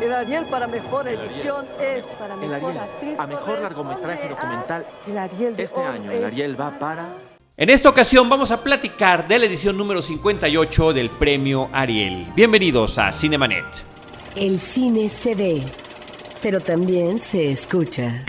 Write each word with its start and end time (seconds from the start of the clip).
El 0.00 0.12
Ariel 0.12 0.46
para 0.46 0.68
mejor 0.68 1.08
edición 1.08 1.66
es 1.80 2.04
para 2.18 2.36
mejor 2.36 2.70
Ariel, 2.70 2.78
actriz. 2.78 3.18
a 3.18 3.26
mejor 3.26 3.60
largometraje 3.60 4.28
corresponde 4.28 4.28
documental. 4.28 4.86
El 5.08 5.18
Ariel 5.18 5.56
de 5.56 5.62
Este 5.64 5.80
año 5.80 6.12
el 6.12 6.24
Ariel 6.24 6.60
va 6.60 6.70
para... 6.78 7.08
En 7.56 7.68
esta 7.68 7.88
ocasión 7.88 8.28
vamos 8.28 8.52
a 8.52 8.62
platicar 8.62 9.26
de 9.26 9.40
la 9.40 9.46
edición 9.46 9.76
número 9.76 10.00
58 10.00 10.92
del 10.92 11.10
premio 11.10 11.68
Ariel. 11.72 12.26
Bienvenidos 12.36 12.96
a 12.98 13.12
Cinemanet. 13.12 13.64
El 14.36 14.60
cine 14.60 15.08
se 15.08 15.34
ve, 15.34 15.64
pero 16.40 16.60
también 16.60 17.18
se 17.18 17.50
escucha. 17.50 18.24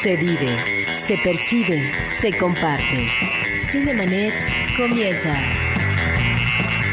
Se 0.00 0.16
vive, 0.16 0.86
se 1.08 1.18
percibe, 1.18 1.92
se 2.20 2.38
comparte. 2.38 3.08
Cinemanet 3.72 4.32
comienza. 4.76 5.36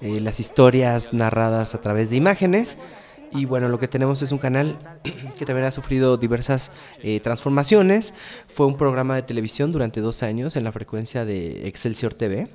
Eh, 0.00 0.20
las 0.20 0.40
historias 0.40 1.12
narradas 1.12 1.74
a 1.74 1.80
través 1.80 2.10
de 2.10 2.16
imágenes. 2.16 2.78
Y 3.32 3.44
bueno, 3.44 3.68
lo 3.68 3.78
que 3.78 3.88
tenemos 3.88 4.22
es 4.22 4.32
un 4.32 4.38
canal 4.38 4.78
que 5.38 5.44
también 5.44 5.66
ha 5.66 5.72
sufrido 5.72 6.16
diversas 6.16 6.70
eh, 7.02 7.20
transformaciones. 7.20 8.14
Fue 8.46 8.66
un 8.66 8.76
programa 8.76 9.16
de 9.16 9.22
televisión 9.22 9.72
durante 9.72 10.00
dos 10.00 10.22
años 10.22 10.56
en 10.56 10.64
la 10.64 10.72
frecuencia 10.72 11.24
de 11.24 11.66
Excelsior 11.66 12.14
TV, 12.14 12.48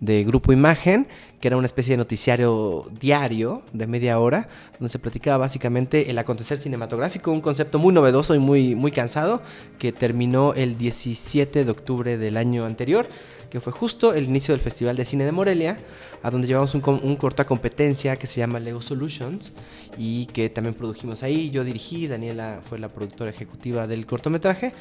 de 0.00 0.24
Grupo 0.24 0.52
Imagen, 0.52 1.08
que 1.40 1.48
era 1.48 1.56
una 1.56 1.66
especie 1.66 1.92
de 1.92 1.98
noticiario 1.98 2.86
diario 3.00 3.62
de 3.72 3.86
media 3.86 4.18
hora, 4.18 4.48
donde 4.78 4.90
se 4.90 4.98
platicaba 4.98 5.38
básicamente 5.38 6.10
el 6.10 6.18
acontecer 6.18 6.58
cinematográfico, 6.58 7.32
un 7.32 7.40
concepto 7.40 7.78
muy 7.78 7.92
novedoso 7.92 8.34
y 8.34 8.38
muy, 8.38 8.74
muy 8.74 8.92
cansado, 8.92 9.42
que 9.78 9.92
terminó 9.92 10.54
el 10.54 10.78
17 10.78 11.64
de 11.64 11.70
octubre 11.70 12.18
del 12.18 12.36
año 12.36 12.64
anterior 12.64 13.06
que 13.48 13.60
fue 13.60 13.72
justo 13.72 14.12
el 14.14 14.24
inicio 14.24 14.52
del 14.52 14.60
Festival 14.60 14.96
de 14.96 15.04
Cine 15.04 15.24
de 15.24 15.32
Morelia, 15.32 15.78
a 16.22 16.30
donde 16.30 16.46
llevamos 16.46 16.74
un, 16.74 16.82
un 17.02 17.16
corta 17.16 17.46
competencia 17.46 18.16
que 18.16 18.26
se 18.26 18.40
llama 18.40 18.60
Lego 18.60 18.82
Solutions 18.82 19.52
y 19.96 20.26
que 20.26 20.50
también 20.50 20.74
produjimos 20.74 21.22
ahí. 21.22 21.50
Yo 21.50 21.64
dirigí, 21.64 22.06
Daniela 22.06 22.60
fue 22.68 22.78
la 22.78 22.88
productora 22.88 23.30
ejecutiva 23.30 23.86
del 23.86 24.06
cortometraje. 24.06 24.72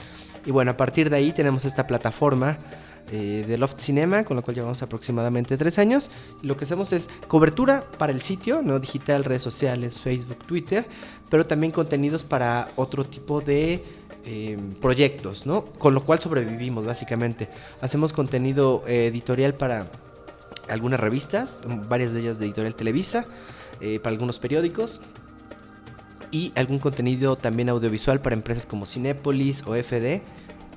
Y 0.46 0.52
bueno, 0.52 0.72
a 0.72 0.78
partir 0.78 1.10
de 1.10 1.18
ahí 1.18 1.32
tenemos 1.32 1.66
esta 1.66 1.88
plataforma 1.88 2.58
eh, 3.12 3.46
de 3.48 3.58
Loft 3.58 3.80
Cinema, 3.80 4.24
con 4.24 4.38
la 4.38 4.44
cual 4.44 4.56
llevamos 4.56 4.82
aproximadamente 4.82 5.58
tres 5.58 5.80
años. 5.80 6.10
Lo 6.42 6.58
que 6.58 6.66
hacemos 6.66 6.92
es 6.94 7.10
cobertura 7.28 7.82
para 7.98 8.12
el 8.12 8.22
sitio, 8.22 8.62
¿no? 8.62 8.80
digital, 8.80 9.24
redes 9.24 9.44
sociales, 9.44 10.02
Facebook, 10.02 10.40
Twitter, 10.46 10.88
pero 11.30 11.46
también 11.46 11.72
contenidos 11.72 12.24
para 12.24 12.70
otro 12.76 13.04
tipo 13.04 13.42
de 13.42 13.84
eh, 14.30 14.58
proyectos, 14.82 15.46
¿no? 15.46 15.64
Con 15.64 15.94
lo 15.94 16.04
cual 16.04 16.20
sobrevivimos, 16.20 16.86
básicamente. 16.86 17.48
Hacemos 17.80 18.12
contenido 18.12 18.84
eh, 18.86 19.08
editorial 19.08 19.54
para 19.54 19.86
algunas 20.68 21.00
revistas, 21.00 21.62
varias 21.88 22.12
de 22.12 22.20
ellas 22.20 22.38
de 22.38 22.46
Editorial 22.46 22.76
Televisa, 22.76 23.24
eh, 23.80 24.00
para 24.02 24.12
algunos 24.12 24.38
periódicos. 24.38 25.00
Y 26.30 26.52
algún 26.56 26.80
contenido 26.80 27.38
también 27.38 27.70
audiovisual 27.70 28.20
para 28.20 28.36
empresas 28.36 28.66
como 28.66 28.86
Cinépolis 28.86 29.64
o 29.66 29.76
FD, 29.76 30.22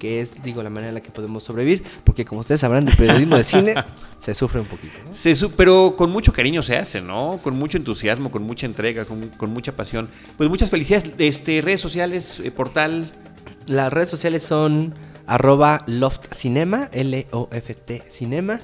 que 0.00 0.20
es, 0.20 0.42
digo, 0.42 0.60
la 0.64 0.70
manera 0.70 0.88
en 0.88 0.94
la 0.96 1.00
que 1.00 1.10
podemos 1.12 1.44
sobrevivir, 1.44 1.84
porque 2.02 2.24
como 2.24 2.40
ustedes 2.40 2.60
sabrán, 2.62 2.84
del 2.86 2.96
periodismo 2.96 3.36
de 3.36 3.44
cine 3.44 3.74
se 4.18 4.34
sufre 4.34 4.60
un 4.60 4.66
poquito. 4.66 4.94
¿no? 5.06 5.14
Se 5.16 5.36
su- 5.36 5.52
pero 5.52 5.94
con 5.96 6.10
mucho 6.10 6.32
cariño 6.32 6.62
se 6.62 6.76
hace, 6.76 7.00
¿no? 7.00 7.38
Con 7.44 7.54
mucho 7.54 7.76
entusiasmo, 7.76 8.32
con 8.32 8.42
mucha 8.42 8.66
entrega, 8.66 9.04
con, 9.04 9.28
con 9.28 9.50
mucha 9.52 9.76
pasión. 9.76 10.08
Pues 10.36 10.48
muchas 10.48 10.70
felicidades. 10.70 11.12
Este, 11.18 11.60
redes 11.60 11.80
sociales, 11.80 12.40
eh, 12.42 12.50
portal. 12.50 13.12
Las 13.66 13.92
redes 13.92 14.08
sociales 14.10 14.42
son 14.42 14.94
arroba 15.26 15.84
loftcinema, 15.86 16.88
L-O-F-T 16.92 18.02
cinema. 18.08 18.58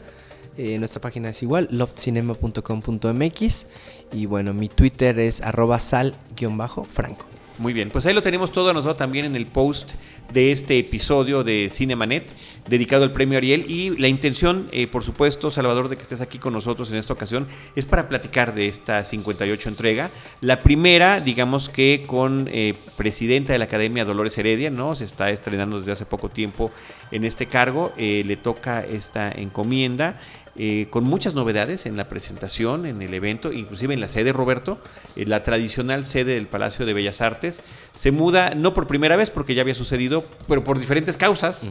Eh, 0.59 0.79
nuestra 0.79 1.03
página 1.03 1.29
es 1.29 1.43
igual, 1.43 1.69
loftcinema.com.mx. 1.71 3.67
Y 4.13 4.27
bueno, 4.27 4.55
mi 4.55 4.69
Twitter 4.69 5.19
es 5.19 5.43
arroba 5.43 5.79
sal-franco. 5.81 7.27
Muy 7.59 7.73
bien, 7.73 7.89
pues 7.89 8.05
ahí 8.05 8.13
lo 8.13 8.21
tenemos 8.21 8.53
todo 8.53 8.75
nosotros 8.75 8.99
también 8.99 9.25
en 9.25 9.35
el 9.35 9.47
post 9.47 9.93
de 10.33 10.53
este 10.53 10.79
episodio 10.79 11.43
de 11.43 11.71
Cinemanet 11.73 12.27
dedicado 12.69 13.05
al 13.05 13.13
premio 13.13 13.39
Ariel 13.39 13.65
y 13.71 13.97
la 13.97 14.09
intención, 14.09 14.67
eh, 14.73 14.87
por 14.87 15.05
supuesto, 15.05 15.51
Salvador, 15.51 15.89
de 15.89 15.97
que 15.97 16.03
estés 16.03 16.21
aquí 16.21 16.39
con 16.39 16.53
nosotros 16.53 16.91
en 16.91 16.97
esta 16.97 17.15
ocasión 17.15 17.47
es 17.75 17.87
para 17.87 18.09
platicar 18.09 18.55
de 18.55 18.67
esta 18.67 19.05
58 19.05 19.71
entrega. 19.71 20.11
La 20.43 20.61
primera, 20.61 21.21
digamos 21.21 21.71
que 21.71 22.05
con 22.07 22.47
eh, 22.53 22.75
presidenta 22.97 23.55
de 23.55 23.59
la 23.59 23.67
Academia 23.67 24.05
Dolores 24.05 24.37
Heredia, 24.37 24.69
¿no? 24.69 24.95
Se 24.95 25.05
está 25.05 25.31
estrenando 25.31 25.79
desde 25.79 25.93
hace 25.93 26.05
poco 26.05 26.29
tiempo 26.29 26.71
en 27.11 27.25
este 27.25 27.47
cargo, 27.47 27.93
eh, 27.97 28.23
le 28.27 28.37
toca 28.37 28.85
esta 28.85 29.31
encomienda. 29.33 30.21
Eh, 30.59 30.87
con 30.91 31.05
muchas 31.05 31.35
novedades 31.35 31.87
en 31.87 31.97
la 31.97 32.09
presentación, 32.09 32.87
en 32.87 33.03
el 33.03 33.13
evento, 33.15 33.53
inclusive 33.53 33.95
en 33.95 34.01
la 34.01 34.09
sede, 34.09 34.33
Roberto, 34.33 34.81
eh, 35.15 35.25
la 35.27 35.43
tradicional 35.43 36.05
sede 36.07 36.35
del 36.35 36.47
Palacio 36.47 36.87
de 36.87 36.95
Bellas 36.95 37.21
Artes, 37.21 37.63
se 37.95 38.11
muda, 38.13 38.55
no 38.55 38.73
por 38.75 38.87
primera 38.87 39.17
vez, 39.17 39.31
porque 39.31 39.55
ya 39.55 39.63
había 39.63 39.75
sucedido, 39.75 40.25
pero 40.49 40.65
por 40.65 40.79
diferentes 40.79 41.17
causas, 41.17 41.71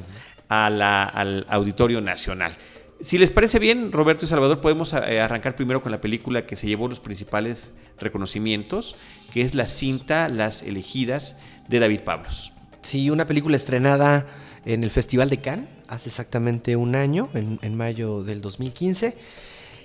a 0.49 0.69
la- 0.69 1.03
al 1.05 1.45
Auditorio 1.49 2.01
Nacional. 2.01 2.53
Si 3.01 3.17
les 3.17 3.29
parece 3.31 3.59
bien, 3.59 3.91
Roberto 3.91 4.25
y 4.25 4.27
Salvador, 4.27 4.61
podemos 4.61 4.93
eh, 4.93 5.19
arrancar 5.19 5.55
primero 5.55 5.81
con 5.81 5.91
la 5.91 5.99
película 5.99 6.45
que 6.45 6.55
se 6.55 6.67
llevó 6.67 6.87
los 6.87 6.99
principales 6.99 7.73
reconocimientos, 7.99 8.95
que 9.33 9.41
es 9.41 9.53
la 9.55 9.67
cinta 9.67 10.29
Las 10.29 10.61
elegidas 10.63 11.35
de 11.67 11.79
David 11.79 12.01
Pablos. 12.01 12.53
Sí, 12.81 13.09
una 13.09 13.25
película 13.27 13.55
estrenada 13.57 14.27
en 14.65 14.83
el 14.83 14.91
Festival 14.91 15.29
de 15.29 15.37
Cannes 15.37 15.69
hace 15.87 16.09
exactamente 16.09 16.75
un 16.75 16.95
año, 16.95 17.29
en, 17.33 17.59
en 17.61 17.77
mayo 17.77 18.23
del 18.23 18.41
2015. 18.41 19.15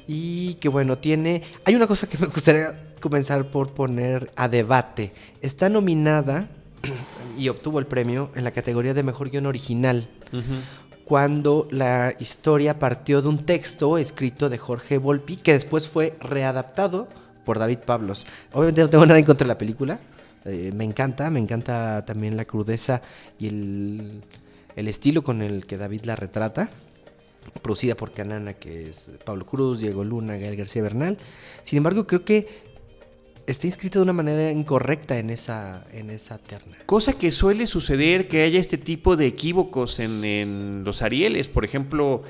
Y 0.07 0.55
que 0.55 0.69
bueno, 0.69 0.99
tiene... 0.99 1.43
Hay 1.65 1.75
una 1.75 1.87
cosa 1.87 2.09
que 2.09 2.19
me 2.19 2.27
gustaría 2.27 2.75
comenzar 3.01 3.45
por 3.45 3.73
poner 3.73 4.31
a 4.37 4.49
debate. 4.49 5.13
Está 5.41 5.69
nominada 5.69 6.49
y 7.39 7.49
obtuvo 7.49 7.79
el 7.79 7.87
premio 7.87 8.31
en 8.35 8.45
la 8.45 8.51
categoría 8.51 8.95
de 8.95 9.03
Mejor 9.03 9.31
Guión 9.31 9.47
Original. 9.47 10.07
Cuando 11.05 11.67
la 11.71 12.15
historia 12.21 12.79
partió 12.79 13.21
de 13.21 13.29
un 13.29 13.45
texto 13.45 13.99
escrito 13.99 14.49
de 14.49 14.59
Jorge 14.59 14.99
Volpi, 14.99 15.37
que 15.37 15.53
después 15.53 15.89
fue 15.89 16.15
readaptado 16.21 17.09
por 17.45 17.59
David 17.59 17.79
Pablos. 17.79 18.27
Obviamente 18.53 18.83
no 18.83 18.91
tengo 18.91 19.07
nada 19.07 19.19
en 19.19 19.25
contra 19.25 19.45
de 19.45 19.49
la 19.49 19.59
película. 19.59 19.99
eh, 20.45 20.73
me 20.75 20.85
encanta, 20.85 21.31
me 21.31 21.41
encanta 21.41 22.05
también 22.05 22.37
la 22.37 22.45
crudeza 22.45 23.03
y 23.39 23.49
el, 23.49 24.23
el 24.77 24.89
estilo 24.89 25.23
con 25.23 25.43
el 25.43 25.67
que 25.67 25.77
David 25.77 26.03
la 26.05 26.17
retrata. 26.17 26.71
Producida 27.63 27.95
por 27.95 28.13
Canana, 28.13 28.53
que 28.55 28.91
es 28.91 29.11
Pablo 29.25 29.45
Cruz, 29.45 29.81
Diego 29.81 30.05
Luna, 30.05 30.37
Gael 30.37 30.57
García 30.57 30.83
Bernal. 30.83 31.19
Sin 31.65 31.79
embargo, 31.79 32.07
creo 32.07 32.25
que 32.25 32.47
está 33.47 33.67
inscrita 33.67 33.99
de 33.99 34.05
una 34.05 34.13
manera 34.13 34.51
incorrecta 34.53 35.19
en 35.19 35.31
esa, 35.31 35.87
en 35.93 36.11
esa 36.11 36.39
terna. 36.39 36.77
Cosa 36.87 37.15
que 37.15 37.33
suele 37.33 37.67
suceder 37.67 38.29
que 38.29 38.43
haya 38.43 38.61
este 38.61 38.79
tipo 38.79 39.17
de 39.17 39.27
equívocos 39.27 39.99
en, 39.99 40.25
en 40.25 40.85
los 40.85 41.03
Arieles. 41.03 41.49
Por 41.49 41.65
ejemplo, 41.65 42.23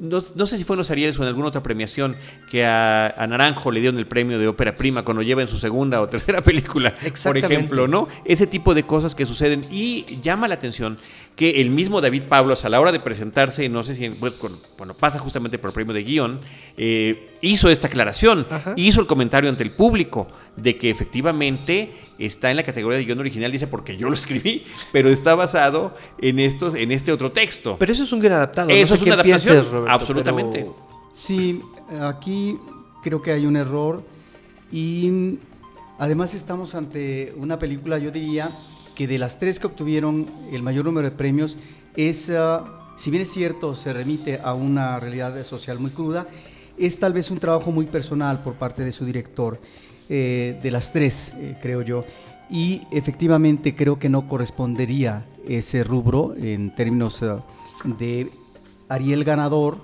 no, 0.00 0.18
no 0.34 0.46
sé 0.46 0.58
si 0.58 0.64
fue 0.64 0.74
en 0.74 0.78
los 0.78 0.90
Arieles 0.90 1.18
o 1.18 1.22
en 1.22 1.28
alguna 1.28 1.48
otra 1.48 1.62
premiación, 1.62 2.16
que 2.50 2.64
a, 2.64 3.08
a 3.08 3.26
Naranjo 3.26 3.70
le 3.70 3.80
dieron 3.80 3.98
el 3.98 4.06
premio 4.06 4.38
de 4.38 4.48
ópera 4.48 4.76
prima 4.76 5.04
cuando 5.04 5.22
lleva 5.22 5.42
en 5.42 5.48
su 5.48 5.58
segunda 5.58 6.00
o 6.00 6.08
tercera 6.08 6.42
película, 6.42 6.94
por 7.24 7.36
ejemplo, 7.36 7.88
¿no? 7.88 8.08
Ese 8.24 8.46
tipo 8.46 8.74
de 8.74 8.84
cosas 8.84 9.14
que 9.14 9.26
suceden. 9.26 9.64
Y 9.70 10.20
llama 10.20 10.48
la 10.48 10.54
atención 10.54 10.98
que 11.36 11.60
el 11.60 11.70
mismo 11.70 12.00
David 12.00 12.24
Pablos, 12.24 12.64
a 12.64 12.68
la 12.68 12.80
hora 12.80 12.92
de 12.92 13.00
presentarse, 13.00 13.68
no 13.68 13.82
sé 13.82 13.94
si, 13.94 14.08
bueno, 14.08 14.94
pasa 14.94 15.18
justamente 15.18 15.58
por 15.58 15.70
el 15.70 15.74
premio 15.74 15.94
de 15.94 16.02
guion, 16.02 16.40
eh, 16.76 17.36
hizo 17.40 17.70
esta 17.70 17.86
aclaración, 17.86 18.46
Ajá. 18.50 18.74
hizo 18.76 19.00
el 19.00 19.06
comentario 19.06 19.48
ante 19.48 19.62
el 19.62 19.70
público 19.70 20.28
de 20.56 20.76
que 20.76 20.90
efectivamente 20.90 21.92
está 22.18 22.50
en 22.50 22.56
la 22.56 22.62
categoría 22.64 22.98
de 22.98 23.04
guion 23.04 23.18
original, 23.20 23.50
dice 23.52 23.66
porque 23.66 23.96
yo 23.96 24.08
lo 24.08 24.14
escribí, 24.14 24.64
pero 24.92 25.08
está 25.08 25.34
basado 25.34 25.94
en 26.20 26.38
estos, 26.38 26.74
en 26.74 26.90
este 26.92 27.12
otro 27.12 27.32
texto. 27.32 27.76
Pero 27.78 27.92
eso 27.92 28.04
es 28.04 28.12
un 28.12 28.20
guion 28.20 28.32
adaptado. 28.32 28.70
Eso 28.70 28.80
no 28.80 28.86
sé 28.86 28.94
es 28.94 29.02
una 29.14 29.22
pienses, 29.22 29.48
adaptación, 29.50 29.72
Roberto, 29.72 29.92
absolutamente. 29.92 30.58
pero- 30.60 30.76
Sí, 31.12 31.62
aquí 32.00 32.58
creo 33.02 33.22
que 33.22 33.32
hay 33.32 33.46
un 33.46 33.56
error 33.56 34.02
y 34.70 35.38
además 35.98 36.34
estamos 36.34 36.74
ante 36.74 37.32
una 37.36 37.58
película, 37.58 37.98
yo 37.98 38.10
diría, 38.10 38.50
que 38.94 39.06
de 39.06 39.18
las 39.18 39.38
tres 39.38 39.58
que 39.58 39.66
obtuvieron 39.68 40.26
el 40.52 40.62
mayor 40.62 40.84
número 40.84 41.08
de 41.08 41.16
premios 41.16 41.56
es, 41.96 42.30
ah, 42.30 42.92
si 42.96 43.10
bien 43.10 43.22
es 43.22 43.30
cierto, 43.32 43.74
se 43.74 43.92
remite 43.92 44.40
a 44.42 44.54
una 44.54 44.98
realidad 45.00 45.42
social 45.44 45.78
muy 45.78 45.90
cruda, 45.92 46.26
es 46.76 46.98
tal 46.98 47.12
vez 47.12 47.30
un 47.30 47.38
trabajo 47.38 47.70
muy 47.72 47.86
personal 47.86 48.42
por 48.42 48.54
parte 48.54 48.84
de 48.84 48.92
su 48.92 49.04
director, 49.04 49.60
eh, 50.08 50.58
de 50.62 50.70
las 50.70 50.92
tres, 50.92 51.32
eh, 51.36 51.56
creo 51.60 51.82
yo. 51.82 52.04
Y 52.50 52.82
efectivamente 52.90 53.74
creo 53.74 53.98
que 53.98 54.08
no 54.08 54.26
correspondería 54.26 55.26
ese 55.46 55.84
rubro 55.84 56.34
en 56.36 56.74
términos 56.74 57.22
ah, 57.22 57.44
de 57.84 58.30
Ariel 58.88 59.24
ganador, 59.24 59.78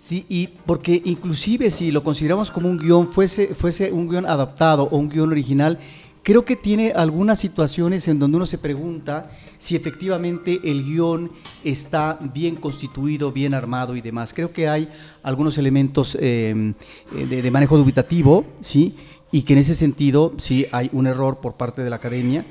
Sí, 0.00 0.24
y 0.30 0.46
porque 0.46 1.02
inclusive 1.04 1.70
si 1.70 1.90
lo 1.90 2.02
consideramos 2.02 2.50
como 2.50 2.70
un 2.70 2.78
guion, 2.78 3.06
fuese, 3.06 3.54
fuese 3.54 3.92
un 3.92 4.08
guion 4.08 4.24
adaptado 4.24 4.84
o 4.84 4.96
un 4.96 5.10
guion 5.10 5.30
original, 5.30 5.78
creo 6.22 6.46
que 6.46 6.56
tiene 6.56 6.92
algunas 6.92 7.38
situaciones 7.38 8.08
en 8.08 8.18
donde 8.18 8.38
uno 8.38 8.46
se 8.46 8.56
pregunta 8.56 9.30
si 9.58 9.76
efectivamente 9.76 10.58
el 10.64 10.84
guion 10.84 11.30
está 11.64 12.18
bien 12.32 12.56
constituido, 12.56 13.30
bien 13.30 13.52
armado 13.52 13.94
y 13.94 14.00
demás. 14.00 14.32
Creo 14.32 14.54
que 14.54 14.70
hay 14.70 14.88
algunos 15.22 15.58
elementos 15.58 16.16
eh, 16.18 16.72
de, 17.12 17.42
de 17.42 17.50
manejo 17.50 17.76
dubitativo, 17.76 18.46
¿sí? 18.62 18.96
Y 19.32 19.42
que 19.42 19.52
en 19.52 19.60
ese 19.60 19.74
sentido 19.74 20.32
sí 20.38 20.66
hay 20.72 20.90
un 20.92 21.06
error 21.06 21.38
por 21.40 21.54
parte 21.54 21.82
de 21.82 21.90
la 21.90 21.96
academia, 21.96 22.44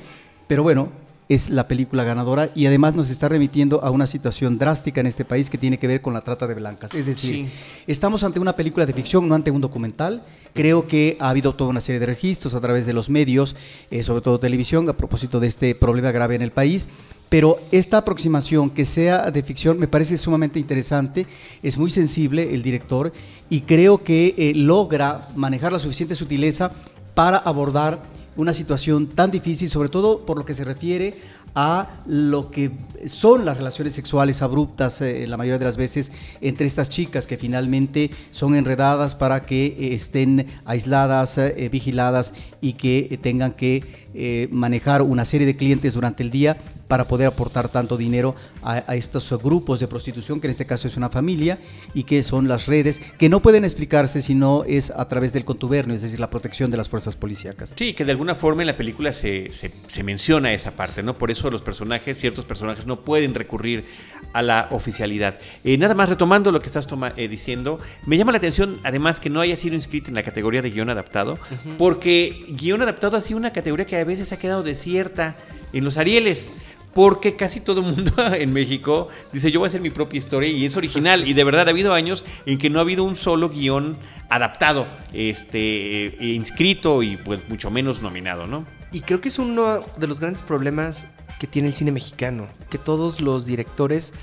pero 0.47 0.63
bueno, 0.63 0.89
es 1.27 1.51
la 1.51 1.67
película 1.67 2.03
ganadora 2.03 2.49
y 2.55 2.65
además 2.65 2.95
nos 2.95 3.11
está 3.11 3.29
remitiendo 3.29 3.83
a 3.83 3.91
una 3.91 4.07
situación 4.07 4.57
drástica 4.57 4.99
en 4.99 5.05
este 5.05 5.25
país 5.25 5.49
que 5.51 5.59
tiene 5.59 5.77
que 5.77 5.85
ver 5.87 6.01
con 6.01 6.11
la 6.13 6.21
trata 6.21 6.47
de 6.47 6.55
blancas. 6.55 6.91
Es 6.95 7.05
decir, 7.05 7.31
Sí. 7.31 7.47
estamos 7.85 8.23
ante 8.23 8.39
una 8.39 8.55
película 8.55 8.87
de 8.87 8.93
ficción, 8.93 9.27
no 9.27 9.35
ante 9.35 9.51
un 9.51 9.61
documental. 9.61 10.23
Creo 10.55 10.87
que 10.87 11.17
ha 11.19 11.29
habido 11.29 11.53
toda 11.53 11.69
una 11.69 11.81
serie 11.81 11.99
de 11.99 12.07
registros 12.07 12.55
a 12.55 12.61
través 12.61 12.87
de 12.87 12.93
los 12.93 13.11
medios, 13.11 13.55
eh, 13.91 14.01
sobre 14.01 14.21
todo 14.21 14.39
televisión, 14.39 14.89
a 14.89 14.93
propósito 14.93 15.39
de 15.39 15.47
este 15.47 15.75
problema 15.75 16.11
grave 16.11 16.33
en 16.33 16.41
el 16.41 16.51
país. 16.51 16.89
Pero 17.29 17.59
esta 17.71 17.97
aproximación 17.97 18.71
que 18.71 18.85
sea 18.85 19.29
de 19.29 19.43
ficción 19.43 19.77
me 19.77 19.87
parece 19.87 20.17
sumamente 20.17 20.59
interesante, 20.59 21.27
es 21.61 21.77
muy 21.77 21.91
sensible 21.91 22.55
el 22.55 22.63
director 22.63 23.13
y 23.49 23.61
creo 23.61 24.03
que 24.03 24.33
eh, 24.37 24.53
logra 24.55 25.29
manejar 25.35 25.71
la 25.71 25.79
suficiente 25.79 26.15
sutileza 26.15 26.71
para 27.13 27.37
abordar 27.37 28.01
una 28.35 28.53
situación 28.53 29.07
tan 29.07 29.29
difícil, 29.29 29.69
sobre 29.69 29.89
todo 29.89 30.25
por 30.25 30.37
lo 30.37 30.45
que 30.45 30.53
se 30.55 30.63
refiere 30.63 31.19
a 31.55 31.89
lo 32.05 32.51
que 32.51 32.71
son 33.07 33.43
las 33.43 33.57
relaciones 33.57 33.93
sexuales 33.93 34.41
abruptas 34.41 35.01
eh, 35.01 35.25
la 35.27 35.35
mayoría 35.35 35.57
de 35.57 35.65
las 35.65 35.77
veces 35.77 36.11
entre 36.41 36.67
estas 36.67 36.89
chicas 36.89 37.27
que 37.27 37.37
finalmente 37.37 38.11
son 38.31 38.55
enredadas 38.55 39.15
para 39.15 39.41
que 39.41 39.65
eh, 39.65 39.93
estén 39.93 40.47
aisladas, 40.65 41.39
vigiladas 41.71 42.33
y 42.61 42.73
que 42.73 43.19
tengan 43.21 43.51
que 43.51 44.47
manejar 44.51 45.01
una 45.01 45.25
serie 45.25 45.45
de 45.45 45.55
clientes 45.55 45.93
durante 45.93 46.23
el 46.23 46.31
día 46.31 46.57
para 46.89 47.07
poder 47.07 47.27
aportar 47.27 47.69
tanto 47.69 47.95
dinero 47.95 48.35
a, 48.61 48.83
a 48.85 48.95
estos 48.95 49.31
grupos 49.41 49.79
de 49.79 49.87
prostitución, 49.87 50.41
que 50.41 50.47
en 50.47 50.51
este 50.51 50.65
caso 50.65 50.87
es 50.89 50.97
una 50.97 51.07
familia, 51.09 51.57
y 51.93 52.03
que 52.03 52.21
son 52.23 52.49
las 52.49 52.65
redes, 52.65 52.99
que 53.17 53.29
no 53.29 53.41
pueden 53.41 53.63
explicarse 53.63 54.21
si 54.21 54.35
no 54.35 54.65
es 54.65 54.91
a 54.91 55.07
través 55.07 55.31
del 55.31 55.45
contubernio, 55.45 55.95
es 55.95 56.01
decir, 56.01 56.19
la 56.19 56.29
protección 56.29 56.69
de 56.71 56.75
las 56.77 56.89
fuerzas 56.89 57.15
policíacas. 57.15 57.73
Sí, 57.77 57.93
que 57.93 58.03
de 58.03 58.11
alguna 58.11 58.35
forma 58.35 58.63
en 58.63 58.67
la 58.67 58.75
película 58.75 59.13
se, 59.13 59.53
se- 59.53 59.71
se 59.87 60.03
menciona 60.03 60.51
esa 60.51 60.71
parte, 60.71 61.01
¿no? 61.03 61.13
Por 61.13 61.31
eso 61.31 61.49
los 61.49 61.61
personajes, 61.61 62.19
ciertos 62.19 62.43
personajes 62.43 62.85
no 62.85 63.01
pueden 63.01 63.33
recurrir 63.35 63.85
a 64.33 64.41
la 64.41 64.67
oficialidad. 64.71 65.39
Eh, 65.63 65.77
nada 65.77 65.93
más 65.93 66.09
retomando 66.09 66.51
lo 66.51 66.59
que 66.59 66.67
estás 66.67 66.87
toma- 66.87 67.13
eh, 67.15 67.27
diciendo, 67.27 67.79
me 68.07 68.17
llama 68.17 68.31
la 68.31 68.39
atención 68.39 68.79
además 68.83 69.19
que 69.19 69.29
no 69.29 69.39
haya 69.41 69.55
sido 69.55 69.75
inscrito 69.75 70.09
en 70.09 70.15
la 70.15 70.23
categoría 70.23 70.63
de 70.63 70.71
guion 70.71 70.89
adaptado, 70.89 71.37
porque 71.77 72.45
guion 72.49 72.81
adaptado 72.81 73.15
ha 73.15 73.21
sido 73.21 73.37
una 73.37 73.53
categoría 73.53 73.85
que 73.85 73.97
a 73.97 74.03
veces 74.03 74.31
ha 74.31 74.39
quedado 74.39 74.63
desierta 74.63 75.35
en 75.71 75.83
los 75.85 75.97
Arieles. 75.97 76.53
Porque 76.93 77.35
casi 77.35 77.59
todo 77.59 77.81
mundo 77.81 78.13
en 78.33 78.51
México 78.51 79.09
dice 79.31 79.51
yo 79.51 79.59
voy 79.59 79.67
a 79.67 79.69
hacer 79.69 79.81
mi 79.81 79.89
propia 79.89 80.17
historia 80.17 80.49
y 80.49 80.65
es 80.65 80.75
original. 80.75 81.27
Y 81.27 81.33
de 81.33 81.43
verdad 81.43 81.67
ha 81.67 81.71
habido 81.71 81.93
años 81.93 82.23
en 82.45 82.57
que 82.57 82.69
no 82.69 82.79
ha 82.79 82.81
habido 82.81 83.03
un 83.03 83.15
solo 83.15 83.49
guion 83.49 83.97
adaptado, 84.29 84.87
este, 85.13 86.07
eh, 86.07 86.33
inscrito 86.33 87.03
y 87.03 87.17
pues 87.17 87.39
mucho 87.49 87.69
menos 87.69 88.01
nominado, 88.01 88.47
¿no? 88.47 88.65
Y 88.91 89.01
creo 89.01 89.21
que 89.21 89.29
es 89.29 89.39
uno 89.39 89.85
de 89.97 90.07
los 90.07 90.19
grandes 90.19 90.41
problemas 90.41 91.11
que 91.39 91.47
tiene 91.47 91.67
el 91.67 91.73
cine 91.73 91.91
mexicano, 91.91 92.47
que 92.69 92.77
todos 92.77 93.21
los 93.21 93.45
directores, 93.45 94.13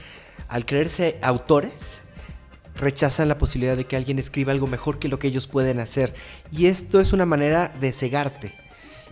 al 0.48 0.66
creerse 0.66 1.18
autores, 1.22 2.00
rechazan 2.76 3.28
la 3.28 3.38
posibilidad 3.38 3.76
de 3.76 3.86
que 3.86 3.96
alguien 3.96 4.18
escriba 4.18 4.52
algo 4.52 4.66
mejor 4.66 4.98
que 4.98 5.08
lo 5.08 5.18
que 5.18 5.28
ellos 5.28 5.46
pueden 5.46 5.80
hacer. 5.80 6.14
Y 6.52 6.66
esto 6.66 7.00
es 7.00 7.12
una 7.12 7.26
manera 7.26 7.72
de 7.80 7.92
cegarte. 7.92 8.54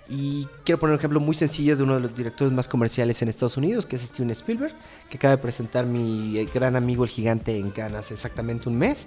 Y 0.09 0.47
quiero 0.65 0.79
poner 0.79 0.95
un 0.95 0.99
ejemplo 0.99 1.21
muy 1.21 1.35
sencillo 1.35 1.77
de 1.77 1.83
uno 1.83 1.95
de 1.95 2.01
los 2.01 2.15
directores 2.15 2.53
más 2.53 2.69
comerciales 2.69 3.23
en 3.23 3.29
Estados 3.29 3.57
Unidos, 3.57 3.87
que 3.87 3.97
es 3.97 4.03
Steven 4.03 4.31
Spielberg, 4.31 4.75
que 5.09 5.17
acaba 5.17 5.37
de 5.37 5.43
presentar 5.43 5.87
mi 5.87 6.39
eh, 6.39 6.49
gran 6.53 6.77
amigo 6.77 7.05
el 7.05 7.11
gigante 7.11 7.57
en 7.57 7.71
Cannes 7.71 7.99
hace 7.99 8.15
exactamente 8.15 8.69
un 8.69 8.77
mes. 8.77 9.07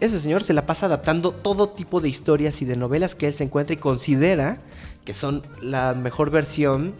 Ese 0.00 0.18
señor 0.18 0.42
se 0.42 0.52
la 0.52 0.66
pasa 0.66 0.86
adaptando 0.86 1.30
todo 1.30 1.68
tipo 1.68 2.00
de 2.00 2.08
historias 2.08 2.60
y 2.62 2.64
de 2.64 2.76
novelas 2.76 3.14
que 3.14 3.28
él 3.28 3.34
se 3.34 3.44
encuentra 3.44 3.74
y 3.74 3.78
considera 3.78 4.58
que 5.04 5.14
son 5.14 5.44
la 5.60 5.94
mejor 5.94 6.30
versión, 6.30 6.94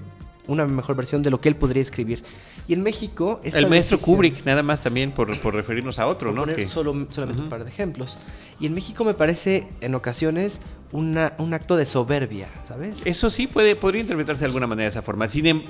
una 0.46 0.66
mejor 0.66 0.94
versión 0.96 1.22
de 1.22 1.30
lo 1.30 1.40
que 1.40 1.48
él 1.48 1.56
podría 1.56 1.82
escribir. 1.82 2.22
Y 2.68 2.74
en 2.74 2.82
México... 2.82 3.40
esta 3.44 3.58
El 3.58 3.68
maestro 3.68 3.96
decisión- 3.96 4.14
Kubrick, 4.16 4.44
nada 4.44 4.62
más 4.62 4.80
también 4.80 5.12
por, 5.12 5.40
por 5.40 5.54
referirnos 5.54 5.98
a 5.98 6.06
otro, 6.06 6.28
por 6.30 6.34
¿no? 6.36 6.42
poner 6.42 6.56
Que- 6.56 6.68
solo, 6.68 7.06
solamente 7.10 7.42
un 7.42 7.48
par 7.48 7.64
de 7.64 7.70
ejemplos. 7.70 8.18
Y 8.60 8.66
en 8.66 8.74
México 8.74 9.04
me 9.04 9.14
parece 9.14 9.68
en 9.80 9.94
ocasiones 9.94 10.60
una, 10.92 11.32
un 11.38 11.54
acto 11.54 11.76
de 11.76 11.86
soberbia, 11.86 12.48
¿sabes? 12.68 13.04
Eso 13.06 13.30
sí 13.30 13.46
puede, 13.46 13.74
podría 13.74 14.02
interpretarse 14.02 14.40
de 14.40 14.46
alguna 14.46 14.66
manera 14.66 14.84
de 14.84 14.90
esa 14.90 15.02
forma. 15.02 15.26
Sin 15.28 15.46
em- 15.46 15.62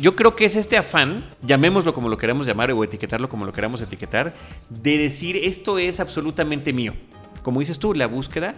yo 0.00 0.16
creo 0.16 0.34
que 0.34 0.44
es 0.46 0.56
este 0.56 0.76
afán, 0.76 1.24
llamémoslo 1.42 1.92
como 1.94 2.08
lo 2.08 2.16
queramos 2.18 2.46
llamar 2.46 2.70
o 2.72 2.82
etiquetarlo 2.82 3.28
como 3.28 3.44
lo 3.44 3.52
queramos 3.52 3.80
etiquetar, 3.80 4.34
de 4.70 4.98
decir 4.98 5.36
esto 5.36 5.78
es 5.78 6.00
absolutamente 6.00 6.72
mío. 6.72 6.94
Como 7.42 7.60
dices 7.60 7.78
tú, 7.78 7.92
la 7.92 8.06
búsqueda 8.06 8.54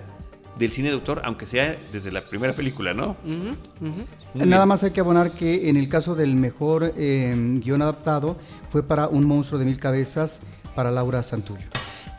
del 0.58 0.70
cine 0.70 0.88
de 0.88 0.94
autor, 0.94 1.22
aunque 1.24 1.46
sea 1.46 1.76
desde 1.92 2.12
la 2.12 2.22
primera 2.22 2.54
película, 2.54 2.94
¿no? 2.94 3.16
Nada 4.34 4.56
bien. 4.58 4.68
más 4.68 4.82
hay 4.84 4.92
que 4.92 5.00
abonar 5.00 5.32
que 5.32 5.68
en 5.68 5.76
el 5.76 5.88
caso 5.88 6.14
del 6.14 6.36
mejor 6.36 6.94
eh, 6.96 7.34
guion 7.60 7.82
adaptado 7.82 8.36
fue 8.70 8.82
para 8.82 9.08
Un 9.08 9.24
monstruo 9.24 9.58
de 9.58 9.64
mil 9.64 9.78
cabezas 9.78 10.40
para 10.74 10.90
Laura 10.90 11.22
Santullo. 11.22 11.66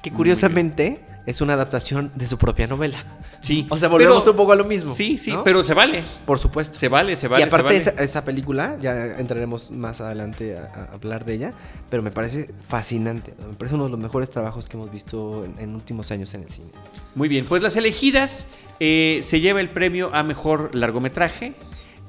Que 0.02 0.12
curiosamente 0.12 1.04
es 1.26 1.42
una 1.42 1.54
adaptación 1.54 2.12
de 2.16 2.28
su 2.28 2.38
propia 2.38 2.68
novela. 2.68 3.04
Sí. 3.46 3.68
O 3.70 3.78
sea, 3.78 3.90
volvemos 3.90 4.24
Pero- 4.24 4.32
un 4.32 4.38
poco 4.38 4.52
a 4.54 4.56
lo 4.56 4.64
mismo. 4.66 4.92
Sí, 4.92 5.20
sí, 5.20 5.32
¿no? 5.32 5.44
pero 5.44 5.64
se 5.64 5.76
vale. 5.76 6.04
Por 6.26 6.40
supuesto. 6.40 6.80
Se 6.80 6.90
vale, 6.90 7.16
se 7.16 7.28
vale. 7.28 7.44
y 7.44 7.48
aparte 7.48 7.66
vale. 7.66 7.78
esa, 7.78 7.92
esa 7.92 8.26
película, 8.26 8.76
ya 8.82 9.18
entraremos 9.20 9.70
más 9.70 10.02
adelante 10.02 10.58
a, 10.58 10.64
a 10.92 10.94
hablar 10.96 11.26
de 11.26 11.34
ella, 11.36 11.54
pero 11.90 12.02
me 12.02 12.10
parece 12.10 12.50
fascinante. 12.68 13.34
Me 13.48 13.54
parece 13.54 13.76
uno 13.76 13.84
de 13.86 13.92
los 13.92 14.00
mejores 14.00 14.32
trabajos 14.32 14.68
que 14.68 14.78
hemos 14.78 14.92
visto 14.92 15.46
en, 15.46 15.60
en 15.60 15.76
últimos 15.76 16.10
años 16.12 16.34
en 16.34 16.42
el 16.42 16.50
cine. 16.50 16.70
Muy 17.14 17.28
bien, 17.30 17.46
pues 17.46 17.62
las 17.62 17.76
elegidas 17.76 18.48
eh, 18.80 19.20
se 19.24 19.40
lleva 19.42 19.62
el 19.62 19.70
premio 19.70 20.10
a 20.14 20.24
mejor 20.24 20.74
largometraje 20.74 21.54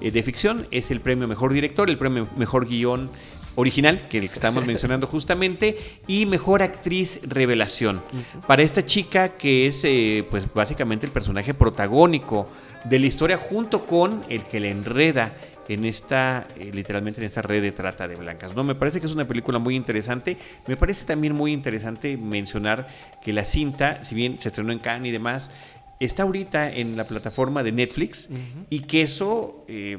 eh, 0.00 0.10
de 0.10 0.22
ficción, 0.22 0.66
es 0.70 0.90
el 0.90 1.00
premio 1.00 1.28
mejor 1.28 1.52
director, 1.52 1.88
el 1.90 1.98
premio 1.98 2.26
mejor 2.36 2.66
guion 2.66 3.10
original, 3.56 4.06
que 4.08 4.18
el 4.18 4.28
que 4.28 4.34
estamos 4.34 4.64
mencionando 4.66 5.06
justamente, 5.06 5.76
y 6.06 6.26
mejor 6.26 6.62
actriz 6.62 7.20
revelación. 7.24 8.00
Para 8.46 8.62
esta 8.62 8.84
chica 8.84 9.30
que 9.30 9.66
es 9.66 9.82
eh, 9.84 10.26
pues 10.30 10.52
básicamente 10.54 11.06
el 11.06 11.12
personaje 11.12 11.52
protagónico 11.54 12.46
de 12.84 13.00
la 13.00 13.06
historia 13.06 13.36
junto 13.36 13.84
con 13.86 14.22
el 14.28 14.44
que 14.44 14.60
le 14.60 14.70
enreda 14.70 15.32
en 15.68 15.84
esta, 15.84 16.46
eh, 16.56 16.70
literalmente 16.72 17.20
en 17.20 17.26
esta 17.26 17.42
red 17.42 17.62
de 17.62 17.72
trata 17.72 18.06
de 18.06 18.16
blancas. 18.16 18.54
No, 18.54 18.64
me 18.64 18.74
parece 18.74 19.00
que 19.00 19.06
es 19.06 19.12
una 19.12 19.26
película 19.26 19.58
muy 19.58 19.74
interesante. 19.74 20.36
Me 20.66 20.76
parece 20.76 21.04
también 21.04 21.34
muy 21.34 21.52
interesante 21.52 22.16
mencionar 22.16 22.86
que 23.22 23.32
la 23.32 23.44
cinta, 23.44 24.02
si 24.04 24.14
bien 24.14 24.38
se 24.38 24.48
estrenó 24.48 24.72
en 24.72 24.78
Cannes 24.78 25.08
y 25.08 25.12
demás, 25.12 25.50
está 25.98 26.22
ahorita 26.22 26.72
en 26.72 26.96
la 26.96 27.04
plataforma 27.04 27.62
de 27.62 27.72
Netflix 27.72 28.28
y 28.70 28.80
que 28.80 29.02
eso 29.02 29.64
eh, 29.68 29.98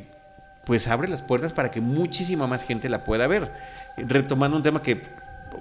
pues 0.67 0.88
abre 0.88 1.07
las 1.07 1.24
puertas 1.24 1.53
para 1.53 1.71
que 1.71 1.81
muchísima 1.81 2.45
más 2.45 2.63
gente 2.63 2.89
la 2.89 3.03
pueda 3.05 3.25
ver. 3.25 3.53
Retomando 3.97 4.57
un 4.57 4.63
tema 4.63 4.81
que 4.81 5.01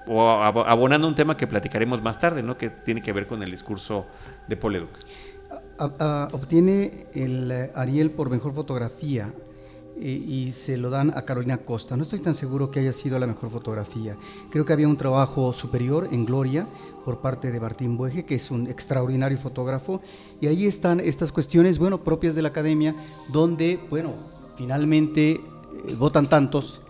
o 0.06 0.20
ab- 0.20 0.64
abonando 0.66 1.06
un 1.06 1.14
tema 1.14 1.36
que 1.36 1.46
platicaremos 1.46 2.02
más 2.02 2.18
tarde, 2.18 2.42
¿no? 2.42 2.58
Que 2.58 2.68
tiene 2.70 3.00
que 3.00 3.12
ver 3.12 3.26
con 3.28 3.42
el 3.42 3.50
discurso 3.50 4.04
de 4.48 4.56
Paul 4.56 4.76
Educ. 4.76 4.98
Obtiene 6.32 7.06
el 7.14 7.50
eh, 7.52 7.70
Ariel 7.74 8.10
por 8.10 8.30
mejor 8.30 8.52
fotografía 8.52 9.32
eh, 9.96 10.08
y 10.08 10.50
se 10.52 10.76
lo 10.76 10.90
dan 10.90 11.12
a 11.16 11.22
Carolina 11.22 11.58
Costa. 11.58 11.96
No 11.96 12.02
estoy 12.02 12.18
tan 12.18 12.34
seguro 12.34 12.70
que 12.70 12.80
haya 12.80 12.92
sido 12.92 13.18
la 13.18 13.26
mejor 13.28 13.50
fotografía. 13.50 14.16
Creo 14.50 14.64
que 14.64 14.72
había 14.72 14.88
un 14.88 14.96
trabajo 14.96 15.52
superior 15.52 16.08
en 16.10 16.26
Gloria 16.26 16.66
por 17.04 17.20
parte 17.20 17.52
de 17.52 17.60
Martín 17.60 17.96
Bueje, 17.96 18.24
que 18.24 18.34
es 18.34 18.50
un 18.50 18.66
extraordinario 18.66 19.38
fotógrafo. 19.38 20.00
Y 20.40 20.48
ahí 20.48 20.66
están 20.66 20.98
estas 20.98 21.30
cuestiones, 21.30 21.78
bueno, 21.78 22.02
propias 22.02 22.34
de 22.34 22.42
la 22.42 22.48
academia, 22.48 22.94
donde, 23.28 23.78
bueno, 23.88 24.14
finalmente 24.56 25.32
eh, 25.32 25.94
votan 25.96 26.28
tantos 26.28 26.80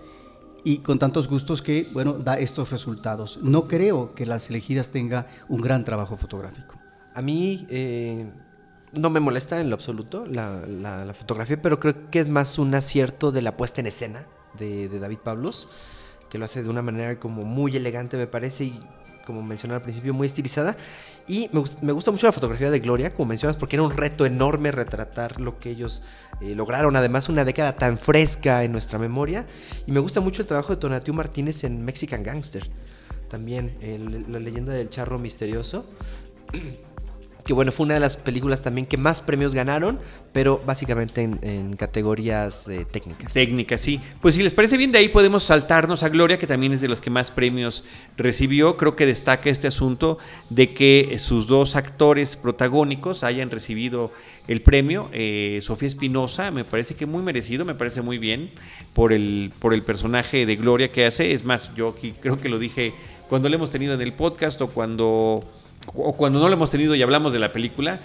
y 0.64 0.78
con 0.78 0.99
tantos 0.99 1.28
gustos 1.28 1.62
que, 1.62 1.88
bueno, 1.92 2.14
da 2.14 2.38
estos 2.38 2.70
resultados. 2.70 3.38
No 3.42 3.68
creo 3.68 4.14
que 4.14 4.26
las 4.26 4.50
elegidas 4.50 4.90
tenga 4.90 5.28
un 5.49 5.61
gran 5.61 5.85
trabajo 5.85 6.16
fotográfico. 6.16 6.76
A 7.14 7.23
mí 7.23 7.66
eh, 7.70 8.28
no 8.92 9.11
me 9.11 9.20
molesta 9.20 9.61
en 9.61 9.70
lo 9.70 9.75
absoluto 9.76 10.26
la, 10.26 11.14
fotografía, 11.14 11.62
pero 11.62 11.78
creo 11.78 12.11
que 12.11 12.18
es 12.18 12.28
más 12.28 12.58
un 12.58 12.75
acierto 12.75 13.30
de 13.30 13.42
la 13.42 13.56
puesta 13.56 13.80
en 13.80 13.87
escena 13.87 14.26
de, 14.58 14.88
de 14.88 14.99
David 14.99 15.18
Pablos, 15.18 15.68
que 16.30 16.38
lo 16.38 16.44
hace 16.44 16.64
de 16.64 16.68
una 16.68 16.82
manera 16.82 17.20
como 17.20 17.44
muy 17.44 17.76
elegante, 17.76 18.16
me 18.16 18.26
parece, 18.26 18.64
y 18.64 18.80
como 19.25 19.42
mencioné 19.42 19.75
al 19.75 19.82
principio, 19.82 20.14
muy 20.14 20.26
estilizada. 20.26 20.76
Y 21.28 21.49
me, 21.52 21.62
me 21.83 21.92
gusta 21.92 22.11
mucho 22.12 22.26
la 22.26 22.33
fotografía 22.33 22.71
de 22.71 22.78
Gloria, 22.78 23.12
como 23.12 23.28
mencionas, 23.28 23.56
porque 23.56 23.76
era 23.76 23.83
un 23.83 23.90
reto 23.90 24.26
enorme 24.26 24.71
retratar 24.71 25.40
lo 25.40 25.59
que 25.59 25.71
ellos 25.71 26.02
eh, 26.40 26.54
lograron. 26.54 26.95
Además, 26.95 27.28
una 27.28 27.45
década 27.45 27.73
tan 27.76 27.99
fresca 27.99 28.62
en 28.62 28.71
nuestra 28.73 28.99
memoria. 28.99 29.45
Y 29.87 29.92
me 29.92 29.99
gusta 30.00 30.21
mucho 30.21 30.42
el 30.42 30.47
trabajo 30.47 30.75
de 30.75 30.80
Tonatiu 30.80 31.14
Martínez 31.14 31.64
en 31.64 31.85
Mexican 31.85 32.23
Gangster. 32.23 32.68
También, 33.28 33.76
el- 33.80 34.25
la 34.30 34.38
leyenda 34.38 34.73
del 34.73 34.88
charro 34.88 35.18
misterioso 35.18 35.85
que 37.47 37.53
bueno, 37.53 37.71
fue 37.71 37.85
una 37.85 37.95
de 37.95 38.00
las 38.00 38.17
películas 38.17 38.61
también 38.61 38.88
que 38.88 38.97
más 38.97 39.21
premios 39.21 39.55
ganaron, 39.55 40.00
pero 40.33 40.61
básicamente 40.67 41.23
en, 41.23 41.76
categorías 41.76 42.67
eh, 42.67 42.85
técnicas. 42.91 43.33
Técnica, 43.33 43.79
sí. 43.79 44.00
Pues 44.21 44.35
si 44.35 44.43
les 44.43 44.53
parece 44.53 44.76
bien, 44.76 44.91
de 44.91 44.99
ahí 44.99 45.09
podemos 45.09 45.45
saltarnos 45.45 46.03
a 46.03 46.09
Gloria, 46.09 46.38
que 46.38 46.49
también 46.49 46.73
es 46.73 46.81
de 46.81 46.88
los 46.88 47.00
que 47.00 47.09
más 47.09 47.31
premios 47.31 47.85
recibió. 48.17 48.76
Creo 48.76 48.97
que 48.97 49.07
destaca 49.07 49.49
este 49.49 49.69
asunto 49.69 50.19
de 50.50 50.75
que 50.75 51.17
sus 51.21 51.47
dos 51.47 51.76
actores 51.76 52.37
protagónicos 52.37 53.23
hayan 53.23 53.49
recibido 53.49 54.11
el 54.49 54.61
premio. 54.61 55.09
Eh, 55.12 55.61
Sofía 55.62 55.87
Espinosa, 55.87 56.50
me 56.50 56.65
parece 56.65 56.97
que 56.97 57.07
muy 57.07 57.23
merecido, 57.23 57.65
me 57.65 57.76
parece 57.76 58.03
muy 58.03 58.19
bien 58.19 58.50
por 58.93 59.12
el, 59.12 59.53
por 59.61 59.73
el 59.73 59.83
personaje 59.83 60.47
de 60.47 60.57
Gloria 60.57 60.91
que 60.91 61.07
hace. 61.07 61.33
Es 61.33 61.45
más, 61.45 61.73
yo 61.76 61.91
aquí 61.97 62.12
creo 62.21 62.41
que 62.41 62.49
lo 62.49 62.59
dije 62.59 62.93
cuando 63.29 63.49
lo 63.49 63.55
hemos 63.55 63.71
tenido 63.71 63.95
en 63.95 64.00
el 64.00 64.12
podcast 64.12 64.61
o 64.62 64.69
cuando, 64.69 65.45
o 65.95 66.12
cuando 66.12 66.40
no 66.40 66.49
lo 66.49 66.55
hemos 66.55 66.71
tenido 66.71 66.95
y 66.95 67.02
hablamos 67.02 67.33
de 67.33 67.38
la 67.38 67.52
película. 67.52 68.00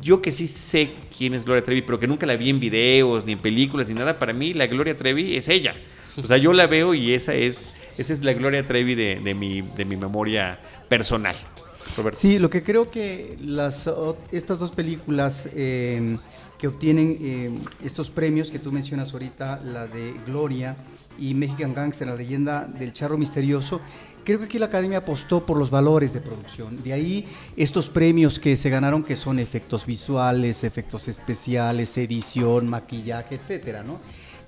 Yo 0.00 0.22
que 0.22 0.32
sí 0.32 0.46
sé 0.46 0.94
quién 1.16 1.34
es 1.34 1.44
Gloria 1.44 1.62
Trevi, 1.62 1.82
pero 1.82 1.98
que 1.98 2.06
nunca 2.06 2.26
la 2.26 2.36
vi 2.36 2.50
en 2.50 2.60
videos, 2.60 3.24
ni 3.24 3.32
en 3.32 3.38
películas, 3.38 3.88
ni 3.88 3.94
nada, 3.94 4.18
para 4.18 4.32
mí 4.32 4.52
la 4.52 4.66
Gloria 4.66 4.96
Trevi 4.96 5.36
es 5.36 5.48
ella. 5.48 5.74
O 6.16 6.26
sea, 6.26 6.36
yo 6.36 6.52
la 6.52 6.66
veo 6.66 6.94
y 6.94 7.14
esa 7.14 7.34
es, 7.34 7.72
esa 7.98 8.12
es 8.12 8.24
la 8.24 8.32
Gloria 8.32 8.64
Trevi 8.66 8.94
de, 8.94 9.20
de 9.20 9.34
mi, 9.34 9.62
de 9.62 9.84
mi 9.84 9.96
memoria 9.96 10.60
personal. 10.88 11.34
Roberto. 11.96 12.18
Sí, 12.18 12.38
lo 12.38 12.48
que 12.48 12.62
creo 12.62 12.90
que 12.90 13.36
las, 13.40 13.88
estas 14.30 14.58
dos 14.58 14.70
películas 14.70 15.48
eh, 15.54 16.16
que 16.58 16.68
obtienen 16.68 17.18
eh, 17.20 17.50
estos 17.84 18.10
premios 18.10 18.50
que 18.50 18.58
tú 18.58 18.72
mencionas 18.72 19.12
ahorita, 19.12 19.60
la 19.64 19.86
de 19.88 20.14
Gloria 20.26 20.76
y 21.18 21.34
Mexican 21.34 21.74
Gangster, 21.74 22.08
la 22.08 22.14
leyenda 22.14 22.66
del 22.66 22.92
charro 22.92 23.18
misterioso, 23.18 23.80
creo 24.24 24.38
que 24.38 24.46
aquí 24.46 24.58
la 24.58 24.66
Academia 24.66 24.98
apostó 24.98 25.44
por 25.44 25.56
los 25.56 25.70
valores 25.70 26.12
de 26.12 26.20
producción. 26.20 26.82
De 26.82 26.92
ahí 26.92 27.26
estos 27.56 27.88
premios 27.88 28.38
que 28.38 28.56
se 28.56 28.70
ganaron, 28.70 29.02
que 29.02 29.16
son 29.16 29.38
efectos 29.38 29.86
visuales, 29.86 30.64
efectos 30.64 31.08
especiales, 31.08 31.96
edición, 31.98 32.68
maquillaje, 32.68 33.36
etcétera, 33.36 33.82
¿no? 33.82 34.00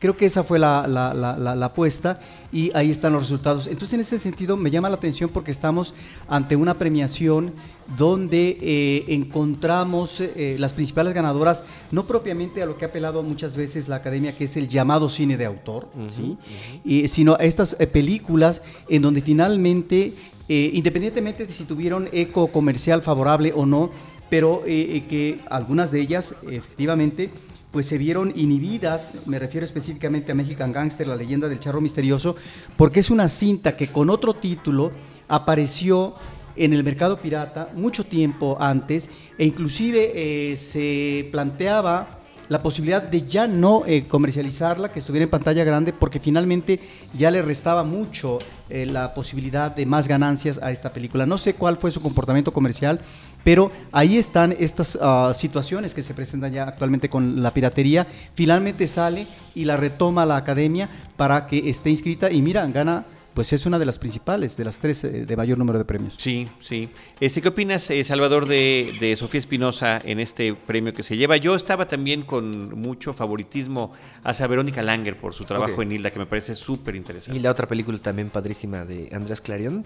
Creo 0.05 0.15
que 0.15 0.27
esa 0.27 0.45
fue 0.45 0.59
la, 0.59 0.87
la- 0.87 1.15
la- 1.15 1.65
apuesta 1.65 2.21
y 2.53 2.71
ahí 2.75 2.91
están 2.91 3.15
los 3.15 3.23
resultados. 3.23 3.69
Entonces, 3.69 3.95
en 3.95 4.01
ese 4.01 4.19
sentido, 4.19 4.55
me 4.59 4.71
llama 4.71 4.91
la 4.91 4.97
atención 4.97 5.31
porque 5.31 5.51
estamos 5.51 5.95
ante 6.29 6.57
una 6.57 6.75
premiación 6.75 7.55
donde 7.97 8.59
eh, 8.61 9.05
encontramos 9.09 10.21
eh, 10.21 10.57
las 10.59 10.75
principales 10.75 11.15
ganadoras, 11.15 11.65
no 11.91 12.07
propiamente 12.07 12.63
a 12.63 12.67
lo 12.67 12.77
que 12.77 12.85
ha 12.85 12.89
apelado 12.89 13.23
muchas 13.23 13.57
veces 13.57 13.89
la 13.89 13.97
academia, 13.97 14.37
que 14.37 14.45
es 14.45 14.59
el 14.59 14.69
llamado 14.69 15.09
cine 15.09 15.39
de 15.39 15.47
autor, 15.47 15.89
¿sí? 16.09 16.37
Y, 16.85 17.09
sino 17.09 17.37
a 17.41 17.45
estas 17.45 17.75
películas 17.91 18.61
en 18.91 19.01
donde 19.01 19.23
finalmente, 19.23 20.15
independientemente 20.49 21.47
de 21.47 21.53
si 21.55 21.65
tuvieron 21.65 22.11
eco 22.13 22.49
comercial 22.49 23.01
favorable 23.01 23.55
o 23.57 23.65
no, 23.65 23.91
pero 24.29 24.63
que 24.65 25.41
algunas 25.49 25.91
de 25.93 26.03
ellas, 26.03 26.35
efectivamente, 26.51 27.31
pues 27.75 27.87
se 27.87 27.99
vieron 27.99 28.33
inhibidas, 28.37 29.17
me 29.27 29.37
refiero 29.37 29.65
específicamente 29.65 30.31
a 30.31 30.37
Mexican 30.37 30.71
Gangster, 30.71 31.09
la 31.09 31.17
leyenda 31.17 31.49
del 31.49 31.59
charro 31.59 31.81
misterioso, 31.81 32.37
porque 32.77 33.01
es 33.01 33.11
una 33.11 33.27
cinta 33.27 33.77
que 33.77 33.89
con 33.89 34.11
otro 34.11 34.35
título 34.35 34.93
apareció 35.27 36.15
en 36.55 36.73
el 36.73 36.85
mercado 36.85 37.19
pirata 37.19 37.73
mucho 37.75 38.07
tiempo 38.07 38.57
antes 38.61 39.11
e 39.39 39.45
inclusive 39.45 40.13
eh, 40.15 40.57
se 40.57 41.29
planteaba 41.33 42.21
la 42.49 42.63
posibilidad 42.63 43.03
de 43.03 43.23
ya 43.23 43.47
no 43.47 43.83
eh, 43.87 44.07
comercializarla, 44.07 44.93
que 44.93 44.99
estuviera 44.99 45.25
en 45.25 45.31
pantalla 45.31 45.65
grande, 45.65 45.93
porque 45.93 46.21
finalmente 46.21 46.81
ya 47.17 47.31
le 47.31 47.43
restaba 47.43 47.85
mucho 47.85 48.39
eh, 48.71 48.87
la 48.87 49.15
posibilidad 49.15 49.75
de 49.75 49.87
más 49.87 50.09
ganancias 50.09 50.59
a 50.63 50.71
esta 50.71 50.93
película. 50.93 51.27
No 51.27 51.39
sé 51.39 51.55
cuál 51.55 51.77
fue 51.77 51.91
su 51.91 52.01
comportamiento 52.01 52.53
comercial, 52.53 53.01
pero 53.45 53.71
ahí 53.93 54.17
están 54.17 54.55
estas 54.59 54.99
ah, 55.01 55.33
situaciones 55.35 55.95
que 55.95 56.03
se 56.03 56.15
presentan 56.15 56.53
ya 56.53 56.65
actualmente 56.65 57.09
con 57.09 57.43
la 57.43 57.53
piratería. 57.53 58.07
Finalmente 58.35 58.87
sale 58.87 59.27
y 59.55 59.65
la 59.65 59.77
retoma 59.77 60.27
la 60.27 60.37
academia 60.37 60.89
para 61.17 61.47
que 61.47 61.69
esté 61.69 61.91
inscrita 61.91 62.31
y 62.31 62.43
mira, 62.43 62.67
gana, 62.67 63.05
pues 63.35 63.53
es 63.53 63.67
una 63.67 63.79
de 63.79 63.85
las 63.87 63.99
principales, 63.99 64.57
de 64.57 64.65
las 64.65 64.79
tres 64.79 65.03
eh, 65.05 65.27
de 65.27 65.37
mayor 65.37 65.59
número 65.59 65.79
de 65.79 65.85
premios. 65.85 66.15
Sí, 66.19 66.47
sí. 66.61 66.89
Este, 67.21 67.43
¿Qué 67.43 67.49
opinas, 67.49 67.91
eh, 67.91 68.03
Salvador, 68.05 68.47
de, 68.47 68.95
de 69.01 69.17
Sofía 69.17 69.41
Espinosa 69.41 70.01
en 70.05 70.21
este 70.21 70.55
premio 70.55 70.95
que 70.95 71.03
se 71.03 71.17
lleva? 71.17 71.37
Yo 71.37 71.55
estaba 71.55 71.87
también 71.89 72.23
con 72.23 72.79
mucho 72.79 73.13
favoritismo 73.13 73.93
hacia 74.23 74.47
Verónica 74.47 74.83
Langer 74.83 75.17
por 75.17 75.35
su 75.35 75.45
trabajo 75.45 75.83
en 75.83 75.93
Hilda, 75.93 76.11
que 76.13 76.19
me 76.21 76.27
parece 76.27 76.55
súper 76.55 76.95
Y 76.95 76.99
interesante. 76.99 77.41
la 77.41 77.51
otra 77.51 77.67
película 77.67 77.99
también 77.99 78.31
padrísima 78.31 78.85
de 78.85 79.09
Andrés 79.13 79.41
Clarion. 79.41 79.85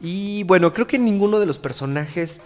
Y 0.00 0.42
bueno, 0.44 0.74
creo 0.74 0.86
que 0.86 0.98
ninguno 0.98 1.38
de 1.40 1.46
los 1.46 1.58
personajes 1.58 2.40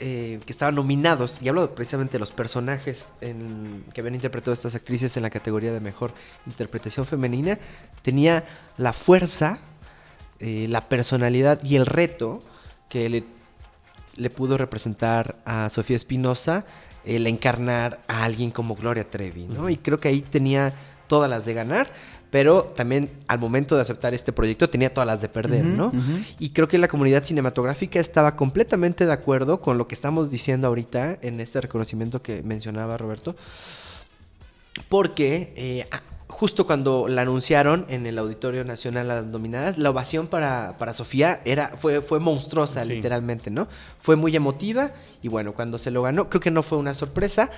eh, 0.00 0.38
que 0.46 0.52
estaban 0.52 0.74
nominados, 0.76 1.38
y 1.42 1.48
hablo 1.48 1.74
precisamente 1.74 2.12
de 2.12 2.18
los 2.20 2.30
personajes 2.30 3.08
en- 3.20 3.84
que 3.92 4.00
habían 4.00 4.14
interpretado 4.14 4.52
estas 4.52 4.74
actrices 4.74 5.16
en 5.16 5.22
la 5.24 5.30
categoría 5.30 5.72
de 5.72 5.80
mejor 5.80 6.12
interpretación 6.46 7.04
femenina, 7.06 7.58
tenía 8.02 8.44
la 8.76 8.92
fuerza, 8.92 9.58
eh, 10.40 10.66
la 10.68 10.88
personalidad 10.88 11.62
y 11.64 11.76
el 11.76 11.84
reto 11.86 12.38
que 12.88 13.08
le, 13.08 13.24
le 14.16 14.30
pudo 14.30 14.56
representar 14.56 15.36
a 15.44 15.68
Sofía 15.68 15.96
Espinosa 15.96 16.64
el 17.04 17.26
encarnar 17.26 18.00
a 18.06 18.24
alguien 18.24 18.50
como 18.50 18.76
Gloria 18.76 19.04
Trevi, 19.08 19.46
¿no? 19.46 19.68
Y 19.68 19.76
creo 19.78 19.98
que 19.98 20.08
ahí 20.08 20.20
tenía 20.20 20.72
todas 21.08 21.28
las 21.30 21.44
de 21.44 21.54
ganar, 21.54 21.88
pero 22.30 22.62
también 22.76 23.10
al 23.26 23.38
momento 23.38 23.74
de 23.74 23.82
aceptar 23.82 24.12
este 24.14 24.32
proyecto 24.32 24.68
tenía 24.68 24.92
todas 24.92 25.06
las 25.06 25.20
de 25.20 25.28
perder, 25.28 25.64
¿no? 25.64 25.92
Y 26.38 26.50
creo 26.50 26.68
que 26.68 26.76
la 26.78 26.88
comunidad 26.88 27.24
cinematográfica 27.24 28.00
estaba 28.00 28.36
completamente 28.36 29.06
de 29.06 29.12
acuerdo 29.12 29.60
con 29.60 29.78
lo 29.78 29.88
que 29.88 29.94
estamos 29.94 30.30
diciendo 30.30 30.66
ahorita 30.66 31.18
en 31.22 31.40
este 31.40 31.60
reconocimiento 31.60 32.20
que 32.22 32.42
mencionaba 32.42 32.96
Roberto. 32.98 33.34
Porque 34.88 35.52
eh, 35.56 35.86
ah, 35.90 36.00
justo 36.28 36.66
cuando 36.66 37.08
la 37.08 37.22
anunciaron 37.22 37.86
en 37.88 38.06
el 38.06 38.18
Auditorio 38.18 38.64
Nacional 38.64 39.10
a 39.10 39.16
las 39.16 39.24
nominadas, 39.24 39.78
la 39.78 39.90
ovación 39.90 40.28
para, 40.28 40.76
para 40.78 40.94
Sofía 40.94 41.40
era, 41.44 41.72
fue, 41.76 42.00
fue 42.00 42.20
monstruosa, 42.20 42.84
Sí. 42.84 42.90
literalmente, 42.94 43.50
¿no? 43.50 43.66
Fue 43.98 44.14
muy 44.16 44.36
emotiva 44.36 44.92
y 45.22 45.28
bueno, 45.28 45.52
cuando 45.52 45.78
se 45.78 45.90
lo 45.90 46.02
ganó, 46.02 46.28
creo 46.28 46.40
que 46.40 46.50
no 46.50 46.62
fue 46.62 46.78
una 46.78 46.94
sorpresa 46.94 47.50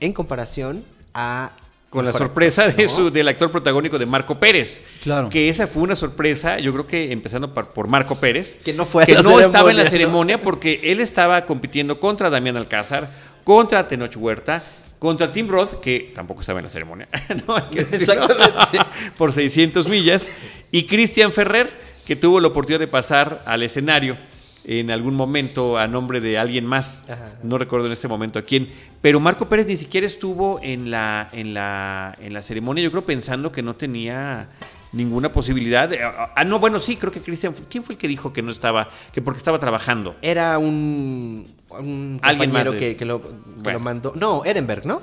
en 0.00 0.12
comparación 0.12 0.84
a... 1.14 1.52
Con 1.96 2.04
la 2.04 2.12
sorpresa 2.12 2.64
actor, 2.64 2.76
de 2.76 2.84
¿no? 2.84 2.88
su, 2.90 3.10
del 3.10 3.26
actor 3.28 3.50
protagónico 3.50 3.98
de 3.98 4.06
Marco 4.06 4.38
Pérez. 4.38 4.82
Claro. 5.02 5.30
Que 5.30 5.48
esa 5.48 5.66
fue 5.66 5.82
una 5.82 5.96
sorpresa, 5.96 6.58
yo 6.58 6.72
creo 6.72 6.86
que 6.86 7.10
empezando 7.10 7.52
por, 7.54 7.68
por 7.70 7.88
Marco 7.88 8.20
Pérez. 8.20 8.60
Que 8.62 8.72
no 8.72 8.84
fue 8.84 9.04
a 9.04 9.06
que 9.06 9.14
la 9.14 9.22
no 9.22 9.40
estaba 9.40 9.70
en 9.70 9.78
la 9.78 9.86
ceremonia, 9.86 10.40
porque 10.40 10.80
él 10.84 11.00
estaba 11.00 11.46
compitiendo 11.46 11.98
contra 11.98 12.28
Damián 12.28 12.56
Alcázar, 12.56 13.10
contra 13.44 13.88
Tenoch 13.88 14.14
Huerta, 14.16 14.62
contra 14.98 15.32
Tim 15.32 15.48
Roth, 15.48 15.80
que 15.80 16.12
tampoco 16.14 16.42
estaba 16.42 16.58
en 16.58 16.66
la 16.66 16.70
ceremonia. 16.70 17.08
¿no? 17.46 17.56
Hay 17.56 17.70
que 17.70 17.84
decirlo. 17.84 18.12
Exactamente. 18.12 18.78
por 19.16 19.32
600 19.32 19.88
millas. 19.88 20.30
Y 20.70 20.84
Cristian 20.84 21.32
Ferrer, 21.32 21.70
que 22.06 22.14
tuvo 22.14 22.40
la 22.40 22.48
oportunidad 22.48 22.80
de 22.80 22.88
pasar 22.88 23.42
al 23.46 23.62
escenario 23.62 24.16
en 24.68 24.90
algún 24.90 25.14
momento 25.14 25.78
a 25.78 25.86
nombre 25.86 26.20
de 26.20 26.38
alguien 26.38 26.66
más. 26.66 27.04
Ajá. 27.08 27.34
No 27.42 27.56
recuerdo 27.56 27.86
en 27.86 27.92
este 27.92 28.08
momento 28.08 28.38
a 28.38 28.42
quién. 28.42 28.68
Pero 29.00 29.20
Marco 29.20 29.48
Pérez 29.48 29.66
ni 29.68 29.76
siquiera 29.76 30.06
estuvo 30.06 30.58
en 30.62 30.90
la, 30.90 31.28
en 31.32 31.54
la, 31.54 32.16
en 32.20 32.34
la 32.34 32.42
ceremonia, 32.42 32.82
yo 32.82 32.90
creo 32.90 33.04
pensando 33.06 33.52
que 33.52 33.62
no 33.62 33.76
tenía 33.76 34.48
ninguna 34.92 35.30
posibilidad. 35.32 35.92
Eh, 35.92 35.98
Ah, 36.02 36.42
no, 36.44 36.58
bueno, 36.58 36.78
sí, 36.80 36.96
creo 36.96 37.12
que 37.12 37.20
Cristian, 37.20 37.54
¿quién 37.70 37.84
fue 37.84 37.94
el 37.94 37.98
que 37.98 38.08
dijo 38.08 38.32
que 38.32 38.42
no 38.42 38.50
estaba, 38.50 38.88
que 39.12 39.22
porque 39.22 39.38
estaba 39.38 39.58
trabajando? 39.58 40.16
Era 40.20 40.58
un, 40.58 41.46
un 41.78 42.18
Alguien 42.22 42.50
compañero 42.50 42.72
más 42.72 42.80
de- 42.80 42.86
que, 42.88 42.96
que 42.96 43.04
lo, 43.04 43.22
que 43.22 43.28
Bueno. 43.62 43.78
lo 43.78 43.84
mandó. 43.84 44.12
No, 44.16 44.44
Ehrenberg, 44.44 44.84
¿no? 44.84 45.00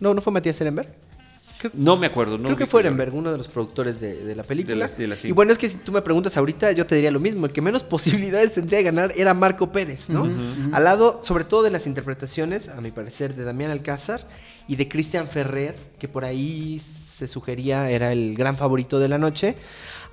No, 0.00 0.14
no 0.14 0.20
fue 0.22 0.32
Matías 0.32 0.60
Ehrenberg. 0.60 0.88
No 1.74 1.96
me 1.96 2.06
acuerdo. 2.06 2.38
No 2.38 2.44
Creo 2.44 2.56
que 2.56 2.66
fue. 2.66 2.80
Ehrenberg, 2.80 3.14
uno 3.14 3.30
de 3.32 3.38
los 3.38 3.48
productores 3.48 4.00
de, 4.00 4.24
de 4.24 4.34
la 4.34 4.42
película. 4.42 4.74
De 4.74 4.80
la- 4.80 4.88
de 4.88 5.06
la- 5.06 5.16
sí. 5.16 5.28
Y 5.28 5.32
bueno, 5.32 5.52
es 5.52 5.58
que 5.58 5.68
si 5.68 5.76
tú 5.78 5.92
me 5.92 6.02
preguntas 6.02 6.36
ahorita, 6.36 6.72
yo 6.72 6.86
te 6.86 6.94
diría 6.94 7.10
lo 7.10 7.20
mismo. 7.20 7.46
El 7.46 7.52
que 7.52 7.60
menos 7.60 7.82
posibilidades 7.84 8.54
tendría 8.54 8.78
de 8.78 8.84
ganar 8.84 9.12
era 9.16 9.34
Marco 9.34 9.72
Pérez, 9.72 10.08
¿no? 10.08 10.28
Al 10.72 10.84
lado, 10.84 11.20
sobre 11.22 11.44
todo 11.44 11.62
de 11.62 11.70
las 11.70 11.86
interpretaciones, 11.86 12.68
a 12.68 12.80
mi 12.80 12.90
parecer, 12.90 13.34
de 13.34 13.44
Damián 13.44 13.70
Alcázar 13.70 14.26
y 14.68 14.76
de 14.76 14.88
Cristian 14.88 15.28
Ferrer, 15.28 15.74
que 15.98 16.08
por 16.08 16.24
ahí 16.24 16.78
se 16.80 17.26
sugería 17.28 17.90
era 17.90 18.12
el 18.12 18.34
gran 18.36 18.56
favorito 18.56 18.98
de 19.00 19.08
la 19.08 19.18
noche. 19.18 19.54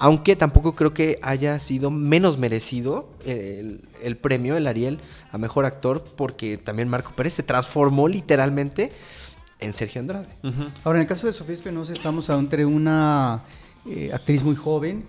Aunque 0.02 0.38
tampoco 0.38 0.76
creo 0.76 0.94
que 0.94 1.20
haya 1.22 1.60
sido 1.60 1.92
menos 1.92 2.38
merecido 2.38 3.10
el, 3.26 3.82
el 4.02 4.16
premio, 4.16 4.56
el 4.56 4.66
Ariel, 4.66 5.02
a 5.34 5.38
mejor 5.38 5.66
actor, 5.66 6.02
porque 6.16 6.58
también 6.58 6.88
Marco 6.88 7.12
Pérez 7.18 7.34
se 7.34 7.44
transformó 7.44 8.08
literalmente 8.08 8.94
en 9.60 9.74
Sergio 9.74 10.02
Andrade. 10.02 10.30
Ahora, 10.84 11.00
en 11.00 11.02
el 11.02 11.08
caso 11.08 11.28
de 11.28 11.34
Sofía 11.34 11.54
Espinosa, 11.54 11.94
estamos 11.94 12.30
ante 12.30 12.66
una 12.66 13.44
eh, 13.86 14.12
actriz 14.14 14.44
muy 14.44 14.56
joven 14.56 15.04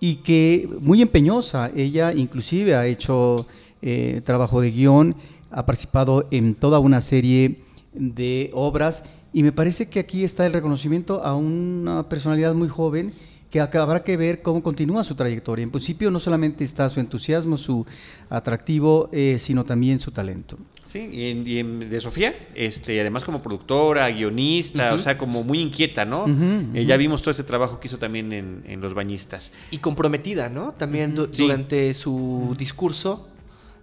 y 0.00 0.16
que 0.16 0.68
muy 0.80 1.02
empeñosa. 1.02 1.70
Ella 1.74 2.12
inclusive 2.12 2.74
ha 2.74 2.86
hecho 2.86 3.46
eh, 3.82 4.20
trabajo 4.24 4.60
de 4.60 4.70
guion, 4.70 5.16
ha 5.50 5.66
participado 5.66 6.28
en 6.30 6.54
toda 6.54 6.78
una 6.78 7.00
serie 7.00 7.62
de 7.92 8.50
obras 8.52 9.04
y 9.32 9.42
me 9.42 9.52
parece 9.52 9.88
que 9.88 10.00
aquí 10.00 10.24
está 10.24 10.46
el 10.46 10.52
reconocimiento 10.52 11.22
a 11.22 11.34
una 11.34 12.08
personalidad 12.08 12.54
muy 12.54 12.68
joven 12.68 13.12
que 13.50 13.60
habrá 13.60 14.02
que 14.02 14.16
ver 14.16 14.42
cómo 14.42 14.62
continúa 14.62 15.04
su 15.04 15.14
trayectoria. 15.14 15.62
En 15.62 15.70
principio 15.70 16.10
no 16.10 16.20
solamente 16.20 16.64
está 16.64 16.88
su 16.90 17.00
entusiasmo, 17.00 17.56
su 17.56 17.86
atractivo, 18.28 19.08
eh, 19.12 19.36
sino 19.38 19.64
también 19.64 19.98
su 19.98 20.10
talento. 20.10 20.58
Sí, 20.92 21.08
y, 21.12 21.30
en- 21.30 21.46
y 21.46 21.58
en- 21.58 21.90
de 21.90 22.00
Sofía, 22.00 22.34
este, 22.54 23.00
además 23.00 23.24
como 23.24 23.42
productora, 23.42 24.08
guionista, 24.10 24.94
o 24.94 24.98
sea, 24.98 25.18
como 25.18 25.42
muy 25.42 25.60
inquieta, 25.60 26.04
¿no? 26.04 26.24
Eh, 26.74 26.84
ya 26.86 26.96
vimos 26.96 27.22
todo 27.22 27.32
ese 27.32 27.42
trabajo 27.44 27.80
que 27.80 27.88
hizo 27.88 27.98
también 27.98 28.32
en, 28.32 28.62
en 28.66 28.80
Los 28.80 28.94
Bañistas. 28.94 29.52
Y 29.70 29.78
comprometida, 29.78 30.48
¿no? 30.48 30.72
También 30.72 31.14
du- 31.14 31.28
Sí. 31.32 31.42
durante 31.42 31.92
su 31.94 32.54
discurso 32.58 33.28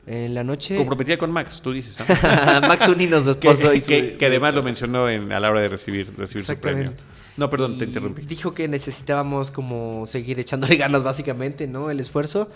en 0.07 0.33
la 0.33 0.43
noche. 0.43 0.75
Comprometida 0.77 1.17
con 1.17 1.31
Max, 1.31 1.61
tú 1.61 1.71
dices, 1.73 1.97
¿no? 1.99 2.05
Max 2.67 2.87
Unino, 2.87 3.21
su 3.21 3.37
que, 3.39 3.49
esposo. 3.49 3.73
y 3.73 3.81
su- 3.81 3.87
que- 3.87 4.17
que 4.17 4.25
además 4.25 4.55
lo 4.55 4.63
mencionó 4.63 5.09
en- 5.09 5.31
a 5.31 5.39
la 5.39 5.49
hora 5.49 5.61
de 5.61 5.69
recibir, 5.69 6.13
recibir 6.17 6.45
su 6.45 6.55
premio. 6.57 6.93
No, 7.35 7.49
perdón, 7.49 7.77
te 7.79 7.85
interrumpí. 7.85 8.21
Dijo 8.23 8.53
que 8.53 8.67
necesitábamos 8.67 9.49
como 9.51 10.05
seguir 10.07 10.39
echándole 10.39 10.75
ganas, 10.77 11.03
básicamente, 11.03 11.67
¿no? 11.67 11.89
El 11.89 11.99
esfuerzo. 11.99 12.49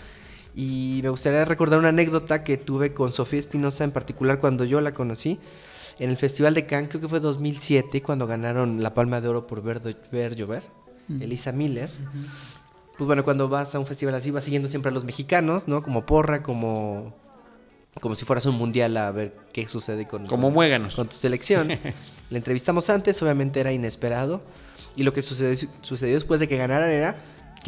Y 0.60 0.98
me 1.04 1.08
gustaría 1.10 1.44
recordar 1.44 1.78
una 1.78 1.90
anécdota 1.90 2.42
que 2.42 2.56
tuve 2.56 2.92
con 2.92 3.12
Sofía 3.12 3.38
Espinosa 3.38 3.84
en 3.84 3.92
particular 3.92 4.40
cuando 4.40 4.64
yo 4.64 4.80
la 4.80 4.92
conocí. 4.92 5.38
En 6.00 6.10
el 6.10 6.16
Festival 6.16 6.52
de 6.54 6.66
Cannes, 6.66 6.88
creo 6.90 7.00
que 7.00 7.08
fue 7.08 7.20
2007, 7.20 8.02
cuando 8.02 8.26
ganaron 8.26 8.82
la 8.82 8.92
Palma 8.92 9.20
de 9.20 9.28
Oro 9.28 9.46
por 9.46 9.62
Ver, 9.62 9.80
Ver 10.10 10.34
Llover, 10.34 10.64
Elisa 11.20 11.52
Miller. 11.52 11.90
Pues 12.96 13.06
bueno, 13.06 13.22
cuando 13.22 13.48
vas 13.48 13.72
a 13.76 13.78
un 13.78 13.86
festival 13.86 14.16
así, 14.16 14.32
vas 14.32 14.42
siguiendo 14.42 14.68
siempre 14.68 14.90
a 14.90 14.92
los 14.92 15.04
mexicanos, 15.04 15.68
¿no? 15.68 15.80
Como 15.84 16.04
porra, 16.04 16.42
como, 16.42 17.14
como 18.00 18.16
si 18.16 18.24
fueras 18.24 18.44
un 18.46 18.56
mundial 18.56 18.96
a 18.96 19.12
ver 19.12 19.36
qué 19.52 19.68
sucede 19.68 20.08
con, 20.08 20.26
Como 20.26 20.52
con- 20.52 20.54
con 20.96 21.08
tu 21.08 21.14
selección. 21.14 21.68
La 22.30 22.36
entrevistamos 22.38 22.90
antes, 22.90 23.22
obviamente 23.22 23.60
era 23.60 23.72
inesperado. 23.72 24.42
Y 24.96 25.04
lo 25.04 25.12
que 25.12 25.22
sucedió, 25.22 25.68
sucedió 25.82 26.14
después 26.14 26.40
de 26.40 26.48
que 26.48 26.56
ganaran 26.56 26.90
era 26.90 27.16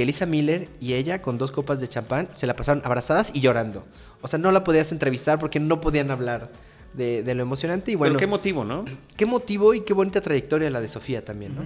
que 0.00 0.04
Elisa 0.04 0.24
Miller 0.24 0.70
y 0.80 0.94
ella, 0.94 1.20
con 1.20 1.36
dos 1.36 1.52
copas 1.52 1.78
de 1.78 1.86
champán, 1.86 2.30
se 2.32 2.46
la 2.46 2.56
pasaron 2.56 2.80
abrazadas 2.86 3.32
y 3.34 3.40
llorando. 3.40 3.84
O 4.22 4.28
sea, 4.28 4.38
no 4.38 4.50
la 4.50 4.64
podías 4.64 4.92
entrevistar 4.92 5.38
porque 5.38 5.60
no 5.60 5.82
podían 5.82 6.10
hablar 6.10 6.50
de, 6.94 7.22
de 7.22 7.34
lo 7.34 7.42
emocionante. 7.42 7.92
Y 7.92 7.96
bueno, 7.96 8.14
Pero 8.14 8.20
qué 8.20 8.26
motivo, 8.26 8.64
¿no? 8.64 8.86
qué 9.18 9.26
motivo 9.26 9.74
y 9.74 9.82
qué 9.82 9.92
bonita 9.92 10.22
trayectoria 10.22 10.70
la 10.70 10.80
de 10.80 10.88
Sofía 10.88 11.22
también, 11.22 11.54
¿no? 11.54 11.64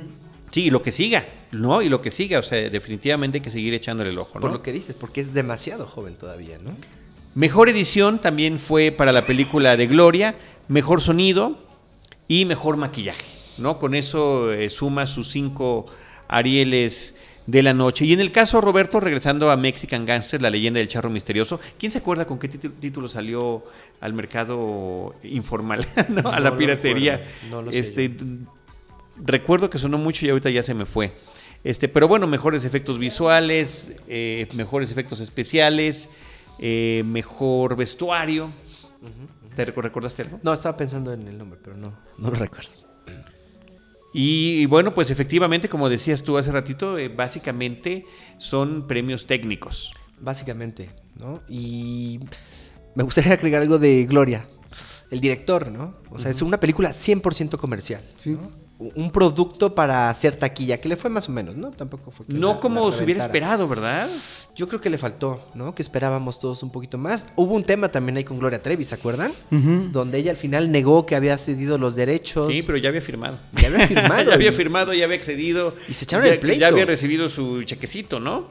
Sí, 0.51 0.65
y 0.65 0.71
lo 0.71 0.83
que 0.83 0.91
siga, 0.91 1.29
¿no? 1.53 1.81
Y 1.81 1.89
lo 1.89 2.01
que 2.01 2.11
siga, 2.11 2.41
o 2.41 2.43
sea, 2.43 2.69
definitivamente 2.71 3.39
hay 3.39 3.43
que 3.43 3.53
seguir 3.53 3.73
echándole 3.73 4.11
el 4.11 4.19
ojo, 4.19 4.35
¿no? 4.35 4.41
Por 4.41 4.51
lo 4.51 4.63
que 4.63 4.73
dices, 4.73 4.97
porque 4.99 5.21
es 5.21 5.33
demasiado 5.33 5.87
joven 5.87 6.17
todavía, 6.17 6.59
¿no? 6.59 6.77
Mejor 7.37 7.69
edición 7.69 8.21
también 8.21 8.59
fue 8.59 8.91
para 8.91 9.13
la 9.13 9.27
película 9.27 9.77
de 9.77 9.87
Gloria, 9.87 10.35
mejor 10.67 11.03
sonido 11.03 11.57
y 12.27 12.47
mejor 12.47 12.79
maquillaje, 12.79 13.27
¿no? 13.59 13.79
Con 13.79 13.95
eso 13.95 14.53
eh, 14.53 14.71
suma 14.71 15.07
sus 15.07 15.29
cinco 15.31 15.87
Arieles 16.27 17.15
de 17.47 17.63
la 17.63 17.75
noche. 17.75 18.05
Y 18.07 18.13
en 18.15 18.21
el 18.21 18.33
caso, 18.33 18.61
Roberto, 18.61 19.01
regresando 19.01 19.51
a 19.51 19.57
Mexican 19.57 20.07
Gangster, 20.07 20.41
la 20.41 20.51
leyenda 20.51 20.79
del 20.79 20.89
charro 20.89 21.11
misterioso, 21.11 21.61
¿quién 21.79 21.93
se 21.93 21.99
acuerda 21.99 22.27
con 22.27 22.39
qué 22.39 22.49
títu- 22.51 22.73
título 22.81 23.09
salió 23.09 23.65
al 24.01 24.15
mercado 24.15 25.15
informal, 25.23 25.87
¿no? 26.09 26.31
a 26.31 26.41
la 26.41 26.57
piratería? 26.57 27.23
no 27.51 27.61
lo 27.63 27.71
sé 27.71 27.79
este, 27.79 28.09
d- 28.09 28.47
recuerdo 29.23 29.69
que 29.71 29.79
sonó 29.79 29.99
mucho 29.99 30.25
y 30.27 30.31
ahorita 30.31 30.51
ya 30.51 30.63
se 30.63 30.75
me 30.75 30.87
fue. 30.87 31.13
Este, 31.65 31.89
pero 31.89 32.09
bueno, 32.09 32.27
mejores 32.27 32.65
efectos 32.65 32.99
visuales, 32.99 33.93
eh, 34.09 34.47
mejores 34.55 34.91
efectos 34.91 35.21
especiales, 35.21 36.11
eh, 36.59 37.03
mejor 37.07 37.77
vestuario. 37.77 38.53
¿Te 39.55 39.65
recordaste 39.67 40.23
algo? 40.23 40.41
No, 40.43 40.53
estaba 40.53 40.77
pensando 40.77 41.13
en 41.13 41.29
el 41.29 41.39
nombre, 41.39 41.59
pero 41.63 41.77
no, 41.77 41.95
no 42.19 42.31
lo 42.31 42.37
recuerdo. 42.37 42.71
Y, 44.15 44.63
y 44.63 44.67
bueno, 44.67 44.95
pues 44.95 45.11
efectivamente, 45.11 45.69
como 45.69 45.91
decías 45.91 46.23
tú 46.23 46.39
hace 46.39 46.53
ratito, 46.53 46.97
eh, 46.97 47.09
básicamente 47.09 48.07
son 48.39 48.87
premios 48.87 49.27
técnicos. 49.27 49.93
Básicamente, 50.21 50.89
¿no? 51.19 51.43
Y 51.49 52.21
me 52.95 53.03
gustaría 53.03 53.33
agregar 53.33 53.61
algo 53.61 53.79
de 53.79 54.07
Gloria, 54.07 54.47
el 55.11 55.21
director, 55.21 55.71
¿no? 55.71 55.97
O 56.11 56.19
sea, 56.21 56.31
es 56.31 56.41
una 56.43 56.61
película 56.61 56.91
100% 56.91 57.59
comercial. 57.59 58.03
Sí. 58.21 58.31
¿no? 58.31 58.64
Un 58.95 59.11
producto 59.11 59.75
para 59.75 60.11
hacer 60.11 60.37
taquilla, 60.37 60.81
que 60.81 60.89
le 60.89 60.97
fue 60.97 61.11
más 61.11 61.29
o 61.29 61.33
menos, 61.33 61.57
¿no? 61.57 61.71
Tampoco 61.71 62.11
fue 62.11 62.27
que 62.27 62.33
No 62.35 62.55
la- 62.55 62.61
como 62.61 62.91
la 62.91 62.97
se 62.97 63.05
hubiera 63.05 63.21
esperado, 63.21 63.67
¿verdad? 63.69 64.09
Yo 64.57 64.69
creo 64.69 64.81
que 64.81 64.89
le 64.91 64.99
faltó, 64.99 65.49
¿no? 65.55 65.75
Que 65.75 65.83
esperábamos 65.83 66.39
todos 66.39 66.63
un 66.63 66.71
poquito 66.71 66.97
más. 66.97 67.27
Hubo 67.37 67.55
un 67.55 67.65
tema 67.65 67.89
también 67.91 68.17
ahí 68.17 68.25
con 68.25 68.39
Gloria 68.39 68.63
Trevi, 68.63 68.85
¿se 68.85 68.95
acuerdan? 68.95 69.33
Donde 69.51 70.19
ella 70.19 70.31
al 70.31 70.37
final 70.37 70.71
negó 70.71 71.07
que 71.07 71.17
había 71.17 71.37
cedido 71.39 71.77
los 71.79 71.97
derechos. 71.97 72.53
Sí, 72.53 72.63
pero 72.65 72.79
ya 72.79 72.89
había 72.91 73.01
firmado. 73.01 73.39
Ya 73.53 73.69
había 73.69 73.87
firmado. 73.87 74.23
ya 74.29 74.35
había 74.35 74.53
firmado, 74.53 74.95
ya 74.95 75.05
había 75.05 75.17
accedido. 75.17 75.75
Y 75.89 75.95
se 75.95 76.05
echaron 76.05 76.27
ya, 76.27 76.33
el 76.35 76.39
pleito. 76.41 76.61
Ya 76.61 76.69
había 76.69 76.87
recibido 76.87 77.29
su 77.29 77.63
chequecito, 77.65 78.21
¿no? 78.21 78.49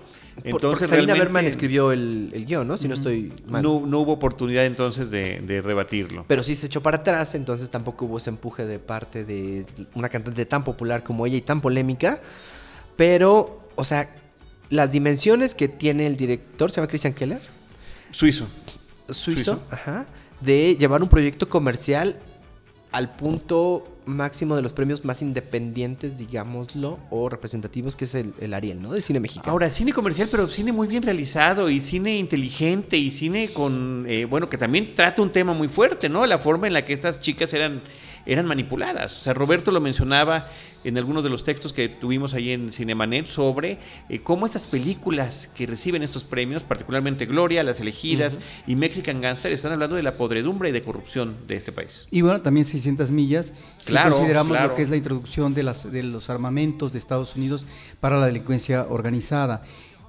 Porque 0.52 0.88
Sabina 0.88 1.14
Berman 1.14 1.46
escribió 1.46 1.92
el, 1.92 2.32
el 2.34 2.46
guion, 2.46 2.68
¿no? 2.68 2.78
Si 2.78 2.88
no 2.88 2.94
estoy 2.94 3.32
mal. 3.48 3.64
No, 3.64 3.86
no 3.86 4.00
hubo 4.00 4.14
oportunidad 4.14 4.66
entonces 4.66 5.10
de, 5.10 5.40
de 5.40 5.62
rebatirlo. 5.62 6.26
Pero 6.28 6.44
sí 6.44 6.56
se 6.56 6.66
echó 6.66 6.82
para 6.82 6.98
atrás, 6.98 7.34
entonces 7.36 7.70
tampoco 7.70 8.06
hubo 8.06 8.18
ese 8.18 8.30
empuje 8.30 8.66
de 8.66 8.80
parte 8.80 9.24
de 9.24 9.66
una 9.94 10.10
cantante 10.10 10.46
tan 10.46 10.64
popular 10.64 11.04
como 11.04 11.26
ella 11.26 11.38
y 11.38 11.42
tan 11.42 11.62
polémica. 11.62 12.22
Pero, 12.98 13.68
o 13.76 13.84
sea, 13.84 14.14
las 14.70 14.92
dimensiones 14.92 15.56
que 15.56 15.68
tiene 15.68 16.08
el 16.08 16.18
director, 16.18 16.72
se 16.72 16.78
llama 16.78 16.88
Christian 16.88 17.14
Keller, 17.14 17.42
Suizo. 18.12 18.48
suizo, 19.08 19.14
Suizo. 19.14 19.64
Ajá, 19.70 20.06
de 20.42 20.76
llevar 20.76 21.02
un 21.02 21.10
proyecto 21.10 21.48
comercial 21.48 22.20
al 22.92 23.16
punto 23.16 23.93
máximo 24.06 24.56
de 24.56 24.62
los 24.62 24.74
premios 24.74 25.06
más 25.06 25.22
independientes, 25.22 26.18
digámoslo, 26.18 27.00
o 27.10 27.30
representativos, 27.30 27.96
que 27.96 28.06
es 28.06 28.16
el, 28.16 28.34
el 28.40 28.54
Ariel, 28.54 28.82
¿no? 28.82 28.92
Del 28.92 29.04
cine 29.04 29.20
mexicano. 29.20 29.52
Ahora, 29.52 29.70
cine 29.70 29.94
comercial, 29.94 30.30
pero 30.32 30.48
cine 30.48 30.72
muy 30.72 30.88
bien 30.88 31.04
realizado 31.04 31.70
y 31.70 31.80
cine 31.80 32.18
inteligente 32.18 32.98
y 32.98 33.12
cine 33.12 33.50
con, 33.54 34.06
eh, 34.08 34.26
bueno, 34.26 34.50
que 34.50 34.58
también 34.58 34.96
trata 34.96 35.22
un 35.22 35.32
tema 35.32 35.54
muy 35.54 35.68
fuerte, 35.68 36.10
¿no? 36.10 36.26
La 36.26 36.40
forma 36.40 36.68
en 36.68 36.74
la 36.74 36.86
que 36.86 36.94
estas 36.94 37.20
chicas 37.20 37.54
eran, 37.54 37.82
eran 38.26 38.46
manipuladas. 38.46 39.18
O 39.18 39.20
sea, 39.20 39.34
Roberto 39.34 39.72
lo 39.72 39.82
mencionaba 39.82 40.48
en 40.84 40.98
algunos 40.98 41.24
de 41.24 41.30
los 41.30 41.44
textos 41.44 41.74
que 41.74 41.90
tuvimos 41.90 42.34
ahí 42.34 42.52
en 42.52 42.72
Cinemanet 42.72 43.28
sobre 43.28 43.80
eh, 44.10 44.20
cómo 44.20 44.46
estas 44.46 44.66
películas 44.66 45.50
que 45.56 45.66
reciben 45.66 46.04
estos 46.04 46.24
premios, 46.24 46.64
particularmente 46.64 47.26
Gloria, 47.26 47.64
Las 47.64 47.80
Elegidas 47.80 48.40
y 48.68 48.76
Mexican 48.76 49.22
Gangster, 49.22 49.52
están 49.52 49.72
hablando 49.72 49.96
de 49.96 50.04
la 50.04 50.18
podredumbre 50.18 50.70
y 50.70 50.72
de 50.72 50.82
corrupción 50.82 51.36
de 51.48 51.56
este 51.56 51.72
país. 51.72 52.08
Y 52.12 52.22
bueno, 52.22 52.42
también 52.42 52.66
600 52.66 53.12
millas. 53.12 53.54
Si 53.82 53.92
Claro, 53.92 54.12
consideramos 54.12 54.52
claro. 54.52 54.70
lo 54.70 54.76
que 54.76 54.82
es 54.82 54.90
la 54.90 54.98
introducción 54.98 55.54
de, 55.54 55.64
las, 55.64 55.92
de 55.92 56.04
los 56.04 56.30
armamentos 56.30 56.94
de 56.94 57.00
Estados 57.00 57.36
Unidos 57.36 57.66
para 58.00 58.18
la 58.18 58.26
delincuencia 58.26 58.86
organizada. 58.90 59.64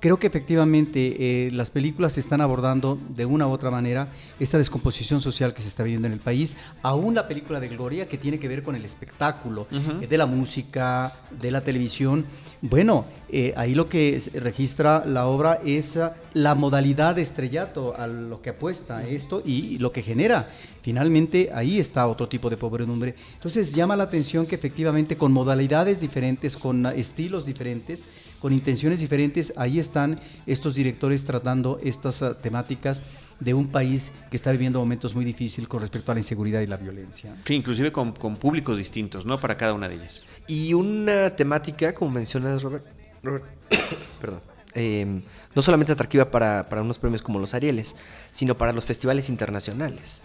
Creo 0.05 0.19
que 0.19 0.27
efectivamente 0.27 1.47
eh, 1.47 1.51
las 1.51 1.71
películas 1.71 2.19
están 2.19 2.43
abordando 2.43 2.99
de 3.17 3.25
una 3.25 3.49
u 3.49 3.51
otra 3.53 3.71
manera 3.71 4.09
esta 4.39 4.59
descomposición 4.59 5.23
social 5.23 5.55
que 5.55 5.63
se 5.63 5.69
está 5.69 5.83
viviendo 5.83 6.07
en 6.07 6.13
el 6.13 6.21
país. 6.21 6.59
Aún 6.83 7.15
la 7.15 7.27
película 7.27 7.59
de 7.59 7.69
Gloria, 7.69 8.07
que 8.07 8.19
tiene 8.19 8.39
que 8.39 8.47
ver 8.47 8.63
con 8.63 8.77
el 8.77 8.85
espectáculo, 8.85 9.67
eh, 9.73 10.07
de 10.07 10.19
la 10.19 10.27
música, 10.27 11.11
de 11.41 11.51
la 11.51 11.63
televisión. 11.63 12.27
Bueno, 12.61 13.07
eh, 13.31 13.55
ahí 13.57 13.75
lo 13.75 13.89
que 13.89 14.23
registra 14.35 15.07
la 15.07 15.27
obra 15.27 15.61
es 15.65 15.97
ah, 15.97 16.15
la 16.35 16.55
modalidad 16.55 17.15
de 17.15 17.23
estrellato 17.23 17.97
a 17.97 18.07
lo 18.07 18.43
que 18.43 18.51
apuesta 18.51 19.09
esto 19.09 19.43
y 19.43 19.79
lo 19.79 19.91
que 19.91 20.03
genera 20.03 20.51
finalmente 20.85 21.49
ahí 21.55 21.81
está 21.81 22.07
otro 22.07 22.29
tipo 22.29 22.51
de 22.51 22.59
pobredumbre. 22.59 23.15
Entonces 23.33 23.73
llama 23.73 23.97
la 23.97 24.05
atención 24.05 24.45
que 24.45 24.55
efectivamente 24.55 25.17
con 25.17 25.33
modalidades 25.33 25.99
diferentes, 25.99 26.59
con 26.59 26.85
estilos 26.85 27.47
diferentes, 27.47 28.05
con 28.41 28.53
intenciones 28.53 29.01
diferentes, 29.01 29.53
ahí 29.57 29.79
están 29.79 30.21
estos 30.47 30.75
directores 30.75 31.25
tratando 31.25 31.79
estas 31.83 32.21
uh, 32.23 32.35
temáticas 32.35 33.03
de 33.41 33.55
un 33.55 33.69
país 33.69 34.13
que 34.31 34.37
está 34.37 34.53
viviendo 34.53 34.79
momentos 34.79 35.15
muy 35.15 35.25
difíciles 35.25 35.69
con 35.69 35.81
respecto 35.81 36.13
a 36.13 36.15
la 36.15 36.21
inseguridad 36.21 36.61
y 36.61 36.67
la 36.67 36.77
violencia. 36.77 37.37
Sí, 37.45 37.55
inclusive 37.55 37.91
con, 37.91 38.13
con 38.13 38.37
públicos 38.37 38.79
distintos, 38.79 39.27
¿no? 39.27 39.41
Para 39.41 39.57
cada 39.57 39.73
una 39.73 39.89
de 39.89 39.97
ellas. 39.97 40.25
Y 40.47 40.75
una 40.75 41.31
temática, 41.31 41.95
como 41.95 42.11
mencionas, 42.11 42.63
Robert, 42.63 42.85
Robert 43.23 43.45
perdón, 44.21 44.41
eh, 44.75 45.23
no 45.55 45.63
solamente 45.63 45.93
atractiva 45.93 46.31
para, 46.31 46.69
para, 46.69 46.83
unos 46.83 46.99
premios 46.99 47.23
como 47.23 47.39
los 47.39 47.55
Arieles, 47.55 47.97
sino 48.31 48.57
para 48.57 48.73
los 48.73 48.85
festivales 48.85 49.29
internacionales. 49.29 50.23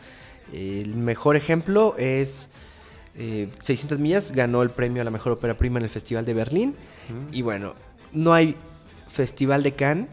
El 0.53 0.95
mejor 0.95 1.35
ejemplo 1.35 1.95
es 1.97 2.49
eh, 3.15 3.49
600 3.61 3.99
millas, 3.99 4.31
ganó 4.31 4.63
el 4.63 4.69
premio 4.69 5.01
a 5.01 5.05
la 5.05 5.11
mejor 5.11 5.33
ópera 5.33 5.57
prima 5.57 5.77
en 5.79 5.83
el 5.83 5.89
Festival 5.89 6.25
de 6.25 6.33
Berlín. 6.33 6.75
Mm. 7.09 7.33
Y 7.35 7.41
bueno, 7.41 7.75
no 8.13 8.33
hay 8.33 8.55
Festival 9.07 9.63
de 9.63 9.73
Cannes, 9.73 10.07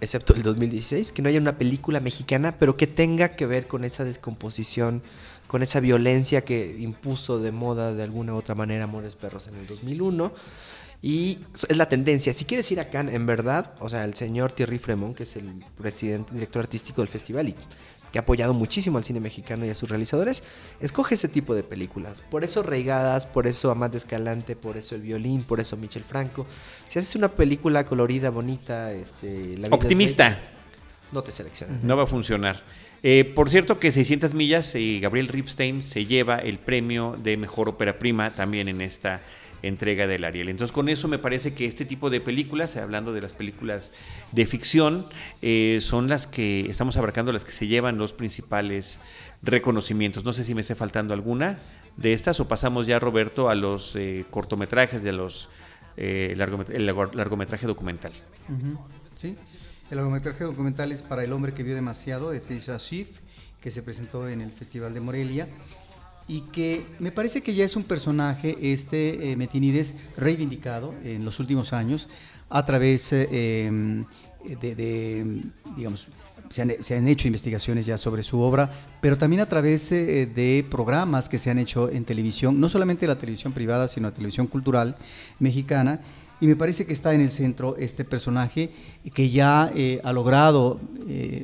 excepto 0.00 0.34
el 0.34 0.42
2016, 0.42 1.12
que 1.12 1.22
no 1.22 1.28
haya 1.28 1.40
una 1.40 1.58
película 1.58 2.00
mexicana, 2.00 2.56
pero 2.58 2.76
que 2.76 2.86
tenga 2.86 3.36
que 3.36 3.46
ver 3.46 3.66
con 3.66 3.84
esa 3.84 4.04
descomposición, 4.04 5.02
con 5.46 5.62
esa 5.62 5.80
violencia 5.80 6.44
que 6.44 6.76
impuso 6.78 7.38
de 7.38 7.52
moda 7.52 7.94
de 7.94 8.02
alguna 8.02 8.34
u 8.34 8.36
otra 8.36 8.54
manera 8.54 8.84
Amores 8.84 9.16
Perros 9.16 9.48
en 9.48 9.56
el 9.56 9.66
2001. 9.66 10.32
Y 11.02 11.38
es 11.68 11.76
la 11.76 11.88
tendencia. 11.88 12.32
Si 12.34 12.44
quieres 12.44 12.70
ir 12.72 12.78
a 12.78 12.90
Cannes, 12.90 13.14
en 13.14 13.24
verdad, 13.24 13.72
o 13.80 13.88
sea, 13.88 14.04
el 14.04 14.14
señor 14.14 14.52
Thierry 14.52 14.78
Fremont, 14.78 15.16
que 15.16 15.22
es 15.22 15.34
el 15.36 15.64
presidente, 15.78 16.34
director 16.34 16.60
artístico 16.62 17.00
del 17.00 17.08
festival 17.08 17.48
y 17.48 17.56
que 18.12 18.18
ha 18.18 18.22
apoyado 18.22 18.54
muchísimo 18.54 18.98
al 18.98 19.04
cine 19.04 19.20
mexicano 19.20 19.64
y 19.64 19.70
a 19.70 19.74
sus 19.74 19.88
realizadores, 19.88 20.42
escoge 20.80 21.14
ese 21.14 21.28
tipo 21.28 21.54
de 21.54 21.62
películas. 21.62 22.22
Por 22.30 22.44
eso 22.44 22.62
Reigadas, 22.62 23.26
por 23.26 23.46
eso 23.46 23.70
Amad 23.70 23.94
Escalante, 23.94 24.56
por 24.56 24.76
eso 24.76 24.94
El 24.94 25.02
Violín, 25.02 25.42
por 25.42 25.60
eso 25.60 25.76
Michel 25.76 26.04
Franco. 26.04 26.46
Si 26.88 26.98
haces 26.98 27.14
una 27.16 27.28
película 27.28 27.84
colorida, 27.86 28.30
bonita, 28.30 28.92
este, 28.92 29.56
la 29.58 29.68
optimista, 29.68 30.38
no 31.12 31.22
te 31.22 31.32
selecciona. 31.32 31.78
No 31.82 31.96
va 31.96 32.04
a 32.04 32.06
funcionar. 32.06 32.62
Eh, 33.02 33.24
por 33.34 33.48
cierto 33.48 33.78
que 33.78 33.92
600 33.92 34.34
millas, 34.34 34.74
eh, 34.74 34.98
Gabriel 35.00 35.28
Ripstein 35.28 35.82
se 35.82 36.04
lleva 36.04 36.36
el 36.36 36.58
premio 36.58 37.16
de 37.22 37.36
Mejor 37.36 37.68
Ópera 37.68 37.98
Prima 37.98 38.30
también 38.34 38.68
en 38.68 38.82
esta 38.82 39.22
entrega 39.62 40.06
del 40.06 40.24
Ariel. 40.24 40.48
Entonces 40.48 40.72
con 40.72 40.88
eso 40.88 41.08
me 41.08 41.18
parece 41.18 41.54
que 41.54 41.66
este 41.66 41.84
tipo 41.84 42.10
de 42.10 42.20
películas, 42.20 42.76
hablando 42.76 43.12
de 43.12 43.20
las 43.20 43.34
películas 43.34 43.92
de 44.32 44.46
ficción, 44.46 45.06
eh, 45.42 45.78
son 45.80 46.08
las 46.08 46.26
que 46.26 46.70
estamos 46.70 46.96
abarcando, 46.96 47.32
las 47.32 47.44
que 47.44 47.52
se 47.52 47.66
llevan 47.66 47.98
los 47.98 48.12
principales 48.12 49.00
reconocimientos. 49.42 50.24
No 50.24 50.32
sé 50.32 50.44
si 50.44 50.54
me 50.54 50.60
esté 50.60 50.74
faltando 50.74 51.14
alguna 51.14 51.58
de 51.96 52.12
estas 52.12 52.40
o 52.40 52.48
pasamos 52.48 52.86
ya, 52.86 52.98
Roberto, 52.98 53.48
a 53.48 53.54
los 53.54 53.96
eh, 53.96 54.24
cortometrajes 54.30 55.02
de 55.02 55.12
los 55.12 55.48
eh, 55.96 56.36
el 56.72 56.86
largometraje 56.86 57.66
documental. 57.66 58.12
Sí, 59.16 59.36
el 59.90 59.96
largometraje 59.96 60.44
documental 60.44 60.92
es 60.92 61.02
para 61.02 61.24
El 61.24 61.32
hombre 61.32 61.52
que 61.52 61.62
vio 61.62 61.74
demasiado 61.74 62.30
de 62.30 62.40
Tisha 62.40 62.78
Schiff, 62.78 63.18
que 63.60 63.70
se 63.70 63.82
presentó 63.82 64.28
en 64.28 64.40
el 64.40 64.50
Festival 64.52 64.94
de 64.94 65.00
Morelia 65.00 65.48
y 66.30 66.42
que 66.52 66.86
me 67.00 67.10
parece 67.10 67.42
que 67.42 67.56
ya 67.56 67.64
es 67.64 67.74
un 67.74 67.82
personaje, 67.82 68.56
este 68.60 69.32
eh, 69.32 69.36
Metinides, 69.36 69.96
reivindicado 70.16 70.94
en 71.02 71.24
los 71.24 71.40
últimos 71.40 71.72
años 71.72 72.08
a 72.48 72.64
través 72.64 73.12
eh, 73.12 73.68
de, 74.60 74.74
de, 74.76 75.42
digamos, 75.76 76.06
se 76.48 76.62
han, 76.62 77.08
hecho 77.08 77.26
investigaciones 77.26 77.84
ya 77.84 77.98
sobre 77.98 78.22
su 78.22 78.40
obra, 78.40 78.70
pero 79.00 79.18
también 79.18 79.40
a 79.40 79.46
través 79.46 79.90
eh, 79.90 80.26
de 80.32 80.64
programas 80.70 81.28
que 81.28 81.38
se 81.38 81.50
han 81.50 81.58
hecho 81.58 81.90
en 81.90 82.04
televisión, 82.04 82.60
no 82.60 82.68
solamente 82.68 83.08
la 83.08 83.18
televisión 83.18 83.52
privada, 83.52 83.88
sino 83.88 84.06
la 84.08 84.14
televisión 84.14 84.46
cultural 84.46 84.94
mexicana. 85.40 86.00
Y 86.40 86.46
me 86.46 86.54
parece 86.54 86.86
que 86.86 86.92
está 86.92 87.12
en 87.12 87.22
el 87.22 87.32
centro 87.32 87.76
este 87.76 88.04
personaje 88.04 88.70
que 89.12 89.30
ya 89.30 89.72
ha 90.02 90.12
logrado 90.12 90.80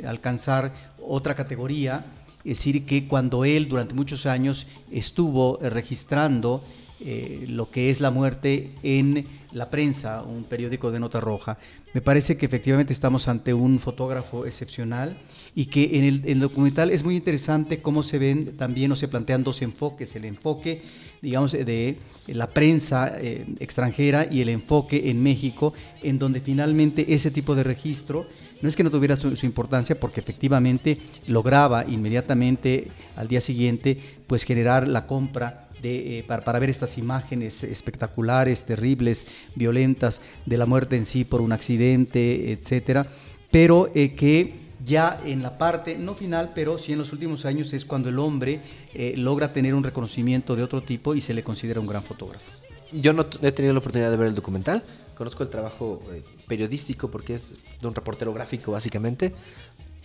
alcanzar 0.07 0.73
otra 1.03 1.35
categoría, 1.35 2.05
es 2.47 2.59
decir, 2.59 2.87
que 2.87 3.09
cuando 3.09 3.45
él 3.45 3.67
durante 3.67 3.95
muchos 3.95 4.25
años 4.25 4.67
estuvo 4.93 5.59
eh, 5.61 5.69
registrando 5.69 6.63
eh, 7.01 7.45
lo 7.49 7.71
que 7.71 7.91
es 7.91 8.01
la 8.01 8.13
muerte 8.13 8.71
en 8.85 9.27
La 9.53 9.69
Prensa, 9.69 10.23
un 10.23 10.45
periódico 10.45 10.93
de 10.93 11.01
nota 11.01 11.21
roja, 11.21 11.59
me 11.93 12.01
parece 12.01 12.37
que 12.37 12.47
efectivamente 12.47 12.93
estamos 12.93 13.27
ante 13.27 13.53
un 13.53 13.81
fotógrafo 13.81 14.47
excepcional 14.47 15.19
y 15.57 15.67
que 15.67 15.99
en 15.99 16.05
el, 16.05 16.17
en 16.25 16.33
el 16.33 16.41
documental 16.41 16.91
es 16.91 17.03
muy 17.03 17.17
interesante 17.17 17.83
cómo 17.83 18.03
se 18.03 18.19
ven 18.19 18.57
también 18.57 18.93
o 18.93 18.97
se 18.97 19.09
plantean 19.09 19.43
dos 19.43 19.61
enfoques, 19.63 20.15
el 20.15 20.25
enfoque, 20.25 20.83
digamos, 21.21 21.53
de 21.53 21.99
la 22.29 22.47
prensa 22.49 23.17
eh, 23.21 23.45
extranjera 23.61 24.27
y 24.31 24.41
el 24.41 24.51
enfoque 24.51 25.11
en 25.11 25.23
México, 25.23 25.75
en 26.03 26.19
donde 26.19 26.41
finalmente 26.41 27.15
ese 27.15 27.31
tipo 27.31 27.55
de 27.55 27.63
registro 27.63 28.27
no 28.63 28.69
es 28.69 28.77
que 28.77 28.85
no 28.85 28.91
tuviera 28.91 29.17
su, 29.17 29.35
importancia 29.45 29.99
porque 29.99 30.21
efectivamente 30.21 30.99
lograba 31.27 31.85
inmediatamente 31.87 32.89
al 33.17 33.29
día 33.29 33.41
siguiente 33.41 33.99
pues 34.27 34.45
generar 34.45 34.89
la 34.89 35.07
compra 35.07 35.69
de, 35.83 36.19
eh, 36.19 36.25
para, 36.27 36.43
para, 36.43 36.59
ver 36.59 36.71
estas 36.71 36.97
imágenes 36.97 37.63
espectaculares, 37.63 38.65
terribles, 38.65 39.27
violentas 39.55 40.23
de 40.47 40.57
la 40.57 40.67
muerte 40.67 40.97
en 40.97 41.05
sí 41.05 41.25
por 41.25 41.43
un 41.43 41.53
accidente, 41.53 42.53
etcétera, 42.53 43.07
pero 43.51 43.91
eh, 43.95 44.15
que 44.15 44.67
ya 44.85 45.21
en 45.25 45.43
la 45.43 45.59
parte, 45.59 45.99
no 45.99 46.15
final, 46.15 46.53
pero 46.55 46.79
sí 46.79 46.93
en 46.93 46.99
los 46.99 47.13
últimos 47.13 47.45
años 47.45 47.73
es 47.73 47.85
cuando 47.85 48.09
el 48.09 48.19
hombre 48.19 48.61
eh, 48.95 49.15
logra 49.17 49.53
tener 49.53 49.75
un 49.75 49.83
reconocimiento 49.83 50.55
de 50.57 50.63
otro 50.63 50.83
tipo 50.83 51.15
y 51.15 51.21
se 51.21 51.35
le 51.35 51.43
considera 51.43 51.81
un 51.81 51.87
gran 51.87 52.03
fotógrafo. 52.03 52.53
Yo 52.93 53.13
no 53.13 53.27
he 53.43 53.53
tenido 53.53 53.75
la 53.75 53.81
oportunidad 53.81 54.11
de 54.11 54.17
ver 54.17 54.29
el 54.29 54.35
documental, 54.35 54.85
conozco 55.17 55.43
el 55.43 55.49
trabajo 55.49 56.01
eh, 56.13 56.23
periodístico 56.47 57.11
porque 57.11 57.35
es 57.35 57.55
de 57.81 57.89
un 57.89 57.95
reportero 57.95 58.33
gráfico 58.33 58.73
básicamente 58.73 59.35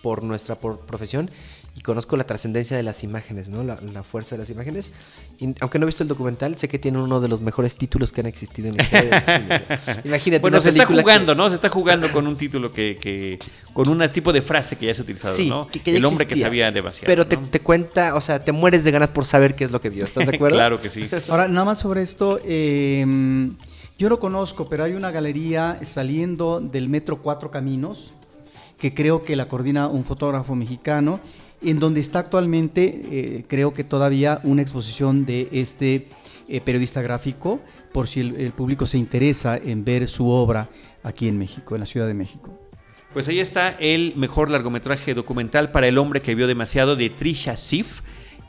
por 0.01 0.23
nuestra 0.23 0.55
por 0.55 0.79
profesión 0.79 1.29
y 1.73 1.81
conozco 1.81 2.17
la 2.17 2.25
trascendencia 2.25 2.75
de 2.75 2.83
las 2.83 3.01
imágenes, 3.03 3.47
¿no? 3.47 3.63
La, 3.63 3.79
la, 3.93 4.03
fuerza 4.03 4.35
de 4.35 4.39
las 4.39 4.49
imágenes. 4.49 4.91
Y, 5.39 5.55
aunque 5.61 5.79
no 5.79 5.85
he 5.85 5.87
visto 5.87 6.03
el 6.03 6.09
documental, 6.09 6.57
sé 6.57 6.67
que 6.67 6.77
tiene 6.77 6.97
uno 6.97 7.21
de 7.21 7.29
los 7.29 7.39
mejores 7.39 7.75
títulos 7.75 8.11
que 8.11 8.19
han 8.19 8.27
existido 8.27 8.67
en 8.67 8.75
la 8.75 8.83
historia 8.83 9.09
del 9.09 9.23
cine. 9.23 9.63
Imagínate. 10.03 10.41
Bueno, 10.41 10.59
se 10.59 10.69
está 10.69 10.85
jugando, 10.85 11.31
que... 11.31 11.37
¿no? 11.37 11.47
Se 11.47 11.55
está 11.55 11.69
jugando 11.69 12.11
con 12.11 12.27
un 12.27 12.35
título 12.35 12.73
que, 12.73 12.97
que 12.99 13.39
con 13.71 13.87
un 13.87 14.05
tipo 14.11 14.33
de 14.33 14.41
frase 14.41 14.75
que 14.75 14.87
ya 14.87 14.93
se 14.93 15.01
ha 15.01 15.03
utilizado, 15.03 15.35
sí, 15.35 15.47
¿no? 15.47 15.67
Que, 15.69 15.79
que 15.79 15.95
el 15.95 16.03
hombre 16.03 16.27
que 16.27 16.35
sabía 16.35 16.71
demasiado. 16.71 17.07
Pero 17.07 17.25
te, 17.25 17.37
¿no? 17.37 17.47
te, 17.47 17.61
cuenta, 17.61 18.15
o 18.15 18.21
sea, 18.21 18.43
te 18.43 18.51
mueres 18.51 18.83
de 18.83 18.91
ganas 18.91 19.09
por 19.09 19.25
saber 19.25 19.55
qué 19.55 19.63
es 19.63 19.71
lo 19.71 19.79
que 19.79 19.89
vio. 19.89 20.03
¿Estás 20.03 20.27
de 20.27 20.35
acuerdo? 20.35 20.57
claro 20.57 20.81
que 20.81 20.89
sí. 20.89 21.09
Ahora, 21.29 21.47
nada 21.47 21.65
más 21.65 21.79
sobre 21.79 22.01
esto. 22.01 22.41
Eh, 22.43 23.05
yo 24.01 24.09
lo 24.09 24.19
conozco, 24.19 24.67
pero 24.67 24.83
hay 24.83 24.93
una 24.93 25.11
galería 25.11 25.77
saliendo 25.83 26.59
del 26.59 26.89
metro 26.89 27.21
Cuatro 27.21 27.51
Caminos 27.51 28.15
que 28.79 28.95
creo 28.95 29.21
que 29.21 29.35
la 29.35 29.47
coordina 29.47 29.87
un 29.89 30.03
fotógrafo 30.03 30.55
mexicano, 30.55 31.19
en 31.61 31.79
donde 31.79 31.99
está 31.99 32.17
actualmente, 32.17 33.01
eh, 33.11 33.45
creo 33.47 33.75
que 33.75 33.83
todavía 33.83 34.41
una 34.43 34.63
exposición 34.63 35.27
de 35.27 35.49
este 35.51 36.07
eh, 36.47 36.61
periodista 36.61 37.03
gráfico, 37.03 37.59
por 37.93 38.07
si 38.07 38.21
el, 38.21 38.37
el, 38.37 38.53
público 38.53 38.87
se 38.87 38.97
interesa 38.97 39.55
en 39.55 39.85
ver 39.85 40.07
su 40.07 40.27
obra 40.29 40.67
aquí 41.03 41.27
en 41.27 41.37
México, 41.37 41.75
en 41.75 41.81
la 41.81 41.85
Ciudad 41.85 42.07
de 42.07 42.15
México. 42.15 42.59
Pues 43.13 43.27
ahí 43.27 43.39
está 43.39 43.69
el 43.69 44.13
mejor 44.15 44.49
largometraje 44.49 45.13
documental 45.13 45.69
para 45.69 45.87
el 45.87 45.99
hombre 45.99 46.23
que 46.23 46.33
vio 46.33 46.47
demasiado 46.47 46.95
de 46.95 47.11
Trisha 47.11 47.55
Sif. 47.55 48.01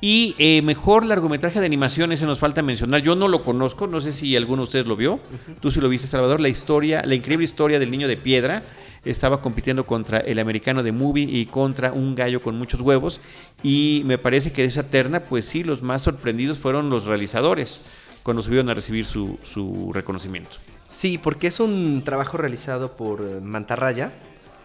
Y 0.05 0.35
eh, 0.39 0.63
mejor 0.63 1.05
largometraje 1.05 1.61
de 1.61 1.67
animación, 1.67 2.11
ese 2.11 2.27
nos 2.27 2.41
falta 2.41 2.61
mencionar. 2.61 3.03
Yo 3.03 3.15
no 3.15 3.29
lo 3.29 3.45
conozco, 3.45 3.87
no 3.87 4.01
sé 4.01 4.11
si 4.11 4.35
alguno 4.35 4.63
de 4.63 4.65
ustedes 4.65 4.87
lo 4.87 4.97
vio. 4.97 5.15
Uh 5.15 5.19
-huh. 5.19 5.61
Tú 5.61 5.71
sí 5.71 5.81
lo 5.81 5.89
viste, 5.89 6.09
Salvador. 6.09 6.41
La 6.41 6.49
historia, 6.49 7.03
la 7.07 7.15
increíble 7.15 7.45
historia 7.45 7.79
del 7.79 7.93
niño 7.93 8.09
de 8.09 8.17
piedra. 8.17 8.65
Estaba 9.05 9.41
compitiendo 9.41 9.87
contra 9.87 10.19
el 10.19 10.41
americano 10.41 10.83
de 10.83 10.91
Movie 10.91 11.29
y 11.31 11.47
contra 11.47 11.93
un 11.93 12.17
gallo 12.17 12.43
con 12.43 12.59
muchos 12.59 12.81
huevos. 12.81 13.21
Y 13.63 14.03
me 14.05 14.19
parece 14.19 14.51
que 14.51 14.63
de 14.63 14.69
esa 14.69 14.91
terna, 14.91 15.21
pues 15.21 15.45
sí, 15.45 15.63
los 15.63 15.83
más 15.83 16.03
sorprendidos 16.03 16.59
fueron 16.59 16.91
los 16.91 17.05
realizadores 17.05 17.83
cuando 18.25 18.43
subieron 18.43 18.71
a 18.71 18.75
recibir 18.75 19.05
su, 19.05 19.39
su 19.45 19.93
reconocimiento. 19.93 20.57
Sí, 20.89 21.17
porque 21.17 21.47
es 21.47 21.61
un 21.61 22.03
trabajo 22.05 22.39
realizado 22.39 22.97
por 22.97 23.21
eh, 23.21 23.41
Mantarraya, 23.41 24.13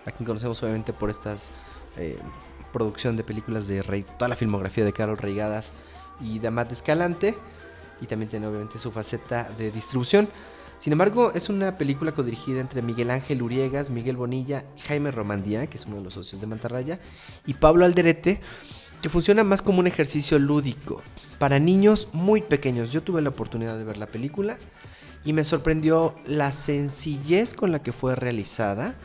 a 0.06 0.12
quien 0.12 0.26
conocemos 0.26 0.62
obviamente 0.64 0.94
por 0.94 1.12
estas 1.12 1.52
eh, 1.98 2.18
producción 2.72 3.16
de 3.18 3.24
películas 3.24 3.68
de 3.68 3.82
Rey, 3.82 4.06
toda 4.18 4.30
la 4.30 4.36
filmografía 4.36 4.86
de 4.86 4.94
Carol 4.94 5.18
Reigadas 5.18 5.74
y 6.20 6.40
de 6.40 6.48
Amat 6.48 6.72
Escalante, 6.72 7.36
y 8.02 8.06
también 8.06 8.30
tiene 8.30 8.48
obviamente 8.48 8.80
su 8.80 8.92
faceta 8.92 9.50
de 9.58 9.72
distribución. 9.72 10.30
Sin 10.80 10.94
embargo, 10.94 11.32
es 11.34 11.50
una 11.50 11.76
película 11.76 12.12
codirigida 12.12 12.62
entre 12.62 12.82
Miguel 12.84 13.10
Ángel 13.10 13.42
Uriegas, 13.42 13.90
Miguel 13.90 14.16
Bonilla, 14.16 14.64
Jaime 14.88 15.10
Romandía, 15.10 15.68
que 15.68 15.78
es 15.78 15.86
uno 15.86 15.98
de 15.98 16.04
los 16.04 16.14
socios 16.14 16.40
de 16.40 16.48
Mantarraya, 16.48 17.00
y 17.48 17.56
Pablo 17.56 17.84
Alderete, 17.84 18.42
que 19.02 19.10
funciona 19.10 19.44
más 19.44 19.62
como 19.62 19.80
un 19.80 19.88
ejercicio 19.88 20.38
lúdico 20.38 21.02
para 21.40 21.60
niños 21.60 22.10
muy 22.14 22.42
pequeños. 22.42 22.92
Yo 22.92 23.02
tuve 23.04 23.22
la 23.22 23.30
oportunidad 23.30 23.78
de 23.78 23.84
ver 23.84 23.98
la 23.98 24.08
película 24.08 24.58
y 25.24 25.34
me 25.34 25.44
sorprendió 25.44 26.16
la 26.26 26.52
sencillez 26.52 27.54
con 27.54 27.72
la 27.72 27.82
que 27.82 27.92
fue 27.92 28.16
realizada 28.16 28.96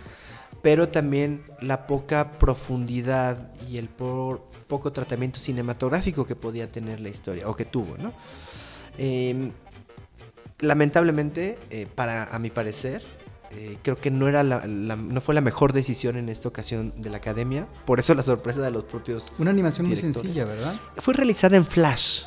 pero 0.60 0.88
también 0.88 1.42
la 1.60 1.86
poca 1.86 2.32
profundidad 2.32 3.50
y 3.68 3.78
el 3.78 3.88
por- 3.88 4.42
poco 4.68 4.92
tratamiento 4.92 5.40
cinematográfico 5.40 6.26
que 6.26 6.36
podía 6.36 6.70
tener 6.70 7.00
la 7.00 7.08
historia, 7.08 7.48
o 7.48 7.56
que 7.56 7.64
tuvo, 7.64 7.96
¿no? 7.98 8.12
Eh, 8.98 9.50
lamentablemente, 10.60 11.58
eh, 11.70 11.86
para 11.92 12.24
a 12.24 12.38
mi 12.38 12.50
parecer, 12.50 13.02
eh, 13.52 13.78
creo 13.82 13.96
que 13.96 14.10
no 14.10 14.28
era 14.28 14.42
la, 14.42 14.66
la- 14.66 14.96
no 14.96 15.20
fue 15.20 15.34
la 15.34 15.40
mejor 15.40 15.72
decisión 15.72 16.16
en 16.16 16.28
esta 16.28 16.48
ocasión 16.48 16.92
de 16.96 17.10
la 17.10 17.18
academia. 17.18 17.66
Por 17.84 17.98
eso 18.00 18.14
la 18.14 18.22
sorpresa 18.22 18.62
de 18.62 18.70
los 18.70 18.84
propios. 18.84 19.32
Una 19.38 19.50
animación 19.50 19.86
muy 19.88 19.96
sencilla, 19.96 20.44
¿verdad? 20.44 20.74
Fue 20.98 21.14
realizada 21.14 21.56
en 21.56 21.66
Flash, 21.66 22.24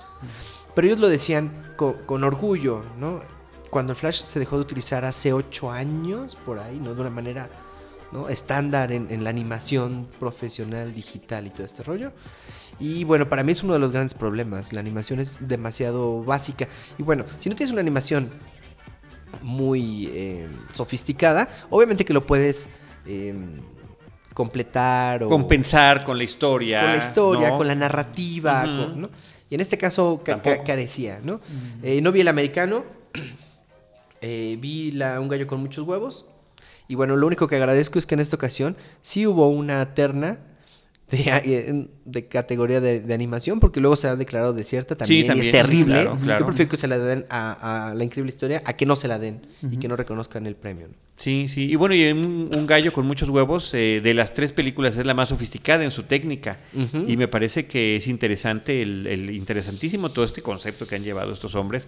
pero 0.76 0.88
ellos 0.88 1.00
lo 1.00 1.08
decían 1.08 1.74
co- 1.78 1.96
con, 2.06 2.24
orgullo, 2.24 2.82
¿no? 3.00 3.22
Cuando 3.70 3.94
el 3.94 3.98
Flash 3.98 4.24
se 4.24 4.40
dejó 4.40 4.56
de 4.58 4.62
utilizar 4.62 5.04
hace 5.06 5.34
ocho 5.34 5.72
años, 5.72 6.36
por 6.46 6.60
ahí, 6.60 6.80
¿no? 6.80 6.94
De 6.94 7.02
una 7.02 7.10
manera 7.10 7.50
¿no? 8.12 8.30
estándar 8.30 8.92
en, 8.92 9.08
en 9.12 9.24
la 9.24 9.30
animación 9.30 10.08
profesional, 10.20 10.94
digital 10.94 11.48
y 11.48 11.50
todo 11.50 11.64
este 11.66 11.84
rollo. 11.84 12.12
Y 12.80 13.04
bueno, 13.06 13.30
para 13.30 13.44
mí 13.44 13.52
es 13.54 13.64
uno 13.64 13.74
de 13.74 13.80
los 13.80 13.92
grandes 13.92 14.14
problemas. 14.14 14.74
La 14.74 14.80
animación 14.82 15.20
es 15.20 15.38
demasiado 15.48 16.24
básica. 16.24 16.68
Y 16.98 17.04
bueno, 17.04 17.24
si 17.40 17.50
no 17.50 17.56
tienes 17.56 17.72
una 17.72 17.82
animación 17.82 18.30
muy 19.42 20.10
eh, 20.14 20.48
sofisticada, 20.74 21.48
obviamente 21.70 22.06
que 22.06 22.14
lo 22.14 22.26
puedes 22.26 22.68
eh, 23.06 23.34
completar 24.34 25.24
o 25.24 25.30
Compensar 25.30 26.04
con 26.04 26.18
la 26.18 26.24
historia. 26.24 26.82
con 26.82 26.92
la 26.92 26.98
historia, 26.98 27.50
¿no? 27.52 27.58
con 27.58 27.68
la 27.68 27.76
narrativa, 27.76 28.64
Ujú. 28.66 28.76
con- 28.92 29.02
¿no? 29.04 29.10
Y 29.50 29.56
en 29.56 29.62
este 29.62 29.78
caso 29.78 30.22
ca- 30.26 30.38
ca- 30.38 30.42
Tampoco. 30.42 30.68
carecía, 30.68 31.20
¿no? 31.24 31.40
Eh, 31.84 32.02
no 32.02 32.12
vi 32.12 32.22
el 32.22 32.28
americano, 32.28 32.84
eh, 34.22 34.58
vi 34.60 34.92
la, 34.92 35.20
un 35.22 35.28
gallo 35.30 35.48
con 35.48 35.60
muchos 35.62 35.86
huevos. 35.88 36.26
Y 36.88 36.96
bueno, 36.96 37.16
lo 37.16 37.28
único 37.28 37.48
que 37.48 37.56
agradezco 37.56 38.00
es 38.00 38.06
que 38.06 38.16
en 38.16 38.22
esta 38.22 38.36
ocasión 38.36 38.76
sí 39.02 39.26
hubo 39.28 39.48
una 39.50 39.94
terna 39.94 40.40
de, 41.10 41.18
eh, 41.46 41.88
de 42.06 42.28
categoría 42.28 42.82
de, 42.82 43.00
de 43.00 43.14
animación, 43.14 43.60
porque 43.60 43.80
luego 43.80 43.96
se 43.96 44.08
ha 44.08 44.16
declarado 44.16 44.54
desierta 44.54 44.96
también, 44.96 45.26
y 45.26 45.28
también, 45.28 45.48
es 45.48 45.52
terrible. 45.52 46.02
claro, 46.02 46.18
claro. 46.22 46.40
Yo 46.42 46.46
prefiero 46.46 46.70
que 46.70 46.78
se 46.78 46.88
la 46.88 46.98
den 46.98 47.26
a, 47.30 47.90
a 47.90 47.94
la 47.94 48.04
increíble 48.04 48.32
historia 48.32 48.62
a 48.66 48.74
que 48.74 48.86
no 48.86 48.96
se 48.96 49.08
la 49.08 49.20
den 49.20 49.42
y 49.72 49.78
que 49.78 49.88
no 49.88 49.96
reconozcan 49.96 50.46
el 50.46 50.56
premio. 50.56 50.88
¿no? 50.88 50.94
Sí, 51.18 51.48
sí. 51.48 51.72
Y 51.72 51.76
bueno, 51.76 51.96
y 51.96 52.12
un, 52.12 52.50
un 52.54 52.68
gallo 52.68 52.92
con 52.92 53.06
muchos 53.06 53.30
huevos, 53.30 53.74
eh, 53.74 54.02
de 54.04 54.14
las 54.14 54.34
tres 54.34 54.52
películas 54.52 54.98
es 54.98 55.06
la 55.06 55.14
más 55.14 55.30
sofisticada 55.30 55.84
en 55.84 55.92
su 55.92 56.04
técnica. 56.04 56.60
Y 57.08 57.16
me 57.18 57.28
parece 57.28 57.68
que 57.68 57.96
es 57.96 58.08
interesante, 58.08 58.82
el, 58.82 59.08
el 59.08 59.30
interesantísimo 59.30 60.12
todo 60.12 60.26
este 60.26 60.42
concepto 60.42 60.88
que 60.88 60.96
han 60.96 61.04
llevado 61.04 61.32
estos 61.32 61.56
hombres. 61.56 61.88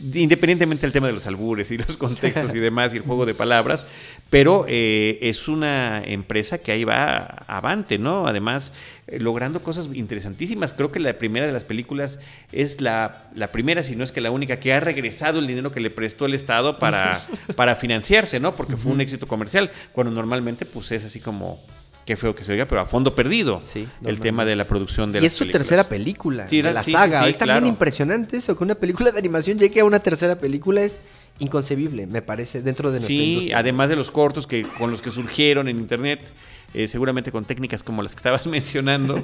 Independientemente 0.00 0.82
del 0.86 0.92
tema 0.92 1.08
de 1.08 1.12
los 1.12 1.26
albures 1.26 1.70
y 1.70 1.78
los 1.78 1.96
contextos 1.96 2.54
y 2.54 2.58
demás 2.58 2.94
y 2.94 2.98
el 2.98 3.02
juego 3.02 3.26
de 3.26 3.34
palabras, 3.34 3.86
pero 4.30 4.64
eh, 4.68 5.18
es 5.22 5.48
una 5.48 6.02
empresa 6.04 6.58
que 6.58 6.70
ahí 6.70 6.84
va 6.84 7.44
avante, 7.48 7.98
¿no? 7.98 8.26
Además, 8.28 8.72
eh, 9.08 9.18
logrando 9.18 9.62
cosas 9.62 9.88
interesantísimas. 9.92 10.72
Creo 10.72 10.92
que 10.92 11.00
la 11.00 11.18
primera 11.18 11.46
de 11.46 11.52
las 11.52 11.64
películas 11.64 12.20
es 12.52 12.80
la, 12.80 13.28
la 13.34 13.50
primera, 13.50 13.82
si 13.82 13.96
no 13.96 14.04
es 14.04 14.12
que 14.12 14.20
la 14.20 14.30
única, 14.30 14.60
que 14.60 14.72
ha 14.72 14.80
regresado 14.80 15.40
el 15.40 15.46
dinero 15.46 15.70
que 15.70 15.80
le 15.80 15.90
prestó 15.90 16.26
el 16.26 16.34
Estado 16.34 16.78
para, 16.78 17.20
para 17.56 17.74
financiarse, 17.74 18.38
¿no? 18.38 18.54
Porque 18.54 18.76
fue 18.76 18.92
un 18.92 19.00
éxito 19.00 19.26
comercial, 19.26 19.70
cuando 19.92 20.12
normalmente 20.12 20.64
pues 20.64 20.92
es 20.92 21.04
así 21.04 21.18
como, 21.20 21.60
qué 22.08 22.16
feo 22.16 22.34
que 22.34 22.42
se 22.42 22.52
oiga, 22.52 22.66
pero 22.66 22.80
a 22.80 22.86
fondo 22.86 23.14
perdido 23.14 23.60
Sí, 23.60 23.86
el 24.02 24.18
tema 24.18 24.46
de 24.46 24.56
la 24.56 24.66
producción 24.66 25.12
de 25.12 25.18
y 25.18 25.22
las 25.22 25.26
es 25.26 25.32
su 25.34 25.40
películas. 25.44 25.58
tercera 25.68 25.88
película 25.90 26.48
Sí, 26.48 26.62
de 26.62 26.72
la 26.72 26.82
sí, 26.82 26.92
saga. 26.92 27.28
es 27.28 27.36
también 27.36 27.58
claro. 27.58 27.66
impresionante 27.66 28.38
eso, 28.38 28.56
que 28.56 28.64
una 28.64 28.74
película 28.76 29.10
de 29.10 29.18
animación 29.18 29.58
llegue 29.58 29.80
a 29.80 29.84
una 29.84 29.98
tercera 30.00 30.36
película 30.38 30.80
es 30.80 31.02
inconcebible, 31.38 32.06
me 32.06 32.22
parece, 32.22 32.62
dentro 32.62 32.90
de 32.90 32.94
nuestra 33.00 33.14
Sí, 33.14 33.22
industria. 33.24 33.58
además 33.58 33.90
de 33.90 33.96
los 33.96 34.10
cortos 34.10 34.46
que 34.46 34.62
con 34.62 34.90
los 34.90 35.02
que 35.02 35.10
surgieron 35.10 35.68
en 35.68 35.78
internet, 35.78 36.32
eh, 36.72 36.88
seguramente 36.88 37.30
con 37.30 37.44
técnicas 37.44 37.82
como 37.82 38.00
las 38.02 38.14
que 38.14 38.20
estabas 38.20 38.46
mencionando, 38.48 39.22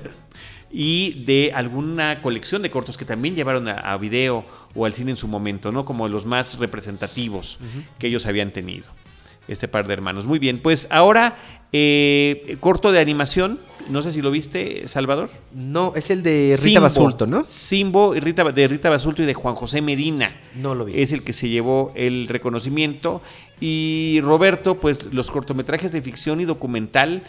y 0.70 1.24
de 1.24 1.52
alguna 1.54 2.20
colección 2.20 2.60
de 2.62 2.70
cortos 2.70 2.96
que 2.98 3.04
también 3.06 3.34
llevaron 3.34 3.66
a, 3.66 3.78
a 3.78 3.96
video 3.96 4.44
o 4.74 4.84
al 4.84 4.92
cine 4.92 5.12
en 5.12 5.16
su 5.16 5.26
momento, 5.26 5.72
¿no? 5.72 5.84
Como 5.86 6.06
los 6.08 6.26
más 6.26 6.58
representativos 6.58 7.58
que 7.98 8.08
ellos 8.08 8.26
habían 8.26 8.52
tenido. 8.52 8.86
Este 9.46 9.68
par 9.68 9.86
de 9.86 9.92
hermanos. 9.92 10.24
Muy 10.24 10.38
bien, 10.38 10.58
pues 10.62 10.86
ahora 10.90 11.36
eh, 11.76 12.56
corto 12.60 12.92
de 12.92 13.00
animación, 13.00 13.58
no 13.88 14.00
sé 14.00 14.12
si 14.12 14.22
lo 14.22 14.30
viste, 14.30 14.86
Salvador. 14.86 15.28
No, 15.52 15.92
es 15.96 16.08
el 16.10 16.22
de 16.22 16.50
Rita 16.52 16.62
Simbo. 16.62 16.80
Basulto, 16.82 17.26
¿no? 17.26 17.44
Simbo 17.44 18.14
y 18.14 18.20
Rita, 18.20 18.44
de 18.44 18.68
Rita 18.68 18.90
Basulto 18.90 19.24
y 19.24 19.26
de 19.26 19.34
Juan 19.34 19.56
José 19.56 19.82
Medina. 19.82 20.40
No 20.54 20.76
lo 20.76 20.84
vi. 20.84 20.92
Es 20.94 21.10
el 21.10 21.24
que 21.24 21.32
se 21.32 21.48
llevó 21.48 21.92
el 21.96 22.28
reconocimiento. 22.28 23.22
Y 23.60 24.20
Roberto, 24.22 24.76
pues 24.76 25.12
los 25.12 25.32
cortometrajes 25.32 25.90
de 25.90 26.00
ficción 26.00 26.40
y 26.40 26.44
documental, 26.44 27.24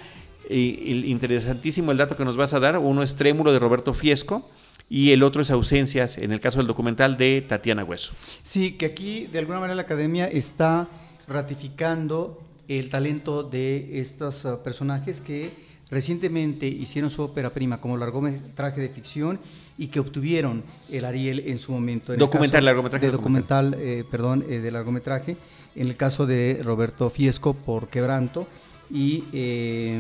eh, 0.48 0.84
el 0.90 1.06
interesantísimo 1.06 1.92
el 1.92 1.98
dato 1.98 2.16
que 2.16 2.24
nos 2.24 2.38
vas 2.38 2.54
a 2.54 2.60
dar. 2.60 2.78
Uno 2.78 3.02
es 3.02 3.16
Trémulo 3.16 3.52
de 3.52 3.58
Roberto 3.58 3.96
Fiesco 3.96 4.48
y 4.92 5.10
el 5.10 5.24
otro 5.24 5.42
es 5.42 5.50
Ausencias, 5.50 6.20
en 6.20 6.32
el 6.32 6.40
caso 6.40 6.60
del 6.60 6.68
documental 6.68 7.18
de 7.18 7.42
Tatiana 7.42 7.84
Hueso. 7.84 8.14
Sí, 8.44 8.74
que 8.74 8.86
aquí 8.86 9.26
de 9.26 9.40
alguna 9.40 9.60
manera 9.60 9.74
la 9.74 9.82
academia 9.82 10.28
está 10.28 10.88
ratificando 11.28 12.38
el 12.68 12.90
talento 12.90 13.44
de 13.44 14.00
estos 14.00 14.46
ah, 14.46 14.64
personajes 14.64 15.22
que 15.22 15.52
recientemente 15.90 16.68
hicieron 16.68 17.10
su 17.12 17.22
ópera 17.22 17.52
prima 17.52 17.80
como 17.80 17.96
largometraje 17.98 18.82
de 18.82 18.90
ficción 18.90 19.40
y 19.78 19.88
que 19.88 20.00
obtuvieron 20.00 20.64
el 20.90 21.06
Ariel 21.06 21.44
en 21.46 21.58
su 21.60 21.72
momento. 21.72 22.12
En 22.12 22.16
el 22.16 22.20
Documental, 22.20 22.60
caso 22.60 22.66
largometraje, 22.66 23.06
De 23.06 23.12
documental. 23.12 23.72
documental, 23.72 23.88
eh, 24.00 24.04
perdón, 24.10 24.46
eh, 24.50 24.60
de 24.60 24.72
largometraje. 24.72 25.38
En 25.76 25.88
el 25.88 25.96
caso 25.96 26.26
de 26.26 26.62
Roberto 26.64 27.10
Fiesco 27.10 27.54
por 27.54 27.88
Quebranto 27.90 28.48
y 28.90 29.26
eh, 29.34 30.00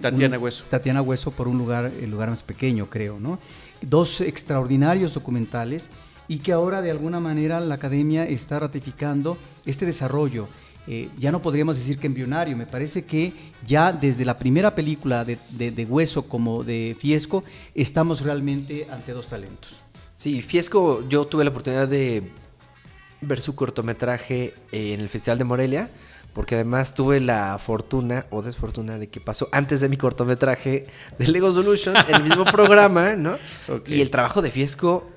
Tatiana 0.00 0.36
un- 0.36 0.42
Hueso. 0.44 0.64
Tatiana 0.68 1.00
Hueso 1.02 1.30
por 1.30 1.48
un 1.48 1.58
lugar, 1.58 1.90
el 2.00 2.10
lugar 2.10 2.28
más 2.30 2.42
pequeño, 2.42 2.90
creo, 2.90 3.18
¿no? 3.20 3.38
Dos 3.80 4.20
extraordinarios 4.20 5.14
documentales 5.14 5.88
y 6.28 6.38
que 6.38 6.52
ahora 6.52 6.82
de 6.82 6.90
alguna 6.90 7.20
manera 7.20 7.60
la 7.60 7.74
academia 7.76 8.24
está 8.26 8.58
ratificando 8.58 9.38
este 9.64 9.86
desarrollo. 9.86 10.48
Eh, 10.88 11.10
ya 11.18 11.30
no 11.30 11.40
podríamos 11.40 11.76
decir 11.76 11.98
que 11.98 12.08
embrionario, 12.08 12.56
me 12.56 12.66
parece 12.66 13.04
que 13.04 13.32
ya 13.66 13.92
desde 13.92 14.24
la 14.24 14.36
primera 14.38 14.74
película 14.74 15.24
de, 15.24 15.38
de- 15.50 15.70
de 15.70 15.84
Hueso 15.84 16.24
como 16.28 16.64
de 16.64 16.96
Fiesco 16.98 17.44
estamos 17.74 18.20
realmente 18.22 18.88
ante 18.90 19.12
dos 19.12 19.28
talentos. 19.28 19.76
Sí, 20.16 20.42
Fiesco, 20.42 21.06
yo 21.08 21.24
tuve 21.26 21.44
la 21.44 21.50
oportunidad 21.50 21.86
de 21.86 22.30
ver 23.20 23.40
su 23.40 23.54
cortometraje 23.54 24.54
en 24.72 25.00
el 25.00 25.08
Festival 25.08 25.38
de 25.38 25.44
Morelia, 25.44 25.90
porque 26.32 26.54
además 26.56 26.94
tuve 26.94 27.20
la 27.20 27.58
fortuna 27.58 28.26
o 28.30 28.42
desfortuna 28.42 28.98
de 28.98 29.08
que 29.08 29.20
pasó 29.20 29.48
antes 29.52 29.80
de 29.80 29.88
mi 29.88 29.96
cortometraje 29.96 30.86
de 31.18 31.28
Lego 31.28 31.52
Solutions 31.52 32.08
en 32.08 32.16
el 32.16 32.22
mismo 32.24 32.44
programa, 32.52 33.14
¿no? 33.14 33.36
Y 33.86 34.00
el 34.00 34.10
trabajo 34.10 34.42
de 34.42 34.50
Fiesco, 34.50 35.08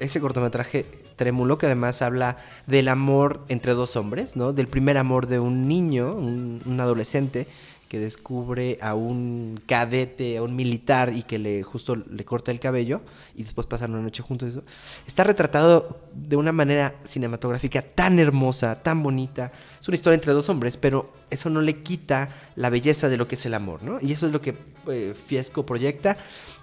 ese 0.00 0.20
cortometraje 0.20 0.86
Trémulo, 1.16 1.58
que 1.58 1.66
además 1.66 2.02
habla 2.02 2.38
del 2.66 2.88
amor 2.88 3.44
entre 3.48 3.74
dos 3.74 3.96
hombres, 3.96 4.36
¿no? 4.36 4.52
Del 4.52 4.68
primer 4.68 4.96
amor 4.96 5.26
de 5.26 5.38
un 5.38 5.68
niño, 5.68 6.14
un, 6.14 6.62
un 6.64 6.80
adolescente 6.80 7.46
que 7.92 7.98
descubre 7.98 8.78
a 8.80 8.94
un 8.94 9.60
cadete, 9.66 10.38
a 10.38 10.42
un 10.42 10.56
militar 10.56 11.12
y 11.14 11.24
que 11.24 11.38
le 11.38 11.62
justo 11.62 11.94
le 11.94 12.24
corta 12.24 12.50
el 12.50 12.58
cabello 12.58 13.02
y 13.34 13.42
después 13.42 13.66
pasan 13.66 13.92
una 13.92 14.00
noche 14.00 14.22
juntos. 14.22 14.60
Está 15.06 15.24
retratado 15.24 16.00
de 16.14 16.36
una 16.36 16.52
manera 16.52 16.94
cinematográfica 17.04 17.82
tan 17.82 18.18
hermosa, 18.18 18.82
tan 18.82 19.02
bonita. 19.02 19.52
Es 19.78 19.88
una 19.88 19.96
historia 19.96 20.14
entre 20.14 20.32
dos 20.32 20.48
hombres, 20.48 20.78
pero 20.78 21.12
eso 21.28 21.50
no 21.50 21.60
le 21.60 21.82
quita 21.82 22.30
la 22.54 22.70
belleza 22.70 23.10
de 23.10 23.18
lo 23.18 23.28
que 23.28 23.34
es 23.34 23.44
el 23.44 23.52
amor, 23.52 23.82
¿no? 23.82 23.98
Y 24.00 24.12
eso 24.12 24.24
es 24.24 24.32
lo 24.32 24.40
que 24.40 24.56
eh, 24.86 25.14
Fiesco 25.26 25.66
proyecta. 25.66 26.16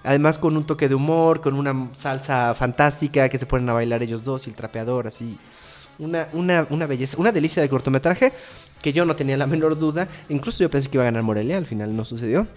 Además 0.03 0.39
con 0.39 0.57
un 0.57 0.63
toque 0.63 0.89
de 0.89 0.95
humor, 0.95 1.41
con 1.41 1.53
una 1.53 1.91
salsa 1.93 2.55
fantástica 2.55 3.29
que 3.29 3.37
se 3.37 3.45
ponen 3.45 3.69
a 3.69 3.73
bailar 3.73 4.01
ellos 4.01 4.23
dos 4.23 4.47
y 4.47 4.49
el 4.49 4.55
trapeador 4.55 5.05
así. 5.05 5.37
Una, 5.99 6.27
una, 6.33 6.65
una 6.71 6.87
belleza, 6.87 7.17
una 7.19 7.31
delicia 7.31 7.61
de 7.61 7.69
cortometraje 7.69 8.33
que 8.81 8.93
yo 8.93 9.05
no 9.05 9.15
tenía 9.15 9.37
la 9.37 9.47
menor 9.47 9.77
duda. 9.77 10.07
Incluso 10.29 10.63
yo 10.63 10.69
pensé 10.69 10.89
que 10.89 10.97
iba 10.97 11.03
a 11.03 11.05
ganar 11.05 11.23
Morelia, 11.23 11.57
al 11.57 11.65
final 11.65 11.95
no 11.95 12.05
sucedió. 12.05 12.47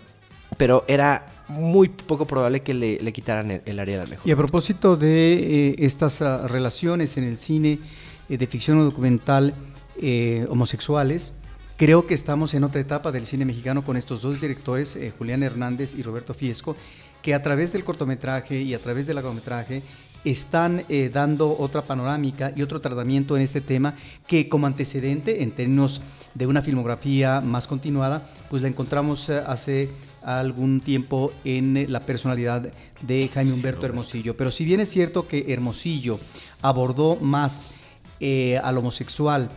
Pero 0.56 0.84
era 0.86 1.32
muy 1.48 1.88
poco 1.88 2.26
probable 2.26 2.60
que 2.60 2.74
le, 2.74 3.00
le 3.00 3.12
quitaran 3.12 3.62
el, 3.64 3.78
área 3.78 4.00
de 4.00 4.06
mejor. 4.06 4.28
Y 4.28 4.32
a 4.32 4.36
propósito 4.36 4.96
de 4.96 5.70
eh, 5.70 5.74
estas 5.78 6.22
ah, 6.22 6.46
relaciones 6.48 7.16
en 7.16 7.24
el 7.24 7.36
cine 7.36 7.78
eh, 8.28 8.38
de 8.38 8.46
ficción 8.46 8.78
o 8.78 8.84
documental 8.84 9.54
eh, 10.00 10.46
homosexuales, 10.50 11.32
creo 11.76 12.06
que 12.06 12.14
estamos 12.14 12.54
en 12.54 12.64
otra 12.64 12.80
etapa 12.80 13.12
del 13.12 13.26
cine 13.26 13.44
mexicano 13.44 13.84
con 13.84 13.96
estos 13.96 14.22
dos 14.22 14.40
directores, 14.40 14.96
Julián 15.18 15.42
Hernández 15.42 15.94
y 15.94 16.02
Roberto 16.02 16.34
Fiesco, 16.34 16.76
que 17.22 17.34
a 17.34 17.42
través 17.42 17.72
del 17.72 17.84
cortometraje 17.84 18.60
y 18.60 18.74
a 18.74 18.80
través 18.80 19.06
del 19.06 19.16
largometraje 19.16 19.82
están 20.24 20.84
eh, 20.88 21.10
dando 21.12 21.56
otra 21.58 21.82
panorámica 21.82 22.52
y 22.54 22.62
otro 22.62 22.80
tratamiento 22.80 23.36
en 23.36 23.42
este 23.42 23.60
tema 23.60 23.94
que 24.26 24.48
como 24.48 24.66
antecedente 24.66 25.42
en 25.42 25.50
términos 25.50 26.00
de 26.34 26.46
una 26.46 26.62
filmografía 26.62 27.40
más 27.40 27.66
continuada, 27.66 28.28
pues 28.48 28.62
la 28.62 28.68
encontramos 28.68 29.28
eh, 29.28 29.42
hace 29.46 29.90
algún 30.24 30.80
tiempo 30.80 31.32
en 31.44 31.76
eh, 31.76 31.86
la 31.88 32.00
personalidad 32.00 32.72
de 33.00 33.28
Jaime 33.28 33.52
Humberto 33.52 33.86
Hermosillo. 33.86 34.36
Pero 34.36 34.50
si 34.50 34.64
bien 34.64 34.80
es 34.80 34.88
cierto 34.88 35.26
que 35.26 35.52
Hermosillo 35.52 36.18
abordó 36.60 37.16
más 37.16 37.70
eh, 38.20 38.58
al 38.62 38.78
homosexual 38.78 39.50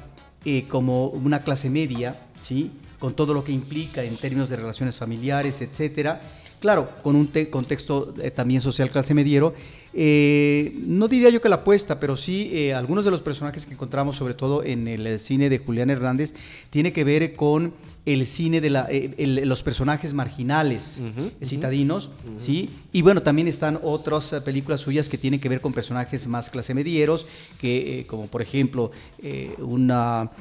eh, 0.44 0.66
como 0.68 1.08
una 1.08 1.44
clase 1.44 1.70
media, 1.70 2.20
¿sí? 2.42 2.72
con 3.00 3.14
todo 3.14 3.34
lo 3.34 3.44
que 3.44 3.52
implica 3.52 4.04
en 4.04 4.18
términos 4.18 4.50
de 4.50 4.56
relaciones 4.56 4.98
familiares, 4.98 5.62
etcétera. 5.62 6.22
Claro, 6.66 6.90
con 7.04 7.16
un 7.16 7.28
te- 7.28 7.48
contexto 7.52 8.12
eh, 8.20 8.32
también 8.32 8.60
social 8.60 8.90
clase 8.90 9.14
mediero. 9.14 9.54
Eh, 9.94 10.74
no 10.88 11.08
diría 11.08 11.30
yo 11.30 11.40
que 11.40 11.48
la 11.48 11.58
apuesta, 11.58 12.00
pero 12.00 12.18
sí 12.18 12.50
eh, 12.52 12.74
algunos 12.74 13.06
de 13.06 13.12
los 13.12 13.22
personajes 13.22 13.68
que 13.68 13.74
encontramos, 13.76 14.16
sobre 14.16 14.34
todo 14.34 14.64
en 14.64 14.88
el 14.88 15.20
cine 15.20 15.48
de 15.52 15.60
Julián 15.60 15.92
Hernández, 15.92 16.34
tiene 16.72 16.92
que 16.92 17.04
ver 17.04 17.36
con 17.36 17.72
el 18.08 18.26
cine 18.26 18.62
de 18.62 18.70
la, 18.72 18.82
el- 18.90 19.48
los 19.48 19.62
personajes 19.62 20.14
marginales, 20.16 21.02
citadinos, 21.44 22.10
¿sí? 22.40 22.70
Y 22.92 23.04
bueno, 23.04 23.22
también 23.22 23.48
están 23.48 23.80
otras 23.84 24.32
películas 24.44 24.82
suyas 24.82 25.08
que 25.08 25.20
tienen 25.20 25.40
que 25.40 25.50
ver 25.50 25.62
con 25.62 25.72
personajes 25.72 26.26
más 26.28 26.50
clase 26.50 26.74
medieros, 26.74 27.28
que, 27.60 28.06
como 28.10 28.26
por 28.26 28.42
ejemplo 28.42 28.90
una, 29.60 30.32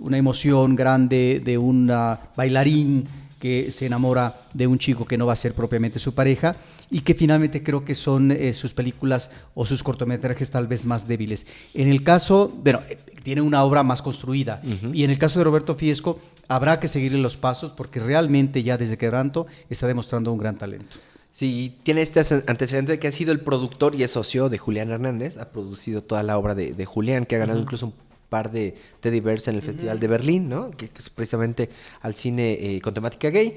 una 0.00 0.18
emoción 0.18 0.76
grande 0.76 1.42
de 1.44 1.58
un 1.58 1.90
bailarín 2.36 3.06
que 3.42 3.72
se 3.72 3.86
enamora 3.86 4.40
de 4.54 4.68
un 4.68 4.78
chico 4.78 5.04
que 5.04 5.18
no 5.18 5.26
va 5.26 5.32
a 5.32 5.36
ser 5.36 5.52
propiamente 5.52 5.98
su 5.98 6.14
pareja 6.14 6.54
y 6.92 7.00
que 7.00 7.12
finalmente 7.12 7.64
creo 7.64 7.84
que 7.84 7.96
son 7.96 8.30
eh, 8.30 8.52
sus 8.52 8.72
películas 8.72 9.30
o 9.56 9.66
sus 9.66 9.82
cortometrajes 9.82 10.52
tal 10.52 10.68
vez 10.68 10.86
más 10.86 11.08
débiles. 11.08 11.44
En 11.74 11.88
el 11.88 12.04
caso, 12.04 12.56
bueno, 12.62 12.78
eh, 12.88 12.96
tiene 13.24 13.40
una 13.40 13.64
obra 13.64 13.82
más 13.82 14.00
construida 14.00 14.62
y 14.92 15.02
en 15.02 15.10
el 15.10 15.18
caso 15.18 15.40
de 15.40 15.44
Roberto 15.44 15.74
Fiesco 15.74 16.20
habrá 16.46 16.78
que 16.78 16.86
seguirle 16.86 17.18
los 17.18 17.36
pasos 17.36 17.72
porque 17.72 17.98
realmente 17.98 18.62
ya 18.62 18.78
desde 18.78 18.96
Quebranto 18.96 19.48
está 19.68 19.88
demostrando 19.88 20.32
un 20.32 20.38
gran 20.38 20.56
talento. 20.56 20.98
Sí, 21.32 21.74
tiene 21.82 22.02
este 22.02 22.20
antecedente 22.46 22.92
de 22.92 22.98
que 23.00 23.08
ha 23.08 23.12
sido 23.12 23.32
el 23.32 23.40
productor 23.40 23.96
y 23.96 24.04
es 24.04 24.12
socio 24.12 24.50
de 24.50 24.58
Julián 24.58 24.92
Hernández. 24.92 25.36
Ha 25.36 25.48
producido 25.48 26.00
toda 26.00 26.22
la 26.22 26.38
obra 26.38 26.54
de, 26.54 26.74
de 26.74 26.84
Julián, 26.84 27.26
que 27.26 27.34
ha 27.34 27.38
ganado 27.40 27.58
incluso 27.58 27.86
un 27.86 27.94
par 28.32 28.50
de 28.50 28.74
Teddy 29.00 29.20
Bears 29.20 29.46
en 29.48 29.56
el 29.56 29.62
Festival 29.62 30.00
de 30.00 30.08
Berlín, 30.08 30.48
¿no? 30.48 30.70
Que, 30.70 30.88
que 30.88 30.98
es 30.98 31.10
precisamente 31.10 31.68
al 32.00 32.14
cine 32.14 32.52
eh, 32.54 32.80
con 32.80 32.94
temática 32.94 33.28
gay. 33.30 33.54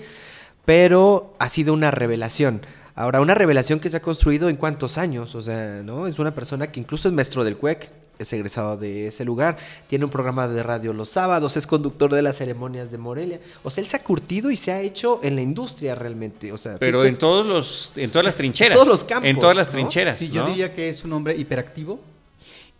Pero 0.65 1.35
ha 1.39 1.47
sido 1.49 1.73
una 1.73 1.91
revelación. 1.91 2.61
Ahora, 2.95 3.21
una 3.21 3.35
revelación 3.35 3.79
que 3.79 3.89
se 3.89 3.97
ha 3.97 4.01
construido 4.01 4.49
en 4.49 4.55
cuántos 4.57 4.97
años, 4.97 5.35
o 5.35 5.41
sea, 5.41 5.81
¿no? 5.83 6.07
Es 6.07 6.17
una 6.19 6.33
persona 6.33 6.71
que 6.71 6.79
incluso 6.79 7.07
es 7.07 7.13
maestro 7.13 7.43
del 7.43 7.57
CUEC, 7.57 7.91
es 8.17 8.31
egresado 8.31 8.77
de 8.77 9.07
ese 9.07 9.25
lugar, 9.25 9.57
tiene 9.87 10.05
un 10.05 10.11
programa 10.11 10.47
de 10.47 10.63
radio 10.63 10.93
los 10.93 11.09
sábados, 11.09 11.57
es 11.57 11.67
conductor 11.67 12.13
de 12.13 12.21
las 12.21 12.37
ceremonias 12.37 12.89
de 12.91 12.97
Morelia. 12.97 13.39
O 13.63 13.69
sea, 13.69 13.81
él 13.83 13.89
se 13.89 13.97
ha 13.97 14.03
curtido 14.03 14.49
y 14.49 14.55
se 14.55 14.71
ha 14.71 14.79
hecho 14.81 15.19
en 15.21 15.35
la 15.35 15.41
industria 15.41 15.93
realmente. 15.95 16.53
O 16.53 16.57
sea, 16.57 16.77
Pero 16.79 17.03
en 17.03 17.13
es- 17.13 17.19
todos 17.19 17.45
los, 17.45 17.91
en 17.97 18.09
todas 18.09 18.25
las 18.25 18.35
trincheras. 18.35 18.75
todos 18.77 18.87
los 18.87 19.03
campos, 19.03 19.29
En 19.29 19.37
todas 19.39 19.55
las 19.57 19.67
¿no? 19.67 19.73
trincheras. 19.73 20.17
Sí, 20.17 20.29
yo 20.29 20.45
diría 20.47 20.73
que 20.73 20.87
es 20.89 21.03
un 21.03 21.11
hombre 21.13 21.35
hiperactivo 21.35 21.99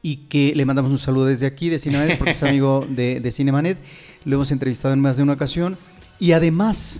y 0.06 0.18
que 0.30 0.54
le 0.56 0.66
mandamos 0.66 0.92
un 0.92 1.00
saludo 1.00 1.26
desde 1.26 1.48
aquí 1.48 1.70
de 1.70 1.80
Cinemanet 1.80 2.20
porque 2.20 2.34
es 2.34 2.44
amigo 2.44 2.86
de, 2.88 3.20
de 3.20 3.32
Cinemanet. 3.32 3.80
Lo 4.24 4.36
hemos 4.36 4.52
entrevistado 4.52 4.94
en 4.94 5.00
más 5.00 5.18
de 5.18 5.24
una 5.24 5.34
ocasión 5.34 5.80
y 6.20 6.34
además 6.34 7.00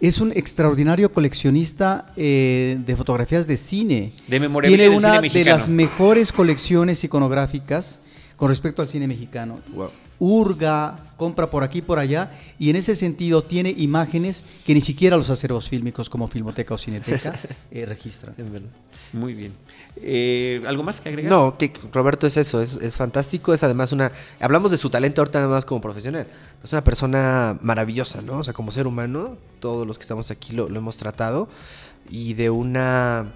es 0.00 0.22
un 0.22 0.32
extraordinario 0.32 1.12
coleccionista 1.12 2.14
eh, 2.16 2.78
de 2.86 2.96
fotografías 2.96 3.46
de 3.46 3.58
cine. 3.58 4.14
De 4.26 4.40
memorabilia 4.40 4.78
Tiene 4.78 4.96
una 4.96 5.20
cine 5.20 5.28
de 5.28 5.50
las 5.50 5.68
mejores 5.68 6.32
colecciones 6.32 7.04
iconográficas 7.04 8.00
con 8.36 8.48
respecto 8.48 8.80
al 8.80 8.88
cine 8.88 9.06
mexicano. 9.06 9.60
Wow. 9.74 9.90
Hurga, 10.20 10.98
compra 11.16 11.48
por 11.48 11.64
aquí 11.64 11.78
y 11.78 11.82
por 11.82 11.98
allá, 11.98 12.30
y 12.58 12.68
en 12.68 12.76
ese 12.76 12.94
sentido 12.94 13.42
tiene 13.42 13.74
imágenes 13.76 14.44
que 14.66 14.74
ni 14.74 14.82
siquiera 14.82 15.16
los 15.16 15.30
acervos 15.30 15.68
fílmicos 15.68 16.10
como 16.10 16.28
Filmoteca 16.28 16.74
o 16.74 16.78
Cineteca 16.78 17.40
eh, 17.70 17.86
registran. 17.86 18.34
Es 18.36 18.52
verdad. 18.52 18.68
Muy 19.14 19.32
bien. 19.32 19.54
Eh, 19.96 20.62
¿Algo 20.66 20.82
más 20.82 21.00
que 21.00 21.08
agregar? 21.08 21.32
No, 21.32 21.56
que 21.56 21.72
Roberto 21.90 22.26
es 22.26 22.36
eso, 22.36 22.60
es, 22.60 22.76
es 22.76 22.96
fantástico, 22.96 23.54
es 23.54 23.64
además 23.64 23.92
una... 23.92 24.12
Hablamos 24.40 24.70
de 24.70 24.76
su 24.76 24.90
talento 24.90 25.22
ahorita 25.22 25.40
nada 25.40 25.50
más 25.50 25.64
como 25.64 25.80
profesional, 25.80 26.26
es 26.62 26.72
una 26.72 26.84
persona 26.84 27.58
maravillosa, 27.62 28.20
¿no? 28.20 28.38
O 28.38 28.44
sea, 28.44 28.52
como 28.52 28.72
ser 28.72 28.86
humano, 28.86 29.38
todos 29.58 29.86
los 29.86 29.96
que 29.98 30.02
estamos 30.02 30.30
aquí 30.30 30.52
lo, 30.52 30.68
lo 30.68 30.78
hemos 30.78 30.98
tratado, 30.98 31.48
y 32.10 32.34
de 32.34 32.50
una 32.50 33.32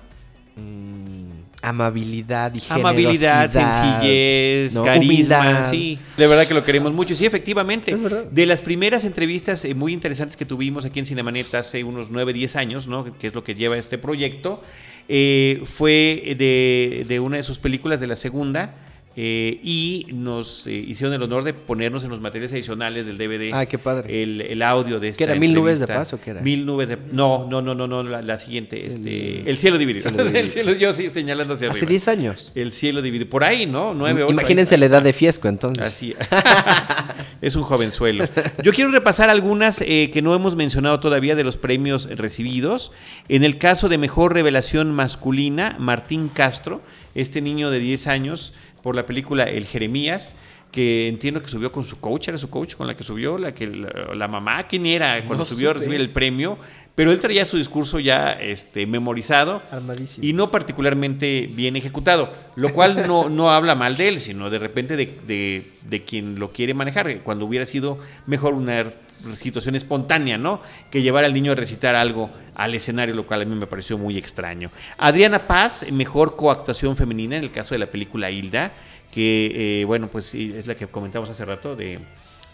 mm, 0.57 1.31
amabilidad 1.63 2.55
y 2.55 2.63
Amabilidad, 2.69 3.49
sencillez, 3.51 4.75
¿no? 4.75 4.83
carisma, 4.85 5.41
Humildad. 5.41 5.71
sí. 5.71 5.99
De 6.17 6.27
verdad 6.27 6.47
que 6.47 6.55
lo 6.55 6.65
queremos 6.65 6.93
mucho. 6.93 7.15
Sí, 7.15 7.25
efectivamente. 7.27 7.91
Es 7.91 8.01
verdad. 8.03 8.25
De 8.25 8.47
las 8.47 8.61
primeras 8.63 9.05
entrevistas 9.05 9.65
eh, 9.65 9.75
muy 9.75 9.93
interesantes 9.93 10.37
que 10.37 10.45
tuvimos 10.45 10.85
aquí 10.85 10.99
en 10.99 11.07
Cinemanet 11.07 11.55
hace 11.55 11.83
unos 11.85 12.11
9, 12.11 12.33
10 12.33 12.57
años, 12.57 12.87
¿no? 12.87 13.17
Que 13.19 13.29
es 13.29 13.35
lo 13.35 13.43
que 13.45 13.55
lleva 13.55 13.77
este 13.79 13.97
proyecto, 13.99 14.63
eh, 15.09 15.63
fue 15.65 16.35
de, 16.39 17.05
de 17.09 17.21
una 17.21 17.39
de 17.39 17.43
sus 17.43 17.59
películas 17.59 18.01
de 18.01 18.07
la 18.07 18.17
segunda. 18.17 18.75
Eh, 19.17 19.61
y 19.63 20.07
nos 20.13 20.67
eh, 20.67 20.73
hicieron 20.73 21.15
el 21.15 21.23
honor 21.23 21.45
de 21.45 21.55
ponernos 21.55 22.03
en 22.03 22.11
los 22.11 22.21
materiales 22.21 22.53
adicionales 22.53 23.07
del 23.07 23.17
DVD 23.17 23.51
Ah, 23.53 23.67
qué 23.67 23.79
padre. 23.79 24.23
el, 24.23 24.41
el 24.41 24.61
audio 24.63 24.99
de 24.99 25.09
esta 25.09 25.19
¿Qué 25.19 25.25
era, 25.31 25.35
Mil 25.37 25.55
nubes 25.55 25.79
de 25.79 25.87
paz 25.87 26.13
o 26.13 26.21
qué 26.21 26.31
era? 26.31 26.41
Mil 26.41 26.67
nubes 26.67 26.89
de 26.89 26.99
no 27.13 27.47
no 27.49 27.63
no 27.63 27.75
no 27.77 27.87
no 27.87 28.03
la, 28.03 28.23
la 28.23 28.39
siguiente 28.39 28.87
este 28.87 29.41
El- 29.43 29.49
el, 29.49 29.59
cielo 29.59 29.79
dividido, 29.79 30.09
Cielo 30.09 30.25
dividido. 30.25 30.41
el 30.45 30.51
cielo 30.51 30.73
yo 30.75 30.93
sí 30.93 31.11
señalando 31.11 31.55
hacia 31.55 31.69
Hace 31.71 31.79
arriba 31.85 31.91
10 31.91 32.09
años. 32.09 32.53
el 32.57 32.73
cielo 32.73 33.03
dividido. 33.03 33.31
Por 33.31 33.45
ahí, 33.45 33.67
¿no? 33.67 33.95
Nueve, 33.95 34.25
ocho, 34.25 34.33
Imagínense 34.33 34.75
ahí- 34.75 34.81
la 34.81 34.87
edad 34.87 35.03
de 35.03 35.13
Fiesco 35.13 35.47
entonces. 35.49 35.85
Así. 35.85 36.15
es 37.41 37.57
un 37.57 37.63
jovenzuelo. 37.63 38.25
Yo 38.63 38.73
quiero 38.73 38.91
repasar 38.91 39.29
algunas 39.31 39.81
eh, 39.81 40.11
que 40.13 40.23
no 40.23 40.35
hemos 40.35 40.57
mencionado 40.57 41.01
todavía 41.01 41.35
de 41.37 41.45
los 41.45 41.57
premios 41.57 42.09
recibidos. 42.17 42.91
En 43.29 43.45
el 43.45 43.59
caso 43.59 43.89
de 43.89 43.99
Mejor 43.99 44.33
Revelación 44.35 44.93
Masculina, 44.93 45.77
Martín 45.79 46.29
Castro, 46.29 46.81
este 47.15 47.41
niño 47.41 47.71
de 47.71 47.79
10 47.79 48.07
años, 48.09 48.53
por 48.85 48.95
la 48.95 49.07
película 49.07 49.45
El 49.45 49.65
Jeremías, 49.65 50.35
que 50.75 51.07
entiendo 51.07 51.41
que 51.41 51.47
subió 51.49 51.71
con 51.71 51.85
su 51.85 52.01
coach, 52.01 52.27
era 52.27 52.37
su 52.37 52.51
coach 52.51 52.75
con 52.75 52.89
la 52.89 52.97
que 52.97 53.05
subió, 53.05 53.39
la 53.39 53.53
que 53.53 53.69
la, 53.69 54.13
la 54.13 54.27
mamá, 54.27 54.67
¿quién 54.67 54.87
era 54.87 55.19
cuando 55.25 55.45
No 55.45 55.49
subió 55.49 55.71
a 55.71 55.75
recibir 55.75 56.01
el 56.01 56.11
premio? 56.11 56.59
Pero 56.97 57.13
él 57.13 57.21
traía 57.21 57.45
su 57.47 57.57
discurso 57.59 58.01
ya 58.01 58.33
este, 58.33 58.85
memorizado 58.85 59.63
Armadísimo. 59.71 60.27
y 60.27 60.33
no 60.33 60.51
particularmente 60.51 61.49
bien 61.53 61.77
ejecutado, 61.77 62.29
lo 62.57 62.71
cual 62.73 63.07
no, 63.07 63.29
no 63.29 63.53
habla 63.53 63.77
mal 63.77 63.97
de 63.97 64.09
él, 64.09 64.21
sino 64.21 64.51
de 64.51 64.59
repente 64.59 64.97
de, 64.97 65.07
de- 65.29 65.71
de 65.89 66.03
quien 66.03 66.41
lo 66.41 66.51
quiere 66.51 66.75
manejar, 66.75 67.21
cuando 67.21 67.47
hubiera 67.47 67.67
sido 67.67 67.99
mejor 68.27 68.55
una 68.55 68.87
situación 69.35 69.77
espontánea, 69.77 70.39
¿no? 70.39 70.61
Que 70.91 71.03
llevar 71.03 71.25
al 71.25 71.33
niño 71.35 71.53
a 71.53 71.55
recitar 71.55 71.95
algo 71.95 72.31
al 72.57 72.75
escenario, 72.75 73.15
lo 73.15 73.27
cual 73.27 73.43
a 73.43 73.45
mí 73.45 73.55
me 73.55 73.67
pareció 73.69 73.97
muy 73.97 74.19
extraño. 74.19 74.71
Adriana 74.99 75.47
Paz, 75.47 75.87
mejor 75.93 76.35
coactuación 76.37 76.97
femenina 76.97 77.37
en 77.37 77.45
el 77.45 77.51
caso 77.53 77.75
de 77.77 77.79
la 77.79 77.87
película 77.87 78.31
Hilda, 78.31 78.73
que, 79.15 79.81
eh, 79.81 79.85
bueno, 79.85 80.09
pues 80.09 80.27
sí, 80.27 80.53
es 80.57 80.67
la 80.67 80.75
que 80.75 80.87
comentamos 80.89 81.31
hace 81.31 81.45
rato 81.45 81.77
de 81.77 82.01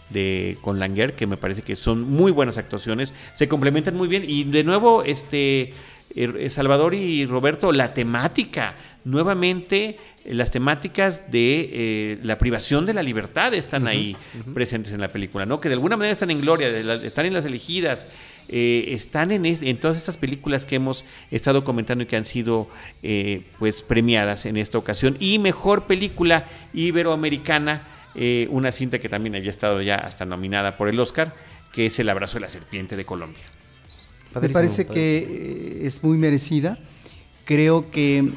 de 0.09 0.57
con 0.61 0.77
Langer, 0.77 1.13
que 1.15 1.25
me 1.25 1.37
parece 1.37 1.61
que 1.61 1.73
son 1.73 2.01
muy 2.01 2.33
buenas 2.33 2.57
actuaciones, 2.57 3.13
se 3.31 3.47
complementan 3.47 3.95
muy 3.95 4.09
bien 4.09 4.23
y 4.27 4.43
de 4.43 4.65
nuevo 4.65 5.03
este 5.03 5.73
eh, 6.15 6.49
Salvador 6.49 6.93
y 6.93 7.25
Roberto 7.25 7.71
la 7.71 7.93
temática, 7.93 8.75
nuevamente 9.05 9.97
eh, 10.25 10.33
las 10.33 10.51
temáticas 10.51 11.31
de 11.31 11.69
eh, 11.71 12.19
la 12.23 12.37
privación 12.37 12.85
de 12.85 12.93
la 12.93 13.03
libertad 13.03 13.53
están 13.53 13.87
ahí 13.87 14.17
presentes 14.53 14.91
en 14.91 14.99
la 14.99 15.07
película, 15.07 15.45
¿no? 15.45 15.61
Que 15.61 15.69
de 15.69 15.75
alguna 15.75 15.95
manera 15.95 16.11
están 16.11 16.29
en 16.31 16.41
gloria, 16.41 16.67
la- 16.83 16.95
están 16.95 17.25
en 17.25 17.33
las 17.33 17.45
elegidas, 17.45 18.05
eh, 18.47 18.85
están 18.89 19.31
en, 19.31 19.79
todas 19.79 19.97
estas 19.97 20.17
películas 20.17 20.65
que 20.65 20.75
hemos 20.75 21.05
estado 21.29 21.63
comentando 21.63 22.03
y 22.03 22.07
que 22.07 22.17
han 22.17 22.25
sido 22.25 22.69
eh, 23.03 23.43
pues 23.59 23.81
premiadas 23.81 24.45
en 24.45 24.57
esta 24.57 24.77
ocasión. 24.77 25.17
Y 25.19 25.39
mejor 25.39 25.85
película 25.85 26.45
iberoamericana, 26.73 27.87
eh, 28.15 28.47
una 28.49 28.71
cinta 28.71 28.99
que 28.99 29.09
también 29.09 29.35
había 29.35 29.51
estado 29.51 29.81
ya 29.81 29.95
hasta 29.95 30.25
nominada 30.25 30.77
por 30.77 30.89
el 30.89 30.99
Oscar, 30.99 31.33
que 31.71 31.85
es 31.85 31.99
El 31.99 32.09
abrazo 32.09 32.35
de 32.35 32.41
la 32.41 32.49
serpiente 32.49 32.95
de 32.95 33.05
Colombia. 33.05 33.43
Me 34.39 34.49
parece 34.49 34.85
que 34.85 35.79
es 35.81 36.03
muy 36.03 36.17
merecida. 36.17 36.77
Creo 37.45 37.89
que 37.91 38.31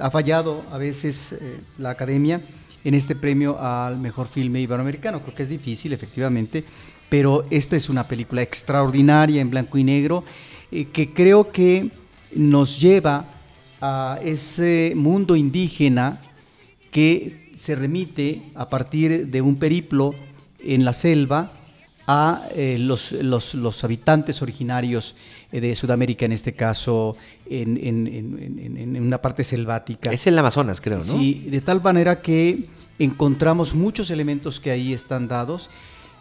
ha 0.00 0.10
fallado 0.10 0.64
a 0.70 0.78
veces 0.78 1.32
eh, 1.32 1.60
la 1.78 1.90
academia 1.90 2.40
en 2.84 2.94
este 2.94 3.16
premio 3.16 3.58
al 3.58 3.98
mejor 3.98 4.28
filme 4.28 4.60
iberoamericano. 4.60 5.22
Creo 5.22 5.34
que 5.34 5.42
es 5.42 5.48
difícil, 5.48 5.92
efectivamente, 5.92 6.64
pero 7.10 7.44
esta 7.50 7.76
es 7.76 7.90
una 7.90 8.08
película 8.08 8.40
extraordinaria 8.40 9.42
en 9.42 9.50
blanco 9.50 9.76
y 9.76 9.84
negro 9.84 10.24
eh, 10.72 10.86
que 10.86 11.10
creo 11.12 11.50
que 11.52 11.90
nos 12.34 12.80
lleva 12.80 13.26
a 13.82 14.18
ese 14.24 14.94
mundo 14.96 15.36
indígena 15.36 16.22
que 16.90 17.50
se 17.56 17.74
remite 17.74 18.42
a 18.54 18.68
partir 18.70 19.26
de 19.26 19.42
un 19.42 19.56
periplo 19.56 20.14
en 20.60 20.84
la 20.84 20.92
selva 20.92 21.50
a 22.06 22.46
eh, 22.56 22.76
los, 22.78 23.12
los- 23.12 23.54
los 23.54 23.84
habitantes 23.84 24.42
originarios 24.42 25.14
eh, 25.52 25.60
de 25.60 25.74
Sudamérica, 25.74 26.24
en 26.24 26.32
este 26.32 26.54
caso 26.54 27.16
en, 27.48 27.76
en- 27.76 28.06
en- 28.06 28.38
en- 28.58 28.76
en- 28.76 28.96
en 28.96 29.02
una 29.02 29.20
parte 29.22 29.44
selvática. 29.44 30.10
Es 30.12 30.26
el 30.26 30.38
Amazonas, 30.38 30.80
creo, 30.80 30.98
¿no? 30.98 31.04
Sí, 31.04 31.46
de 31.50 31.60
tal 31.60 31.80
manera 31.82 32.20
que 32.22 32.66
encontramos 32.98 33.74
muchos 33.74 34.10
elementos 34.10 34.58
que 34.60 34.70
ahí 34.70 34.92
están 34.92 35.28
dados 35.28 35.70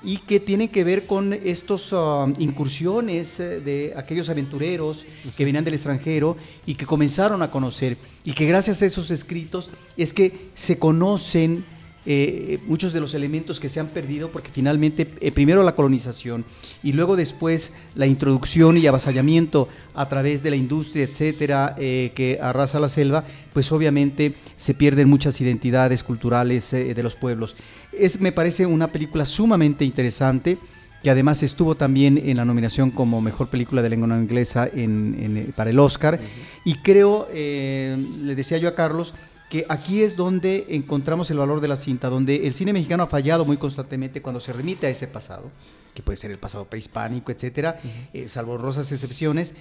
y 0.03 0.17
que 0.17 0.39
tienen 0.39 0.69
que 0.69 0.83
ver 0.83 1.05
con 1.05 1.33
estos 1.33 1.89
ah, 1.91 2.27
incursiones 2.39 3.39
eh, 3.39 3.59
de 3.59 3.93
aquellos 3.97 4.29
aventureros 4.29 5.05
que 5.35 5.45
venían 5.45 5.65
del 5.65 5.73
extranjero 5.73 6.37
y 6.65 6.75
que 6.75 6.85
comenzaron 6.85 7.41
a 7.41 7.51
conocer 7.51 7.97
y 8.23 8.33
que 8.33 8.45
gracias 8.45 8.81
a 8.81 8.85
esos 8.85 9.11
escritos 9.11 9.69
es 9.97 10.13
que 10.13 10.49
se 10.55 10.79
conocen 10.79 11.65
eh, 12.05 12.59
muchos 12.65 12.93
de 12.93 13.01
los 13.01 13.13
elementos 13.13 13.59
que 13.59 13.67
se 13.67 13.81
han 13.81 13.87
perdido, 13.87 14.29
porque 14.29 14.49
finalmente 14.51 15.07
eh, 15.19 15.31
primero 15.33 15.63
la 15.63 15.75
colonización 15.75 16.45
y 16.81 16.93
luego 16.93 17.17
después 17.17 17.73
la 17.93 18.07
introducción 18.07 18.77
y 18.77 18.87
avasallamiento 18.87 19.67
a 19.93 20.07
través 20.07 20.41
de 20.41 20.49
la 20.49 20.55
industria, 20.55 21.03
etcétera, 21.03 21.75
que 21.77 22.39
arrasa 22.41 22.79
la 22.79 22.87
selva, 22.87 23.25
pues 23.51 23.71
obviamente 23.73 24.33
se 24.55 24.73
pierden 24.73 25.09
muchas 25.09 25.39
identidades 25.41 26.03
culturales 26.03 26.71
de 26.71 27.03
los 27.03 27.15
pueblos. 27.15 27.55
Es, 27.99 28.19
me 28.19 28.31
parece 28.31 28.65
una 28.65 28.87
película 28.87 29.25
sumamente 29.25 29.85
interesante 29.85 30.57
que 31.01 31.09
además 31.09 31.43
estuvo 31.43 31.75
también 31.75 32.17
en 32.17 32.37
la 32.37 32.45
nominación 32.45 32.91
como 32.91 33.21
mejor 33.21 33.49
película 33.49 33.81
de 33.81 33.89
lengua 33.89 34.07
no 34.07 34.21
inglesa 34.21 34.69
eh, 34.73 35.51
para 35.55 35.69
el 35.69 35.79
Oscar. 35.79 36.19
Y 36.65 36.75
creo, 36.75 37.27
eh, 37.31 37.97
le 38.21 38.35
decía 38.35 38.57
yo 38.57 38.67
a 38.67 38.75
Carlos, 38.75 39.13
que 39.49 39.65
aquí 39.69 40.03
es 40.03 40.15
donde 40.15 40.67
encontramos 40.69 41.31
el 41.31 41.37
valor 41.37 41.61
de 41.61 41.67
la 41.67 41.77
cinta, 41.77 42.09
donde 42.09 42.47
el 42.47 42.53
cine 42.53 42.73
mexicano 42.73 43.03
ha 43.03 43.07
fallado 43.07 43.45
muy 43.45 43.57
constantemente 43.57 44.21
cuando 44.21 44.39
se 44.39 44.53
remite 44.53 44.85
a 44.85 44.89
ese 44.89 45.07
pasado, 45.07 45.49
que 45.95 46.03
puede 46.03 46.17
ser 46.17 46.29
el 46.29 46.37
pasado 46.37 46.65
prehispánico, 46.65 47.31
etcétera, 47.31 47.79
eh, 48.13 48.29
salvo 48.29 48.53
honrosas 48.53 48.91
excepciones. 48.91 49.55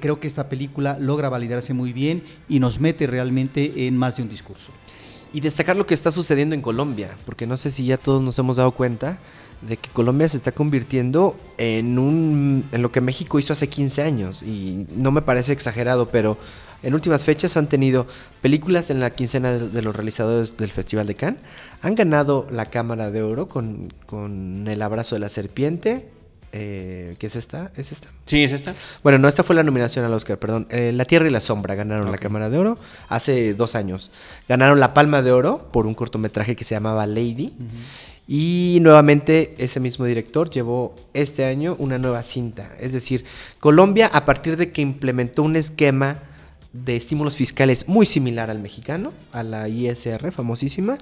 creo 0.00 0.20
que 0.20 0.26
esta 0.26 0.48
película 0.48 0.98
logra 1.00 1.30
validarse 1.30 1.72
muy 1.72 1.92
bien 1.94 2.22
y 2.48 2.58
nos 2.58 2.80
mete 2.80 3.06
realmente 3.06 3.86
en 3.86 3.96
más 3.96 4.16
de 4.16 4.24
un 4.24 4.28
discurso. 4.28 4.72
Y 5.32 5.40
destacar 5.40 5.76
lo 5.76 5.86
que 5.86 5.94
está 5.94 6.10
sucediendo 6.10 6.54
en 6.54 6.62
Colombia, 6.62 7.10
porque 7.24 7.46
no 7.46 7.56
sé 7.56 7.70
si 7.70 7.86
ya 7.86 7.98
todos 7.98 8.20
nos 8.20 8.38
hemos 8.38 8.56
dado 8.56 8.72
cuenta 8.72 9.18
de 9.62 9.76
que 9.76 9.90
Colombia 9.90 10.28
se 10.28 10.36
está 10.36 10.52
convirtiendo 10.52 11.36
en 11.58 11.98
un 11.98 12.64
en 12.72 12.82
lo 12.82 12.90
que 12.90 13.00
México 13.00 13.38
hizo 13.38 13.52
hace 13.52 13.68
15 13.68 14.02
años 14.02 14.42
y 14.42 14.86
no 14.96 15.10
me 15.10 15.22
parece 15.22 15.52
exagerado, 15.52 16.08
pero 16.08 16.38
en 16.82 16.94
últimas 16.94 17.24
fechas 17.24 17.56
han 17.56 17.68
tenido 17.68 18.06
películas 18.40 18.90
en 18.90 19.00
la 19.00 19.10
quincena 19.10 19.52
de, 19.52 19.82
los 19.82 19.94
realizadores 19.94 20.56
del 20.56 20.72
Festival 20.72 21.06
de 21.06 21.14
Cannes, 21.14 21.40
han 21.82 21.94
ganado 21.94 22.46
la 22.50 22.66
Cámara 22.66 23.10
de 23.10 23.22
Oro 23.22 23.48
con, 23.48 23.92
con 24.06 24.66
El 24.66 24.80
abrazo 24.80 25.14
de 25.14 25.20
la 25.20 25.28
serpiente, 25.28 26.08
eh, 26.52 27.14
¿qué 27.18 27.26
es 27.26 27.36
esta? 27.36 27.70
¿Es 27.76 27.92
esta? 27.92 28.08
Sí, 28.26 28.42
es 28.42 28.52
esta. 28.52 28.74
Bueno, 29.02 29.18
no, 29.18 29.28
esta 29.28 29.42
fue 29.42 29.54
la 29.54 29.62
nominación 29.62 30.04
al 30.04 30.12
Oscar, 30.12 30.38
perdón. 30.38 30.66
Eh, 30.70 30.92
la 30.92 31.04
Tierra 31.04 31.28
y 31.28 31.30
la 31.30 31.40
Sombra 31.40 31.74
ganaron 31.74 32.10
la 32.10 32.18
Cámara 32.18 32.50
de 32.50 32.58
Oro 32.58 32.78
hace 33.08 33.54
dos 33.54 33.74
años. 33.74 34.10
Ganaron 34.48 34.80
la 34.80 34.94
Palma 34.94 35.22
de 35.22 35.32
Oro 35.32 35.68
por 35.72 35.86
un 35.86 35.94
cortometraje 35.94 36.56
que 36.56 36.64
se 36.64 36.74
llamaba 36.74 37.06
Lady. 37.06 37.54
Y 38.26 38.78
nuevamente 38.80 39.54
ese 39.58 39.80
mismo 39.80 40.04
director 40.04 40.50
llevó 40.50 40.94
este 41.14 41.44
año 41.44 41.76
una 41.78 41.98
nueva 41.98 42.22
cinta. 42.22 42.70
Es 42.78 42.92
decir, 42.92 43.24
Colombia, 43.58 44.08
a 44.12 44.24
partir 44.24 44.56
de 44.56 44.70
que 44.70 44.82
implementó 44.82 45.42
un 45.42 45.56
esquema 45.56 46.22
de 46.72 46.96
estímulos 46.96 47.36
fiscales 47.36 47.88
muy 47.88 48.06
similar 48.06 48.48
al 48.50 48.60
mexicano, 48.60 49.12
a 49.32 49.42
la 49.42 49.68
ISR 49.68 50.30
famosísima, 50.30 50.98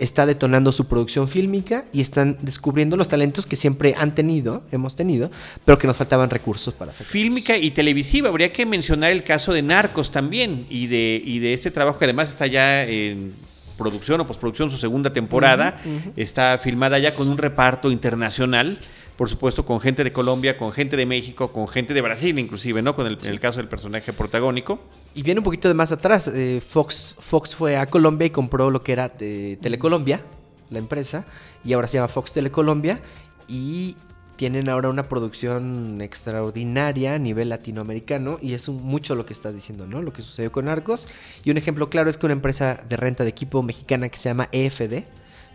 está 0.00 0.26
detonando 0.26 0.72
su 0.72 0.86
producción 0.86 1.28
fílmica 1.28 1.84
y 1.92 2.00
están 2.00 2.38
descubriendo 2.40 2.96
los 2.96 3.08
talentos 3.08 3.46
que 3.46 3.56
siempre 3.56 3.94
han 3.96 4.14
tenido, 4.14 4.64
hemos 4.72 4.96
tenido, 4.96 5.30
pero 5.64 5.78
que 5.78 5.86
nos 5.86 5.96
faltaban 5.96 6.30
recursos 6.30 6.74
para 6.74 6.90
hacer. 6.90 7.06
Fílmica 7.06 7.56
y 7.56 7.70
televisiva. 7.70 8.28
Habría 8.28 8.52
que 8.52 8.66
mencionar 8.66 9.12
el 9.12 9.22
caso 9.22 9.52
de 9.52 9.62
Narcos 9.62 10.10
también 10.10 10.66
y 10.68 10.86
de, 10.86 11.22
y 11.24 11.38
de 11.38 11.54
este 11.54 11.70
trabajo 11.70 11.98
que 11.98 12.06
además 12.06 12.30
está 12.30 12.46
ya 12.46 12.84
en 12.84 13.32
producción 13.80 14.20
o 14.20 14.26
postproducción, 14.26 14.70
su 14.70 14.76
segunda 14.76 15.10
temporada. 15.10 15.78
Está 16.14 16.58
filmada 16.58 16.98
ya 16.98 17.14
con 17.14 17.28
un 17.28 17.38
reparto 17.38 17.90
internacional, 17.90 18.78
por 19.20 19.28
supuesto, 19.28 19.66
con 19.66 19.80
gente 19.80 20.02
de 20.02 20.14
Colombia, 20.14 20.56
con 20.56 20.72
gente 20.72 20.96
de 20.96 21.04
México, 21.04 21.52
con 21.52 21.68
gente 21.68 21.92
de 21.92 22.00
Brasil 22.00 22.38
inclusive, 22.38 22.80
¿no? 22.80 22.94
Con 22.94 23.06
el, 23.06 23.18
en 23.20 23.28
el 23.28 23.38
caso 23.38 23.58
del 23.58 23.68
personaje 23.68 24.14
protagónico. 24.14 24.80
Y 25.14 25.22
viene 25.22 25.40
un 25.40 25.44
poquito 25.44 25.68
de 25.68 25.74
más 25.74 25.92
atrás. 25.92 26.26
eh, 26.28 26.62
Fox, 26.66 27.16
Fox 27.18 27.54
fue 27.54 27.76
a 27.76 27.84
Colombia 27.84 28.24
y 28.24 28.30
compró 28.30 28.70
lo 28.70 28.82
que 28.82 28.92
era 28.92 29.12
eh, 29.20 29.58
Telecolombia, 29.60 30.24
la 30.70 30.78
empresa, 30.78 31.26
y 31.62 31.74
ahora 31.74 31.86
se 31.86 31.98
llama 31.98 32.08
Fox 32.08 32.32
Telecolombia. 32.32 32.98
Y 33.46 33.94
tienen 34.36 34.70
ahora 34.70 34.88
una 34.88 35.02
producción 35.02 36.00
extraordinaria 36.00 37.12
a 37.16 37.18
nivel 37.18 37.50
latinoamericano. 37.50 38.38
Y 38.40 38.54
es 38.54 38.68
un- 38.68 38.82
mucho 38.82 39.14
lo 39.16 39.26
que 39.26 39.34
estás 39.34 39.52
diciendo, 39.52 39.86
¿no? 39.86 40.00
Lo 40.00 40.14
que 40.14 40.22
sucedió 40.22 40.50
con 40.50 40.66
Arcos. 40.66 41.06
Y 41.44 41.50
un 41.50 41.58
ejemplo 41.58 41.90
claro 41.90 42.08
es 42.08 42.16
que 42.16 42.24
una 42.24 42.32
empresa 42.32 42.82
de 42.88 42.96
renta 42.96 43.24
de 43.24 43.28
equipo 43.28 43.62
mexicana 43.62 44.08
que 44.08 44.18
se 44.18 44.30
llama 44.30 44.48
EFD, 44.50 45.04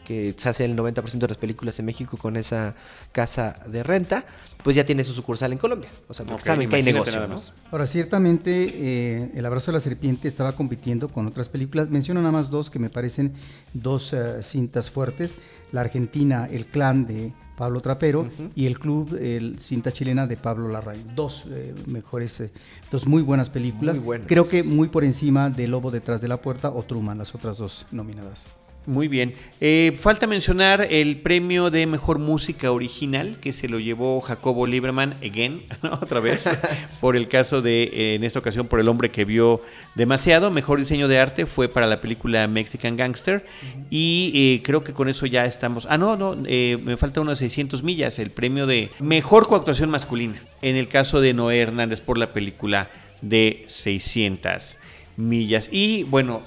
que 0.06 0.34
se 0.38 0.48
hace 0.48 0.64
el 0.64 0.78
90% 0.78 1.20
de 1.20 1.28
las 1.28 1.38
películas 1.38 1.78
en 1.80 1.86
México 1.86 2.16
con 2.16 2.38
esa 2.38 2.76
casa 3.12 3.60
de 3.68 3.84
renta, 3.84 4.24
pues 4.64 4.76
ya 4.78 4.86
tiene 4.86 5.04
su 5.04 5.12
sucursal 5.14 5.52
en 5.52 5.58
Colombia. 5.58 5.90
O 6.08 6.14
sea, 6.14 6.26
porque 6.26 6.42
Ok, 6.42 6.48
saben 6.48 6.70
que 6.70 6.78
hay 6.78 6.84
negocio, 6.84 7.14
nada 7.14 7.28
¿no? 7.28 7.34
más. 7.36 7.52
Ahora, 7.72 7.86
ciertamente, 7.88 8.72
eh, 8.74 9.32
El 9.36 9.46
abrazo 9.46 9.72
de 9.72 9.74
la 9.74 9.80
serpiente 9.82 10.28
estaba 10.30 10.54
compitiendo 10.54 11.10
con 11.10 11.28
otras 11.28 11.50
películas. 11.50 11.90
Menciono 11.90 12.22
nada 12.22 12.32
más 12.32 12.50
dos 12.50 12.70
que 12.70 12.80
me 12.80 12.90
parecen 12.90 13.34
dos 13.74 14.14
eh, 14.14 14.42
cintas 14.42 14.90
fuertes. 14.90 15.38
La 15.72 15.82
argentina, 15.82 16.48
El 16.50 16.68
clan 16.68 17.06
de 17.06 17.34
Pablo 17.58 17.82
Trapero 17.82 18.30
y 18.56 18.66
El 18.66 18.80
club, 18.80 19.18
el 19.22 19.60
cinta 19.60 19.92
chilena 19.92 20.28
de 20.28 20.38
Pablo 20.38 20.68
Larraín. 20.68 21.16
Dos 21.16 21.46
eh, 21.50 21.74
mejores, 21.88 22.40
eh, 22.42 22.52
dos 22.92 23.08
muy 23.08 23.22
buenas 23.22 23.50
películas. 23.50 23.98
Muy 23.98 24.06
buenas. 24.06 24.28
Creo 24.28 24.48
que 24.48 24.64
muy 24.64 24.88
por 24.90 25.04
encima 25.04 25.50
de 25.50 25.68
Lobo 25.68 25.92
detrás 25.92 26.22
de 26.22 26.28
la 26.28 26.38
puerta 26.42 26.70
o 26.70 26.84
Truman, 26.84 27.18
las 27.18 27.34
otras 27.36 27.58
dos 27.58 27.86
nominadas. 27.92 28.48
Muy 28.88 29.08
bien. 29.08 29.34
Eh, 29.62 29.98
falta 30.00 30.28
mencionar 30.28 30.88
el 30.90 31.18
premio 31.18 31.72
de 31.72 31.88
mejor 31.88 32.20
música 32.20 32.72
original 32.72 33.40
que 33.40 33.52
se 33.52 33.68
lo 33.68 33.80
llevó 33.80 34.22
Jacobo 34.22 34.68
Lieberman, 34.68 35.16
again, 35.24 35.64
¿no? 35.82 35.94
otra 35.94 36.20
vez, 36.20 36.50
por 37.02 37.16
el 37.16 37.28
caso 37.28 37.64
de, 37.64 37.84
eh, 37.84 38.16
en 38.16 38.24
esta 38.24 38.40
ocasión, 38.40 38.68
por 38.68 38.80
el 38.80 38.88
hombre 38.88 39.10
que 39.10 39.26
vio 39.26 39.62
demasiado. 39.96 40.52
Mejor 40.52 40.80
diseño 40.80 41.08
de 41.08 41.18
arte 41.18 41.46
fue 41.48 41.68
para 41.68 41.88
la 41.88 42.00
película 42.00 42.48
Mexican 42.48 42.96
Gangster. 42.96 43.46
Y 43.90 44.32
eh, 44.36 44.62
creo 44.64 44.84
que 44.84 44.94
con 44.94 45.10
eso 45.10 45.26
ya 45.26 45.46
estamos. 45.46 45.88
Ah, 45.90 45.98
no, 45.98 46.16
no, 46.16 46.36
eh, 46.46 46.78
me 46.84 46.98
falta 46.98 47.22
unas 47.22 47.40
600 47.40 47.82
millas, 47.82 48.20
el 48.20 48.30
premio 48.30 48.68
de 48.68 48.92
mejor 49.00 49.48
coactuación 49.48 49.90
masculina. 49.90 50.42
En 50.62 50.76
el 50.76 50.88
caso 50.88 51.22
de 51.22 51.34
Noé 51.34 51.60
Hernández 51.60 52.02
por 52.02 52.18
la 52.18 52.34
película 52.34 52.90
de 53.22 53.64
600 53.68 54.78
millas. 55.18 55.70
Y 55.72 56.04
bueno, 56.04 56.44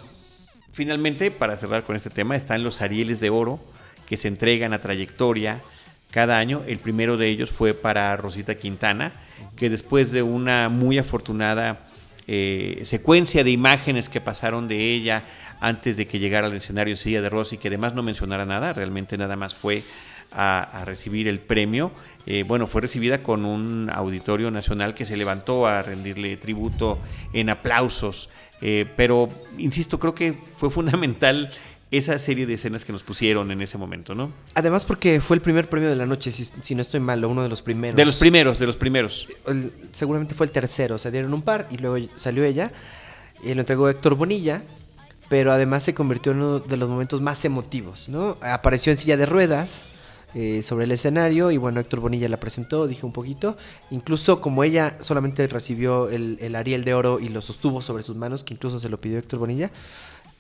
Finalmente, 0.79 1.33
para 1.33 1.57
cerrar 1.57 1.83
con 1.83 1.97
este 1.97 2.09
tema, 2.09 2.37
están 2.37 2.63
los 2.63 2.83
Arieles 2.83 3.19
de 3.19 3.31
Oro 3.31 3.59
que 4.07 4.17
se 4.17 4.29
entregan 4.29 4.73
a 4.73 4.79
trayectoria 4.79 5.61
cada 6.13 6.39
año. 6.39 6.63
El 6.69 6.79
primero 6.79 7.17
de 7.17 7.27
ellos 7.27 7.51
fue 7.51 7.75
para 7.75 8.17
Rosita 8.17 8.55
Quintana, 8.55 9.11
que 9.57 9.71
después 9.71 10.13
de 10.13 10.23
una 10.23 10.69
muy 10.69 10.97
afortunada 10.97 11.81
eh, 12.29 12.83
secuencia 12.85 13.43
de 13.43 13.51
imágenes 13.51 14.09
que 14.09 14.21
pasaron 14.21 14.69
de 14.69 14.95
ella 14.95 15.25
antes 15.59 15.97
de 15.97 16.07
que 16.07 16.21
llegara 16.21 16.47
al 16.47 16.55
escenario 16.55 16.93
en 16.93 16.97
silla 16.97 17.23
de 17.23 17.29
Rosy, 17.29 17.59
que 17.59 17.67
además 17.67 17.95
no 17.95 18.05
mencionara 18.05 18.47
nada, 18.47 18.73
realmente 18.73 19.19
nada 19.19 19.35
más 19.35 19.57
fue 19.57 19.83
a, 20.31 20.61
a 20.61 20.85
recibir 20.85 21.27
el 21.27 21.41
premio. 21.41 21.91
Eh, 22.25 22.45
bueno, 22.47 22.69
fue 22.69 22.83
recibida 22.83 23.25
con 23.25 23.45
un 23.45 23.91
auditorio 23.93 24.53
nacional 24.53 24.95
que 24.95 25.05
se 25.05 25.17
levantó 25.17 25.67
a 25.67 25.83
rendirle 25.83 26.37
tributo 26.37 27.01
en 27.33 27.51
aplausos. 27.51 28.29
Eh, 28.61 28.87
pero, 28.97 29.29
insisto, 29.59 29.99
creo 29.99 30.15
que 30.15 30.35
fue 30.57 30.71
fundamental 30.71 31.51
esa 31.91 32.19
serie 32.19 32.45
de 32.45 32.55
escenas 32.55 32.85
que 32.85 32.93
nos 32.93 33.03
pusieron 33.03 33.51
en 33.51 33.63
ese 33.63 33.79
momento, 33.79 34.15
¿no? 34.15 34.31
Además 34.55 34.85
porque 34.85 35.21
fue 35.23 35.37
el 35.37 35.41
primer 35.41 35.71
premio 35.71 35.89
de 35.89 35.97
la 35.97 36.05
noche, 36.05 36.31
si, 36.31 36.45
si 36.45 36.75
no 36.75 36.83
estoy 36.83 37.01
mal, 37.01 37.23
o 37.25 37.29
uno 37.31 37.43
de 37.43 37.49
los 37.49 37.63
primeros. 37.63 37.97
De 37.97 38.05
los 38.05 38.17
primeros, 38.17 38.59
de 38.59 38.67
los 38.67 38.77
primeros. 38.77 39.27
El- 39.47 39.73
seguramente 39.93 40.35
fue 40.35 40.45
el 40.47 40.53
tercero, 40.53 40.99
se 40.99 41.11
dieron 41.11 41.33
un 41.33 41.41
par 41.43 41.67
y 41.71 41.79
luego 41.79 42.07
salió 42.17 42.45
ella 42.45 42.71
y 43.43 43.55
lo 43.55 43.61
entregó 43.61 43.89
Héctor 43.89 44.17
Bonilla, 44.17 44.63
pero 45.31 45.51
además 45.53 45.83
se 45.83 45.95
convirtió 45.95 46.33
en 46.33 46.39
uno 46.43 46.59
de 46.59 46.77
los 46.77 46.89
momentos 46.91 47.23
más 47.23 47.43
emotivos, 47.47 48.09
¿no? 48.11 48.37
Apareció 48.43 48.93
en 48.93 48.99
silla 48.99 49.17
de 49.17 49.25
ruedas 49.25 49.85
eh, 50.35 50.63
sobre 50.63 50.85
el 50.85 50.93
escenario 50.93 51.51
y 51.51 51.57
bueno, 51.57 51.81
Héctor 51.81 52.01
Bonilla 52.01 52.29
la 52.29 52.37
presentó, 52.37 52.87
dijo 52.87 53.07
un 53.07 53.13
poquito, 53.13 53.57
incluso 53.91 54.41
como 54.41 54.63
ella 54.63 54.97
solamente 55.01 55.47
recibió 55.47 56.11
el, 56.11 56.37
el 56.41 56.55
Ariel 56.55 56.85
de 56.85 56.95
Oro 56.95 57.19
y 57.19 57.29
lo 57.29 57.41
sostuvo 57.41 57.81
sobre 57.81 58.03
sus 58.03 58.17
manos, 58.17 58.45
que 58.45 58.55
incluso 58.55 58.79
se 58.79 58.89
lo 58.89 59.01
pidió 59.01 59.19
Héctor 59.19 59.39
Bonilla, 59.39 59.71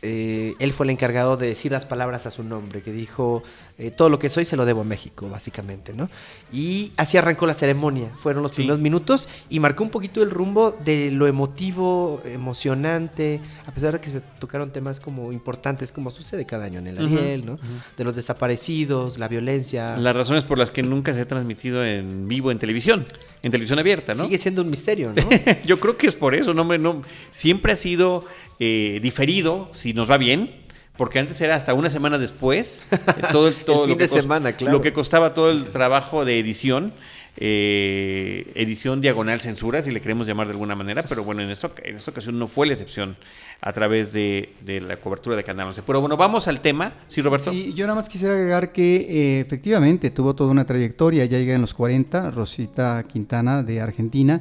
eh, 0.02 0.54
él 0.60 0.72
fue 0.72 0.86
el 0.86 0.90
encargado 0.90 1.36
de 1.36 1.48
decir 1.48 1.72
las 1.72 1.84
palabras 1.84 2.26
a 2.26 2.30
su 2.30 2.42
nombre, 2.44 2.82
que 2.82 2.92
dijo, 2.92 3.42
eh, 3.78 3.90
todo 3.90 4.08
lo 4.10 4.18
que 4.18 4.30
soy 4.30 4.44
se 4.44 4.56
lo 4.56 4.64
debo 4.64 4.82
a 4.82 4.84
México, 4.84 5.28
básicamente, 5.28 5.92
¿no? 5.92 6.08
Y 6.52 6.92
así 6.96 7.16
arrancó 7.16 7.46
la 7.46 7.54
ceremonia, 7.54 8.10
fueron 8.18 8.42
los 8.42 8.52
Sí. 8.52 8.58
primeros 8.62 8.80
minutos 8.80 9.28
y 9.50 9.58
marcó 9.60 9.82
un 9.82 9.90
poquito 9.90 10.22
el 10.22 10.30
rumbo 10.30 10.70
de 10.70 11.10
lo 11.10 11.26
emotivo, 11.26 12.20
emocionante, 12.24 13.40
a 13.66 13.72
pesar 13.72 13.94
de 13.94 14.00
que 14.00 14.10
se 14.10 14.20
tocaron 14.20 14.70
temas 14.72 15.00
como 15.00 15.32
importantes, 15.32 15.92
como 15.92 16.10
sucede 16.10 16.44
cada 16.46 16.64
año 16.66 16.78
en 16.78 16.86
el 16.88 16.98
Ariel, 16.98 17.46
¿no? 17.46 17.58
De 17.96 18.04
los 18.04 18.14
desaparecidos, 18.16 19.18
la 19.18 19.28
violencia. 19.28 19.96
Las 19.96 20.14
razones 20.14 20.44
por 20.44 20.58
las 20.58 20.70
que 20.70 20.82
nunca 20.82 21.14
se 21.14 21.20
ha 21.20 21.28
transmitido 21.28 21.84
en 21.84 22.28
vivo 22.28 22.50
en 22.50 22.58
televisión, 22.58 23.06
en 23.42 23.50
televisión 23.52 23.78
abierta, 23.78 24.14
¿no? 24.14 24.24
Sigue 24.24 24.38
siendo 24.38 24.62
un 24.62 24.70
misterio, 24.70 25.12
¿no? 25.14 25.22
Yo 25.66 25.78
creo 25.80 25.96
que 25.96 26.06
es 26.06 26.14
por 26.14 26.34
eso, 26.34 26.54
no 26.54 26.64
me, 26.64 26.78
no, 26.78 27.02
siempre 27.30 27.72
ha 27.72 27.76
sido 27.76 28.24
eh, 28.60 28.98
diferido, 29.02 29.68
si 29.72 29.92
nos 29.94 30.10
va 30.10 30.16
bien, 30.18 30.50
porque 30.96 31.18
antes 31.20 31.40
era 31.40 31.54
hasta 31.54 31.74
una 31.74 31.90
semana 31.90 32.18
después, 32.18 32.82
eh, 32.90 32.96
todo, 33.30 33.48
el- 33.48 33.54
todo 33.56 33.82
fin 33.82 33.90
lo 33.90 33.96
que 33.98 34.04
de 34.04 34.08
semana, 34.08 34.52
claro. 34.54 34.72
lo 34.78 34.82
que 34.82 34.92
costaba 34.92 35.34
todo 35.34 35.50
el 35.50 35.66
trabajo 35.70 36.24
de 36.24 36.38
edición. 36.38 36.92
eh, 37.40 38.50
edición 38.56 39.00
diagonal 39.00 39.40
censura, 39.40 39.80
si 39.80 39.92
le 39.92 40.00
queremos 40.00 40.26
llamar 40.26 40.48
de 40.48 40.52
alguna 40.54 40.74
manera, 40.74 41.04
pero 41.04 41.22
bueno, 41.22 41.40
en, 41.40 41.50
esto, 41.50 41.72
en 41.84 41.96
esta 41.96 42.10
ocasión 42.10 42.36
no 42.36 42.48
fue 42.48 42.66
la 42.66 42.72
excepción 42.72 43.16
a 43.60 43.72
través 43.72 44.12
de, 44.12 44.54
de 44.64 44.80
la 44.80 44.96
cobertura 44.96 45.36
de 45.36 45.44
Canal 45.44 45.68
11. 45.68 45.82
Pero 45.86 46.00
bueno, 46.00 46.16
vamos 46.16 46.48
al 46.48 46.60
tema, 46.60 46.94
¿sí, 47.06 47.22
Roberto? 47.22 47.52
Sí, 47.52 47.72
yo 47.74 47.86
nada 47.86 47.94
más 47.94 48.08
quisiera 48.08 48.34
agregar 48.34 48.72
que 48.72 48.96
eh, 48.96 49.40
efectivamente 49.46 50.10
tuvo 50.10 50.34
toda 50.34 50.50
una 50.50 50.66
trayectoria, 50.66 51.24
ya 51.26 51.38
llega 51.38 51.54
en 51.54 51.60
los 51.60 51.74
40, 51.74 52.32
Rosita 52.32 53.04
Quintana 53.06 53.62
de 53.62 53.80
Argentina, 53.80 54.40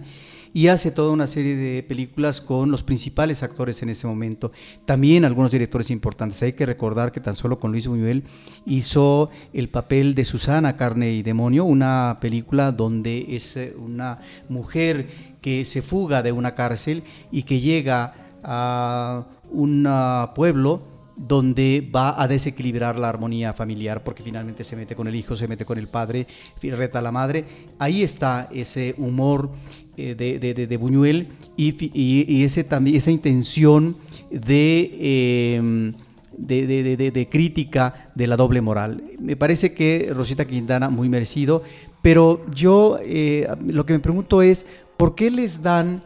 y 0.57 0.69
hace 0.69 0.89
toda 0.89 1.11
una 1.11 1.27
serie 1.27 1.55
de 1.55 1.83
películas 1.83 2.41
con 2.41 2.71
los 2.71 2.81
principales 2.81 3.43
actores 3.43 3.83
en 3.83 3.89
ese 3.89 4.07
momento. 4.07 4.51
También 4.85 5.23
algunos 5.23 5.51
directores 5.51 5.91
importantes. 5.91 6.41
Hay 6.41 6.53
que 6.53 6.65
recordar 6.65 7.11
que 7.11 7.19
tan 7.19 7.35
solo 7.35 7.59
con 7.59 7.71
Luis 7.71 7.85
Buñuel 7.85 8.23
hizo 8.65 9.29
el 9.53 9.69
papel 9.69 10.15
de 10.15 10.25
Susana, 10.25 10.75
Carne 10.75 11.11
y 11.11 11.21
Demonio, 11.21 11.63
una 11.63 12.17
película 12.19 12.71
donde 12.71 13.35
es 13.35 13.55
eh, 13.55 13.75
una 13.77 14.17
mujer 14.49 15.07
que 15.41 15.63
se 15.63 15.83
fuga 15.83 16.23
de 16.23 16.31
una 16.31 16.55
cárcel 16.55 17.03
y 17.31 17.43
que 17.43 17.59
llega 17.59 18.15
a 18.43 19.27
un 19.51 19.85
ah, 19.87 20.31
pueblo 20.33 20.81
donde 21.17 21.87
va 21.93 22.21
a 22.21 22.27
desequilibrar 22.27 22.99
la 22.99 23.09
armonía 23.09 23.53
familiar 23.53 24.03
porque 24.03 24.23
finalmente 24.23 24.63
se 24.63 24.75
mete 24.75 24.95
con 24.95 25.07
el 25.07 25.15
hijo, 25.15 25.35
se 25.35 25.47
mete 25.47 25.65
con 25.65 25.77
el 25.77 25.87
padre, 25.87 26.27
reta 26.61 26.99
a 26.99 27.01
la 27.01 27.11
madre. 27.11 27.45
Ahí 27.79 28.03
está 28.03 28.47
ese 28.51 28.93
humor 28.97 29.49
de, 29.97 30.39
de, 30.39 30.53
de, 30.53 30.67
de, 30.67 30.77
Buñuel 30.77 31.27
y, 31.57 31.75
y, 31.93 32.43
ese, 32.43 32.63
también, 32.63 32.97
esa 32.97 33.11
intención 33.11 33.97
de, 34.29 34.95
eh, 34.99 35.93
de, 36.37 37.27
crítica 37.29 38.11
de 38.15 38.27
la 38.27 38.37
doble 38.37 38.61
moral. 38.61 39.03
Me 39.19 39.35
parece 39.35 39.73
que 39.73 40.11
Rosita 40.15 40.45
Quintana, 40.45 40.89
muy 40.89 41.09
merecido, 41.09 41.63
pero 42.01 42.45
yo 42.53 42.99
eh, 43.01 43.47
lo 43.65 43.85
que 43.85 43.93
me 43.93 43.99
pregunto 43.99 44.41
es, 44.41 44.65
¿por 44.97 45.15
qué 45.15 45.31
les 45.31 45.61
dan 45.63 46.03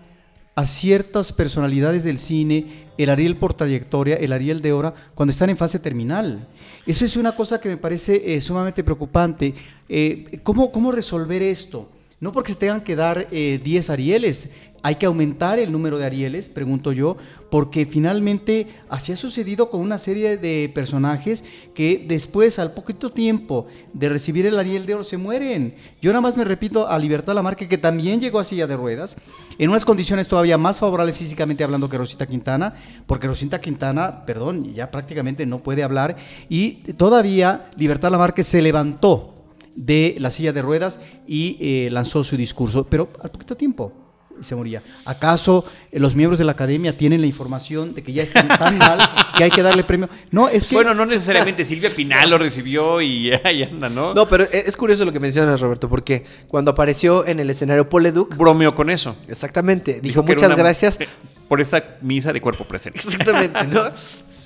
a 0.56 0.66
ciertas 0.66 1.32
personalidades 1.34 2.04
del 2.04 2.18
cine 2.18 2.90
el 2.98 3.10
Ariel 3.10 3.38
por 3.38 3.54
trayectoria, 3.54 4.16
el 4.16 4.34
Ariel 4.34 4.62
de 4.62 4.74
hora, 4.74 4.94
cuando 5.16 5.32
están 5.32 5.50
en 5.50 5.58
fase 5.58 5.80
terminal. 5.80 6.48
Eso 6.86 7.06
es 7.06 7.16
una 7.16 7.36
cosa 7.36 7.60
que 7.60 7.70
me 7.70 7.78
parece 7.78 8.36
eh, 8.36 8.42
sumamente 8.42 8.84
preocupante. 8.84 9.54
Eh, 9.88 10.40
¿cómo, 10.44 10.72
¿Cómo 10.72 10.92
resolver 10.92 11.42
esto? 11.42 11.90
No 12.22 12.32
porque 12.32 12.54
se 12.54 12.60
tengan 12.60 12.82
que 12.82 12.96
dar 12.96 13.30
10 13.32 13.32
eh, 13.32 13.92
Arieles, 13.92 14.50
hay 14.84 14.96
que 14.96 15.08
aumentar 15.08 15.58
el 15.58 15.72
número 15.72 15.98
de 15.98 16.06
Arieles, 16.06 16.50
pregunto 16.50 16.92
yo, 16.92 17.18
porque 17.50 17.88
finalmente 17.88 18.68
así 18.90 19.12
ha 19.12 19.16
sucedido 19.16 19.72
con 19.72 19.82
una 19.82 19.98
serie 19.98 20.38
de 20.38 20.72
personajes 20.72 21.44
que 21.74 22.06
después, 22.08 22.60
al 22.60 22.74
poquito 22.74 23.10
tiempo 23.10 23.66
de 23.94 24.10
recibir 24.10 24.46
el 24.46 24.60
Ariel 24.60 24.86
de 24.86 24.94
Oro, 24.94 25.04
se 25.04 25.18
mueren. 25.18 25.74
Yo 26.00 26.12
nada 26.12 26.22
más 26.22 26.38
me 26.38 26.44
repito 26.44 26.88
a 26.88 27.00
Libertad 27.00 27.34
Lamarque, 27.34 27.68
que 27.68 27.80
también 27.80 28.22
llegó 28.22 28.40
a 28.40 28.44
silla 28.44 28.68
de 28.68 28.78
ruedas, 28.78 29.18
en 29.58 29.72
unas 29.72 29.84
condiciones 29.84 30.28
todavía 30.28 30.60
más 30.60 30.80
favorables 30.80 31.18
físicamente 31.18 31.64
hablando 31.64 31.90
que 31.90 31.98
Rosita 31.98 32.28
Quintana, 32.28 32.76
porque 33.08 33.26
Rosita 33.26 33.60
Quintana, 33.60 34.28
perdón, 34.28 34.72
ya 34.76 34.92
prácticamente 34.92 35.48
no 35.48 35.58
puede 35.58 35.82
hablar, 35.82 36.18
y 36.50 36.74
todavía 36.98 37.72
Libertad 37.78 38.12
Lamarque 38.12 38.44
se 38.44 38.62
levantó 38.62 39.41
de 39.76 40.16
la 40.20 40.32
silla 40.32 40.54
de 40.54 40.62
ruedas 40.62 41.00
y 41.28 41.58
eh, 41.60 41.90
lanzó 41.92 42.24
su 42.24 42.38
discurso, 42.38 42.86
pero 42.86 43.10
al 43.22 43.32
poquito 43.32 43.56
tiempo 43.56 43.94
se 44.42 44.56
moría. 44.56 44.82
¿Acaso 45.06 45.66
eh, 45.92 46.00
los 46.00 46.16
miembros 46.16 46.40
de 46.40 46.46
la 46.46 46.54
academia 46.54 46.96
tienen 46.96 47.22
la 47.22 47.28
información 47.28 47.94
de 47.94 48.04
que 48.04 48.14
ya 48.14 48.24
están 48.24 48.48
tan 48.48 48.78
mal 48.78 49.00
que 49.38 49.44
hay 49.44 49.52
que 49.52 49.62
darle 49.62 49.84
premio? 49.84 50.10
No, 50.32 50.50
es 50.50 50.68
que... 50.68 50.76
Bueno, 50.76 50.94
no 50.94 51.06
necesariamente 51.06 51.66
Silvia 51.66 51.94
Pinal 51.94 52.30
lo 52.30 52.38
recibió 52.38 53.02
y 53.02 53.32
ahí 53.44 53.64
anda, 53.64 53.90
¿no? 53.90 54.14
No, 54.14 54.28
pero 54.28 54.44
es 54.44 54.76
curioso 54.76 55.06
lo 55.06 55.12
que 55.12 55.20
mencionas, 55.20 55.60
Roberto, 55.60 55.90
porque 55.90 56.26
cuando 56.48 56.72
apareció 56.72 57.26
en 57.26 57.40
el 57.40 57.50
escenario 57.50 57.90
Paul 57.90 58.04
Leduc... 58.04 58.36
Bromeó 58.36 58.76
con 58.76 58.90
eso. 58.90 59.16
Exactamente. 59.28 59.94
Dijo, 59.94 60.22
Dijo 60.22 60.24
muchas 60.24 60.48
una, 60.48 60.56
gracias. 60.56 61.00
Por 61.48 61.62
esta 61.62 61.98
misa 62.02 62.34
de 62.34 62.42
cuerpo 62.42 62.64
presente. 62.64 63.00
Exactamente, 63.00 63.68
¿no? 63.68 63.82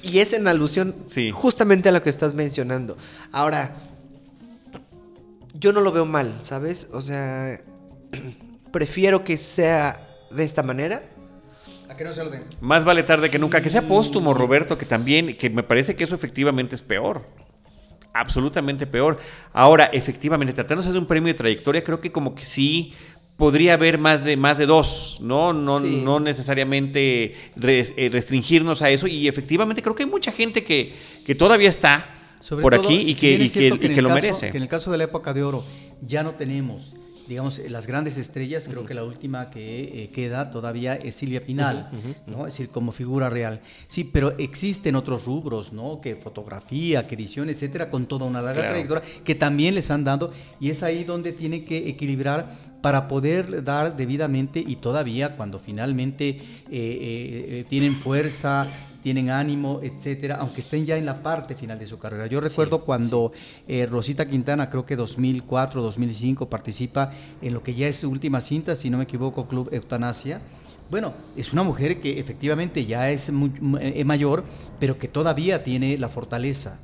Y 0.05 0.19
es 0.19 0.33
en 0.33 0.47
alusión 0.47 0.93
sí. 1.07 1.31
justamente 1.31 1.89
a 1.89 1.91
lo 1.91 2.03
que 2.03 2.11
estás 2.11 2.35
mencionando. 2.35 2.95
Ahora, 3.31 3.75
yo 5.59 5.73
no 5.73 5.81
lo 5.81 5.91
veo 5.91 6.05
mal, 6.05 6.37
¿sabes? 6.41 6.89
O 6.93 7.01
sea 7.01 7.59
prefiero 8.71 9.23
que 9.23 9.37
sea 9.37 10.05
de 10.31 10.43
esta 10.43 10.63
manera. 10.63 11.03
A 11.89 11.95
que 11.95 12.03
no 12.03 12.13
se 12.13 12.23
lo 12.23 12.29
den. 12.29 12.43
Más 12.61 12.83
vale 12.83 13.03
tarde 13.03 13.27
sí. 13.27 13.31
que 13.31 13.39
nunca. 13.39 13.61
Que 13.61 13.69
sea 13.69 13.83
póstumo, 13.83 14.33
Roberto, 14.33 14.77
que 14.77 14.85
también, 14.85 15.37
que 15.37 15.49
me 15.49 15.63
parece 15.63 15.95
que 15.95 16.03
eso 16.03 16.15
efectivamente 16.15 16.75
es 16.75 16.81
peor. 16.81 17.25
Absolutamente 18.13 18.87
peor. 18.87 19.19
Ahora, 19.53 19.85
efectivamente, 19.85 20.53
tratándose 20.53 20.91
de 20.91 20.99
un 20.99 21.05
premio 21.05 21.33
de 21.33 21.37
trayectoria, 21.37 21.83
creo 21.83 22.01
que 22.01 22.11
como 22.11 22.33
que 22.33 22.45
sí 22.45 22.93
podría 23.37 23.73
haber 23.73 23.97
más 23.97 24.23
de, 24.23 24.37
más 24.37 24.57
de 24.57 24.65
dos, 24.65 25.17
¿no? 25.21 25.51
No, 25.51 25.79
sí. 25.79 26.01
no 26.03 26.19
necesariamente 26.19 27.35
eh, 27.61 28.09
restringirnos 28.11 28.81
a 28.81 28.89
eso. 28.89 29.07
Y 29.07 29.27
efectivamente 29.27 29.81
creo 29.81 29.95
que 29.95 30.03
hay 30.03 30.09
mucha 30.09 30.31
gente 30.31 30.63
que, 30.63 30.93
que 31.25 31.35
todavía 31.35 31.69
está 31.69 32.13
Sobre 32.45 32.61
por 32.61 32.75
todo, 32.75 32.85
aquí 32.85 32.93
y 33.09 33.15
que, 33.15 33.33
y 33.33 33.49
que, 33.49 33.79
que, 33.79 33.87
y 33.87 33.95
que 33.95 34.01
lo 34.03 34.09
caso, 34.09 34.21
merece. 34.21 34.51
Que 34.51 34.57
en 34.57 34.63
el 34.63 34.69
caso 34.69 34.91
de 34.91 34.99
la 34.99 35.05
época 35.05 35.33
de 35.33 35.41
oro 35.41 35.63
ya 36.05 36.21
no 36.21 36.35
tenemos 36.35 36.93
digamos, 37.27 37.59
las 37.69 37.87
grandes 37.87 38.19
estrellas, 38.19 38.67
creo 38.69 38.85
que 38.85 38.93
la 38.93 39.03
última 39.03 39.49
que 39.49 40.03
eh, 40.03 40.09
queda 40.13 40.51
todavía 40.51 40.93
es 40.93 41.15
Silvia 41.15 41.43
Pinal, 41.43 41.89
uh 41.91 41.95
-huh, 41.95 41.97
uh 41.97 42.11
-huh. 42.11 42.15
¿no? 42.27 42.47
Es 42.47 42.53
decir, 42.53 42.69
como 42.69 42.91
figura 42.91 43.31
real. 43.31 43.61
Sí, 43.87 44.03
pero 44.03 44.37
existen 44.37 44.95
otros 44.95 45.25
rubros, 45.25 45.73
¿no? 45.73 46.01
Que 46.01 46.15
fotografía, 46.15 47.07
que 47.07 47.15
edición, 47.15 47.49
etcétera, 47.49 47.89
con 47.89 48.05
toda 48.05 48.25
una 48.25 48.43
larga 48.43 48.61
claro. 48.61 48.69
trayectoria, 48.69 49.03
que 49.23 49.33
también 49.33 49.73
les 49.73 49.89
han 49.89 50.03
dado, 50.03 50.31
y 50.59 50.69
es 50.69 50.83
ahí 50.83 51.03
donde 51.03 51.31
tienen 51.31 51.65
que 51.65 51.89
equilibrar 51.89 52.47
para 52.81 53.07
poder 53.07 53.63
dar 53.63 53.97
debidamente 53.97 54.59
y 54.59 54.75
todavía 54.75 55.35
cuando 55.35 55.57
finalmente 55.57 56.27
eh, 56.29 56.39
eh, 56.69 57.65
tienen 57.67 57.95
fuerza, 57.95 58.67
tienen 59.05 59.29
ánimo, 59.29 59.81
etcétera, 59.83 60.37
aunque 60.39 60.61
estén 60.61 60.83
ya 60.83 60.97
en 60.97 61.05
la 61.05 61.21
parte 61.21 61.53
final 61.53 61.77
de 61.77 61.85
su 61.85 61.99
carrera. 61.99 62.25
Yo 62.25 62.41
recuerdo 62.41 62.77
sí, 62.77 62.83
cuando 62.87 63.31
sí. 63.35 63.41
Eh, 63.67 63.85
Rosita 63.85 64.27
Quintana, 64.27 64.67
creo 64.71 64.83
que 64.83 64.95
2004, 64.95 65.79
2005, 65.79 66.49
participa 66.49 67.11
en 67.39 67.53
lo 67.53 67.61
que 67.61 67.75
ya 67.75 67.87
es 67.87 67.97
su 67.97 68.09
última 68.09 68.41
cinta, 68.41 68.75
si 68.75 68.89
no 68.89 68.97
me 68.97 69.03
equivoco, 69.03 69.47
Club 69.47 69.69
Eutanasia. 69.71 70.41
Bueno, 70.89 71.13
es 71.37 71.53
una 71.53 71.61
mujer 71.61 72.01
que 72.01 72.19
efectivamente 72.19 72.87
ya 72.87 73.11
es 73.11 73.31
muy, 73.31 73.51
eh, 73.79 74.03
mayor, 74.05 74.43
pero 74.79 74.97
que 74.97 75.07
todavía 75.07 75.63
tiene 75.63 75.99
la 75.99 76.09
fortaleza. 76.09 76.79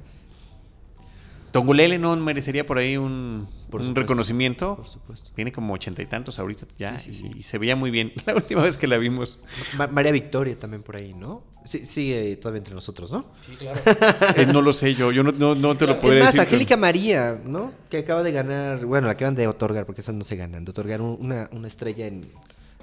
Tongulele 1.51 1.97
no 1.97 2.15
merecería 2.17 2.67
por 2.67 2.77
ahí 2.77 2.97
un, 2.97 3.47
por 3.71 3.81
un 3.81 3.95
reconocimiento. 3.95 4.75
Por 4.75 4.87
supuesto. 4.87 5.31
Tiene 5.33 5.51
como 5.51 5.73
ochenta 5.73 6.03
y 6.03 6.05
tantos 6.05 6.37
ahorita 6.37 6.67
ya 6.77 6.99
sí, 6.99 7.15
sí, 7.15 7.23
sí. 7.23 7.39
Y, 7.39 7.41
se 7.41 7.57
veía 7.57 7.75
muy 7.75 7.89
bien 7.89 8.13
la 8.27 8.35
última 8.35 8.61
vez 8.61 8.77
que 8.77 8.85
la 8.85 8.99
vimos. 8.99 9.39
Ma 9.75 9.87
María 9.87 10.11
Victoria 10.11 10.59
también 10.59 10.83
por 10.83 10.97
ahí, 10.97 11.15
¿no? 11.15 11.49
Sí, 11.63 11.85
sigue 11.85 12.35
todavía 12.37 12.59
entre 12.59 12.73
nosotros, 12.73 13.11
¿no? 13.11 13.25
Sí, 13.45 13.55
claro. 13.55 13.79
eh, 14.35 14.47
no 14.51 14.61
lo 14.61 14.73
sé 14.73 14.95
yo, 14.95 15.11
yo 15.11 15.23
no, 15.23 15.31
no, 15.31 15.53
no 15.53 15.77
te 15.77 15.85
lo 15.85 15.99
podría 15.99 16.19
es 16.19 16.25
más, 16.25 16.33
decir. 16.33 16.47
Angélica 16.47 16.69
pero... 16.69 16.81
María, 16.81 17.41
¿no? 17.45 17.71
Que 17.89 17.99
acaba 17.99 18.23
de 18.23 18.31
ganar, 18.31 18.85
bueno, 18.85 19.07
la 19.07 19.13
acaban 19.13 19.35
de 19.35 19.47
otorgar, 19.47 19.85
porque 19.85 20.01
esas 20.01 20.15
no 20.15 20.23
se 20.23 20.35
ganan, 20.35 20.65
de 20.65 20.71
otorgar 20.71 21.01
una, 21.01 21.49
una 21.51 21.67
estrella 21.67 22.07
en, 22.07 22.25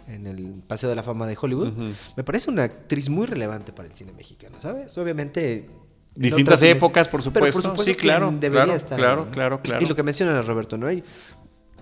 en 0.06 0.26
el 0.26 0.62
Paseo 0.66 0.88
de 0.88 0.94
la 0.94 1.02
Fama 1.02 1.26
de 1.26 1.36
Hollywood. 1.40 1.68
Uh 1.68 1.82
-huh. 1.82 1.94
Me 2.16 2.24
parece 2.24 2.50
una 2.50 2.64
actriz 2.64 3.08
muy 3.08 3.26
relevante 3.26 3.72
para 3.72 3.88
el 3.88 3.94
cine 3.94 4.12
mexicano, 4.12 4.60
¿sabes? 4.60 4.96
Obviamente 4.96 5.68
distintas 6.14 6.62
épocas, 6.62 7.08
por 7.08 7.22
supuesto. 7.22 7.60
por 7.60 7.62
supuesto 7.62 7.84
sí, 7.84 7.94
claro, 7.94 8.32
debería 8.32 8.64
claro, 8.64 8.76
estar. 8.76 8.98
Claro, 8.98 9.24
¿no? 9.24 9.30
claro, 9.30 9.62
claro. 9.62 9.82
Y, 9.82 9.86
y, 9.86 9.88
lo 9.88 9.96
que 9.96 10.02
menciona 10.02 10.40
Roberto, 10.42 10.78
¿no? 10.78 10.86
Hay 10.86 11.02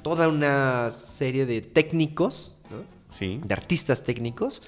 toda 0.03 0.29
una 0.29 0.91
serie 0.93 1.47
de 1.47 1.61
técnicos, 1.61 2.57
¿no? 2.71 2.85
Sí. 3.09 3.41
De 3.45 3.55
artistas 3.55 4.03
técnicos 4.03 4.63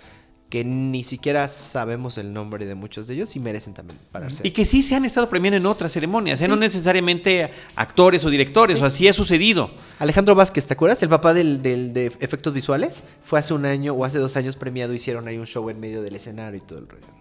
que 0.48 0.64
ni 0.64 1.04
siquiera 1.04 1.46
sabemos 1.48 2.16
el 2.16 2.32
nombre 2.32 2.64
de 2.64 2.74
muchos 2.74 3.06
de 3.06 3.14
ellos 3.14 3.36
y 3.36 3.40
merecen 3.40 3.74
también 3.74 3.98
pararse. 4.10 4.46
Y 4.46 4.52
que 4.52 4.64
sí 4.64 4.82
se 4.82 4.94
han 4.94 5.04
estado 5.04 5.28
premiando 5.28 5.58
en 5.58 5.66
otras 5.66 5.92
ceremonias, 5.92 6.40
¿eh? 6.40 6.44
sí. 6.44 6.50
no 6.50 6.56
necesariamente 6.56 7.50
actores 7.76 8.24
o 8.24 8.30
directores, 8.30 8.78
sí. 8.78 8.84
o 8.84 8.86
así 8.86 9.08
ha 9.08 9.12
sucedido. 9.12 9.70
Alejandro 9.98 10.34
Vázquez, 10.34 10.66
¿te 10.66 10.72
acuerdas? 10.72 11.02
El 11.02 11.10
papá 11.10 11.34
del, 11.34 11.60
del, 11.60 11.92
de 11.92 12.06
efectos 12.20 12.54
visuales 12.54 13.04
fue 13.22 13.38
hace 13.38 13.52
un 13.52 13.66
año 13.66 13.92
o 13.92 14.04
hace 14.04 14.18
dos 14.18 14.36
años 14.36 14.56
premiado, 14.56 14.94
hicieron 14.94 15.28
ahí 15.28 15.36
un 15.36 15.46
show 15.46 15.68
en 15.68 15.80
medio 15.80 16.00
del 16.00 16.16
escenario 16.16 16.58
y 16.58 16.62
todo 16.62 16.78
el 16.78 16.88
rollo. 16.88 17.17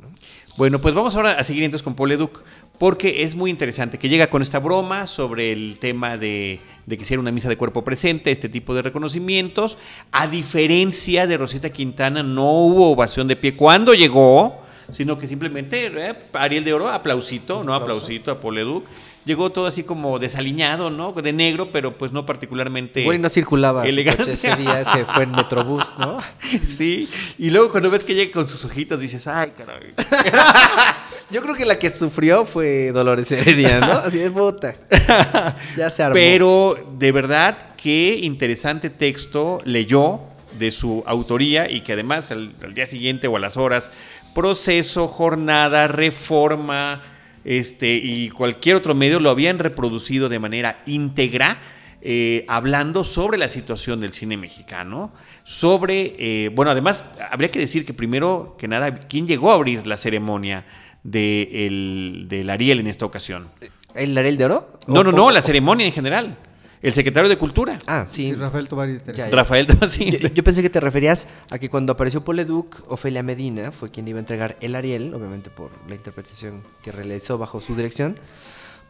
Bueno, 0.58 0.82
pues 0.82 0.96
vamos 0.96 1.16
ahora 1.16 1.34
a 1.34 1.44
seguir 1.44 1.64
entonces 1.64 1.84
con 1.84 1.94
Paul 1.94 2.10
Leduc, 2.10 2.42
porque 2.80 3.22
es 3.22 3.36
muy 3.36 3.52
interesante 3.52 4.00
que 4.00 4.10
llega 4.10 4.32
con 4.32 4.42
esta 4.42 4.58
broma 4.58 5.06
sobre 5.06 5.52
el 5.52 5.78
tema 5.78 6.18
de, 6.18 6.60
de 6.88 6.98
que 6.98 7.06
sea 7.06 7.20
una 7.20 7.32
misa 7.32 7.48
de 7.48 7.58
cuerpo 7.58 7.84
presente, 7.84 8.32
este 8.32 8.50
tipo 8.50 8.74
de 8.74 8.82
reconocimientos. 8.82 9.78
A 10.12 10.26
diferencia 10.26 11.28
de 11.28 11.38
Rosita 11.38 11.70
Quintana, 11.70 12.24
no 12.24 12.52
hubo 12.54 12.90
ovación 12.90 13.28
de 13.28 13.36
pie 13.36 13.56
cuando 13.56 13.94
llegó, 13.94 14.64
sino 14.90 15.16
que 15.20 15.28
simplemente 15.28 15.92
eh, 15.96 16.16
Ariel 16.34 16.64
de 16.64 16.74
Oro, 16.74 16.90
aplausito, 16.90 17.64
no 17.64 17.76
aplausito 17.76 18.32
a 18.32 18.40
Paul 18.40 18.56
Leduc 18.56 18.86
llegó 19.28 19.52
todo 19.52 19.68
así 19.68 19.84
como 19.84 20.18
desaliñado, 20.18 20.90
¿no? 20.90 21.12
De 21.12 21.34
negro, 21.34 21.72
pero 21.72 21.98
pues 21.98 22.12
no 22.12 22.26
particularmente. 22.26 23.04
Güey, 23.04 23.20
no 23.20 23.30
circulaba. 23.30 23.86
Elegante. 23.86 24.32
Ese 24.32 24.56
día 24.56 24.84
se 24.86 25.06
fue 25.06 25.24
en 25.24 25.32
Metrobús, 25.32 25.96
¿no? 26.00 26.20
sí. 26.40 27.08
Y 27.38 27.52
luego 27.52 27.70
cuando 27.70 27.92
ves 27.92 28.04
que 28.04 28.16
llega 28.16 28.32
con 28.32 28.48
sus 28.48 28.64
ojitos 28.66 29.02
dices, 29.02 29.28
ay, 29.28 29.52
caray. 29.56 29.94
Yo 31.30 31.42
creo 31.42 31.54
que 31.54 31.66
la 31.66 31.78
que 31.78 31.92
sufrió 31.92 32.46
fue 32.46 32.92
Dolores 32.94 33.30
Heredia, 33.32 33.82
¿no? 33.82 33.92
Así 33.92 34.18
de 34.18 34.32
puta. 34.32 34.74
ya 35.78 35.90
se 35.90 36.04
armó. 36.04 36.14
Pero 36.14 36.78
de 36.98 37.12
verdad 37.12 37.76
qué 37.76 38.20
interesante 38.22 38.90
texto 38.90 39.60
leyó 39.66 40.22
de 40.58 40.72
su 40.72 41.04
autoría 41.06 41.70
y 41.70 41.82
que 41.82 41.94
además 41.94 42.32
al, 42.32 42.56
al 42.64 42.74
día 42.74 42.86
siguiente 42.86 43.28
o 43.28 43.36
a 43.36 43.40
las 43.40 43.58
horas, 43.58 43.92
proceso, 44.34 45.08
jornada, 45.10 45.90
reforma, 45.90 47.02
este, 47.48 47.96
y 47.96 48.30
cualquier 48.30 48.76
otro 48.76 48.94
medio 48.94 49.20
lo 49.20 49.30
habían 49.32 49.58
reproducido 49.58 50.30
de 50.30 50.38
manera 50.38 50.84
íntegra, 50.86 51.60
eh, 52.02 52.46
hablando 52.48 53.04
sobre 53.04 53.38
la 53.40 53.50
situación 53.50 54.00
del 54.00 54.14
cine 54.14 54.38
mexicano, 54.38 55.12
sobre, 55.44 56.16
eh, 56.20 56.50
bueno, 56.50 56.70
además, 56.72 57.06
habría 57.32 57.50
que 57.50 57.58
decir 57.60 57.86
que 57.86 57.94
primero 57.94 58.56
que 58.60 58.68
nada, 58.68 59.00
¿quién 59.00 59.26
llegó 59.26 59.52
a 59.52 59.56
abrir 59.56 59.88
la 59.88 59.98
ceremonia 59.98 60.66
de 61.04 61.66
el- 61.66 62.26
del 62.30 62.50
Ariel 62.50 62.80
en 62.82 62.88
esta 62.88 63.06
ocasión? 63.06 63.48
¿El 63.96 64.16
Ariel 64.18 64.38
de 64.38 64.46
Oro? 64.46 64.80
No, 64.88 65.04
no, 65.04 65.12
no, 65.12 65.32
la 65.32 65.42
ceremonia 65.42 65.86
en 65.88 65.92
general. 65.94 66.38
El 66.82 66.94
secretario 66.94 67.28
de 67.30 67.38
Cultura, 67.38 67.80
Ah, 67.88 68.06
sí. 68.08 68.26
Sí, 68.26 68.36
Rafael 68.36 68.68
Tobar 68.70 68.90
y 68.90 69.00
Teresa. 69.00 69.26
Ya, 69.26 69.30
ya. 69.30 69.36
Rafael 69.36 69.68
sí. 69.88 70.12
Yo, 70.12 70.28
yo 70.30 70.44
pensé 70.44 70.62
que 70.62 70.70
te 70.70 70.80
referías 70.80 71.28
a 71.50 71.58
que 71.58 71.70
cuando 71.70 71.94
apareció 71.94 72.24
Paul 72.24 72.38
Leduc, 72.38 72.84
Ofelia 72.92 73.24
Medina 73.24 73.72
fue 73.72 73.90
quien 73.90 74.08
iba 74.08 74.18
a 74.18 74.22
entregar 74.22 74.58
el 74.62 74.76
Ariel, 74.76 75.14
obviamente 75.14 75.50
por 75.50 75.72
la 75.88 75.96
interpretación 75.96 76.62
que 76.84 76.92
realizó 76.92 77.38
bajo 77.38 77.60
su 77.62 77.76
dirección. 77.76 78.18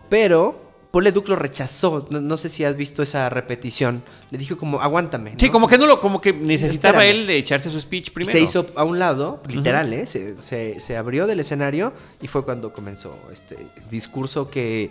Pero 0.09 0.66
Paul 0.97 1.03
Leduc 1.03 1.27
lo 1.29 1.35
rechazó. 1.35 2.07
No, 2.09 2.19
no 2.21 2.37
sé 2.37 2.49
si 2.49 2.63
has 2.63 2.75
visto 2.75 3.03
esa 3.03 3.29
repetición. 3.29 4.01
Le 4.31 4.39
dijo 4.39 4.57
como, 4.57 4.81
aguántame. 4.81 5.33
Sí, 5.37 5.51
como 5.51 5.67
que 5.67 5.77
no 5.77 5.85
lo, 5.85 5.99
como 5.99 6.19
que 6.19 6.33
necesitaba 6.33 7.03
Espérame. 7.05 7.21
él 7.21 7.27
de 7.27 7.37
echarse 7.37 7.69
su 7.69 7.79
speech 7.79 8.09
primero. 8.13 8.35
Se 8.35 8.43
hizo 8.43 8.65
a 8.75 8.83
un 8.83 8.97
lado, 8.97 9.39
literal, 9.47 9.93
¿eh? 9.93 10.07
se, 10.07 10.41
se- 10.41 10.79
se 10.79 10.97
abrió 10.97 11.27
del 11.27 11.39
escenario 11.39 11.93
y 12.19 12.27
fue 12.27 12.43
cuando 12.43 12.73
comenzó 12.73 13.15
este 13.31 13.57
discurso 13.91 14.49
que 14.49 14.89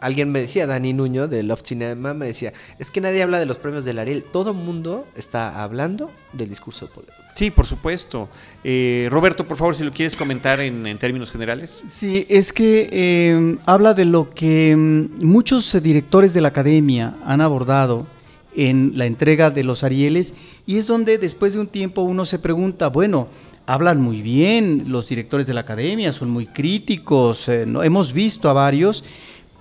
alguien 0.00 0.30
me 0.30 0.40
decía, 0.40 0.68
Dani 0.68 0.92
Nuño 0.92 1.26
de 1.26 1.42
Love 1.42 1.62
Cinema, 1.64 2.14
me 2.14 2.26
decía, 2.26 2.52
es 2.78 2.92
que 2.92 3.00
nadie 3.00 3.24
habla 3.24 3.40
de 3.40 3.46
los 3.46 3.56
premios 3.58 3.84
del 3.84 3.98
Ariel, 3.98 4.22
todo 4.22 4.52
el 4.52 4.56
mundo 4.58 5.08
está 5.16 5.60
hablando 5.64 6.12
del 6.34 6.48
discurso 6.50 6.86
de 6.86 6.92
Paul 6.92 7.06
Leduc. 7.06 7.27
Sí, 7.38 7.52
por 7.52 7.66
supuesto. 7.66 8.28
Eh, 8.64 9.06
Roberto, 9.12 9.46
por 9.46 9.56
favor, 9.56 9.76
si 9.76 9.84
lo 9.84 9.92
quieres 9.92 10.16
comentar 10.16 10.58
en, 10.58 10.98
términos 10.98 11.30
generales. 11.30 11.80
Sí, 11.86 12.26
es 12.28 12.52
que 12.52 12.88
eh, 12.90 13.56
habla 13.64 13.94
de 13.94 14.04
lo 14.06 14.30
que 14.30 14.74
mm, 14.76 15.24
muchos 15.24 15.72
eh, 15.76 15.80
directores 15.80 16.34
de 16.34 16.40
la 16.40 16.48
academia 16.48 17.14
han 17.24 17.40
abordado 17.40 18.08
en 18.56 18.94
la 18.96 19.06
entrega 19.06 19.52
de 19.52 19.62
los 19.62 19.84
Arieles 19.84 20.34
y 20.66 20.78
es 20.78 20.88
donde 20.88 21.16
después 21.16 21.52
de 21.54 21.60
un 21.60 21.68
tiempo 21.68 22.02
uno 22.02 22.24
se 22.26 22.40
pregunta, 22.40 22.88
bueno, 22.88 23.28
hablan 23.66 24.00
muy 24.00 24.20
bien 24.20 24.86
los 24.88 25.08
directores 25.08 25.46
de 25.46 25.54
la 25.54 25.60
academia, 25.60 26.10
son 26.10 26.30
muy 26.30 26.46
críticos, 26.48 27.48
eh, 27.48 27.66
¿no? 27.68 27.84
hemos 27.84 28.12
visto 28.12 28.48
a 28.50 28.52
varios, 28.52 29.04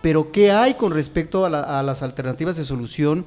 pero 0.01 0.31
¿qué 0.31 0.49
hay 0.51 0.73
con 0.73 0.93
respecto 0.93 1.45
a, 1.45 1.49
la- 1.51 1.79
a 1.79 1.83
las 1.83 2.01
alternativas 2.01 2.57
de 2.57 2.63
solución? 2.63 3.23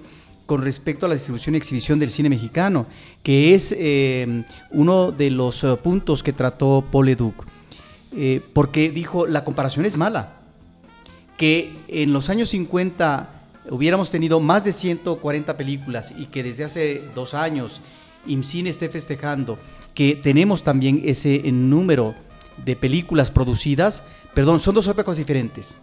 Con 0.50 0.62
respecto 0.62 1.06
a 1.06 1.08
la 1.08 1.14
distribución 1.14 1.54
y 1.54 1.58
exhibición 1.58 2.00
del 2.00 2.10
cine 2.10 2.28
mexicano, 2.28 2.86
que 3.22 3.54
es 3.54 3.72
eh, 3.78 4.42
uno 4.72 5.12
de 5.12 5.30
los 5.30 5.62
eh, 5.62 5.76
puntos 5.76 6.24
que 6.24 6.32
trató 6.32 6.84
Paul 6.90 7.06
Leduc. 7.06 7.46
Eh, 8.16 8.42
porque 8.52 8.90
dijo, 8.90 9.28
la 9.28 9.44
comparación 9.44 9.86
es 9.86 9.96
mala. 9.96 10.40
Que 11.36 11.72
en 11.86 12.12
los 12.12 12.30
años 12.30 12.48
50 12.48 13.30
hubiéramos 13.70 14.10
tenido 14.10 14.40
más 14.40 14.64
de 14.64 14.72
140 14.72 15.56
películas 15.56 16.12
y 16.18 16.26
que 16.26 16.42
desde 16.42 16.64
hace 16.64 17.04
dos 17.14 17.34
años 17.34 17.80
IMCINE 18.26 18.70
esté 18.70 18.88
festejando 18.88 19.56
que 19.94 20.16
tenemos 20.16 20.64
también 20.64 21.00
ese 21.04 21.42
número 21.52 22.16
de 22.64 22.74
películas 22.74 23.30
producidas, 23.30 24.02
perdón, 24.34 24.58
son 24.58 24.74
dos 24.74 24.88
épocas 24.88 25.16
diferentes. 25.16 25.80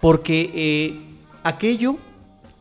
Porque 0.00 0.52
eh, 0.54 1.00
aquello 1.42 1.98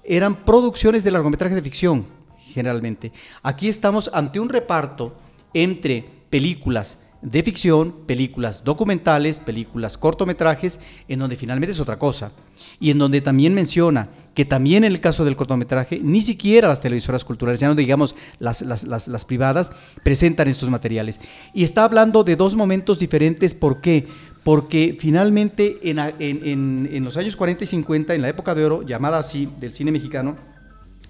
eran 0.10 0.44
producciones 0.44 1.04
de 1.04 1.12
largometraje 1.12 1.56
de 1.56 1.62
ficción, 1.62 2.08
generalmente. 2.38 3.14
Aquí 3.44 3.70
estamos 3.70 4.10
ante 4.12 4.40
un 4.40 4.50
reparto 4.50 5.16
entre 5.54 6.04
películas 6.30 6.98
de 7.22 7.44
ficción, 7.44 7.94
películas 8.08 8.64
documentales, 8.64 9.40
películas 9.40 9.98
cortometrajes, 9.98 10.80
en 11.08 11.20
donde 11.20 11.36
finalmente 11.36 11.74
es 11.74 11.80
otra 11.80 12.00
cosa. 12.00 12.32
Y 12.80 12.90
en 12.90 12.98
donde 12.98 13.22
también 13.22 13.54
menciona 13.54 14.10
que 14.34 14.46
también 14.46 14.84
en 14.84 14.92
el 14.94 15.02
caso 15.02 15.26
del 15.26 15.36
cortometraje, 15.36 16.00
ni 16.02 16.22
siquiera 16.22 16.70
las 16.70 16.82
televisoras 16.82 17.26
culturales, 17.26 17.60
ya 17.60 17.68
no 17.68 17.76
digamos 17.76 18.16
las, 18.40 18.62
las, 18.62 18.86
las, 18.86 19.08
las 19.08 19.26
privadas, 19.26 19.72
presentan 20.04 20.48
estos 20.48 20.70
materiales. 20.70 21.20
Y 21.54 21.64
está 21.64 21.84
hablando 21.84 22.24
de 22.24 22.36
dos 22.36 22.56
momentos 22.56 23.00
diferentes, 23.00 23.54
¿por 23.54 23.82
qué? 23.82 24.08
Porque 24.44 24.96
finalmente 25.00 25.80
en, 25.84 26.00
en- 26.00 26.90
en- 26.92 27.04
los 27.04 27.18
años 27.18 27.36
40 27.36 27.64
y 27.64 27.68
50, 27.68 28.14
en 28.16 28.22
la 28.22 28.30
época 28.30 28.56
de 28.56 28.66
oro, 28.66 28.84
llamada 28.86 29.18
así, 29.20 29.48
del 29.60 29.74
cine 29.74 29.92
mexicano, 29.92 30.38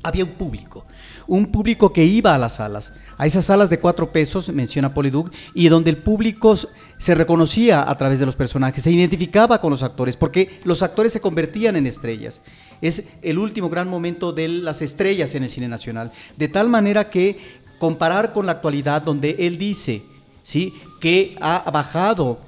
había 0.01 0.23
un 0.23 0.31
público, 0.31 0.85
un 1.27 1.47
público 1.51 1.91
que 1.91 2.05
iba 2.05 2.33
a 2.33 2.37
las 2.37 2.55
salas, 2.55 2.93
a 3.17 3.25
esas 3.25 3.43
salas 3.45 3.69
de 3.69 3.79
cuatro 3.79 4.13
pesos, 4.13 4.47
menciona 4.49 4.93
Poliduc, 4.93 5.29
y 5.53 5.67
donde 5.67 5.89
el 5.89 5.97
público 5.97 6.55
se 6.97 7.15
reconocía 7.15 7.89
a 7.89 7.97
través 7.97 8.17
de 8.17 8.25
los 8.25 8.37
personajes, 8.37 8.81
se 8.81 8.91
identificaba 8.91 9.59
con 9.59 9.71
los 9.71 9.83
actores, 9.83 10.15
porque 10.15 10.61
los 10.63 10.83
actores 10.83 11.11
se 11.11 11.19
convertían 11.19 11.75
en 11.75 11.85
estrellas. 11.85 12.41
Es 12.81 13.03
el 13.21 13.37
último 13.39 13.69
gran 13.69 13.89
momento 13.89 14.31
de 14.31 14.47
las 14.47 14.81
estrellas 14.81 15.35
en 15.35 15.43
el 15.43 15.49
cine 15.49 15.67
nacional, 15.67 16.13
de 16.37 16.47
tal 16.47 16.69
manera 16.69 17.09
que 17.09 17.37
comparar 17.77 18.31
con 18.31 18.45
la 18.45 18.53
actualidad, 18.53 19.01
donde 19.01 19.35
él 19.39 19.57
dice, 19.57 20.01
¿sí? 20.43 20.73
que 21.01 21.35
ha 21.41 21.69
bajado 21.71 22.39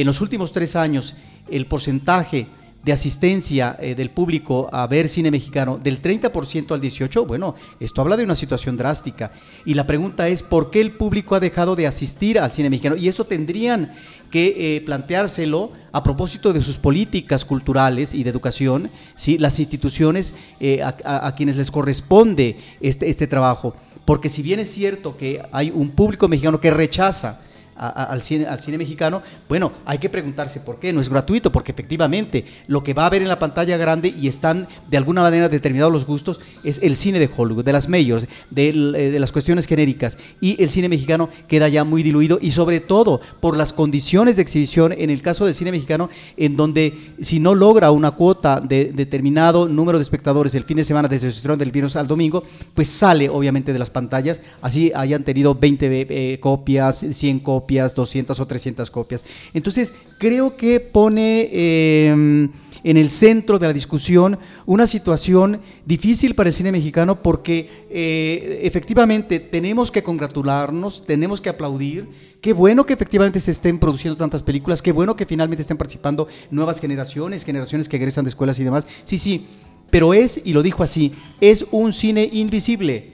en 0.00 0.06
los 0.06 0.20
últimos 0.20 0.52
tres 0.52 0.76
años 0.76 1.14
el 1.48 1.66
porcentaje 1.66 2.46
de 2.86 2.92
asistencia 2.92 3.76
eh, 3.80 3.96
del 3.96 4.10
público 4.10 4.68
a 4.72 4.86
ver 4.86 5.08
cine 5.08 5.32
mexicano 5.32 5.76
del 5.76 6.00
30% 6.00 6.70
al 6.70 6.80
18%, 6.80 7.26
bueno, 7.26 7.56
esto 7.80 8.00
habla 8.00 8.16
de 8.16 8.22
una 8.22 8.36
situación 8.36 8.76
drástica. 8.76 9.32
Y 9.64 9.74
la 9.74 9.88
pregunta 9.88 10.28
es, 10.28 10.44
¿por 10.44 10.70
qué 10.70 10.80
el 10.82 10.92
público 10.92 11.34
ha 11.34 11.40
dejado 11.40 11.74
de 11.74 11.88
asistir 11.88 12.38
al 12.38 12.52
cine 12.52 12.70
mexicano? 12.70 12.94
Y 12.94 13.08
eso 13.08 13.24
tendrían 13.24 13.92
que 14.30 14.76
eh, 14.76 14.80
planteárselo 14.82 15.72
a 15.90 16.04
propósito 16.04 16.52
de 16.52 16.62
sus 16.62 16.78
políticas 16.78 17.44
culturales 17.44 18.14
y 18.14 18.22
de 18.22 18.30
educación, 18.30 18.90
¿sí? 19.16 19.36
las 19.36 19.58
instituciones 19.58 20.32
eh, 20.60 20.80
a, 20.82 21.34
quienes 21.34 21.56
les 21.56 21.72
corresponde 21.72 22.56
este, 22.80 23.10
este 23.10 23.26
trabajo. 23.26 23.74
Porque 24.04 24.28
si 24.28 24.42
bien 24.42 24.60
es 24.60 24.70
cierto 24.70 25.16
que 25.16 25.42
hay 25.50 25.72
un 25.74 25.90
público 25.90 26.28
mexicano 26.28 26.60
que 26.60 26.70
rechaza 26.70 27.40
a- 27.78 27.88
a- 27.88 28.04
al, 28.04 28.22
cine, 28.22 28.46
al 28.46 28.60
cine 28.60 28.78
mexicano, 28.78 29.22
bueno, 29.48 29.72
hay 29.84 29.98
que 29.98 30.08
preguntarse 30.08 30.60
por 30.60 30.78
qué, 30.78 30.92
no 30.92 31.00
es 31.00 31.08
gratuito, 31.08 31.50
porque 31.52 31.72
efectivamente 31.72 32.44
lo 32.68 32.82
que 32.82 32.94
va 32.94 33.06
a 33.06 33.10
ver 33.10 33.22
en 33.22 33.28
la 33.28 33.38
pantalla 33.38 33.76
grande 33.76 34.12
y 34.16 34.28
están 34.28 34.66
de 34.90 34.96
alguna 34.96 35.22
manera 35.22 35.48
determinados 35.48 35.92
los 35.92 36.06
gustos 36.06 36.40
es 36.64 36.80
el 36.82 36.96
cine 36.96 37.18
de 37.18 37.28
Hollywood, 37.34 37.64
de 37.64 37.72
las 37.72 37.88
mayors, 37.88 38.26
del- 38.50 38.94
eh, 38.94 39.10
de, 39.10 39.18
las 39.18 39.32
cuestiones 39.32 39.66
genéricas, 39.66 40.18
y 40.40 40.62
el 40.62 40.70
cine 40.70 40.88
mexicano 40.88 41.28
queda 41.48 41.68
ya 41.68 41.84
muy 41.84 42.02
diluido 42.02 42.38
y 42.40 42.50
sobre 42.52 42.80
todo 42.80 43.20
por 43.40 43.56
las 43.56 43.72
condiciones 43.72 44.36
de 44.36 44.42
exhibición 44.42 44.92
en 44.92 45.10
el 45.10 45.22
caso 45.22 45.44
del 45.44 45.54
cine 45.54 45.70
mexicano, 45.72 46.08
en 46.36 46.56
donde 46.56 47.12
si 47.22 47.40
no 47.40 47.54
logra 47.54 47.90
una 47.90 48.12
cuota 48.12 48.60
de 48.60 48.92
determinado 48.92 49.68
número 49.68 49.98
de 49.98 50.02
espectadores 50.02 50.54
el 50.54 50.64
fin 50.64 50.76
de 50.78 50.84
semana 50.84 51.08
desde 51.08 51.30
su 51.30 51.36
estreno 51.36 51.56
del 51.56 51.70
viernes 51.72 51.96
al 51.96 52.06
domingo, 52.06 52.42
pues 52.74 52.88
sale 52.88 53.28
obviamente 53.28 53.72
de 53.72 53.78
las 53.78 53.90
pantallas, 53.90 54.40
así 54.62 54.92
hayan 54.94 55.24
tenido 55.24 55.54
20 55.54 56.06
eh, 56.08 56.40
copias, 56.40 57.04
100 57.10 57.40
copias, 57.40 57.65
200 57.66 58.38
o 58.38 58.46
300 58.46 58.90
copias. 58.90 59.24
Entonces, 59.52 59.94
creo 60.18 60.56
que 60.56 60.80
pone 60.80 61.48
eh, 61.52 62.48
en 62.86 62.96
el 62.96 63.10
centro 63.10 63.58
de 63.58 63.66
la 63.66 63.72
discusión 63.72 64.38
una 64.64 64.86
situación 64.86 65.60
difícil 65.84 66.36
para 66.36 66.50
el 66.50 66.54
cine 66.54 66.70
mexicano 66.70 67.20
porque 67.20 67.86
eh, 67.90 68.60
efectivamente 68.62 69.40
tenemos 69.40 69.90
que 69.90 70.04
congratularnos, 70.04 71.04
tenemos 71.04 71.40
que 71.40 71.48
aplaudir. 71.48 72.08
Qué 72.40 72.52
bueno 72.52 72.86
que 72.86 72.92
efectivamente 72.92 73.40
se 73.40 73.50
estén 73.50 73.80
produciendo 73.80 74.16
tantas 74.16 74.44
películas, 74.44 74.82
qué 74.82 74.92
bueno 74.92 75.16
que 75.16 75.26
finalmente 75.26 75.62
estén 75.62 75.76
participando 75.76 76.28
nuevas 76.52 76.78
generaciones, 76.80 77.44
generaciones 77.44 77.88
que 77.88 77.96
egresan 77.96 78.24
de 78.24 78.28
escuelas 78.28 78.58
y 78.60 78.64
demás. 78.64 78.86
Sí, 79.02 79.18
sí, 79.18 79.46
pero 79.90 80.14
es, 80.14 80.40
y 80.44 80.52
lo 80.52 80.62
dijo 80.62 80.84
así, 80.84 81.12
es 81.40 81.66
un 81.72 81.92
cine 81.92 82.28
invisible. 82.32 83.12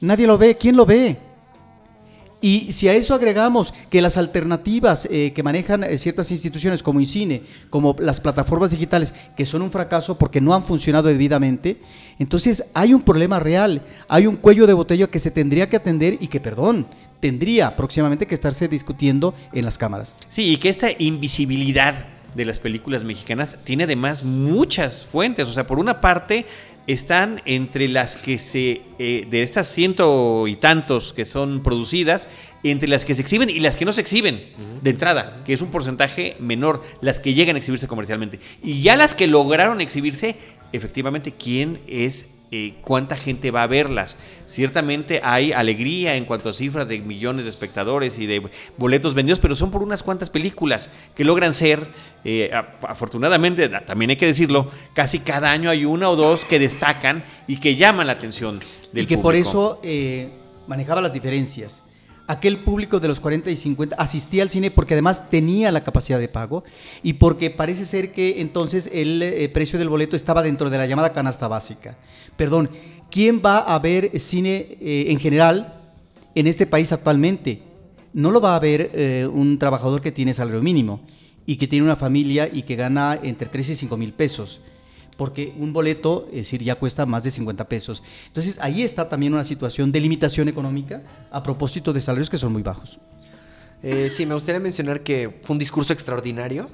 Nadie 0.00 0.26
lo 0.26 0.36
ve. 0.36 0.56
¿Quién 0.56 0.76
lo 0.76 0.84
ve? 0.84 1.27
Y 2.40 2.72
si 2.72 2.88
a 2.88 2.94
eso 2.94 3.14
agregamos 3.14 3.74
que 3.90 4.00
las 4.00 4.16
alternativas 4.16 5.08
eh, 5.10 5.32
que 5.34 5.42
manejan 5.42 5.82
eh, 5.82 5.98
ciertas 5.98 6.30
instituciones 6.30 6.82
como 6.82 7.00
INCINE, 7.00 7.42
como 7.68 7.96
las 7.98 8.20
plataformas 8.20 8.70
digitales, 8.70 9.12
que 9.36 9.44
son 9.44 9.62
un 9.62 9.72
fracaso 9.72 10.16
porque 10.16 10.40
no 10.40 10.54
han 10.54 10.64
funcionado 10.64 11.08
debidamente, 11.08 11.80
entonces 12.18 12.64
hay 12.74 12.94
un 12.94 13.02
problema 13.02 13.40
real, 13.40 13.82
hay 14.08 14.26
un 14.26 14.36
cuello 14.36 14.66
de 14.66 14.72
botella 14.72 15.08
que 15.08 15.18
se 15.18 15.32
tendría 15.32 15.68
que 15.68 15.76
atender 15.76 16.16
y 16.20 16.28
que, 16.28 16.38
perdón, 16.38 16.86
tendría 17.18 17.74
próximamente 17.74 18.26
que 18.26 18.34
estarse 18.34 18.68
discutiendo 18.68 19.34
en 19.52 19.64
las 19.64 19.76
cámaras. 19.76 20.14
Sí, 20.28 20.52
y 20.52 20.56
que 20.58 20.68
esta 20.68 20.88
invisibilidad 20.96 22.06
de 22.34 22.44
las 22.44 22.58
películas 22.58 23.04
mexicanas 23.04 23.58
tiene 23.64 23.84
además 23.84 24.22
muchas 24.22 25.04
fuentes. 25.04 25.48
O 25.48 25.52
sea, 25.52 25.66
por 25.66 25.78
una 25.78 26.00
parte 26.00 26.46
están 26.88 27.42
entre 27.44 27.86
las 27.86 28.16
que 28.16 28.38
se, 28.38 28.80
eh, 28.98 29.26
de 29.30 29.42
estas 29.42 29.68
ciento 29.68 30.48
y 30.48 30.56
tantos 30.56 31.12
que 31.12 31.26
son 31.26 31.62
producidas, 31.62 32.28
entre 32.64 32.88
las 32.88 33.04
que 33.04 33.14
se 33.14 33.22
exhiben 33.22 33.50
y 33.50 33.60
las 33.60 33.76
que 33.76 33.84
no 33.84 33.92
se 33.92 34.00
exhiben 34.00 34.42
de 34.82 34.90
entrada, 34.90 35.42
que 35.44 35.52
es 35.52 35.60
un 35.60 35.70
porcentaje 35.70 36.34
menor, 36.40 36.82
las 37.00 37.20
que 37.20 37.34
llegan 37.34 37.54
a 37.54 37.58
exhibirse 37.58 37.86
comercialmente. 37.86 38.40
Y 38.62 38.80
ya 38.80 38.96
las 38.96 39.14
que 39.14 39.26
lograron 39.26 39.80
exhibirse, 39.80 40.34
efectivamente, 40.72 41.32
¿quién 41.32 41.78
es 41.86 42.26
eh, 42.50 42.76
cuánta 42.80 43.14
gente 43.14 43.50
va 43.50 43.62
a 43.62 43.66
verlas. 43.66 44.16
Ciertamente 44.46 45.20
hay 45.22 45.52
alegría 45.52 46.16
en 46.16 46.24
cuanto 46.24 46.48
a 46.48 46.54
cifras 46.54 46.88
de 46.88 46.98
millones 46.98 47.44
de 47.44 47.50
espectadores 47.50 48.18
y 48.18 48.24
de 48.24 48.42
boletos 48.78 49.12
vendidos, 49.12 49.38
pero 49.38 49.54
son 49.54 49.70
por 49.70 49.82
unas 49.82 50.02
cuantas 50.02 50.30
películas 50.30 50.88
que 51.14 51.24
logran 51.24 51.52
ser, 51.52 51.86
eh, 52.24 52.50
afortunadamente, 52.80 53.68
también 53.68 54.12
hay 54.12 54.16
que 54.16 54.24
decirlo, 54.24 54.70
casi 54.94 55.18
cada 55.18 55.50
año 55.50 55.68
hay 55.68 55.84
una 55.84 56.08
o 56.08 56.16
dos 56.16 56.46
que 56.46 56.58
destacan 56.58 57.22
y 57.46 57.58
que 57.58 57.76
llaman 57.76 58.06
la 58.06 58.14
atención 58.14 58.60
del 58.92 59.04
y 59.04 59.06
que 59.06 59.16
por 59.16 59.34
público. 59.34 59.50
eso 59.50 59.80
eh, 59.82 60.30
manejaba 60.66 61.02
las 61.02 61.12
diferencias. 61.12 61.82
Aquel 62.28 62.58
público 62.58 62.98
de 62.98 63.08
los 63.08 63.20
40 63.20 63.50
y 63.50 63.56
50 63.56 63.96
asistía 63.96 64.42
al 64.42 64.50
cine 64.50 64.70
porque 64.70 64.94
además 64.94 65.28
tenía 65.30 65.70
la 65.72 65.82
capacidad 65.82 66.18
de 66.18 66.28
pago 66.28 66.62
y 67.02 67.14
porque 67.14 67.50
parece 67.50 67.86
ser 67.86 68.12
que 68.12 68.40
entonces 68.42 68.90
el 68.92 69.50
precio 69.54 69.78
del 69.78 69.88
boleto 69.88 70.14
estaba 70.14 70.42
dentro 70.42 70.68
de 70.68 70.76
la 70.76 70.84
llamada 70.84 71.14
canasta 71.14 71.48
básica. 71.48 71.96
Perdón, 72.38 72.70
¿quién 73.10 73.42
va 73.44 73.58
a 73.58 73.78
ver 73.80 74.18
cine 74.20 74.78
eh, 74.80 75.06
en 75.08 75.18
general 75.18 75.74
en 76.36 76.46
este 76.46 76.66
país 76.66 76.92
actualmente? 76.92 77.62
No 78.12 78.30
lo 78.30 78.40
va 78.40 78.54
a 78.54 78.60
ver 78.60 78.92
eh, 78.94 79.28
un 79.30 79.58
trabajador 79.58 80.00
que 80.00 80.12
tiene 80.12 80.32
salario 80.32 80.62
mínimo 80.62 81.00
y 81.46 81.56
que 81.56 81.66
tiene 81.66 81.84
una 81.84 81.96
familia 81.96 82.48
y 82.50 82.62
que 82.62 82.76
gana 82.76 83.18
entre 83.22 83.48
3 83.48 83.70
y 83.70 83.74
5 83.74 83.96
mil 83.96 84.12
pesos 84.12 84.60
porque 85.16 85.52
un 85.58 85.72
boleto, 85.72 86.28
es 86.30 86.36
decir, 86.36 86.62
ya 86.62 86.76
cuesta 86.76 87.04
más 87.04 87.24
de 87.24 87.32
50 87.32 87.68
pesos. 87.68 88.04
Entonces, 88.28 88.56
ahí 88.62 88.82
está 88.82 89.08
también 89.08 89.34
una 89.34 89.42
situación 89.42 89.90
de 89.90 90.00
limitación 90.00 90.46
económica 90.46 91.02
a 91.32 91.42
propósito 91.42 91.92
de 91.92 92.00
salarios 92.00 92.30
que 92.30 92.38
son 92.38 92.52
muy 92.52 92.62
bajos. 92.62 93.00
Eh, 93.82 94.12
sí, 94.14 94.26
me 94.26 94.34
gustaría 94.34 94.60
mencionar 94.60 95.00
que 95.02 95.40
fue 95.42 95.54
un 95.54 95.58
discurso 95.58 95.92
extraordinario, 95.92 96.70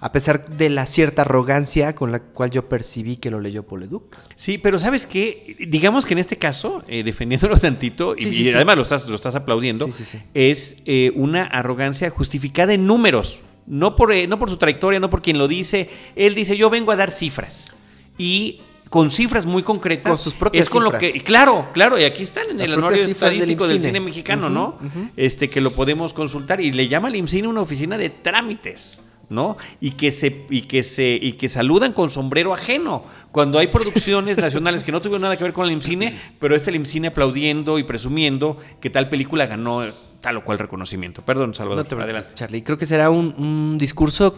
a 0.00 0.12
pesar 0.12 0.48
de 0.48 0.70
la 0.70 0.86
cierta 0.86 1.22
arrogancia 1.22 1.94
con 1.94 2.10
la 2.10 2.20
cual 2.20 2.50
yo 2.50 2.68
percibí 2.68 3.16
que 3.16 3.30
lo 3.30 3.38
leyó 3.38 3.64
Poleduc. 3.64 4.16
Sí, 4.34 4.56
pero 4.56 4.78
¿sabes 4.78 5.06
qué? 5.06 5.56
Digamos 5.68 6.06
que 6.06 6.14
en 6.14 6.18
este 6.18 6.38
caso, 6.38 6.82
eh, 6.88 7.02
defendiéndolo 7.02 7.56
tantito, 7.58 8.14
y, 8.16 8.22
Sí, 8.22 8.42
y 8.42 8.44
sí. 8.44 8.50
además 8.54 8.76
lo 8.76 8.82
estás, 8.82 9.08
lo 9.08 9.14
estás 9.14 9.34
aplaudiendo, 9.34 9.88
es 10.32 10.76
eh, 10.86 11.12
una 11.14 11.44
arrogancia 11.44 12.08
justificada 12.08 12.72
en 12.72 12.86
números. 12.86 13.40
No 13.66 13.94
por, 13.94 14.12
eh, 14.12 14.26
no 14.26 14.38
por 14.38 14.48
su 14.48 14.56
trayectoria, 14.56 14.98
no 14.98 15.10
por 15.10 15.22
quien 15.22 15.38
lo 15.38 15.46
dice. 15.46 15.88
Él 16.16 16.34
dice, 16.34 16.56
yo 16.56 16.70
vengo 16.70 16.90
a 16.92 16.96
dar 16.96 17.10
cifras. 17.10 17.74
Y 18.18 18.60
con 18.88 19.10
cifras 19.10 19.46
muy 19.46 19.62
concretas. 19.62 20.10
Con 20.10 20.18
sus 20.18 20.34
propias 20.34 20.64
es 20.64 20.70
con 20.70 20.82
lo 20.82 20.90
cifras. 20.90 21.12
que 21.12 21.22
Claro, 21.22 21.68
claro, 21.72 21.96
y 21.98 22.04
aquí 22.04 22.22
están 22.22 22.50
en 22.50 22.58
Las 22.58 22.66
el 22.66 22.72
anuario 22.72 23.02
del 23.02 23.10
estadístico 23.12 23.68
del, 23.68 23.80
cine 23.80 24.00
mexicano, 24.00 24.48
¿no? 24.48 24.78
Este, 25.16 25.48
que 25.48 25.60
lo 25.60 25.72
podemos 25.72 26.12
consultar. 26.12 26.60
Y 26.60 26.72
le 26.72 26.88
llama 26.88 27.08
al 27.08 27.16
IMCINE 27.16 27.46
una 27.46 27.60
oficina 27.60 27.96
de 27.96 28.10
trámites. 28.10 29.02
¿No? 29.30 29.56
Y 29.80 29.92
que 29.92 30.12
se 30.12 30.44
y 30.50 30.62
que 30.62 30.82
se 30.82 31.18
y 31.20 31.32
que 31.32 31.48
saludan 31.48 31.92
con 31.92 32.10
sombrero 32.10 32.52
ajeno 32.52 33.04
cuando 33.32 33.58
hay 33.58 33.68
producciones 33.68 34.36
nacionales 34.38 34.84
que 34.84 34.92
no 34.92 35.00
tuvieron 35.00 35.22
nada 35.22 35.36
que 35.36 35.44
ver 35.44 35.52
con 35.52 35.66
el 35.66 35.72
IMCINE, 35.72 36.18
pero 36.38 36.54
este 36.54 36.70
el 36.70 36.76
IMCINE 36.76 37.08
aplaudiendo 37.08 37.78
y 37.78 37.84
presumiendo 37.84 38.58
que 38.80 38.90
tal 38.90 39.08
película 39.08 39.46
ganó 39.46 39.84
tal 40.20 40.36
o 40.36 40.44
cual 40.44 40.58
reconocimiento. 40.58 41.22
Perdón, 41.22 41.54
Salvador, 41.54 41.84
No 41.84 41.88
te 41.88 41.94
adelante. 41.94 42.30
Charlie. 42.34 42.62
Creo 42.62 42.76
que 42.76 42.86
será 42.86 43.08
un, 43.08 43.34
un 43.38 43.78
discurso 43.78 44.36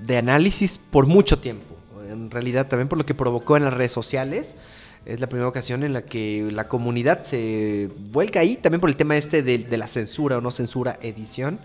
de 0.00 0.18
análisis 0.18 0.78
por 0.78 1.06
mucho 1.06 1.38
tiempo. 1.38 1.76
En 2.10 2.30
realidad, 2.30 2.68
también 2.68 2.88
por 2.88 2.98
lo 2.98 3.06
que 3.06 3.14
provocó 3.14 3.56
en 3.56 3.64
las 3.64 3.72
redes 3.72 3.92
sociales. 3.92 4.56
Es 5.06 5.20
la 5.20 5.28
primera 5.28 5.48
ocasión 5.48 5.84
en 5.84 5.92
la 5.92 6.02
que 6.02 6.48
la 6.50 6.66
comunidad 6.66 7.24
se 7.24 7.90
vuelca 8.10 8.40
ahí, 8.40 8.56
también 8.56 8.80
por 8.80 8.88
el 8.88 8.96
tema 8.96 9.16
este 9.16 9.42
de, 9.42 9.58
de 9.58 9.76
la 9.76 9.86
censura 9.86 10.38
o 10.38 10.40
no 10.40 10.50
censura 10.50 10.98
edición. 11.02 11.60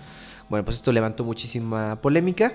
Bueno, 0.50 0.66
pues 0.66 0.78
esto 0.78 0.92
levantó 0.92 1.24
muchísima 1.24 2.02
polémica. 2.02 2.54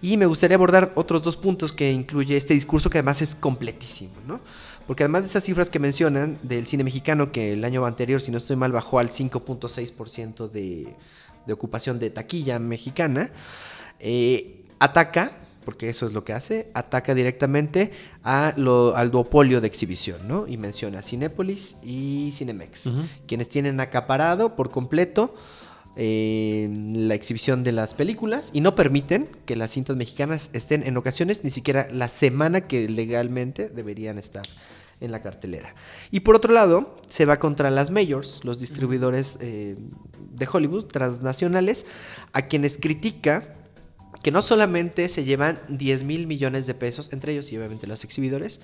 Y 0.00 0.16
me 0.16 0.26
gustaría 0.26 0.56
abordar 0.56 0.92
otros 0.96 1.22
dos 1.22 1.36
puntos 1.36 1.72
que 1.72 1.92
incluye 1.92 2.36
este 2.36 2.54
discurso, 2.54 2.90
que 2.90 2.98
además 2.98 3.22
es 3.22 3.34
completísimo, 3.34 4.12
¿no? 4.26 4.40
Porque 4.86 5.04
además 5.04 5.22
de 5.22 5.28
esas 5.28 5.44
cifras 5.44 5.70
que 5.70 5.78
mencionan 5.78 6.38
del 6.42 6.66
cine 6.66 6.82
mexicano, 6.82 7.30
que 7.30 7.52
el 7.52 7.64
año 7.64 7.86
anterior, 7.86 8.20
si 8.20 8.32
no 8.32 8.38
estoy 8.38 8.56
mal, 8.56 8.72
bajó 8.72 8.98
al 8.98 9.10
5.6% 9.10 10.50
de, 10.50 10.94
de 11.46 11.52
ocupación 11.52 11.98
de 12.00 12.10
taquilla 12.10 12.58
mexicana, 12.58 13.30
eh, 14.00 14.62
ataca, 14.78 15.30
porque 15.64 15.88
eso 15.88 16.06
es 16.06 16.12
lo 16.12 16.24
que 16.24 16.32
hace, 16.32 16.68
ataca 16.74 17.14
directamente 17.14 17.92
a 18.24 18.52
lo- 18.56 18.96
al 18.96 19.12
duopolio 19.12 19.60
de 19.60 19.68
exhibición, 19.68 20.26
¿no? 20.26 20.48
Y 20.48 20.56
menciona 20.56 21.02
Cinépolis 21.02 21.76
y 21.84 22.32
Cinemex, 22.34 22.88
quienes 23.28 23.48
tienen 23.48 23.78
acaparado 23.78 24.56
por 24.56 24.70
completo 24.72 25.34
eh, 25.96 26.70
la 26.94 27.14
exhibición 27.14 27.64
de 27.64 27.72
las 27.72 27.92
películas 27.92 28.50
y 28.52 28.62
no 28.62 28.74
permiten 28.74 29.28
que 29.44 29.56
las 29.56 29.72
cintas 29.72 29.96
mexicanas 29.96 30.50
estén 30.52 30.82
en 30.86 30.96
ocasiones 30.96 31.44
ni 31.44 31.50
siquiera 31.50 31.86
la 31.90 32.08
semana 32.08 32.62
que 32.62 32.88
legalmente 32.88 33.68
deberían 33.68 34.18
estar 34.18 34.44
en 35.00 35.10
la 35.10 35.20
cartelera. 35.20 35.74
Y 36.10 36.20
por 36.20 36.36
otro 36.36 36.52
lado, 36.52 36.96
se 37.08 37.26
va 37.26 37.38
contra 37.38 37.70
las 37.70 37.90
majors, 37.90 38.40
los 38.44 38.58
distribuidores 38.58 39.36
eh, 39.40 39.76
de 40.30 40.48
Hollywood 40.50 40.84
transnacionales, 40.84 41.84
a 42.32 42.42
quienes 42.42 42.78
critica 42.78 43.56
que 44.22 44.30
no 44.30 44.40
solamente 44.40 45.08
se 45.08 45.24
llevan 45.24 45.58
10 45.68 46.04
mil 46.04 46.26
millones 46.26 46.66
de 46.66 46.74
pesos, 46.74 47.12
entre 47.12 47.32
ellos 47.32 47.52
y 47.52 47.58
obviamente 47.58 47.86
los 47.86 48.04
exhibidores, 48.04 48.60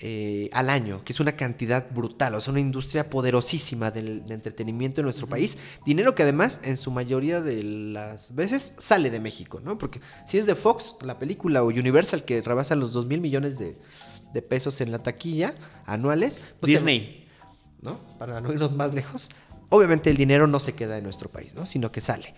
eh, 0.00 0.50
al 0.52 0.70
año, 0.70 1.02
que 1.04 1.12
es 1.12 1.20
una 1.20 1.32
cantidad 1.32 1.90
brutal, 1.92 2.34
o 2.34 2.40
sea, 2.40 2.50
una 2.50 2.60
industria 2.60 3.08
poderosísima 3.08 3.90
del, 3.90 4.26
de 4.26 4.34
entretenimiento 4.34 5.00
en 5.00 5.04
nuestro 5.04 5.28
país. 5.28 5.56
Dinero 5.86 6.14
que 6.14 6.24
además, 6.24 6.60
en 6.64 6.76
su 6.76 6.90
mayoría 6.90 7.40
de 7.40 7.62
las 7.62 8.34
veces, 8.34 8.74
sale 8.78 9.10
de 9.10 9.20
México, 9.20 9.60
¿no? 9.62 9.78
Porque 9.78 10.00
si 10.26 10.38
es 10.38 10.46
de 10.46 10.56
Fox, 10.56 10.96
la 11.02 11.18
película, 11.18 11.62
o 11.62 11.66
Universal, 11.66 12.24
que 12.24 12.42
rebasa 12.42 12.74
los 12.74 12.92
2 12.92 13.06
mil 13.06 13.20
millones 13.20 13.58
de, 13.58 13.78
de 14.32 14.42
pesos 14.42 14.80
en 14.80 14.90
la 14.90 14.98
taquilla 14.98 15.54
anuales, 15.86 16.40
pues, 16.60 16.72
Disney. 16.72 17.28
¿no? 17.80 17.98
Para 18.18 18.40
no 18.40 18.52
irnos 18.52 18.72
más 18.72 18.94
lejos. 18.94 19.30
Obviamente 19.68 20.10
el 20.10 20.16
dinero 20.16 20.46
no 20.46 20.58
se 20.58 20.74
queda 20.74 20.98
en 20.98 21.04
nuestro 21.04 21.30
país, 21.30 21.54
¿no? 21.54 21.66
Sino 21.66 21.92
que 21.92 22.00
sale. 22.00 22.34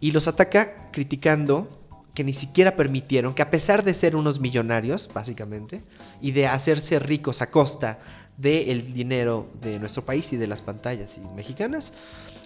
Y 0.00 0.10
los 0.12 0.26
ataca 0.26 0.90
criticando 0.90 1.68
que 2.16 2.24
ni 2.24 2.32
siquiera 2.32 2.76
permitieron 2.76 3.34
que 3.34 3.42
a 3.42 3.50
pesar 3.50 3.84
de 3.84 3.92
ser 3.92 4.16
unos 4.16 4.40
millonarios, 4.40 5.10
básicamente, 5.12 5.82
y 6.22 6.32
de 6.32 6.46
hacerse 6.46 6.98
ricos 6.98 7.42
a 7.42 7.50
costa 7.50 7.98
del 8.38 8.94
dinero 8.94 9.48
de 9.60 9.78
nuestro 9.78 10.02
país 10.02 10.32
y 10.32 10.38
de 10.38 10.46
las 10.46 10.62
pantallas 10.62 11.18
mexicanas, 11.36 11.92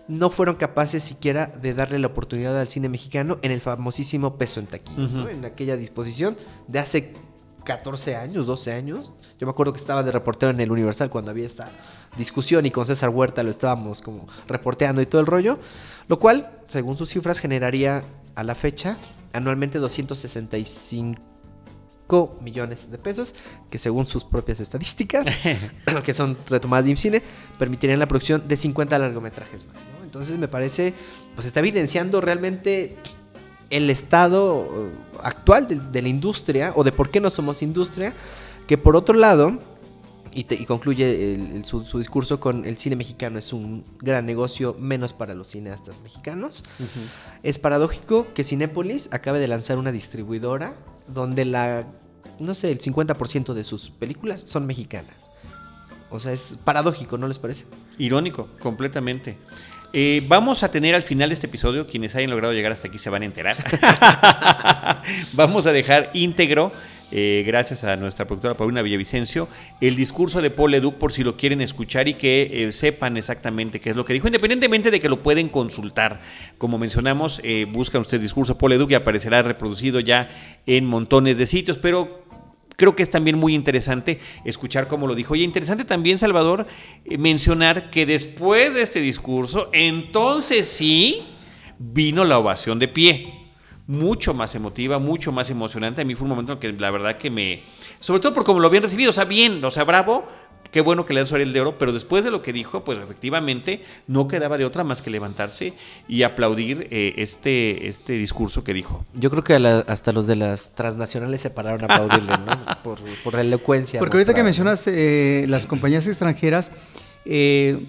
no 0.08 0.28
fueron 0.28 0.56
capaces 0.56 1.04
siquiera 1.04 1.46
de 1.46 1.72
darle 1.72 2.00
la 2.00 2.08
oportunidad 2.08 2.60
al 2.60 2.66
cine 2.66 2.88
mexicano 2.88 3.38
en 3.42 3.52
el 3.52 3.60
famosísimo 3.60 4.36
peso 4.36 4.58
en 4.58 4.66
taquilla, 4.66 5.06
¿no? 5.06 5.28
En 5.28 5.44
aquella 5.44 5.76
disposición 5.76 6.36
de 6.66 6.80
hace 6.80 7.14
14 7.62 8.16
años, 8.16 8.46
12 8.46 8.72
años. 8.72 9.12
Yo 9.38 9.46
me 9.46 9.52
acuerdo 9.52 9.72
que 9.72 9.78
estaba 9.78 10.02
de 10.02 10.10
reportero 10.10 10.50
en 10.50 10.58
el 10.58 10.72
Universal 10.72 11.10
cuando 11.10 11.30
había 11.30 11.46
esta 11.46 11.70
discusión 12.18 12.66
y 12.66 12.72
con 12.72 12.86
César 12.86 13.10
Huerta 13.10 13.44
lo 13.44 13.50
estábamos 13.50 14.02
como 14.02 14.26
reporteando 14.48 15.00
y 15.00 15.06
todo 15.06 15.20
el 15.20 15.28
rollo, 15.28 15.60
lo 16.08 16.18
cual, 16.18 16.50
según 16.66 16.98
sus 16.98 17.10
cifras, 17.10 17.38
generaría 17.38 18.02
a 18.34 18.42
la 18.42 18.56
fecha 18.56 18.96
anualmente 19.32 19.78
265 19.78 22.38
millones 22.40 22.90
de 22.90 22.98
pesos, 22.98 23.34
que 23.70 23.78
según 23.78 24.06
sus 24.06 24.24
propias 24.24 24.60
estadísticas, 24.60 25.28
que 26.04 26.14
son 26.14 26.36
retomadas 26.48 26.84
de 26.84 26.92
IMCINE, 26.92 27.22
permitirían 27.58 27.98
la 27.98 28.08
producción 28.08 28.46
de 28.46 28.56
50 28.56 28.98
largometrajes 28.98 29.66
más. 29.66 29.76
¿no? 29.76 30.04
Entonces 30.04 30.38
me 30.38 30.48
parece, 30.48 30.94
pues 31.34 31.46
está 31.46 31.60
evidenciando 31.60 32.20
realmente 32.20 32.96
el 33.70 33.88
estado 33.90 34.64
eh, 34.64 34.90
actual 35.22 35.68
de, 35.68 35.76
de 35.76 36.02
la 36.02 36.08
industria 36.08 36.72
o 36.74 36.82
de 36.82 36.90
por 36.90 37.10
qué 37.10 37.20
no 37.20 37.30
somos 37.30 37.62
industria, 37.62 38.12
que 38.66 38.76
por 38.76 38.96
otro 38.96 39.16
lado, 39.16 39.60
y, 40.32 40.44
te- 40.44 40.54
y 40.54 40.64
concluye 40.64 41.34
el- 41.34 41.56
el- 41.56 41.64
su, 41.64 41.84
su 41.86 41.98
discurso 41.98 42.40
con 42.40 42.64
el 42.64 42.76
cine 42.76 42.96
mexicano 42.96 43.38
es 43.38 43.52
un 43.52 43.84
gran 44.00 44.26
negocio, 44.26 44.76
menos 44.78 45.12
para 45.12 45.34
los 45.34 45.48
cineastas 45.48 46.00
mexicanos. 46.00 46.64
Es 47.42 47.58
paradójico 47.58 48.32
que 48.34 48.44
Cinépolis 48.44 49.08
acabe 49.12 49.38
de 49.40 49.48
lanzar 49.48 49.78
una 49.78 49.92
distribuidora 49.92 50.74
donde 51.08 51.44
la, 51.44 51.84
no 52.38 52.54
sé, 52.54 52.70
el 52.70 52.78
50% 52.80 53.52
de 53.54 53.64
sus 53.64 53.90
películas 53.90 54.42
son 54.46 54.66
mexicanas. 54.66 55.14
O 56.10 56.18
sea, 56.20 56.32
es 56.32 56.54
paradójico, 56.64 57.18
¿no 57.18 57.28
les 57.28 57.38
parece? 57.38 57.64
Irónico, 57.98 58.48
completamente. 58.60 59.36
Eh, 59.92 60.24
vamos 60.28 60.62
a 60.62 60.70
tener 60.70 60.94
al 60.94 61.02
final 61.02 61.30
de 61.30 61.34
este 61.34 61.46
episodio, 61.48 61.86
quienes 61.86 62.14
hayan 62.14 62.30
logrado 62.30 62.52
llegar 62.52 62.70
hasta 62.72 62.86
aquí 62.88 62.98
se 62.98 63.10
van 63.10 63.22
a 63.22 63.24
enterar. 63.26 63.56
vamos 65.32 65.66
a 65.66 65.72
dejar 65.72 66.10
íntegro, 66.14 66.72
eh, 67.10 67.42
gracias 67.46 67.84
a 67.84 67.96
nuestra 67.96 68.26
productora 68.26 68.54
Paulina 68.54 68.82
Villavicencio, 68.82 69.48
el 69.80 69.96
discurso 69.96 70.40
de 70.40 70.50
Paul 70.50 70.70
Leduc 70.70 70.96
por 70.96 71.12
si 71.12 71.24
lo 71.24 71.36
quieren 71.36 71.60
escuchar 71.60 72.08
y 72.08 72.14
que 72.14 72.66
eh, 72.66 72.72
sepan 72.72 73.16
exactamente 73.16 73.80
qué 73.80 73.90
es 73.90 73.96
lo 73.96 74.04
que 74.04 74.12
dijo, 74.12 74.28
independientemente 74.28 74.90
de 74.90 75.00
que 75.00 75.08
lo 75.08 75.22
pueden 75.22 75.48
consultar. 75.48 76.20
Como 76.58 76.78
mencionamos, 76.78 77.40
eh, 77.44 77.66
buscan 77.70 78.02
ustedes 78.02 78.22
discurso 78.22 78.58
Paul 78.58 78.70
Leduc 78.70 78.90
y 78.90 78.94
aparecerá 78.94 79.42
reproducido 79.42 80.00
ya 80.00 80.30
en 80.66 80.86
montones 80.86 81.36
de 81.38 81.46
sitios, 81.46 81.78
pero 81.78 82.20
creo 82.80 82.96
que 82.96 83.02
es 83.02 83.10
también 83.10 83.36
muy 83.36 83.54
interesante 83.54 84.18
escuchar 84.46 84.88
cómo 84.88 85.06
lo 85.06 85.14
dijo. 85.14 85.36
Y 85.36 85.42
interesante 85.42 85.84
también, 85.84 86.16
Salvador, 86.16 86.66
eh, 87.04 87.18
mencionar 87.18 87.90
que 87.90 88.06
después 88.06 88.72
de 88.74 88.82
este 88.82 89.00
discurso, 89.00 89.68
entonces 89.72 90.66
sí 90.66 91.22
vino 91.78 92.24
la 92.24 92.38
ovación 92.38 92.78
de 92.78 92.88
pie. 92.88 93.39
Mucho 93.90 94.34
más 94.34 94.54
emotiva, 94.54 95.00
mucho 95.00 95.32
más 95.32 95.50
emocionante. 95.50 96.02
A 96.02 96.04
mí 96.04 96.14
fue 96.14 96.24
un 96.24 96.30
momento 96.30 96.52
en 96.52 96.58
que 96.60 96.72
la 96.72 96.92
verdad 96.92 97.16
que 97.18 97.28
me. 97.28 97.60
Sobre 97.98 98.20
todo 98.20 98.32
por 98.32 98.44
cómo 98.44 98.60
lo 98.60 98.68
habían 98.68 98.84
recibido. 98.84 99.10
O 99.10 99.12
sea, 99.12 99.24
bien, 99.24 99.64
o 99.64 99.70
sea, 99.72 99.82
bravo. 99.82 100.24
qué 100.70 100.80
bueno 100.80 101.04
que 101.04 101.12
le 101.12 101.18
da 101.20 101.26
su 101.26 101.34
Ariel 101.34 101.52
de 101.52 101.60
Oro, 101.60 101.76
pero 101.76 101.92
después 101.92 102.22
de 102.22 102.30
lo 102.30 102.40
que 102.42 102.52
dijo, 102.52 102.84
pues 102.84 102.96
efectivamente 103.00 103.82
no 104.06 104.28
quedaba 104.28 104.56
de 104.58 104.64
otra 104.64 104.84
más 104.84 105.02
que 105.02 105.10
levantarse 105.10 105.72
y 106.06 106.22
aplaudir 106.22 106.86
eh, 106.92 107.14
este, 107.16 107.88
este 107.88 108.12
discurso 108.12 108.62
que 108.62 108.72
dijo. 108.72 109.04
Yo 109.14 109.28
creo 109.30 109.42
que 109.42 109.54
a 109.54 109.58
la- 109.58 109.80
hasta 109.88 110.12
los 110.12 110.28
de 110.28 110.36
las 110.36 110.76
transnacionales 110.76 111.40
se 111.40 111.50
pararon 111.50 111.82
a 111.82 111.86
aplaudirle, 111.92 112.32
¿no? 112.46 112.60
Por, 112.84 113.00
por 113.24 113.34
la 113.34 113.40
elocuencia. 113.40 113.98
Porque 113.98 114.18
ahorita 114.18 114.32
que 114.34 114.44
mencionas 114.44 114.86
eh, 114.86 115.46
las 115.48 115.66
compañías 115.66 116.06
extranjeras, 116.06 116.70
eh, 117.24 117.84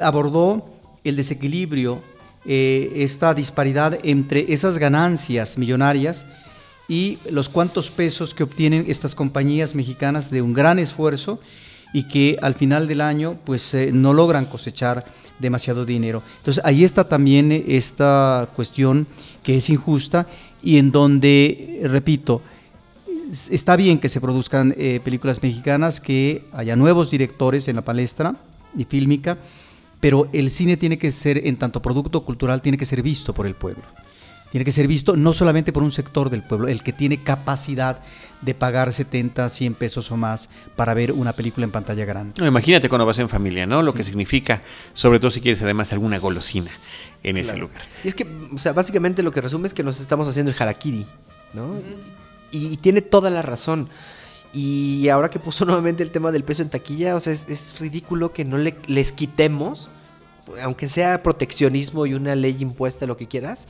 abordó 0.00 0.64
el 1.04 1.16
desequilibrio, 1.16 2.02
eh, 2.44 2.90
esta 2.96 3.34
disparidad 3.34 3.98
entre 4.02 4.52
esas 4.52 4.78
ganancias 4.78 5.56
millonarias 5.58 6.26
y 6.88 7.18
los 7.30 7.48
cuantos 7.48 7.90
pesos 7.90 8.34
que 8.34 8.42
obtienen 8.42 8.84
estas 8.88 9.14
compañías 9.14 9.74
mexicanas 9.74 10.30
de 10.30 10.42
un 10.42 10.52
gran 10.52 10.78
esfuerzo 10.78 11.38
y 11.94 12.04
que 12.08 12.38
al 12.42 12.54
final 12.54 12.88
del 12.88 13.00
año 13.02 13.36
pues 13.44 13.74
eh, 13.74 13.90
no 13.92 14.12
logran 14.14 14.46
cosechar 14.46 15.04
demasiado 15.38 15.84
dinero. 15.84 16.22
Entonces 16.38 16.62
ahí 16.64 16.84
está 16.84 17.08
también 17.08 17.52
eh, 17.52 17.64
esta 17.68 18.48
cuestión 18.56 19.06
que 19.42 19.56
es 19.56 19.68
injusta 19.70 20.26
y 20.62 20.78
en 20.78 20.90
donde, 20.90 21.80
repito, 21.84 22.40
es- 23.30 23.50
está 23.50 23.76
bien 23.76 23.98
que 23.98 24.08
se 24.08 24.20
produzcan 24.20 24.74
eh, 24.78 25.00
películas 25.04 25.42
mexicanas, 25.42 26.00
que 26.00 26.44
haya 26.52 26.76
nuevos 26.76 27.10
directores 27.10 27.68
en 27.68 27.76
la 27.76 27.82
palestra 27.82 28.36
y 28.76 28.84
fílmica, 28.84 29.38
pero 30.02 30.28
el 30.32 30.50
cine 30.50 30.76
tiene 30.76 30.98
que 30.98 31.12
ser, 31.12 31.46
en 31.46 31.56
tanto 31.56 31.80
producto 31.80 32.24
cultural, 32.24 32.60
tiene 32.60 32.76
que 32.76 32.84
ser 32.84 33.04
visto 33.04 33.32
por 33.32 33.46
el 33.46 33.54
pueblo. 33.54 33.84
Tiene 34.50 34.64
que 34.64 34.72
ser 34.72 34.88
visto 34.88 35.14
no 35.14 35.32
solamente 35.32 35.72
por 35.72 35.84
un 35.84 35.92
sector 35.92 36.28
del 36.28 36.42
pueblo, 36.42 36.66
el 36.66 36.82
que 36.82 36.92
tiene 36.92 37.22
capacidad 37.22 38.00
de 38.40 38.52
pagar 38.52 38.92
70, 38.92 39.48
100 39.48 39.74
pesos 39.74 40.10
o 40.10 40.16
más 40.16 40.48
para 40.74 40.92
ver 40.92 41.12
una 41.12 41.34
película 41.34 41.64
en 41.66 41.70
pantalla 41.70 42.04
grande. 42.04 42.34
No, 42.40 42.48
imagínate 42.48 42.88
cuando 42.88 43.06
vas 43.06 43.20
en 43.20 43.28
familia, 43.28 43.64
¿no? 43.64 43.80
Lo 43.80 43.94
que 43.94 44.02
significa, 44.02 44.60
sobre 44.92 45.20
todo 45.20 45.30
si 45.30 45.40
quieres 45.40 45.62
además 45.62 45.92
alguna 45.92 46.18
golosina 46.18 46.72
en 47.22 47.36
ese 47.36 47.56
lugar. 47.56 47.82
Y 48.02 48.08
es 48.08 48.16
que, 48.16 48.26
o 48.52 48.58
sea, 48.58 48.72
básicamente 48.72 49.22
lo 49.22 49.30
que 49.30 49.40
resume 49.40 49.68
es 49.68 49.72
que 49.72 49.84
nos 49.84 50.00
estamos 50.00 50.26
haciendo 50.26 50.50
el 50.50 50.56
harakiri, 50.60 51.06
¿no? 51.52 51.76
Y, 52.50 52.72
y 52.72 52.76
tiene 52.76 53.02
toda 53.02 53.30
la 53.30 53.42
razón. 53.42 53.88
Y 54.52 55.08
ahora 55.08 55.30
que 55.30 55.38
puso 55.38 55.64
nuevamente 55.66 56.02
el 56.02 56.10
tema 56.10 56.30
del 56.32 56.44
peso 56.44 56.62
en 56.62 56.70
taquilla, 56.70 57.16
o 57.16 57.20
sea, 57.20 57.32
es, 57.32 57.48
es 57.48 57.78
ridículo 57.80 58.32
que 58.32 58.44
no 58.44 58.58
le, 58.58 58.76
les 58.86 59.12
quitemos, 59.12 59.90
aunque 60.62 60.88
sea 60.88 61.22
proteccionismo 61.22 62.04
y 62.06 62.14
una 62.14 62.34
ley 62.34 62.56
impuesta, 62.60 63.06
lo 63.06 63.16
que 63.16 63.28
quieras, 63.28 63.68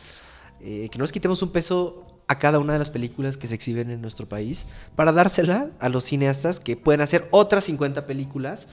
eh, 0.60 0.88
que 0.90 0.98
no 0.98 1.04
les 1.04 1.12
quitemos 1.12 1.42
un 1.42 1.50
peso 1.50 2.06
a 2.28 2.38
cada 2.38 2.58
una 2.60 2.72
de 2.72 2.78
las 2.78 2.88
películas 2.90 3.36
que 3.36 3.46
se 3.48 3.54
exhiben 3.54 3.90
en 3.90 4.00
nuestro 4.00 4.26
país 4.28 4.66
para 4.96 5.12
dársela 5.12 5.68
a 5.80 5.88
los 5.88 6.04
cineastas 6.04 6.60
que 6.60 6.76
pueden 6.76 7.00
hacer 7.00 7.26
otras 7.30 7.64
50 7.64 8.06
películas 8.06 8.68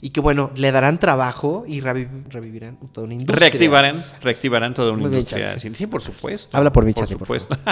y 0.00 0.10
que, 0.10 0.20
bueno, 0.20 0.50
le 0.56 0.72
darán 0.72 0.98
trabajo 0.98 1.64
y 1.66 1.80
reviv- 1.80 2.24
revivirán 2.30 2.76
toda 2.92 3.04
una 3.04 3.14
industria. 3.14 3.38
Reactivarán, 3.38 4.02
reactivarán 4.20 4.74
toda 4.74 4.92
una 4.92 5.02
Muy 5.02 5.10
bien, 5.10 5.18
industria. 5.20 5.56
Charlie. 5.56 5.76
Sí, 5.76 5.86
por 5.86 6.00
supuesto. 6.02 6.56
Habla 6.56 6.72
por 6.72 6.84
Charlie, 6.92 7.16
por 7.16 7.26
supuesto. 7.26 7.56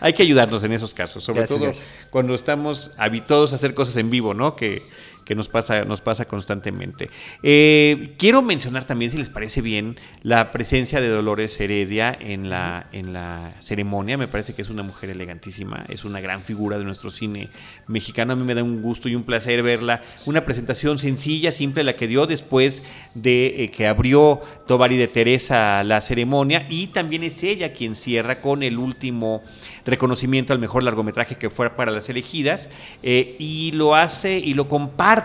Hay 0.00 0.12
que 0.12 0.22
ayudarnos 0.22 0.62
en 0.64 0.72
esos 0.72 0.94
casos, 0.94 1.24
sobre 1.24 1.40
Gracias, 1.40 1.58
todo 1.58 1.66
gracias. 1.66 2.06
cuando 2.10 2.34
estamos 2.34 2.92
habituados 2.96 3.52
a 3.52 3.56
hacer 3.56 3.74
cosas 3.74 3.96
en 3.96 4.10
vivo, 4.10 4.34
¿no? 4.34 4.56
Que, 4.56 4.82
que 5.26 5.34
nos 5.34 5.48
pasa, 5.48 5.84
nos 5.84 6.00
pasa 6.00 6.26
constantemente. 6.26 7.10
Eh, 7.42 8.14
quiero 8.16 8.42
mencionar 8.42 8.84
también, 8.84 9.10
si 9.10 9.18
les 9.18 9.28
parece 9.28 9.60
bien, 9.60 9.96
la 10.22 10.52
presencia 10.52 11.00
de 11.00 11.08
Dolores 11.08 11.58
Heredia 11.60 12.16
en 12.18 12.48
la, 12.48 12.86
en 12.92 13.12
la 13.12 13.52
ceremonia. 13.58 14.16
Me 14.16 14.28
parece 14.28 14.54
que 14.54 14.62
es 14.62 14.70
una 14.70 14.84
mujer 14.84 15.10
elegantísima, 15.10 15.84
es 15.88 16.04
una 16.04 16.20
gran 16.20 16.42
figura 16.42 16.78
de 16.78 16.84
nuestro 16.84 17.10
cine 17.10 17.50
mexicano. 17.88 18.32
A 18.32 18.36
mí 18.36 18.44
me 18.44 18.54
da 18.54 18.62
un 18.62 18.80
gusto 18.80 19.08
y 19.08 19.16
un 19.16 19.24
placer 19.24 19.64
verla. 19.64 20.00
Una 20.26 20.44
presentación 20.44 20.98
sencilla, 21.00 21.50
simple, 21.50 21.82
la 21.82 21.96
que 21.96 22.06
dio 22.06 22.26
después 22.26 22.84
de 23.14 23.64
eh, 23.64 23.70
que 23.72 23.88
abrió 23.88 24.40
Tovari 24.68 24.96
de 24.96 25.08
Teresa 25.08 25.82
la 25.82 26.00
ceremonia. 26.00 26.66
Y 26.70 26.86
también 26.86 27.24
es 27.24 27.42
ella 27.42 27.72
quien 27.72 27.96
cierra 27.96 28.40
con 28.40 28.62
el 28.62 28.78
último 28.78 29.42
reconocimiento 29.84 30.52
al 30.52 30.60
mejor 30.60 30.84
largometraje 30.84 31.34
que 31.34 31.50
fue 31.50 31.68
para 31.70 31.90
las 31.90 32.08
elegidas. 32.08 32.70
eh, 33.02 33.34
y 33.38 33.72
lo 33.72 33.94
hace 33.96 34.38
y 34.38 34.54
lo 34.54 34.68
comparte 34.68 35.15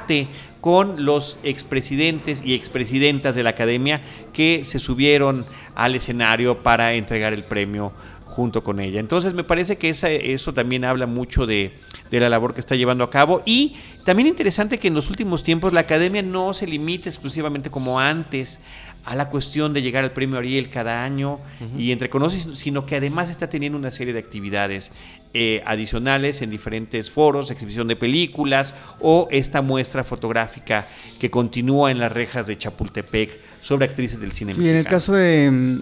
con 0.62 1.06
los 1.06 1.40
expresidentes 1.44 2.44
y 2.46 2.54
expresidentas 2.54 3.36
de 3.36 3.44
la 3.44 3.52
academia 3.52 4.02
que 4.32 4.64
se 4.64 4.80
subieron 4.80 5.46
al 5.76 5.96
escenario 5.96 6.64
para 6.64 6.94
entregar 6.94 7.34
el 7.34 7.44
premio 7.44 7.92
junto 8.32 8.64
con 8.64 8.80
ella. 8.80 9.00
Entonces 9.00 9.34
me 9.34 9.44
parece 9.44 9.78
que 9.78 9.90
esa- 9.90 10.10
eso 10.10 10.54
también 10.54 10.86
habla 10.86 11.06
mucho 11.06 11.46
de, 11.46 11.74
de 12.10 12.20
la 12.20 12.30
labor 12.30 12.54
que 12.54 12.62
está 12.62 12.76
llevando 12.76 13.04
a 13.04 13.10
cabo. 13.10 13.42
Y 13.46 13.76
también 14.06 14.28
interesante 14.28 14.80
que 14.80 14.88
en 14.88 14.94
los 14.96 15.10
últimos 15.10 15.44
tiempos 15.44 15.74
la 15.74 15.82
academia 15.82 16.22
no 16.22 16.54
se 16.54 16.66
limite 16.66 17.10
exclusivamente 17.10 17.70
como 17.70 18.00
antes 18.00 18.60
a 19.04 19.16
la 19.16 19.30
cuestión 19.30 19.74
de 19.74 19.82
llegar 19.82 20.04
al 20.04 20.12
premio 20.12 20.38
Ariel 20.38 20.70
cada 20.70 21.04
año 21.04 21.40
y 21.78 21.92
entre 21.92 22.10
conoces, 22.10 22.48
sino 22.58 22.86
que 22.86 22.96
además 22.98 23.30
está 23.32 23.50
teniendo 23.50 23.78
una 23.78 23.90
serie 23.90 24.14
de 24.14 24.20
actividades 24.20 24.92
eh, 25.34 25.64
adicionales 25.66 26.42
en 26.44 26.52
diferentes 26.52 27.10
foros, 27.10 27.50
exhibición 27.50 27.88
de 27.88 27.96
películas 27.96 28.76
o 29.00 29.28
esta 29.32 29.62
muestra 29.64 30.04
fotográfica 30.04 30.88
que 31.20 31.32
continúa 31.32 31.90
en 31.90 31.98
las 32.00 32.12
rejas 32.12 32.46
de 32.48 32.58
Chapultepec 32.60 33.40
sobre 33.62 33.86
actrices 33.86 34.22
del 34.22 34.32
cine 34.34 34.54
Sí, 34.54 34.70
en 34.70 34.76
el 34.76 34.86
caso 34.86 35.14
de, 35.14 35.80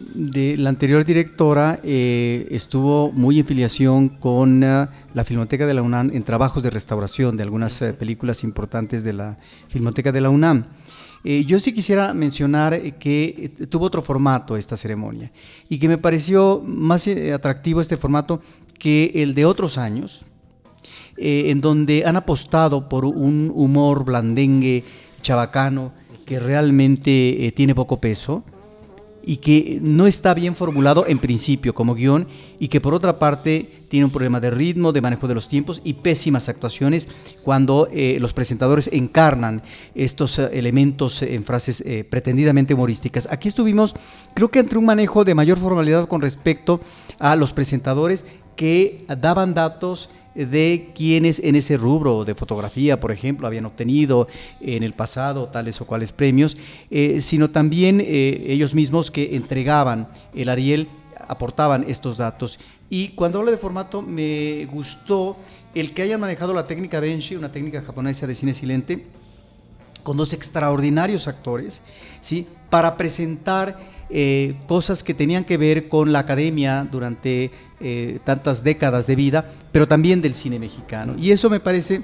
de 0.00 0.56
la 0.56 0.70
anterior 0.70 1.04
directora, 1.04 1.80
eh, 1.82 2.46
estuvo 2.50 3.10
muy 3.12 3.38
en 3.40 3.46
filiación 3.46 4.08
con 4.08 4.62
ah, 4.64 4.90
la 5.14 5.24
Filmoteca 5.24 5.66
de 5.66 5.74
la 5.74 5.82
UNAM 5.82 6.10
en 6.12 6.22
trabajos 6.22 6.62
de 6.62 6.70
restauración 6.70 7.36
de 7.36 7.42
algunas 7.42 7.82
eh, 7.82 7.92
películas 7.92 8.44
importantes 8.44 9.02
de 9.04 9.12
la 9.12 9.38
Filmoteca 9.68 10.12
de 10.12 10.20
la 10.20 10.30
UNAM. 10.30 10.66
Eh, 11.24 11.44
yo 11.44 11.58
sí 11.58 11.72
quisiera 11.72 12.14
mencionar 12.14 12.74
eh, 12.74 12.94
que 12.98 13.50
tuvo 13.68 13.86
otro 13.86 14.02
formato 14.02 14.56
esta 14.56 14.76
ceremonia 14.76 15.32
y 15.68 15.78
que 15.78 15.88
me 15.88 15.98
pareció 15.98 16.62
más 16.64 17.08
atractivo 17.08 17.80
este 17.80 17.96
formato 17.96 18.40
que 18.78 19.10
el 19.16 19.34
de 19.34 19.44
otros 19.44 19.78
años, 19.78 20.24
eh, 21.16 21.50
en 21.50 21.60
donde 21.60 22.04
han 22.06 22.16
apostado 22.16 22.88
por 22.88 23.04
un 23.04 23.50
humor 23.54 24.04
blandengue, 24.04 24.84
chabacano, 25.20 25.92
que 26.24 26.38
realmente 26.38 27.52
tiene 27.56 27.74
poco 27.74 28.00
peso 28.00 28.44
y 29.28 29.36
que 29.36 29.78
no 29.82 30.06
está 30.06 30.32
bien 30.32 30.56
formulado 30.56 31.04
en 31.06 31.18
principio 31.18 31.74
como 31.74 31.94
guion 31.94 32.26
y 32.58 32.68
que 32.68 32.80
por 32.80 32.94
otra 32.94 33.18
parte 33.18 33.70
tiene 33.88 34.06
un 34.06 34.10
problema 34.10 34.40
de 34.40 34.50
ritmo, 34.50 34.90
de 34.90 35.02
manejo 35.02 35.28
de 35.28 35.34
los 35.34 35.48
tiempos 35.48 35.82
y 35.84 35.92
pésimas 35.92 36.48
actuaciones 36.48 37.08
cuando 37.42 37.90
eh, 37.92 38.16
los 38.20 38.32
presentadores 38.32 38.88
encarnan 38.90 39.62
estos 39.94 40.38
eh, 40.38 40.48
elementos 40.54 41.20
en 41.20 41.44
frases 41.44 41.82
eh, 41.82 42.04
pretendidamente 42.08 42.72
humorísticas. 42.72 43.28
Aquí 43.30 43.48
estuvimos, 43.48 43.94
creo 44.32 44.50
que 44.50 44.60
entre 44.60 44.78
un 44.78 44.86
manejo 44.86 45.24
de 45.24 45.34
mayor 45.34 45.58
formalidad 45.58 46.08
con 46.08 46.22
respecto 46.22 46.80
a 47.18 47.36
los 47.36 47.52
presentadores 47.52 48.24
que 48.56 49.04
daban 49.08 49.52
datos 49.52 50.08
de 50.46 50.90
quienes 50.94 51.40
en 51.40 51.56
ese 51.56 51.76
rubro 51.76 52.24
de 52.24 52.34
fotografía, 52.34 53.00
por 53.00 53.10
ejemplo, 53.10 53.46
habían 53.46 53.66
obtenido 53.66 54.28
en 54.60 54.82
el 54.82 54.92
pasado 54.92 55.48
tales 55.48 55.80
o 55.80 55.86
cuales 55.86 56.12
premios, 56.12 56.56
eh, 56.90 57.20
sino 57.20 57.50
también 57.50 58.00
eh, 58.00 58.44
ellos 58.48 58.74
mismos 58.74 59.10
que 59.10 59.34
entregaban 59.34 60.08
el 60.34 60.48
Ariel, 60.48 60.88
aportaban 61.26 61.84
estos 61.88 62.16
datos. 62.16 62.58
Y 62.88 63.08
cuando 63.08 63.40
hablo 63.40 63.50
de 63.50 63.58
formato, 63.58 64.00
me 64.00 64.66
gustó 64.66 65.36
el 65.74 65.92
que 65.92 66.02
hayan 66.02 66.20
manejado 66.20 66.54
la 66.54 66.66
técnica 66.66 67.00
Benshi, 67.00 67.36
una 67.36 67.52
técnica 67.52 67.82
japonesa 67.82 68.26
de 68.26 68.34
cine 68.34 68.54
silente, 68.54 69.04
con 70.02 70.16
dos 70.16 70.32
extraordinarios 70.32 71.28
actores, 71.28 71.82
¿sí? 72.20 72.46
para 72.70 72.96
presentar 72.96 73.78
eh, 74.10 74.56
cosas 74.66 75.02
que 75.02 75.14
tenían 75.14 75.44
que 75.44 75.56
ver 75.56 75.88
con 75.88 76.12
la 76.12 76.20
academia 76.20 76.86
durante 76.90 77.50
eh, 77.80 78.18
tantas 78.24 78.64
décadas 78.64 79.06
de 79.06 79.16
vida, 79.16 79.50
pero 79.72 79.86
también 79.86 80.20
del 80.22 80.34
cine 80.34 80.58
mexicano. 80.58 81.14
Y 81.18 81.30
eso 81.30 81.50
me 81.50 81.60
parece 81.60 82.02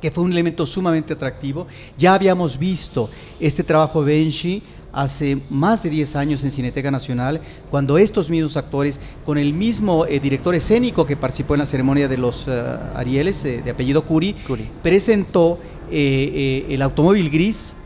que 0.00 0.10
fue 0.10 0.24
un 0.24 0.32
elemento 0.32 0.66
sumamente 0.66 1.12
atractivo. 1.12 1.66
Ya 1.96 2.14
habíamos 2.14 2.58
visto 2.58 3.10
este 3.40 3.64
trabajo 3.64 4.04
de 4.04 4.14
Benshi 4.16 4.62
hace 4.92 5.38
más 5.50 5.82
de 5.82 5.90
10 5.90 6.16
años 6.16 6.44
en 6.44 6.50
Cineteca 6.50 6.90
Nacional, 6.90 7.40
cuando 7.70 7.98
estos 7.98 8.30
mismos 8.30 8.56
actores, 8.56 8.98
con 9.24 9.38
el 9.38 9.52
mismo 9.52 10.06
eh, 10.06 10.18
director 10.20 10.54
escénico 10.54 11.06
que 11.06 11.16
participó 11.16 11.54
en 11.54 11.60
la 11.60 11.66
ceremonia 11.66 12.08
de 12.08 12.16
los 12.16 12.46
eh, 12.48 12.62
Arieles, 12.94 13.44
eh, 13.44 13.62
de 13.64 13.70
apellido 13.70 14.04
Curi, 14.04 14.34
Curi. 14.46 14.68
presentó 14.82 15.58
eh, 15.90 16.66
el 16.68 16.82
automóvil 16.82 17.30
gris 17.30 17.76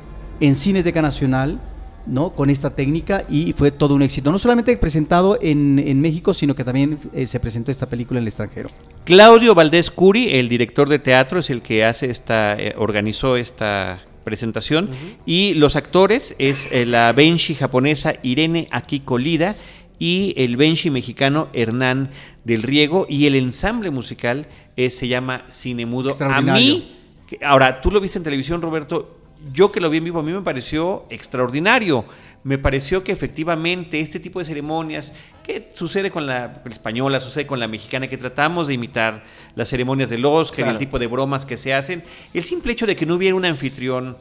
en 0.40 0.54
Cineteca 0.54 1.02
Nacional, 1.02 1.60
¿no? 2.06 2.30
Con 2.30 2.50
esta 2.50 2.74
técnica 2.74 3.24
y 3.28 3.52
fue 3.52 3.70
todo 3.70 3.94
un 3.94 4.02
éxito. 4.02 4.32
No 4.32 4.38
solamente 4.38 4.76
presentado 4.76 5.38
en, 5.40 5.78
en 5.78 6.00
México, 6.00 6.34
sino 6.34 6.54
que 6.54 6.64
también 6.64 6.98
eh, 7.12 7.26
se 7.26 7.40
presentó 7.40 7.70
esta 7.70 7.88
película 7.88 8.18
en 8.18 8.24
el 8.24 8.28
extranjero. 8.28 8.70
Claudio 9.04 9.54
Valdés 9.54 9.90
Curi, 9.90 10.30
el 10.30 10.48
director 10.48 10.88
de 10.88 10.98
teatro, 10.98 11.38
es 11.38 11.50
el 11.50 11.62
que 11.62 11.84
hace 11.84 12.10
esta, 12.10 12.58
eh, 12.58 12.74
organizó 12.76 13.36
esta 13.36 14.02
presentación. 14.24 14.90
Y 15.26 15.54
los 15.54 15.76
actores 15.76 16.34
es 16.38 16.68
eh, 16.70 16.86
la 16.86 17.12
Benshi 17.12 17.54
japonesa 17.54 18.14
Irene 18.22 18.66
Akiko 18.70 19.18
Lida 19.18 19.56
y 19.98 20.34
el 20.36 20.56
Benshi 20.56 20.90
mexicano 20.90 21.48
Hernán 21.52 22.10
del 22.44 22.62
Riego. 22.62 23.06
Y 23.08 23.26
el 23.26 23.34
ensamble 23.34 23.90
musical 23.90 24.46
eh, 24.76 24.90
se 24.90 25.08
llama 25.08 25.44
Cinemudo. 25.48 26.08
A 26.08 26.12
Extraordinario. 26.12 26.74
mí 26.74 26.98
Ahora, 27.40 27.80
tú 27.80 27.90
lo 27.90 28.00
viste 28.00 28.18
en 28.18 28.24
televisión, 28.24 28.60
Roberto. 28.60 29.18
Yo 29.52 29.72
que 29.72 29.80
lo 29.80 29.90
vi 29.90 29.98
en 29.98 30.04
vivo, 30.04 30.18
a 30.20 30.22
mí 30.22 30.32
me 30.32 30.42
pareció 30.42 31.06
extraordinario. 31.10 32.04
Me 32.44 32.58
pareció 32.58 33.04
que 33.04 33.12
efectivamente 33.12 34.00
este 34.00 34.18
tipo 34.18 34.38
de 34.40 34.44
ceremonias, 34.44 35.14
que 35.44 35.68
sucede 35.72 36.10
con 36.10 36.26
la, 36.26 36.52
con 36.54 36.64
la 36.70 36.72
española, 36.72 37.20
sucede 37.20 37.46
con 37.46 37.60
la 37.60 37.68
mexicana, 37.68 38.08
que 38.08 38.16
tratamos 38.16 38.66
de 38.66 38.74
imitar 38.74 39.22
las 39.54 39.68
ceremonias 39.68 40.10
del 40.10 40.24
Oscar, 40.24 40.58
y 40.58 40.62
el 40.62 40.66
Claro. 40.66 40.78
tipo 40.78 40.98
de 40.98 41.06
bromas 41.06 41.46
que 41.46 41.56
se 41.56 41.72
hacen, 41.72 42.02
el 42.34 42.42
simple 42.42 42.72
hecho 42.72 42.86
de 42.86 42.96
que 42.96 43.06
no 43.06 43.14
hubiera 43.14 43.34
un 43.36 43.44
anfitrión 43.44 44.16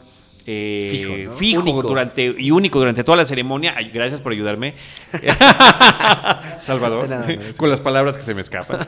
eh, 0.48 0.90
Fijo, 0.92 1.32
¿no? 1.32 1.38
fijo 1.38 1.62
Único. 1.62 1.82
durante 1.84 2.36
y 2.38 2.50
único 2.50 2.80
durante 2.80 3.04
toda 3.04 3.16
la 3.18 3.26
ceremonia. 3.26 3.74
Ay, 3.78 3.92
gracias 3.94 4.22
por 4.22 4.32
ayudarme, 4.32 4.74
Salvador, 6.62 7.10
nada, 7.10 7.28
con 7.58 7.70
las 7.70 7.80
palabras 7.82 8.18
que 8.18 8.24
se 8.24 8.34
me 8.34 8.42
escapan. 8.42 8.88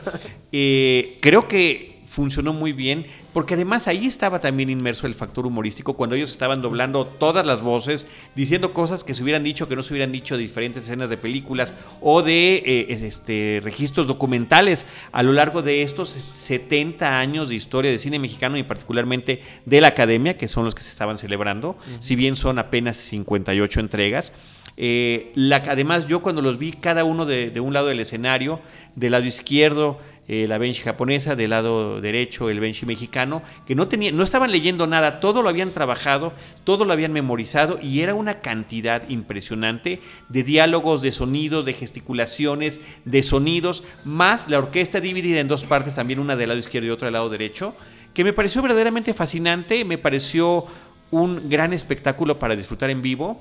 Eh, 0.52 1.18
creo 1.20 1.46
que 1.48 1.93
funcionó 2.14 2.52
muy 2.52 2.72
bien, 2.72 3.04
porque 3.32 3.54
además 3.54 3.88
ahí 3.88 4.06
estaba 4.06 4.40
también 4.40 4.70
inmerso 4.70 5.06
el 5.06 5.14
factor 5.14 5.46
humorístico 5.46 5.94
cuando 5.94 6.14
ellos 6.16 6.30
estaban 6.30 6.62
doblando 6.62 7.06
todas 7.06 7.44
las 7.44 7.60
voces, 7.60 8.06
diciendo 8.36 8.72
cosas 8.72 9.02
que 9.04 9.14
se 9.14 9.22
hubieran 9.22 9.42
dicho, 9.42 9.68
que 9.68 9.74
no 9.76 9.82
se 9.82 9.92
hubieran 9.92 10.12
dicho 10.12 10.36
de 10.36 10.42
diferentes 10.42 10.84
escenas 10.84 11.10
de 11.10 11.16
películas 11.16 11.72
o 12.00 12.22
de 12.22 12.62
eh, 12.64 12.86
es- 12.90 13.02
este, 13.02 13.60
registros 13.64 14.06
documentales 14.06 14.86
a 15.12 15.22
lo 15.22 15.32
largo 15.32 15.62
de 15.62 15.82
estos 15.82 16.16
70 16.34 17.18
años 17.18 17.48
de 17.48 17.56
historia 17.56 17.90
de 17.90 17.98
cine 17.98 18.18
mexicano 18.18 18.56
y 18.56 18.62
particularmente 18.62 19.40
de 19.64 19.80
la 19.80 19.88
academia, 19.88 20.36
que 20.38 20.46
son 20.48 20.64
los 20.64 20.74
que 20.74 20.82
se 20.82 20.90
estaban 20.90 21.18
celebrando, 21.18 21.76
si 22.00 22.14
bien 22.16 22.36
son 22.36 22.58
apenas 22.58 22.96
58 22.96 23.80
entregas. 23.80 24.32
Eh, 24.76 25.30
la- 25.34 25.56
además, 25.68 26.06
yo 26.08 26.20
cuando 26.22 26.42
los 26.42 26.58
vi, 26.58 26.72
cada 26.72 27.04
uno 27.04 27.26
de, 27.26 27.50
de 27.50 27.60
un 27.60 27.72
lado 27.72 27.86
del 27.88 28.00
escenario, 28.00 28.60
del 28.96 29.12
lado 29.12 29.24
izquierdo, 29.24 29.98
eh, 30.26 30.46
la 30.48 30.58
benchi 30.58 30.82
japonesa, 30.82 31.36
del 31.36 31.50
lado 31.50 32.00
derecho, 32.00 32.48
el 32.50 32.60
benchi 32.60 32.86
mexicano, 32.86 33.42
que 33.66 33.74
no, 33.74 33.88
tenía, 33.88 34.10
no 34.12 34.22
estaban 34.22 34.50
leyendo 34.50 34.86
nada, 34.86 35.20
todo 35.20 35.42
lo 35.42 35.48
habían 35.48 35.72
trabajado, 35.72 36.32
todo 36.64 36.84
lo 36.84 36.92
habían 36.92 37.12
memorizado 37.12 37.78
y 37.82 38.00
era 38.00 38.14
una 38.14 38.40
cantidad 38.40 39.08
impresionante 39.08 40.00
de 40.28 40.42
diálogos, 40.42 41.02
de 41.02 41.12
sonidos, 41.12 41.64
de 41.64 41.74
gesticulaciones, 41.74 42.80
de 43.04 43.22
sonidos, 43.22 43.84
más 44.04 44.48
la 44.48 44.58
orquesta 44.58 45.00
dividida 45.00 45.40
en 45.40 45.48
dos 45.48 45.64
partes, 45.64 45.94
también 45.94 46.18
una 46.18 46.36
del 46.36 46.48
lado 46.48 46.60
izquierdo 46.60 46.88
y 46.88 46.90
otra 46.90 47.06
del 47.06 47.14
lado 47.14 47.28
derecho, 47.28 47.74
que 48.14 48.24
me 48.24 48.32
pareció 48.32 48.62
verdaderamente 48.62 49.12
fascinante, 49.12 49.84
me 49.84 49.98
pareció 49.98 50.66
un 51.10 51.48
gran 51.48 51.72
espectáculo 51.72 52.38
para 52.38 52.56
disfrutar 52.56 52.90
en 52.90 53.02
vivo. 53.02 53.40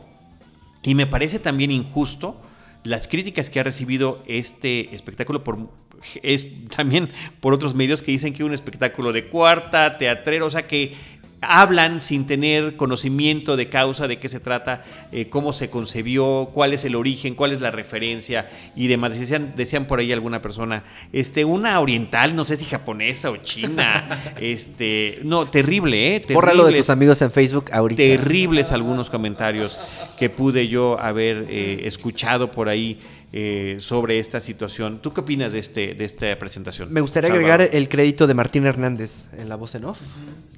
Y 0.83 0.95
me 0.95 1.07
parece 1.07 1.39
también 1.39 1.71
injusto 1.71 2.39
las 2.83 3.07
críticas 3.07 3.49
que 3.49 3.59
ha 3.59 3.63
recibido 3.63 4.21
este 4.27 4.93
espectáculo 4.93 5.43
por 5.43 5.69
es 6.21 6.47
también 6.69 7.09
por 7.39 7.53
otros 7.53 7.75
medios 7.75 8.01
que 8.01 8.11
dicen 8.11 8.33
que 8.33 8.43
es 8.43 8.47
un 8.47 8.53
espectáculo 8.53 9.13
de 9.13 9.27
cuarta, 9.27 9.97
teatrero, 9.97 10.45
o 10.45 10.49
sea 10.49 10.67
que 10.67 10.93
hablan 11.47 11.99
sin 11.99 12.25
tener 12.25 12.75
conocimiento 12.75 13.55
de 13.55 13.69
causa, 13.69 14.07
de 14.07 14.17
qué 14.17 14.27
se 14.27 14.39
trata, 14.39 14.83
eh, 15.11 15.29
cómo 15.29 15.53
se 15.53 15.69
concebió, 15.69 16.49
cuál 16.53 16.73
es 16.73 16.85
el 16.85 16.95
origen, 16.95 17.35
cuál 17.35 17.51
es 17.51 17.61
la 17.61 17.71
referencia 17.71 18.49
y 18.75 18.87
demás. 18.87 19.17
Decían, 19.17 19.53
decían 19.55 19.85
por 19.85 19.99
ahí 19.99 20.11
alguna 20.11 20.41
persona, 20.41 20.83
este, 21.11 21.45
una 21.45 21.79
oriental, 21.79 22.35
no 22.35 22.45
sé 22.45 22.57
si 22.57 22.65
japonesa 22.65 23.31
o 23.31 23.37
china, 23.37 24.33
este, 24.39 25.19
no, 25.23 25.49
terrible, 25.49 26.15
¿eh? 26.15 26.25
Bórralo 26.33 26.65
de 26.65 26.73
tus 26.73 26.89
amigos 26.89 27.21
en 27.21 27.31
Facebook 27.31 27.65
ahorita. 27.71 27.97
Terribles 27.97 28.71
algunos 28.71 29.09
comentarios 29.09 29.77
que 30.17 30.29
pude 30.29 30.67
yo 30.67 30.99
haber 30.99 31.45
eh, 31.49 31.87
escuchado 31.87 32.51
por 32.51 32.69
ahí 32.69 32.99
eh, 33.35 33.77
sobre 33.79 34.19
esta 34.19 34.39
situación. 34.39 34.99
¿Tú 35.01 35.11
qué 35.11 35.21
opinas 35.21 35.53
de, 35.53 35.59
este, 35.59 35.95
de 35.95 36.05
esta 36.05 36.37
presentación? 36.37 36.93
Me 36.93 37.01
gustaría 37.01 37.31
Salvador? 37.31 37.51
agregar 37.51 37.75
el 37.75 37.89
crédito 37.89 38.27
de 38.27 38.35
Martín 38.35 38.63
Hernández 38.63 39.25
en 39.35 39.49
la 39.49 39.55
voz 39.55 39.73
en 39.73 39.85
off, 39.85 39.99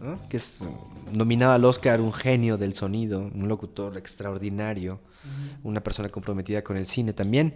¿no? 0.02 0.20
que 0.28 0.36
es 0.36 0.66
nominado 1.14 1.54
al 1.54 1.64
Oscar, 1.64 2.02
un 2.02 2.12
genio 2.12 2.58
del 2.58 2.74
sonido, 2.74 3.32
un 3.34 3.48
locutor 3.48 3.98
extraordinario, 3.98 5.00
una 5.64 5.82
persona 5.82 6.10
comprometida 6.10 6.66
con 6.66 6.76
el 6.76 6.86
cine 6.86 7.14
también, 7.14 7.54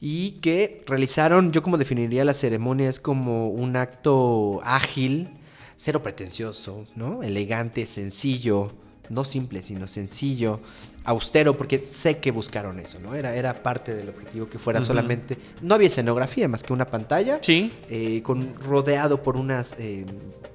y 0.00 0.32
que 0.40 0.82
realizaron, 0.86 1.52
yo 1.52 1.62
como 1.62 1.76
definiría 1.76 2.24
la 2.24 2.32
ceremonia, 2.32 2.88
es 2.88 2.98
como 2.98 3.48
un 3.48 3.76
acto 3.76 4.60
ágil, 4.64 5.28
cero 5.76 6.02
pretencioso, 6.02 6.86
¿no? 6.94 7.22
elegante, 7.22 7.84
sencillo, 7.84 8.72
no 9.10 9.24
simple, 9.26 9.62
sino 9.62 9.86
sencillo, 9.86 10.60
austero, 11.06 11.56
porque 11.56 11.78
sé 11.78 12.18
que 12.18 12.30
buscaron 12.32 12.78
eso, 12.80 12.98
¿no? 12.98 13.14
Era, 13.14 13.34
era 13.34 13.62
parte 13.62 13.94
del 13.94 14.08
objetivo 14.10 14.48
que 14.48 14.58
fuera 14.58 14.82
solamente, 14.82 15.38
no 15.62 15.74
había 15.74 15.88
escenografía 15.88 16.48
más 16.48 16.62
que 16.62 16.72
una 16.72 16.84
pantalla, 16.90 17.38
Sí. 17.42 17.72
eh, 17.88 18.20
con, 18.22 18.54
rodeado 18.56 19.22
por 19.22 19.36
unas 19.36 19.76
eh, 19.78 20.04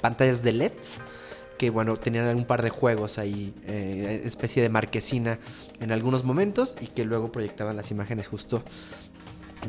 pantallas 0.02 0.44
de 0.44 0.52
LEDs 0.52 1.00
que 1.58 1.70
bueno, 1.70 1.96
tenían 1.98 2.36
un 2.36 2.46
par 2.46 2.64
de 2.64 2.72
juegos 2.72 3.20
ahí, 3.20 3.54
eh, 3.68 4.24
especie 4.26 4.64
de 4.64 4.70
marquesina 4.70 5.38
en 5.80 5.92
algunos 5.92 6.24
momentos 6.24 6.76
y 6.82 6.88
que 6.88 7.06
luego 7.06 7.32
proyectaban 7.32 7.76
las 7.78 7.92
imágenes 7.92 8.28
justo 8.28 8.64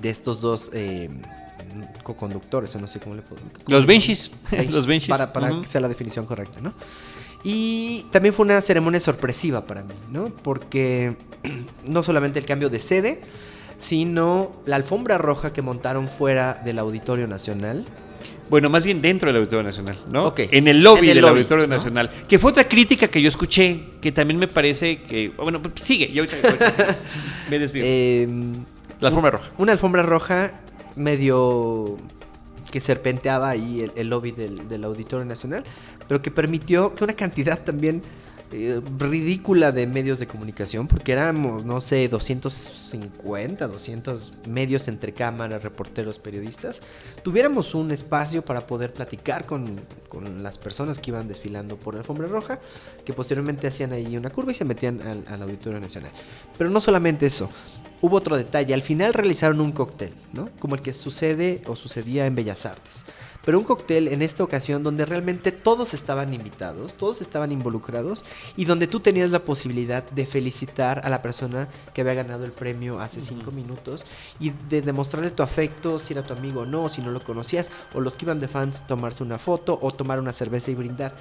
de 0.00 0.08
estos 0.08 0.40
dos 0.40 0.70
eh, 0.72 1.10
co-conductores, 2.02 2.74
o 2.76 2.78
no 2.78 2.88
sé 2.88 3.00
cómo 3.00 3.14
le 3.14 3.22
puedo 3.22 3.42
Los 3.68 3.86
benchis. 3.86 4.30
Bench, 4.50 4.70
Los 4.70 4.86
benchis. 4.86 5.08
Para, 5.08 5.32
para 5.32 5.60
que 5.60 5.66
sea 5.66 5.80
la 5.80 5.88
definición 5.88 6.24
correcta, 6.24 6.60
¿no? 6.60 6.72
Y 7.44 8.06
también 8.12 8.32
fue 8.34 8.44
una 8.44 8.60
ceremonia 8.60 9.00
sorpresiva 9.00 9.66
para 9.66 9.82
mí, 9.82 9.94
¿no? 10.10 10.26
Porque 10.26 11.16
no 11.86 12.02
solamente 12.02 12.38
el 12.38 12.44
cambio 12.44 12.70
de 12.70 12.78
sede, 12.78 13.20
sino 13.78 14.52
la 14.64 14.76
alfombra 14.76 15.18
roja 15.18 15.52
que 15.52 15.60
montaron 15.60 16.08
fuera 16.08 16.54
del 16.64 16.78
Auditorio 16.78 17.26
Nacional. 17.26 17.84
Bueno, 18.48 18.70
más 18.70 18.84
bien 18.84 19.00
dentro 19.02 19.28
del 19.28 19.36
Auditorio 19.40 19.64
Nacional, 19.64 19.96
¿no? 20.10 20.26
Ok. 20.26 20.40
En 20.50 20.68
el 20.68 20.82
lobby 20.82 20.98
En 20.98 21.08
el 21.08 21.14
del 21.14 21.22
lobby, 21.22 21.38
Auditorio 21.38 21.66
¿no? 21.66 21.74
Nacional. 21.74 22.10
Que 22.28 22.38
fue 22.38 22.50
otra 22.50 22.68
crítica 22.68 23.08
que 23.08 23.20
yo 23.20 23.28
escuché, 23.28 23.80
que 24.00 24.12
también 24.12 24.38
me 24.38 24.46
parece 24.46 24.96
que. 25.02 25.30
Bueno, 25.30 25.60
pues 25.60 25.74
sigue, 25.82 26.12
yo 26.12 26.22
ahorita, 26.22 26.48
me 27.50 27.58
desvío. 27.58 27.82
Eh, 27.84 28.28
La 29.00 29.08
alfombra 29.08 29.32
roja. 29.32 29.48
Una 29.58 29.72
alfombra 29.72 30.02
roja 30.02 30.52
medio 30.96 31.96
que 32.70 32.80
serpenteaba 32.80 33.50
ahí 33.50 33.82
el, 33.82 33.92
el 33.96 34.08
lobby 34.08 34.32
del, 34.32 34.68
del 34.68 34.84
Auditorio 34.84 35.26
Nacional, 35.26 35.64
pero 36.08 36.22
que 36.22 36.30
permitió 36.30 36.94
que 36.94 37.04
una 37.04 37.14
cantidad 37.14 37.62
también 37.62 38.02
eh, 38.54 38.82
ridícula 38.98 39.72
de 39.72 39.86
medios 39.86 40.18
de 40.18 40.26
comunicación, 40.26 40.86
porque 40.86 41.12
éramos, 41.12 41.64
no 41.64 41.80
sé, 41.80 42.06
250, 42.08 43.66
200 43.66 44.32
medios 44.46 44.88
entre 44.88 45.14
cámaras, 45.14 45.62
reporteros, 45.62 46.18
periodistas, 46.18 46.82
tuviéramos 47.22 47.74
un 47.74 47.92
espacio 47.92 48.44
para 48.44 48.66
poder 48.66 48.92
platicar 48.92 49.46
con, 49.46 49.80
con 50.10 50.42
las 50.42 50.58
personas 50.58 50.98
que 50.98 51.10
iban 51.10 51.28
desfilando 51.28 51.76
por 51.76 51.94
la 51.94 52.00
alfombra 52.00 52.28
roja, 52.28 52.58
que 53.06 53.14
posteriormente 53.14 53.66
hacían 53.68 53.92
ahí 53.92 54.18
una 54.18 54.28
curva 54.28 54.52
y 54.52 54.54
se 54.54 54.66
metían 54.66 55.00
al, 55.00 55.24
al 55.28 55.42
Auditorio 55.42 55.80
Nacional. 55.80 56.10
Pero 56.58 56.68
no 56.68 56.80
solamente 56.82 57.24
eso, 57.24 57.48
hubo 58.02 58.16
otro 58.16 58.36
detalle. 58.36 58.74
Al 58.74 58.82
final 58.82 59.14
realizaron 59.14 59.60
un 59.60 59.72
cóctel, 59.72 60.12
¿no? 60.34 60.50
Como 60.58 60.74
el 60.74 60.82
que 60.82 60.92
sucede 60.92 61.62
o 61.66 61.76
sucedía 61.76 62.26
en 62.26 62.34
Bellas 62.34 62.66
Artes. 62.66 63.06
Pero 63.44 63.58
un 63.58 63.64
cóctel 63.64 64.08
en 64.08 64.22
esta 64.22 64.44
ocasión 64.44 64.84
donde 64.84 65.04
realmente 65.04 65.50
todos 65.50 65.94
estaban 65.94 66.32
invitados, 66.32 66.92
todos 66.92 67.20
estaban 67.20 67.50
involucrados 67.50 68.24
y 68.56 68.66
donde 68.66 68.86
tú 68.86 69.00
tenías 69.00 69.30
la 69.30 69.40
posibilidad 69.40 70.08
de 70.10 70.26
felicitar 70.26 71.00
a 71.04 71.08
la 71.08 71.22
persona 71.22 71.68
que 71.92 72.02
había 72.02 72.14
ganado 72.14 72.44
el 72.44 72.52
premio 72.52 73.00
hace 73.00 73.20
cinco 73.20 73.50
minutos 73.50 74.06
y 74.38 74.50
de 74.68 74.80
demostrarle 74.80 75.32
tu 75.32 75.42
afecto, 75.42 75.98
si 75.98 76.12
era 76.12 76.24
tu 76.24 76.34
amigo 76.34 76.60
o 76.60 76.66
no, 76.66 76.88
si 76.88 77.02
no 77.02 77.10
lo 77.10 77.24
conocías, 77.24 77.70
o 77.94 78.00
los 78.00 78.14
que 78.14 78.26
iban 78.26 78.38
de 78.38 78.46
fans 78.46 78.86
tomarse 78.86 79.24
una 79.24 79.38
foto 79.38 79.76
o 79.82 79.92
tomar 79.92 80.20
una 80.20 80.32
cerveza 80.32 80.70
y 80.70 80.76
brindar. 80.76 81.16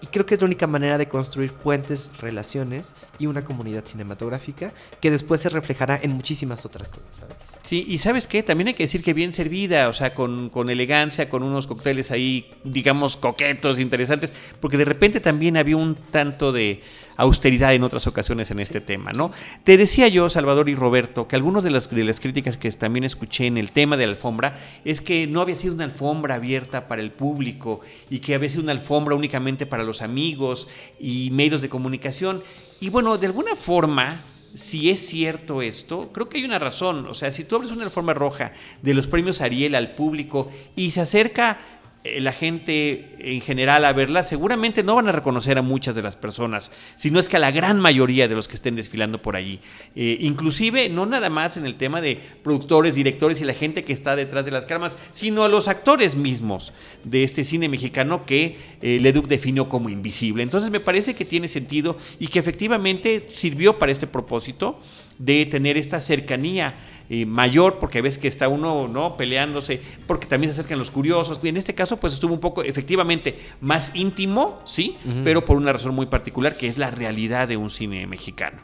Y 0.00 0.06
creo 0.06 0.26
que 0.26 0.34
es 0.34 0.40
la 0.40 0.46
única 0.46 0.66
manera 0.66 0.98
de 0.98 1.08
construir 1.08 1.52
puentes, 1.52 2.10
relaciones 2.18 2.94
y 3.18 3.26
una 3.26 3.44
comunidad 3.44 3.84
cinematográfica 3.84 4.72
que 5.00 5.10
después 5.10 5.40
se 5.40 5.48
reflejará 5.48 5.98
en 6.02 6.12
muchísimas 6.12 6.64
otras 6.64 6.88
cosas, 6.88 7.08
¿sabes? 7.18 7.36
Sí, 7.66 7.84
y 7.88 7.98
¿sabes 7.98 8.28
qué? 8.28 8.44
También 8.44 8.68
hay 8.68 8.74
que 8.74 8.84
decir 8.84 9.02
que 9.02 9.12
bien 9.12 9.32
servida, 9.32 9.88
o 9.88 9.92
sea, 9.92 10.14
con, 10.14 10.50
con 10.50 10.70
elegancia, 10.70 11.28
con 11.28 11.42
unos 11.42 11.66
cócteles 11.66 12.12
ahí, 12.12 12.48
digamos, 12.62 13.16
coquetos, 13.16 13.80
interesantes, 13.80 14.32
porque 14.60 14.76
de 14.76 14.84
repente 14.84 15.18
también 15.18 15.56
había 15.56 15.76
un 15.76 15.96
tanto 15.96 16.52
de 16.52 16.80
austeridad 17.16 17.74
en 17.74 17.82
otras 17.82 18.06
ocasiones 18.06 18.52
en 18.52 18.60
este 18.60 18.80
tema, 18.80 19.12
¿no? 19.12 19.32
Te 19.64 19.76
decía 19.76 20.06
yo, 20.06 20.30
Salvador 20.30 20.68
y 20.68 20.76
Roberto, 20.76 21.26
que 21.26 21.34
algunas 21.34 21.64
de 21.64 21.70
las, 21.70 21.90
de 21.90 22.04
las 22.04 22.20
críticas 22.20 22.56
que 22.56 22.70
también 22.70 23.02
escuché 23.02 23.46
en 23.46 23.58
el 23.58 23.72
tema 23.72 23.96
de 23.96 24.06
la 24.06 24.12
alfombra 24.12 24.56
es 24.84 25.00
que 25.00 25.26
no 25.26 25.40
había 25.40 25.56
sido 25.56 25.74
una 25.74 25.82
alfombra 25.82 26.36
abierta 26.36 26.86
para 26.86 27.02
el 27.02 27.10
público 27.10 27.80
y 28.08 28.20
que 28.20 28.36
había 28.36 28.48
sido 28.48 28.62
una 28.62 28.72
alfombra 28.72 29.16
únicamente 29.16 29.66
para 29.66 29.82
los 29.82 30.02
amigos 30.02 30.68
y 31.00 31.30
medios 31.32 31.62
de 31.62 31.68
comunicación. 31.68 32.44
Y 32.78 32.90
bueno, 32.90 33.18
de 33.18 33.26
alguna 33.26 33.56
forma, 33.56 34.20
si 34.56 34.90
es 34.90 35.06
cierto 35.06 35.62
esto, 35.62 36.10
creo 36.12 36.28
que 36.28 36.38
hay 36.38 36.44
una 36.44 36.58
razón. 36.58 37.06
O 37.06 37.14
sea, 37.14 37.30
si 37.30 37.44
tú 37.44 37.56
abres 37.56 37.70
una 37.70 37.84
alfombra 37.84 38.14
roja 38.14 38.52
de 38.82 38.94
los 38.94 39.06
premios 39.06 39.40
Ariel 39.40 39.74
al 39.74 39.94
público 39.94 40.50
y 40.74 40.90
se 40.90 41.02
acerca 41.02 41.58
la 42.20 42.32
gente 42.32 43.14
en 43.18 43.40
general 43.40 43.84
a 43.84 43.92
verla, 43.92 44.22
seguramente 44.22 44.82
no 44.82 44.94
van 44.94 45.08
a 45.08 45.12
reconocer 45.12 45.58
a 45.58 45.62
muchas 45.62 45.96
de 45.96 46.02
las 46.02 46.16
personas, 46.16 46.70
sino 46.96 47.18
es 47.18 47.28
que 47.28 47.36
a 47.36 47.40
la 47.40 47.50
gran 47.50 47.80
mayoría 47.80 48.28
de 48.28 48.34
los 48.34 48.48
que 48.48 48.54
estén 48.54 48.76
desfilando 48.76 49.20
por 49.20 49.36
allí. 49.36 49.60
Eh, 49.94 50.18
inclusive, 50.20 50.88
no 50.88 51.06
nada 51.06 51.30
más 51.30 51.56
en 51.56 51.66
el 51.66 51.76
tema 51.76 52.00
de 52.00 52.20
productores, 52.42 52.94
directores 52.94 53.40
y 53.40 53.44
la 53.44 53.54
gente 53.54 53.84
que 53.84 53.92
está 53.92 54.16
detrás 54.16 54.44
de 54.44 54.50
las 54.50 54.66
cámaras, 54.66 54.96
sino 55.10 55.44
a 55.44 55.48
los 55.48 55.68
actores 55.68 56.16
mismos 56.16 56.72
de 57.04 57.24
este 57.24 57.44
cine 57.44 57.68
mexicano 57.68 58.24
que 58.24 58.58
eh, 58.82 58.98
Leduc 59.00 59.26
definió 59.26 59.68
como 59.68 59.88
invisible. 59.88 60.42
Entonces 60.42 60.70
me 60.70 60.80
parece 60.80 61.14
que 61.14 61.24
tiene 61.24 61.48
sentido 61.48 61.96
y 62.18 62.28
que 62.28 62.38
efectivamente 62.38 63.28
sirvió 63.32 63.78
para 63.78 63.92
este 63.92 64.06
propósito 64.06 64.80
de 65.18 65.46
tener 65.46 65.76
esta 65.76 66.00
cercanía 66.00 66.74
eh, 67.08 67.24
mayor, 67.24 67.78
porque 67.78 68.02
ves 68.02 68.18
que 68.18 68.26
está 68.26 68.48
uno 68.48 68.88
no 68.88 69.16
peleándose, 69.16 69.80
porque 70.08 70.26
también 70.26 70.52
se 70.52 70.60
acercan 70.60 70.78
los 70.78 70.90
curiosos. 70.90 71.38
Y 71.42 71.48
en 71.48 71.56
este 71.56 71.74
caso, 71.74 71.98
pues 71.98 72.14
estuvo 72.14 72.34
un 72.34 72.40
poco, 72.40 72.64
efectivamente, 72.64 73.38
más 73.60 73.92
íntimo, 73.94 74.60
sí, 74.64 74.96
pero 75.22 75.44
por 75.44 75.56
una 75.56 75.72
razón 75.72 75.94
muy 75.94 76.06
particular, 76.06 76.56
que 76.56 76.66
es 76.66 76.78
la 76.78 76.90
realidad 76.90 77.46
de 77.46 77.56
un 77.56 77.70
cine 77.70 78.06
mexicano. 78.06 78.58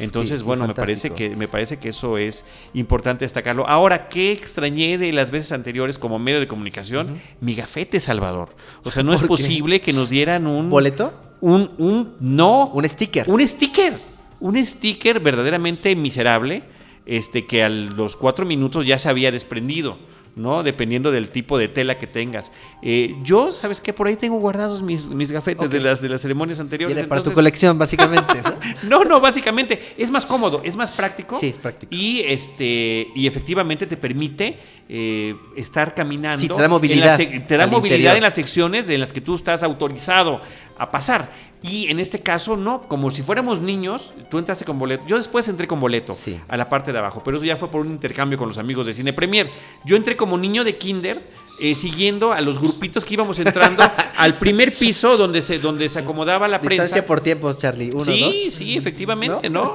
Entonces, 0.00 0.40
Sí, 0.40 0.46
bueno, 0.46 0.66
me 0.66 0.74
parece, 0.74 1.10
que, 1.10 1.34
me 1.36 1.48
parece 1.48 1.78
que 1.78 1.88
eso 1.88 2.18
es 2.18 2.44
importante 2.74 3.24
destacarlo. 3.24 3.68
Ahora, 3.68 4.08
¿qué 4.08 4.32
extrañé 4.32 4.98
de 4.98 5.12
las 5.12 5.30
veces 5.30 5.52
anteriores 5.52 5.98
como 5.98 6.18
medio 6.18 6.40
de 6.40 6.46
comunicación? 6.46 7.18
Mi 7.40 7.54
gafete, 7.54 7.98
Salvador. 7.98 8.54
O 8.84 8.90
sea, 8.90 9.02
no 9.02 9.12
es 9.14 9.22
posible 9.22 9.80
que 9.80 9.92
nos 9.92 10.10
dieran 10.10 10.46
un... 10.46 10.68
¿Boleto? 10.68 11.12
Un, 11.40 11.70
un, 11.78 12.14
no. 12.20 12.66
Un 12.66 12.88
sticker. 12.88 13.28
Un 13.28 13.46
sticker. 13.46 13.94
Un 14.40 14.64
sticker 14.64 15.20
verdaderamente 15.20 15.94
miserable, 15.96 16.62
este, 17.06 17.46
que 17.46 17.64
a 17.64 17.68
los 17.68 18.16
cuatro 18.16 18.46
minutos 18.46 18.86
ya 18.86 18.98
se 18.98 19.08
había 19.08 19.32
desprendido, 19.32 19.98
¿no? 20.36 20.62
Dependiendo 20.62 21.10
del 21.10 21.30
tipo 21.30 21.58
de 21.58 21.68
tela 21.68 21.98
que 21.98 22.06
tengas. 22.06 22.52
Eh, 22.82 23.16
yo, 23.22 23.52
¿sabes 23.52 23.80
qué? 23.80 23.92
Por 23.92 24.06
ahí 24.06 24.16
tengo 24.16 24.38
guardados 24.38 24.82
mis, 24.82 25.08
mis 25.08 25.30
gafetes 25.32 25.70
de, 25.70 25.80
las, 25.80 26.00
de 26.00 26.08
las 26.08 26.20
ceremonias 26.22 26.60
anteriores. 26.60 26.94
Viene 26.94 27.08
para 27.08 27.22
tu 27.22 27.32
colección, 27.32 27.78
básicamente. 27.78 28.40
¿no? 28.42 28.54
no, 29.00 29.04
no, 29.04 29.20
básicamente 29.20 29.80
es 29.96 30.10
más 30.10 30.24
cómodo, 30.26 30.60
es 30.64 30.76
más 30.76 30.90
práctico. 30.90 31.38
Sí, 31.38 31.48
es 31.48 31.58
práctico. 31.58 31.94
Y 31.94 32.20
este 32.20 33.08
y 33.14 33.26
efectivamente 33.26 33.86
te 33.86 33.96
permite 33.96 34.58
eh, 34.88 35.34
estar 35.56 35.94
caminando. 35.94 36.38
Sí, 36.38 36.48
te 36.48 36.54
da 36.54 36.64
en 36.64 36.70
movilidad 36.70 37.06
la 37.06 37.18
sec- 37.18 37.46
te 37.46 37.56
da 37.56 37.66
movilidad 37.66 37.96
interior. 37.98 38.16
en 38.16 38.22
las 38.22 38.34
secciones 38.34 38.88
en 38.88 39.00
las 39.00 39.12
que 39.12 39.20
tú 39.20 39.34
estás 39.34 39.62
autorizado 39.62 40.40
a 40.78 40.90
pasar. 40.90 41.30
Y 41.60 41.88
en 41.88 41.98
este 41.98 42.20
caso, 42.20 42.56
no, 42.56 42.82
como 42.82 43.10
si 43.10 43.22
fuéramos 43.22 43.60
niños, 43.60 44.12
tú 44.30 44.38
entraste 44.38 44.64
con 44.64 44.78
boleto. 44.78 45.02
Yo 45.08 45.16
después 45.16 45.48
entré 45.48 45.66
con 45.66 45.80
boleto 45.80 46.12
Sí. 46.12 46.38
a 46.46 46.56
la 46.56 46.68
parte 46.68 46.92
de 46.92 46.98
abajo, 46.98 47.20
pero 47.24 47.36
eso 47.36 47.46
ya 47.46 47.56
fue 47.56 47.68
por 47.68 47.80
un 47.80 47.90
intercambio 47.90 48.38
con 48.38 48.46
los 48.46 48.58
amigos 48.58 48.86
de 48.86 48.92
Cine 48.92 49.12
Premier. 49.12 49.50
Yo 49.84 49.96
entré 49.96 50.16
como 50.18 50.36
niño 50.36 50.64
de 50.64 50.76
kinder. 50.76 51.38
eh, 51.60 51.74
siguiendo 51.74 52.32
a 52.32 52.40
los 52.40 52.60
grupitos 52.60 53.04
que 53.04 53.14
íbamos 53.14 53.36
entrando 53.40 53.82
al 54.16 54.34
primer 54.34 54.72
piso 54.72 55.16
donde 55.16 55.42
se, 55.42 55.58
donde 55.58 55.88
se 55.88 55.98
acomodaba 55.98 56.46
la 56.46 56.60
prensa. 56.60 56.84
Distancia 56.84 57.04
por 57.06 57.20
tiempos, 57.20 57.58
Charlie. 57.58 57.90
Uno, 57.92 58.00
sí, 58.04 58.20
dos. 58.20 58.54
sí, 58.54 58.76
efectivamente, 58.76 59.50
¿no? 59.50 59.74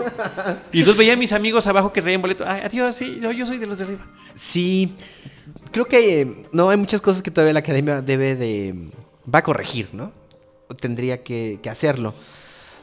Y 0.72 0.80
entonces 0.80 0.98
veía 0.98 1.12
a 1.14 1.18
mis 1.18 1.34
amigos 1.34 1.68
abajo 1.68 1.92
que 1.92 2.02
traían 2.02 2.22
boleto. 2.22 2.46
Ay, 2.48 2.62
adiós, 2.64 2.96
sí, 2.96 3.20
yo, 3.22 3.32
yo 3.34 3.46
soy 3.46 3.58
de 3.58 3.66
los 3.68 3.80
de 3.80 3.84
arriba. 3.84 4.06
Sí, 4.36 4.94
creo 5.72 5.84
que 5.84 6.22
eh, 6.22 6.46
no 6.54 6.70
hay 6.70 6.78
muchas 6.78 7.02
cosas 7.02 7.22
que 7.22 7.32
todavía 7.32 7.52
la 7.54 7.60
academia 7.60 8.02
debe 8.02 8.38
de 8.38 8.74
va 9.28 9.40
a 9.40 9.44
corregir, 9.44 9.90
¿no? 9.92 10.14
O 10.70 10.76
Tendría 10.76 11.22
que, 11.22 11.60
que 11.62 11.70
hacerlo. 11.70 12.14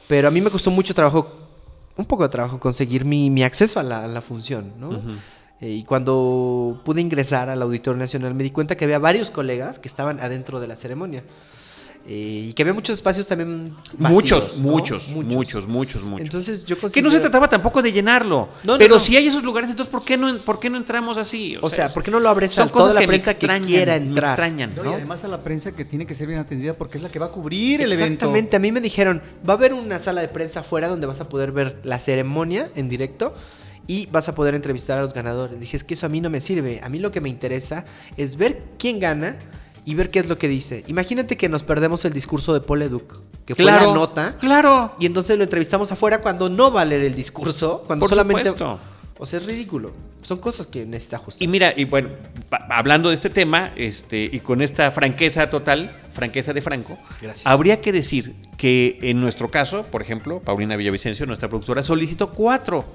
Pero 0.08 0.28
a 0.28 0.30
mí 0.30 0.42
me 0.42 0.50
costó 0.50 0.70
mucho 0.70 0.92
trabajo, 0.92 1.32
un 1.96 2.04
poco 2.04 2.24
de 2.24 2.28
trabajo 2.28 2.60
conseguir 2.60 3.06
mi, 3.06 3.30
mi 3.30 3.44
acceso 3.44 3.80
a 3.80 3.82
la, 3.82 4.04
a 4.04 4.08
la 4.08 4.20
función, 4.20 4.74
¿no? 4.78 5.00
Y 5.60 5.84
cuando 5.84 6.80
pude 6.84 7.00
ingresar 7.00 7.50
al 7.50 7.60
Auditorio 7.60 7.98
Nacional 7.98 8.34
me 8.34 8.42
di 8.42 8.50
cuenta 8.50 8.76
que 8.76 8.84
había 8.84 8.98
varios 8.98 9.30
colegas 9.30 9.78
que 9.78 9.88
estaban 9.88 10.18
adentro 10.20 10.58
de 10.60 10.68
la 10.68 10.76
ceremonia. 10.76 11.22
Eh, 12.06 12.46
y 12.48 12.52
que 12.54 12.62
había 12.62 12.72
muchos 12.72 12.94
espacios 12.94 13.28
también 13.28 13.76
vacíos, 13.98 14.56
muchos, 14.56 14.56
¿no? 14.56 14.70
muchos, 14.70 15.08
muchos, 15.08 15.68
muchos, 15.68 16.02
muchos. 16.02 16.24
Entonces 16.24 16.64
yo 16.64 16.78
que 16.78 17.02
no 17.02 17.10
se 17.10 17.20
trataba 17.20 17.46
tampoco 17.46 17.82
de 17.82 17.92
llenarlo. 17.92 18.48
No, 18.64 18.72
no, 18.72 18.78
pero 18.78 18.94
no. 18.94 19.00
si 19.00 19.18
hay 19.18 19.26
esos 19.26 19.42
lugares, 19.42 19.68
entonces 19.68 19.92
¿por 19.92 20.02
qué 20.02 20.16
no, 20.16 20.34
por 20.38 20.58
qué 20.58 20.70
no 20.70 20.78
entramos 20.78 21.18
así? 21.18 21.58
O 21.60 21.68
sea, 21.68 21.92
¿por 21.92 22.02
qué 22.02 22.10
no 22.10 22.18
lo 22.18 22.30
abres 22.30 22.58
a 22.58 22.66
toda 22.68 22.94
la 22.94 23.00
que 23.00 23.06
me 23.06 23.12
prensa 23.12 23.34
que 23.34 23.44
extrañan, 23.44 23.68
quiera 23.68 24.00
Me 24.00 24.06
entrar? 24.06 24.30
extrañan, 24.30 24.72
No, 24.74 24.82
¿no? 24.82 24.90
Y 24.92 24.94
además 24.94 25.24
a 25.24 25.28
la 25.28 25.42
prensa 25.42 25.72
que 25.72 25.84
tiene 25.84 26.06
que 26.06 26.14
ser 26.14 26.26
bien 26.26 26.40
atendida 26.40 26.72
porque 26.72 26.96
es 26.96 27.02
la 27.02 27.10
que 27.10 27.18
va 27.18 27.26
a 27.26 27.30
cubrir 27.30 27.82
el 27.82 27.92
evento. 27.92 28.14
Exactamente, 28.14 28.56
a 28.56 28.60
mí 28.60 28.72
me 28.72 28.80
dijeron, 28.80 29.20
va 29.46 29.52
a 29.52 29.56
haber 29.58 29.74
una 29.74 29.98
sala 29.98 30.22
de 30.22 30.28
prensa 30.28 30.60
afuera 30.60 30.88
donde 30.88 31.06
vas 31.06 31.20
a 31.20 31.28
poder 31.28 31.52
ver 31.52 31.80
la 31.84 31.98
ceremonia 31.98 32.70
en 32.76 32.88
directo 32.88 33.34
y 33.86 34.06
vas 34.06 34.28
a 34.28 34.34
poder 34.34 34.54
entrevistar 34.54 34.98
a 34.98 35.02
los 35.02 35.12
ganadores. 35.14 35.58
Dije, 35.58 35.76
es 35.76 35.84
que 35.84 35.94
eso 35.94 36.06
a 36.06 36.08
mí 36.08 36.20
no 36.20 36.30
me 36.30 36.40
sirve, 36.40 36.80
a 36.82 36.88
mí 36.88 36.98
lo 36.98 37.10
que 37.10 37.20
me 37.20 37.28
interesa 37.28 37.84
es 38.16 38.36
ver 38.36 38.62
quién 38.78 39.00
gana 39.00 39.36
y 39.84 39.94
ver 39.94 40.10
qué 40.10 40.18
es 40.20 40.28
lo 40.28 40.38
que 40.38 40.46
dice. 40.48 40.84
Imagínate 40.88 41.36
que 41.36 41.48
nos 41.48 41.62
perdemos 41.62 42.04
el 42.04 42.12
discurso 42.12 42.52
de 42.54 42.60
Paul 42.60 42.82
Educ, 42.82 43.20
que 43.46 43.54
fue 43.54 43.64
claro, 43.64 43.88
la 43.88 43.94
nota, 43.94 44.36
Claro. 44.38 44.94
y 45.00 45.06
entonces 45.06 45.36
lo 45.38 45.44
entrevistamos 45.44 45.90
afuera 45.90 46.18
cuando 46.20 46.48
no 46.50 46.70
va 46.72 46.82
a 46.82 46.84
leer 46.84 47.02
el 47.02 47.14
discurso, 47.14 47.82
cuando 47.86 48.04
Por 48.04 48.10
solamente... 48.10 48.50
supuesto. 48.50 48.78
O 49.22 49.26
sea, 49.26 49.38
es 49.38 49.44
ridículo. 49.44 49.92
Son 50.22 50.38
cosas 50.38 50.66
que 50.66 50.86
necesita 50.86 51.16
ajustar. 51.16 51.42
Y 51.42 51.46
mira, 51.46 51.74
y 51.76 51.84
bueno, 51.84 52.08
hablando 52.70 53.10
de 53.10 53.14
este 53.14 53.28
tema, 53.28 53.70
este, 53.76 54.24
y 54.32 54.40
con 54.40 54.62
esta 54.62 54.90
franqueza 54.92 55.50
total, 55.50 55.90
franqueza 56.14 56.54
de 56.54 56.62
Franco, 56.62 56.96
Gracias. 57.20 57.46
habría 57.46 57.82
que 57.82 57.92
decir 57.92 58.34
que 58.56 58.98
en 59.02 59.20
nuestro 59.20 59.50
caso, 59.50 59.82
por 59.82 60.00
ejemplo, 60.00 60.40
Paulina 60.40 60.74
Villavicencio, 60.74 61.26
nuestra 61.26 61.48
productora, 61.50 61.82
solicitó 61.82 62.30
cuatro, 62.30 62.86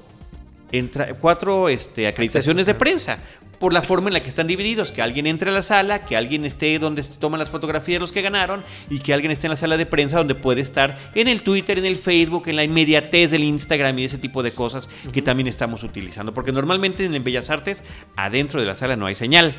entra- 0.78 1.14
cuatro 1.16 1.70
este, 1.70 2.08
acreditaciones 2.08 2.66
de 2.66 2.74
prensa 2.76 3.18
por 3.60 3.72
la 3.72 3.82
forma 3.82 4.10
en 4.10 4.14
la 4.14 4.20
que 4.22 4.28
están 4.30 4.48
divididos, 4.48 4.92
que 4.92 5.02
alguien 5.02 5.26
entre 5.28 5.50
a 5.50 5.54
la 5.54 5.62
sala, 5.62 6.00
que 6.04 6.18
alguien 6.18 6.44
esté 6.44 6.78
donde 6.78 7.02
se 7.04 7.16
toman 7.18 7.40
las 7.40 7.50
fotografías 7.50 7.96
de 7.96 8.00
los 8.02 8.12
que 8.12 8.22
ganaron 8.22 8.62
y 8.90 9.00
que 9.00 9.14
alguien 9.14 9.32
esté 9.32 9.48
en 9.48 9.52
la 9.52 9.56
sala 9.56 9.78
de 9.78 9.86
prensa 9.86 10.18
donde 10.18 10.36
puede 10.36 10.60
estar 10.62 10.98
en 11.16 11.30
el 11.30 11.42
Twitter, 11.42 11.78
en 11.78 11.86
el 11.86 11.96
Facebook, 11.96 12.44
en 12.50 12.58
la 12.58 12.66
inmediatez 12.66 13.32
del 13.32 13.46
Instagram 13.46 13.98
y 14.00 14.06
ese 14.06 14.18
tipo 14.18 14.44
de 14.44 14.52
cosas 14.52 14.90
que 15.14 15.22
también 15.22 15.48
estamos 15.48 15.84
utilizando. 15.84 16.34
Porque 16.34 16.52
normalmente 16.52 17.06
en 17.06 17.24
Bellas 17.24 17.50
Artes, 17.50 17.82
adentro 18.18 18.60
de 18.60 18.68
la 18.68 18.76
sala 18.76 18.96
no 18.98 19.06
hay 19.06 19.16
señal. 19.16 19.56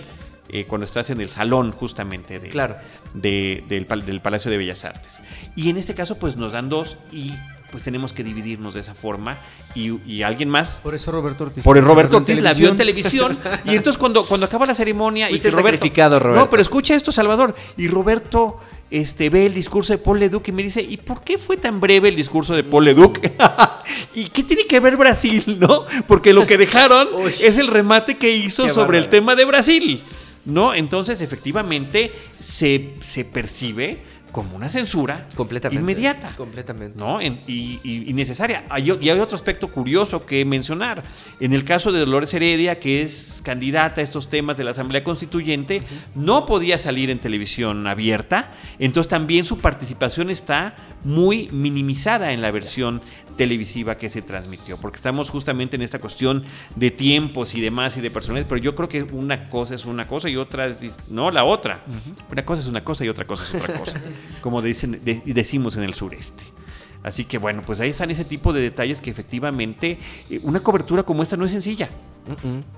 eh, 0.49 0.65
cuando 0.65 0.85
estás 0.85 1.11
en 1.11 1.21
el 1.21 1.29
salón 1.29 1.73
justamente 1.73 2.39
de, 2.39 2.51
Claro. 2.51 2.77
de- 3.15 3.65
del, 3.69 3.85
del 4.07 4.21
Palacio 4.21 4.49
de 4.49 4.57
Bellas 4.57 4.85
Artes. 4.85 5.19
Y 5.57 5.71
en 5.71 5.77
este 5.77 5.93
caso 5.93 6.21
pues 6.21 6.37
nos 6.37 6.53
dan 6.53 6.69
dos 6.69 6.99
y 7.11 7.33
pues 7.71 7.83
tenemos 7.83 8.13
que 8.13 8.23
dividirnos 8.23 8.75
de 8.75 8.81
esa 8.81 8.95
forma 8.95 9.37
y, 9.75 10.01
y 10.11 10.23
alguien 10.23 10.49
más 10.49 10.81
Por 10.83 10.95
eso 10.95 11.11
Roberto 11.13 11.45
Ortiz. 11.45 11.65
por 11.65 11.77
el 11.77 11.85
Roberto 11.85 12.17
Ortiz 12.17 12.41
la 12.41 12.55
vio 12.55 12.69
en 12.69 12.77
televisión. 12.77 13.37
Y 13.65 13.71
entonces 13.75 13.99
cuando, 13.99 14.27
cuando 14.27 14.47
acaba 14.47 14.67
la 14.67 14.75
ceremonia 14.75 15.31
y 15.31 15.39
que 15.39 15.51
Roberto, 15.51 15.71
sacrificado, 15.71 16.19
Roberto. 16.19 16.45
No, 16.45 16.51
pero 16.51 16.63
escucha 16.63 16.95
esto, 16.95 17.13
Salvador. 17.13 17.55
Y 17.77 17.89
Roberto 17.89 18.59
este, 18.91 19.31
ve 19.31 19.47
el 19.47 19.55
discurso 19.55 19.93
de 19.93 19.99
Paul 19.99 20.21
Leduc 20.21 20.47
y 20.49 20.53
me 20.53 20.63
dice, 20.63 20.81
¿y 20.81 20.97
por 20.97 21.23
qué 21.23 21.39
fue 21.39 21.57
tan 21.57 21.81
breve 21.81 22.09
el 22.09 22.17
discurso 22.17 22.55
de 22.55 22.63
Paul 22.63 22.85
Leduc? 22.85 23.19
¿Y 24.15 24.29
qué 24.29 24.43
tiene 24.45 24.65
que 24.67 24.81
ver 24.81 24.97
Brasil, 24.97 25.59
no? 25.59 25.85
Porque 26.07 26.33
lo 26.33 26.47
que 26.47 26.57
dejaron 26.57 27.09
Uy. 27.15 27.33
es 27.43 27.59
el 27.59 27.69
remate 27.69 28.17
que 28.17 28.31
hizo 28.31 28.65
Qué 28.67 28.75
sobre 28.75 28.99
el 28.99 29.09
tema 29.11 29.35
de 29.35 29.45
Brasil. 29.45 30.03
¿No? 30.45 30.75
Entonces, 30.75 31.21
efectivamente, 31.21 32.13
se, 32.41 32.95
se 33.01 33.25
percibe 33.25 34.05
como 34.37 34.55
una 34.55 34.69
censura 34.69 35.27
Completamente. 35.35 35.81
inmediata. 35.81 36.29
Completamente. 36.37 36.99
¿no? 36.99 37.23
En- 37.23 37.41
y, 37.47 37.81
y- 37.83 38.05
y 38.11 38.13
necesaria. 38.13 38.65
Hay, 38.69 38.93
y 39.01 39.09
hay 39.09 39.19
otro 39.19 39.35
aspecto 39.35 39.69
curioso 39.69 40.27
que 40.27 40.45
mencionar. 40.45 41.03
En 41.41 41.55
el 41.55 41.65
caso 41.65 41.91
de 41.91 42.01
Dolores 42.01 42.35
Heredia, 42.35 42.79
que 42.79 43.01
es 43.01 43.41
candidata 43.43 44.03
a 44.03 44.05
estos 44.05 44.29
temas 44.29 44.59
de 44.59 44.65
la 44.65 44.73
Asamblea 44.73 45.03
Constituyente, 45.03 45.81
no 46.15 46.45
podía 46.45 46.77
salir 46.77 47.09
en 47.09 47.19
televisión 47.19 47.87
abierta, 47.87 48.53
entonces 48.79 49.09
también 49.09 49.43
su 49.45 49.57
participación 49.57 50.29
está 50.29 50.75
muy 51.03 51.49
minimizada 51.51 52.33
en 52.33 52.43
la 52.43 52.51
versión 52.51 53.01
televisiva 53.37 53.97
que 53.99 54.09
se 54.09 54.23
transmitió, 54.23 54.77
porque 54.79 54.97
estamos 54.97 55.29
justamente 55.31 55.77
en 55.77 55.83
esta 55.83 55.99
cuestión 55.99 56.45
de 56.75 56.91
tiempos 56.91 57.55
y 57.55 57.61
demás 57.61 57.97
y 57.97 58.01
de 58.01 58.11
personales, 58.11 58.47
pero 58.49 58.61
yo 58.61 58.75
creo 58.75 58.89
que 58.89 59.03
una 59.03 59.49
cosa 59.51 59.75
es 59.75 59.85
una 59.85 60.09
cosa 60.09 60.29
y 60.29 60.37
otra 60.37 60.67
es 60.67 60.99
no 61.09 61.31
la 61.31 61.45
otra. 61.45 61.83
Una 62.33 62.45
cosa 62.45 62.63
es 62.63 62.69
una 62.69 62.83
cosa 62.83 63.05
y 63.05 63.09
otra 63.09 63.25
cosa 63.25 63.45
es 63.45 63.55
otra 63.63 63.79
cosa, 63.79 64.01
como 64.41 64.63
dicen, 64.63 65.01
de- 65.05 65.23
decimos 65.27 65.77
en 65.77 65.85
el 65.85 65.95
sureste. 65.95 66.45
Así 67.03 67.25
que 67.25 67.39
bueno, 67.39 67.63
pues 67.65 67.79
ahí 67.81 67.91
están 67.91 68.11
ese 68.11 68.25
tipo 68.25 68.53
de 68.53 68.61
detalles 68.63 69.01
que 69.01 69.11
efectivamente 69.11 69.99
eh, 70.29 70.41
una 70.43 70.59
cobertura 70.61 71.05
como 71.05 71.23
esta 71.23 71.37
no 71.37 71.45
es 71.45 71.53
sencilla. 71.53 71.89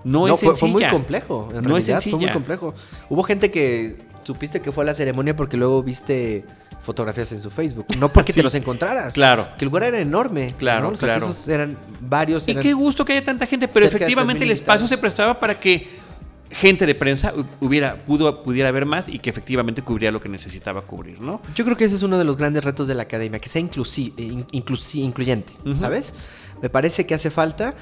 No 0.04 0.28
es 0.28 0.38
fue, 0.38 0.54
fue 0.54 0.68
muy 0.68 0.82
sencilla. 0.82 0.90
complejo. 0.90 1.48
En 1.54 1.62
No 1.64 1.76
es 1.78 1.86
realidad, 1.86 2.02
fue 2.02 2.12
muy 2.12 2.20
sencilla. 2.20 2.32
complejo. 2.34 2.74
Hubo 3.08 3.22
gente 3.22 3.50
que 3.50 3.96
supiste 4.28 4.60
que 4.60 4.70
fue 4.72 4.84
a 4.84 4.86
la 4.86 4.94
ceremonia 4.94 5.34
porque 5.34 5.56
luego 5.56 5.82
viste 5.82 6.44
fotografías 6.82 7.32
en 7.32 7.40
su 7.40 7.50
Facebook. 7.50 7.86
No 7.98 8.08
porque 8.12 8.32
Sí. 8.32 8.40
te 8.40 8.44
los 8.44 8.54
encontraras. 8.54 9.14
Claro. 9.14 9.48
Que 9.58 9.64
el 9.64 9.68
lugar 9.70 9.82
era 9.84 9.98
enorme. 10.00 10.54
Claro, 10.58 10.92
claro. 10.92 11.26
eran 11.48 11.76
varios. 12.00 12.46
Y 12.48 12.54
qué 12.54 12.72
gusto 12.72 13.04
que 13.04 13.12
haya 13.14 13.24
tanta 13.24 13.46
gente, 13.46 13.66
pero 13.68 13.86
efectivamente 13.86 14.40
3,000 14.40 14.50
el 14.50 14.54
espacio 14.54 14.86
se 14.86 14.98
prestaba 14.98 15.40
para 15.40 15.58
que 15.58 15.88
gente 16.50 16.86
de 16.86 16.94
prensa 16.94 17.34
hu- 17.34 17.44
hubiera, 17.60 17.96
pudo, 18.06 18.42
pudiera 18.42 18.70
ver 18.70 18.86
más 18.86 19.08
y 19.10 19.18
que 19.18 19.28
efectivamente 19.28 19.82
cubría 19.82 20.10
lo 20.10 20.18
que 20.20 20.28
necesitaba 20.30 20.80
cubrir, 20.82 21.20
¿no? 21.20 21.42
Yo 21.54 21.64
creo 21.64 21.76
que 21.76 21.84
ese 21.84 21.96
es 21.96 22.02
uno 22.02 22.16
de 22.16 22.24
los 22.24 22.36
grandes 22.38 22.64
retos 22.64 22.88
de 22.88 22.94
la 22.94 23.02
academia, 23.02 23.38
que 23.38 23.48
sea 23.50 23.60
inclusi- 23.60 24.12
eh, 24.16 24.44
inclusi- 24.52 25.00
incluyente. 25.02 25.52
¿sabes? 25.78 26.14
Me 26.62 26.70
parece 26.70 27.04
que 27.06 27.14
hace 27.14 27.30
falta 27.30 27.74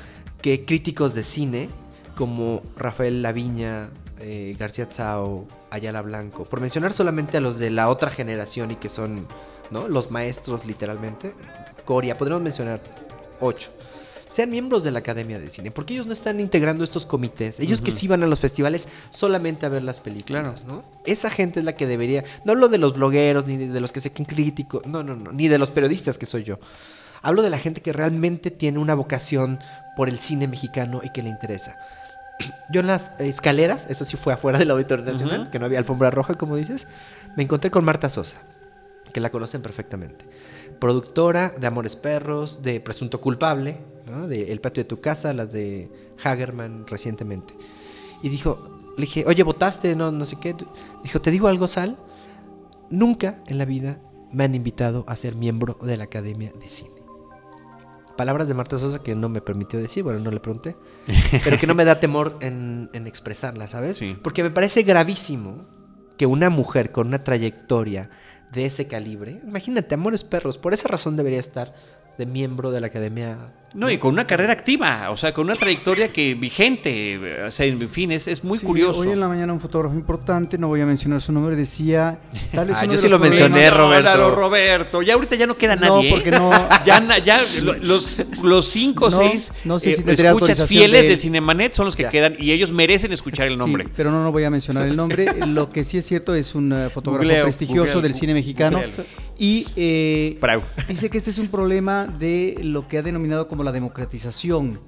que 0.43 0.65
críticos 0.65 1.15
de 1.15 1.23
cine 1.23 1.69
como 2.17 2.63
Rafael 2.77 3.23
Laviña, 3.23 3.89
eh, 4.21 4.57
García 4.59 4.89
Tsao, 4.89 5.47
Ayala 5.71 6.03
Blanco, 6.03 6.45
por 6.45 6.61
mencionar 6.61 6.93
solamente 6.93 7.37
a 7.37 7.41
los 7.41 7.59
de 7.59 7.71
la 7.71 7.89
otra 7.89 8.11
generación 8.11 8.71
y 8.71 8.77
que 8.77 8.89
son 8.89 9.27
¿no? 9.71 9.89
los 9.89 10.11
maestros 10.11 10.65
literalmente, 10.65 11.35
Coria, 11.85 12.17
podríamos 12.17 12.43
mencionar 12.43 12.81
ocho, 13.41 13.71
sean 14.29 14.51
miembros 14.51 14.85
de 14.85 14.91
la 14.91 14.99
Academia 14.99 15.39
de 15.39 15.49
Cine, 15.49 15.71
porque 15.71 15.95
ellos 15.95 16.07
no 16.07 16.13
están 16.13 16.41
integrando 16.41 16.83
estos 16.83 17.07
comités, 17.07 17.61
ellos 17.61 17.81
que 17.81 17.91
sí 17.91 18.09
van 18.09 18.23
a 18.23 18.27
los 18.27 18.41
festivales 18.41 18.89
solamente 19.11 19.67
a 19.67 19.69
ver 19.69 19.83
las 19.83 20.01
películas, 20.01 20.65
¿no? 20.65 20.83
Esa 21.05 21.31
gente 21.31 21.61
es 21.61 21.65
la 21.65 21.77
que 21.77 21.87
debería, 21.87 22.25
no 22.45 22.53
hablo 22.53 22.69
de 22.69 22.79
los 22.79 22.95
blogueros, 22.95 23.47
ni 23.47 23.57
de 23.57 23.81
los 23.81 23.93
que 23.93 24.01
se 24.01 24.13
creen 24.13 24.27
críticos, 24.27 24.85
no, 24.87 25.03
no, 25.03 25.15
no, 25.15 25.31
ni 25.31 25.49
de 25.49 25.59
los 25.59 25.71
periodistas 25.71 26.19
que 26.19 26.27
soy 26.27 26.45
yo. 26.45 26.59
Hablo 27.23 27.43
de 27.43 27.51
la 27.51 27.59
gente 27.59 27.83
que 27.83 27.93
realmente 27.93 28.51
tiene 28.51 28.79
una 28.79 28.95
vocación 28.95 29.59
por 29.97 30.09
el 30.09 30.19
cine 30.19 30.49
mexicano 30.49 31.01
y 31.03 31.11
que 31.11 31.23
le 31.23 31.29
interesa. 31.29 31.77
Yo 32.71 32.81
en 32.81 32.87
las 32.87 33.19
escaleras, 33.21 33.87
eso 33.89 34.05
sí 34.05 34.17
fue 34.17 34.33
afuera 34.33 34.59
del 34.59 34.71
Auditorio 34.71 35.05
Nacional, 35.05 35.51
que 35.51 35.59
no 35.59 35.67
había 35.67 35.79
alfombra 35.79 36.11
roja, 36.11 36.35
como 36.35 36.57
dices, 36.57 36.87
me 37.37 37.43
encontré 37.43 37.71
con 37.71 37.85
Marta 37.85 38.09
Sosa, 38.11 38.39
que 39.13 39.21
la 39.21 39.31
conocen 39.31 39.63
perfectamente. 39.63 40.25
Productora 40.79 41.51
de 41.51 41.67
Amores 41.67 41.97
Perros, 41.97 42.63
de 42.63 42.81
Presunto 42.81 43.21
Culpable, 43.21 43.79
¿no? 44.07 44.27
de 44.29 44.53
El 44.53 44.61
Patio 44.61 44.83
de 44.83 44.89
tu 44.89 45.01
Casa, 45.01 45.33
las 45.33 45.53
de 45.53 45.91
Hagerman 46.23 46.87
recientemente. 46.87 47.55
Y 48.23 48.29
dijo, 48.29 48.81
le 48.97 49.03
dije, 49.03 49.25
oye, 49.27 49.43
votaste, 49.43 49.95
no, 49.95 50.11
no 50.11 50.25
sé 50.27 50.37
qué. 50.41 50.55
Dijo, 51.03 51.21
¿te 51.21 51.31
digo 51.31 51.49
algo, 51.49 51.69
Sal? 51.69 51.99
Nunca 52.91 53.39
en 53.47 53.59
la 53.59 53.65
vida 53.65 53.99
me 54.33 54.45
han 54.45 54.55
invitado 54.55 55.05
a 55.07 55.17
ser 55.17 55.35
miembro 55.35 55.79
de 55.83 55.97
la 55.97 56.05
Academia 56.05 56.53
de 56.59 56.69
Cine. 56.69 56.96
Palabras 58.17 58.49
de 58.49 58.55
Marta 58.55 58.79
Sosa 58.79 59.03
que 59.03 59.15
no 59.15 59.29
me 59.29 59.41
permitió 59.41 59.79
decir, 59.79 60.03
bueno, 60.03 60.19
no 60.21 60.31
le 60.31 60.41
pregunté, 60.41 60.77
pero 61.45 61.59
que 61.59 61.67
no 61.67 61.75
me 61.75 61.85
da 61.85 62.01
temor 62.01 62.39
en, 62.41 62.91
en 62.93 63.07
expresarla, 63.07 63.69
¿sabes? 63.69 63.99
Sí. 63.99 64.17
Porque 64.23 64.43
me 64.43 64.51
parece 64.51 64.83
gravísimo 64.83 65.67
que 66.17 66.27
una 66.27 66.51
mujer 66.51 66.93
con 66.93 67.09
una 67.09 67.23
trayectoria 67.25 68.11
de 68.53 68.67
ese 68.67 68.87
calibre, 68.87 69.41
imagínate, 69.45 69.95
Amores 69.95 70.25
Perros, 70.25 70.59
por 70.59 70.73
esa 70.73 70.89
razón 70.89 71.17
debería 71.17 71.41
estar 71.41 71.75
de 72.19 72.27
miembro 72.27 72.71
de 72.71 72.81
la 72.81 72.87
Academia. 72.89 73.37
No, 73.77 73.91
y 73.91 73.99
con 73.99 74.13
una 74.15 74.27
carrera 74.27 74.53
activa, 74.55 75.11
o 75.11 75.17
sea, 75.17 75.35
con 75.35 75.45
una 75.45 75.55
trayectoria 75.55 76.13
que 76.13 76.35
vigente, 76.35 77.43
o 77.47 77.51
sea, 77.51 77.67
en 77.67 77.89
fin, 77.91 78.11
es, 78.11 78.27
es 78.27 78.43
muy 78.43 78.59
Sí, 78.59 78.65
curioso. 78.67 79.01
Hoy 79.01 79.11
en 79.11 79.21
la 79.21 79.29
mañana 79.29 79.53
un 79.53 79.61
fotógrafo 79.61 79.95
importante, 79.95 80.57
no 80.57 80.69
voy 80.69 80.81
a 80.81 80.87
mencionar 80.87 81.21
su 81.21 81.31
nombre, 81.31 81.55
decía... 81.57 82.19
Tal 82.55 82.67
vez 82.69 82.77
Ah, 82.79 82.85
uno 82.85 82.93
yo 82.95 82.97
de 82.97 82.99
sí 83.03 83.09
los 83.09 83.11
lo 83.13 83.19
mencioné, 83.19 83.71
Roberto. 83.71 84.31
Roberto. 84.35 85.03
Ya 85.03 85.15
ahorita 85.15 85.37
ya 85.37 85.47
no 85.47 85.57
queda 85.59 85.77
No, 85.77 85.97
nadie. 85.97 86.09
¿eh? 86.09 86.13
porque 86.13 86.31
no- 86.31 86.51
Ya, 86.87 87.41
los, 87.83 88.23
los 88.43 88.65
cinco 88.65 89.07
o 89.07 89.11
No, 89.11 89.19
seis 89.19 89.53
no 89.65 89.79
sé 89.79 89.93
si 89.93 90.03
eh, 90.03 90.15
escuchas 90.15 90.67
fieles 90.67 91.03
de 91.03 91.09
de. 91.11 91.17
Cinemanet 91.17 91.73
son 91.73 91.85
los 91.87 91.97
que 91.97 92.05
Ya. 92.05 92.11
quedan 92.11 92.35
y 92.39 92.53
ellos 92.53 92.73
merecen 92.73 93.13
escuchar 93.13 93.47
el 93.47 93.57
nombre. 93.57 93.85
Sí, 93.85 93.91
pero 93.97 94.11
no, 94.11 94.23
no 94.25 94.33
voy 94.33 94.45
a 94.45 94.51
mencionar 94.51 94.87
el 94.87 94.97
nombre. 94.97 95.27
Lo 95.47 95.69
que 95.69 95.85
sí 95.85 95.99
es 95.99 96.07
cierto 96.07 96.35
es 96.35 96.55
un 96.55 96.73
eh, 96.73 96.89
fotógrafo 96.89 97.25
Googleo, 97.25 97.43
prestigioso 97.45 97.83
googleo, 97.85 98.01
del 98.03 98.15
cine 98.15 98.33
mexicano. 98.35 98.81
Y 99.39 99.67
eh, 99.77 100.39
dice 100.89 101.11
que 101.11 101.19
este 101.19 101.29
es 101.31 101.39
un 101.39 101.49
problema 101.49 102.07
de 102.07 102.57
lo 102.63 102.89
que 102.89 102.99
ha 102.99 103.03
denominado 103.03 103.49
como 103.49 103.65
la 103.67 103.73
democratización 103.73 104.81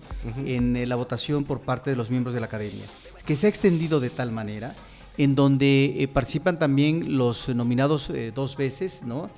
en 0.46 0.76
eh, 0.76 0.86
la 0.86 0.96
votación 0.96 1.44
por 1.44 1.60
parte 1.60 1.90
de 1.90 1.96
los 1.96 2.08
miembros 2.08 2.32
de 2.32 2.40
la 2.40 2.46
academia. 2.46 2.86
Que 3.26 3.36
se 3.36 3.46
ha 3.46 3.50
extendido 3.50 4.00
de 4.00 4.08
tal 4.08 4.32
manera 4.32 4.74
en 5.18 5.34
donde 5.34 5.96
eh, 5.98 6.08
participan 6.08 6.58
también 6.58 7.18
los 7.18 7.48
nominados 7.48 8.08
eh, 8.08 8.32
dos 8.34 8.56
veces, 8.56 9.02
¿no? 9.02 9.30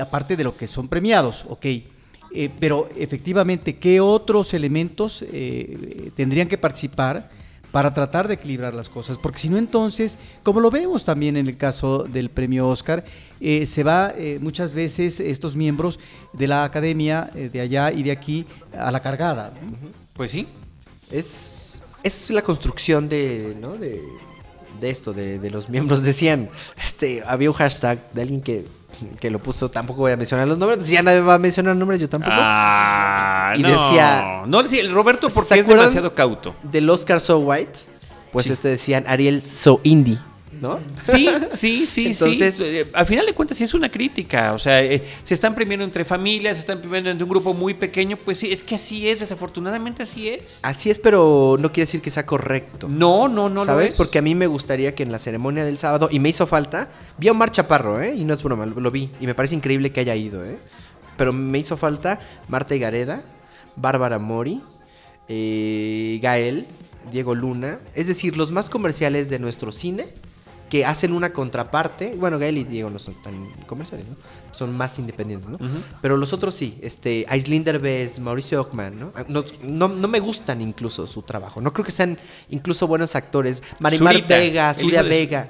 Aparte 0.00 0.36
de 0.36 0.44
lo 0.44 0.56
que 0.56 0.66
son 0.66 0.88
premiados, 0.88 1.44
ok. 1.48 1.66
Pero 2.60 2.88
efectivamente, 2.96 3.76
¿qué 3.76 4.00
otros 4.00 4.54
elementos 4.54 5.24
tendrían 6.14 6.48
que 6.48 6.56
participar 6.56 7.30
para 7.76 7.92
tratar 7.92 8.26
de 8.26 8.32
equilibrar 8.32 8.72
las 8.72 8.88
cosas? 8.88 9.18
Porque 9.18 9.38
si 9.38 9.50
no, 9.50 9.58
entonces, 9.58 10.16
como 10.42 10.60
lo 10.60 10.70
vemos 10.70 11.04
también 11.04 11.36
en 11.36 11.46
el 11.46 11.58
caso 11.58 12.04
del 12.04 12.30
premio 12.30 12.66
Oscar, 12.68 13.04
eh, 13.38 13.66
se 13.66 13.82
va 13.82 14.14
eh, 14.16 14.38
muchas 14.40 14.72
veces 14.72 15.20
estos 15.20 15.54
miembros 15.54 15.98
de 16.32 16.48
la 16.48 16.64
academia 16.64 17.28
eh, 17.34 17.50
de 17.52 17.60
allá 17.60 17.92
y 17.92 18.02
de 18.02 18.12
aquí 18.12 18.46
a 18.72 18.90
la 18.90 19.00
cargada. 19.00 19.52
Pues 20.14 20.30
sí. 20.30 20.46
Es, 21.10 21.82
es 22.02 22.30
la 22.30 22.40
construcción 22.40 23.10
de, 23.10 23.54
¿no? 23.60 23.76
de, 23.76 24.00
de 24.80 24.88
esto, 24.88 25.12
de, 25.12 25.38
de 25.38 25.50
los 25.50 25.68
miembros. 25.68 26.02
Decían, 26.02 26.48
este, 26.82 27.22
había 27.26 27.50
un 27.50 27.56
hashtag 27.56 28.10
de 28.14 28.22
alguien 28.22 28.40
que, 28.40 28.64
que 29.20 29.30
lo 29.30 29.38
puso, 29.38 29.70
tampoco 29.70 30.00
voy 30.00 30.12
a 30.12 30.16
mencionar 30.16 30.46
los 30.48 30.58
nombres, 30.58 30.78
pues 30.78 30.90
ya 30.90 31.02
nadie 31.02 31.20
va 31.20 31.34
a 31.34 31.38
mencionar 31.38 31.74
nombres, 31.76 32.00
yo 32.00 32.08
tampoco. 32.08 32.32
Ah, 32.38 33.54
Y 33.56 33.62
no. 33.62 33.68
decía- 33.70 34.42
No, 34.46 34.62
decía 34.62 34.80
el 34.80 34.92
Roberto 34.92 35.28
¿Se 35.28 35.34
porque 35.34 35.58
es 35.60 35.66
demasiado 35.66 36.14
cauto. 36.14 36.54
Del 36.62 36.88
Oscar 36.90 37.20
So 37.20 37.38
White, 37.38 37.80
pues 38.32 38.46
Sí. 38.46 38.52
este 38.52 38.68
decían 38.68 39.04
Ariel 39.08 39.42
So 39.42 39.80
Indie, 39.82 40.18
¿no? 40.60 40.78
Sí, 41.00 41.28
sí, 41.50 41.86
sí, 41.86 42.06
Entonces- 42.06 42.54
sí. 42.56 42.64
Eh, 42.64 42.90
al 42.92 43.06
final 43.06 43.26
de 43.26 43.32
cuentas 43.34 43.58
sí 43.58 43.64
es 43.64 43.74
una 43.74 43.88
crítica. 43.88 44.52
O 44.52 44.58
sea, 44.58 44.82
eh, 44.82 45.02
se 45.22 45.34
están 45.34 45.54
premiando 45.54 45.84
entre 45.84 46.04
familias, 46.04 46.56
se 46.56 46.60
están 46.60 46.80
premiando 46.80 47.10
entre 47.10 47.24
un 47.24 47.30
grupo 47.30 47.54
muy 47.54 47.74
pequeño. 47.74 48.16
Pues 48.16 48.38
sí, 48.38 48.52
es 48.52 48.62
que 48.62 48.74
así 48.74 49.08
es, 49.08 49.20
desafortunadamente 49.20 50.02
así 50.02 50.28
es. 50.28 50.60
Así 50.62 50.90
es, 50.90 50.98
pero 50.98 51.56
no 51.58 51.72
quiere 51.72 51.86
decir 51.86 52.00
que 52.00 52.10
sea 52.10 52.26
correcto. 52.26 52.88
No, 52.88 53.28
no, 53.28 53.48
no 53.48 53.60
lo 53.60 53.64
¿Sabes? 53.64 53.88
es. 53.88 53.94
Porque 53.94 54.18
a 54.18 54.22
mí 54.22 54.34
me 54.34 54.46
gustaría 54.46 54.94
que 54.94 55.02
en 55.02 55.12
la 55.12 55.18
ceremonia 55.18 55.64
del 55.64 55.78
sábado, 55.78 56.08
y 56.10 56.18
me 56.20 56.28
hizo 56.28 56.46
falta, 56.46 56.88
vi 57.18 57.28
a 57.28 57.32
Omar 57.32 57.50
Chaparro, 57.50 58.00
¿eh? 58.00 58.14
Y 58.16 58.24
no 58.24 58.34
es 58.34 58.42
broma, 58.42 58.66
lo, 58.66 58.80
lo 58.80 58.90
vi. 58.90 59.10
Y 59.20 59.26
me 59.26 59.34
parece 59.34 59.54
increíble 59.54 59.92
que 59.92 60.00
haya 60.00 60.14
ido, 60.16 60.44
¿eh? 60.44 60.58
Pero 61.16 61.32
me 61.32 61.58
hizo 61.58 61.76
falta 61.76 62.20
Marta 62.48 62.74
Higareda, 62.74 63.22
Bárbara 63.76 64.18
Mori, 64.18 64.62
eh, 65.28 66.18
Gael, 66.22 66.66
Diego 67.10 67.34
Luna. 67.34 67.78
Es 67.94 68.06
decir, 68.08 68.36
los 68.36 68.50
más 68.52 68.68
comerciales 68.70 69.30
de 69.30 69.38
nuestro 69.38 69.72
cine 69.72 70.06
que 70.70 70.84
hacen 70.84 71.12
una 71.12 71.32
contraparte. 71.32 72.16
Bueno, 72.16 72.38
Gael 72.38 72.58
y 72.58 72.64
Diego 72.64 72.90
no 72.90 72.98
son 72.98 73.14
tan 73.22 73.50
comerciales, 73.66 74.06
¿no? 74.08 74.16
Son 74.52 74.76
más 74.76 74.98
independientes, 74.98 75.48
¿no? 75.48 75.58
Pero 76.02 76.16
los 76.16 76.32
otros 76.32 76.54
sí, 76.54 76.78
este, 76.82 77.24
Aislinder 77.28 77.78
Bess, 77.78 78.18
Mauricio 78.18 78.60
Ockman, 78.60 78.98
¿no? 78.98 79.12
No, 79.28 79.44
no, 79.62 79.88
no 79.88 80.08
me 80.08 80.18
gustan 80.20 80.60
incluso 80.60 81.06
su 81.06 81.22
trabajo. 81.22 81.60
No 81.60 81.72
creo 81.72 81.84
que 81.84 81.92
sean 81.92 82.18
incluso 82.48 82.86
buenos 82.86 83.14
actores. 83.14 83.62
Marimar 83.80 84.14
Zurita, 84.14 84.38
Vega, 84.38 84.74
hijo 84.78 85.02
de- 85.02 85.08
Vega. 85.08 85.48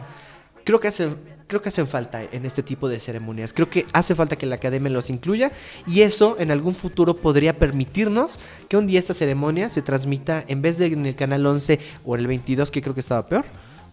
Creo 0.64 0.80
que 0.80 0.88
hacen, 0.88 1.16
creo 1.46 1.62
que 1.62 1.68
hacen 1.68 1.86
falta 1.86 2.22
en 2.24 2.44
este 2.44 2.62
tipo 2.62 2.88
de 2.88 2.98
ceremonias. 3.00 3.52
Creo 3.52 3.70
que 3.70 3.86
hace 3.92 4.14
falta 4.16 4.36
que 4.36 4.44
la 4.46 4.56
academia 4.56 4.90
los 4.90 5.08
incluya 5.10 5.52
y 5.86 6.00
eso 6.02 6.36
en 6.40 6.50
algún 6.50 6.74
futuro 6.74 7.14
podría 7.16 7.56
permitirnos 7.58 8.38
que 8.68 8.76
un 8.76 8.86
día 8.88 8.98
esta 8.98 9.14
ceremonia 9.14 9.70
se 9.70 9.80
transmita 9.80 10.44
en 10.48 10.60
vez 10.60 10.76
de 10.78 10.86
en 10.86 11.06
el 11.06 11.14
canal 11.14 11.46
11 11.46 11.78
o 12.04 12.16
el 12.16 12.26
22, 12.26 12.70
que 12.72 12.82
creo 12.82 12.94
que 12.94 13.00
estaba 13.00 13.24
peor, 13.26 13.44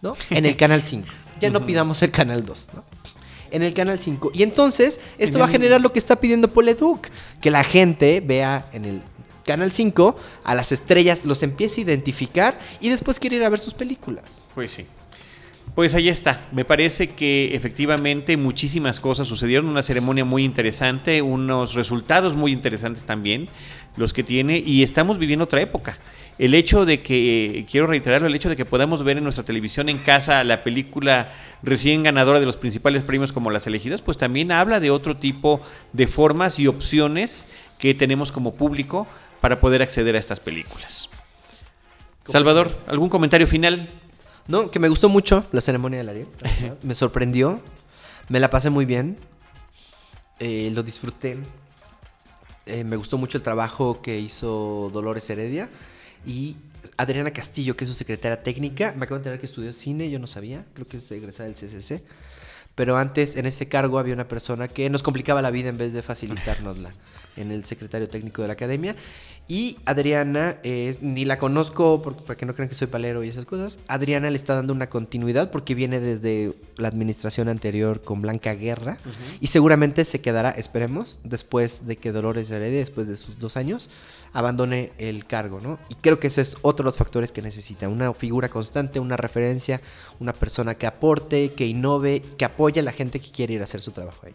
¿no? 0.04 0.16
En 0.30 0.46
el 0.46 0.56
canal 0.56 0.84
5. 0.84 1.08
Ya 1.40 1.50
no 1.50 1.66
pidamos 1.66 2.04
el 2.04 2.12
canal 2.12 2.46
2, 2.46 2.70
¿no? 2.76 2.84
En 3.50 3.64
el 3.64 3.74
canal 3.74 4.00
5. 4.00 4.32
Y 4.34 4.44
entonces, 4.44 5.00
esto 5.18 5.40
va 5.40 5.46
a 5.46 5.48
generar 5.48 5.82
lo 5.82 5.92
que 5.92 6.00
está 6.00 6.18
pidiendo 6.18 6.50
Poleduc, 6.50 7.08
que 7.42 7.50
la 7.50 7.64
gente 7.64 8.22
vea 8.22 8.68
en 8.74 8.86
el 8.86 9.02
canal 9.46 9.72
5 9.72 10.16
a 10.44 10.56
las 10.56 10.72
estrellas, 10.72 11.26
los 11.26 11.42
empiece 11.42 11.82
a 11.82 11.84
identificar 11.86 12.60
y 12.80 12.90
después 12.90 13.20
quiere 13.20 13.38
ir 13.38 13.44
a 13.44 13.50
ver 13.50 13.60
sus 13.60 13.74
películas. 13.74 14.44
Pues 14.54 14.72
sí. 14.72 14.86
Pues 15.76 15.96
ahí 15.96 16.08
está. 16.08 16.40
Me 16.52 16.66
parece 16.66 17.10
que 17.10 17.56
efectivamente 17.56 18.38
muchísimas 18.38 19.00
cosas 19.00 19.28
sucedieron. 19.28 19.70
Una 19.70 19.82
ceremonia 19.82 20.24
muy 20.24 20.44
interesante, 20.44 21.24
unos 21.24 21.74
resultados 21.74 22.36
muy 22.36 22.52
interesantes 22.52 23.06
también, 23.06 23.50
los 23.98 24.14
que 24.14 24.24
tiene, 24.24 24.60
y 24.60 24.84
estamos 24.84 25.18
viviendo 25.18 25.46
otra 25.46 25.62
época. 25.62 25.98
El 26.38 26.54
hecho 26.54 26.86
de 26.86 27.02
que, 27.02 27.66
quiero 27.70 27.88
reiterarlo, 27.88 28.28
el 28.28 28.36
hecho 28.36 28.50
de 28.50 28.56
que 28.56 28.66
podamos 28.66 29.04
ver 29.04 29.18
en 29.18 29.24
nuestra 29.24 29.44
televisión 29.46 29.90
en 29.90 29.98
casa 29.98 30.44
la 30.44 30.64
película 30.64 31.34
recién 31.64 32.04
ganadora 32.04 32.40
de 32.40 32.46
los 32.46 32.58
principales 32.58 33.04
premios 33.04 33.32
como 33.32 33.50
Las 33.50 33.66
Elegidas, 33.66 34.04
pues 34.04 34.18
también 34.18 34.52
habla 34.52 34.80
de 34.80 34.92
otro 34.92 35.18
tipo 35.18 35.60
de 35.92 36.06
formas 36.06 36.60
y 36.60 36.68
opciones 36.68 37.48
que 37.80 37.96
tenemos 37.96 38.32
como 38.32 38.54
público 38.54 39.08
para 39.42 39.60
poder 39.60 39.82
acceder 39.82 40.16
a 40.16 40.20
estas 40.20 40.40
películas. 40.40 41.10
Salvador, 42.28 42.72
¿algún 42.88 43.10
comentario 43.10 43.48
final? 43.48 43.88
No, 44.48 44.70
que 44.70 44.80
me 44.80 44.90
gustó 44.90 45.10
mucho 45.10 45.46
la 45.52 45.62
ceremonia 45.62 46.00
del 46.00 46.10
Ariel. 46.10 46.28
me 46.84 46.96
sorprendió. 46.96 47.62
Me 48.30 48.40
la 48.40 48.50
pasé 48.50 48.70
muy 48.70 48.86
bien. 48.86 49.18
Eh, 50.40 50.72
lo 50.74 50.84
disfruté. 50.84 51.38
Eh, 52.66 52.84
me 52.84 52.96
gustó 52.96 53.18
mucho 53.18 53.38
el 53.38 53.44
trabajo 53.44 54.02
que 54.02 54.20
hizo 54.20 54.90
Dolores 54.94 55.30
Heredia. 55.30 55.70
Y 56.26 56.58
Adriana 56.98 57.32
Castillo, 57.32 57.78
que 57.78 57.86
es 57.86 57.90
su 57.90 57.96
secretaria 57.96 58.42
técnica. 58.44 58.94
Me 58.98 59.06
acabo 59.06 59.16
de 59.16 59.22
enterar 59.22 59.40
que 59.40 59.46
estudió 59.46 59.72
cine, 59.72 60.10
yo 60.10 60.20
no 60.20 60.28
sabía. 60.28 60.66
Creo 60.74 60.88
que 60.88 60.98
es 60.98 61.12
egresada 61.12 61.50
del 61.50 61.56
CCC. 61.56 62.04
Pero 62.76 62.98
antes, 62.98 63.36
en 63.36 63.46
ese 63.46 63.68
cargo, 63.68 64.00
había 64.00 64.16
una 64.16 64.28
persona 64.28 64.68
que 64.68 64.90
nos 64.90 65.04
complicaba 65.04 65.42
la 65.42 65.52
vida 65.52 65.70
en 65.70 65.78
vez 65.78 65.94
de 65.94 66.02
facilitárnosla 66.02 66.90
en 67.38 67.52
el 67.52 67.66
secretario 67.66 68.10
técnico 68.10 68.42
de 68.42 68.48
la 68.48 68.56
academia. 68.56 68.96
Y 69.46 69.78
Adriana, 69.86 70.56
eh, 70.64 70.96
ni 71.02 71.26
la 71.26 71.38
conozco 71.38 72.02
por- 72.02 72.16
para 72.24 72.38
que 72.38 72.46
no 72.46 72.56
crean 72.56 72.70
que 72.70 72.76
soy 72.76 72.88
palero 72.88 73.24
y 73.24 73.28
esas 73.30 73.46
cosas. 73.46 73.78
Adriana 73.90 74.30
le 74.30 74.38
está 74.38 74.56
dando 74.56 74.72
una 74.74 74.90
continuidad 74.90 75.52
porque 75.52 75.76
viene 75.76 76.00
desde 76.00 76.54
la 76.78 76.88
administración 76.88 77.50
anterior 77.50 78.02
con 78.02 78.22
Blanca 78.22 78.54
Guerra. 78.54 78.98
Y 79.42 79.48
seguramente 79.48 80.06
se 80.06 80.22
quedará, 80.22 80.52
esperemos, 80.52 81.20
después 81.26 81.86
de 81.86 81.98
que 81.98 82.14
Dolores 82.14 82.50
Heredia, 82.52 82.80
después 82.80 83.08
de 83.08 83.18
sus 83.18 83.38
dos 83.38 83.58
años, 83.58 83.90
abandone 84.32 84.92
el 84.98 85.26
cargo, 85.26 85.60
¿no? 85.62 85.78
Y 85.90 85.96
creo 85.96 86.20
que 86.20 86.28
ese 86.28 86.42
es 86.42 86.56
otro 86.62 86.84
de 86.86 86.88
los 86.88 86.98
factores 86.98 87.32
que 87.34 87.42
necesita, 87.42 87.90
una 87.90 88.14
figura 88.14 88.48
constante, 88.50 89.00
una 89.02 89.18
referencia, 89.18 89.82
una 90.22 90.32
persona 90.34 90.74
que 90.76 90.88
aporte, 90.88 91.52
que 91.52 91.68
innove, 91.68 92.22
que 92.38 92.46
apoye 92.46 92.80
a 92.80 92.84
la 92.84 92.94
gente 92.94 93.20
que 93.20 93.30
quiere 93.30 93.56
ir 93.56 93.62
a 93.62 93.66
hacer 93.66 93.82
su 93.82 93.92
trabajo 93.92 94.26
ahí. 94.26 94.34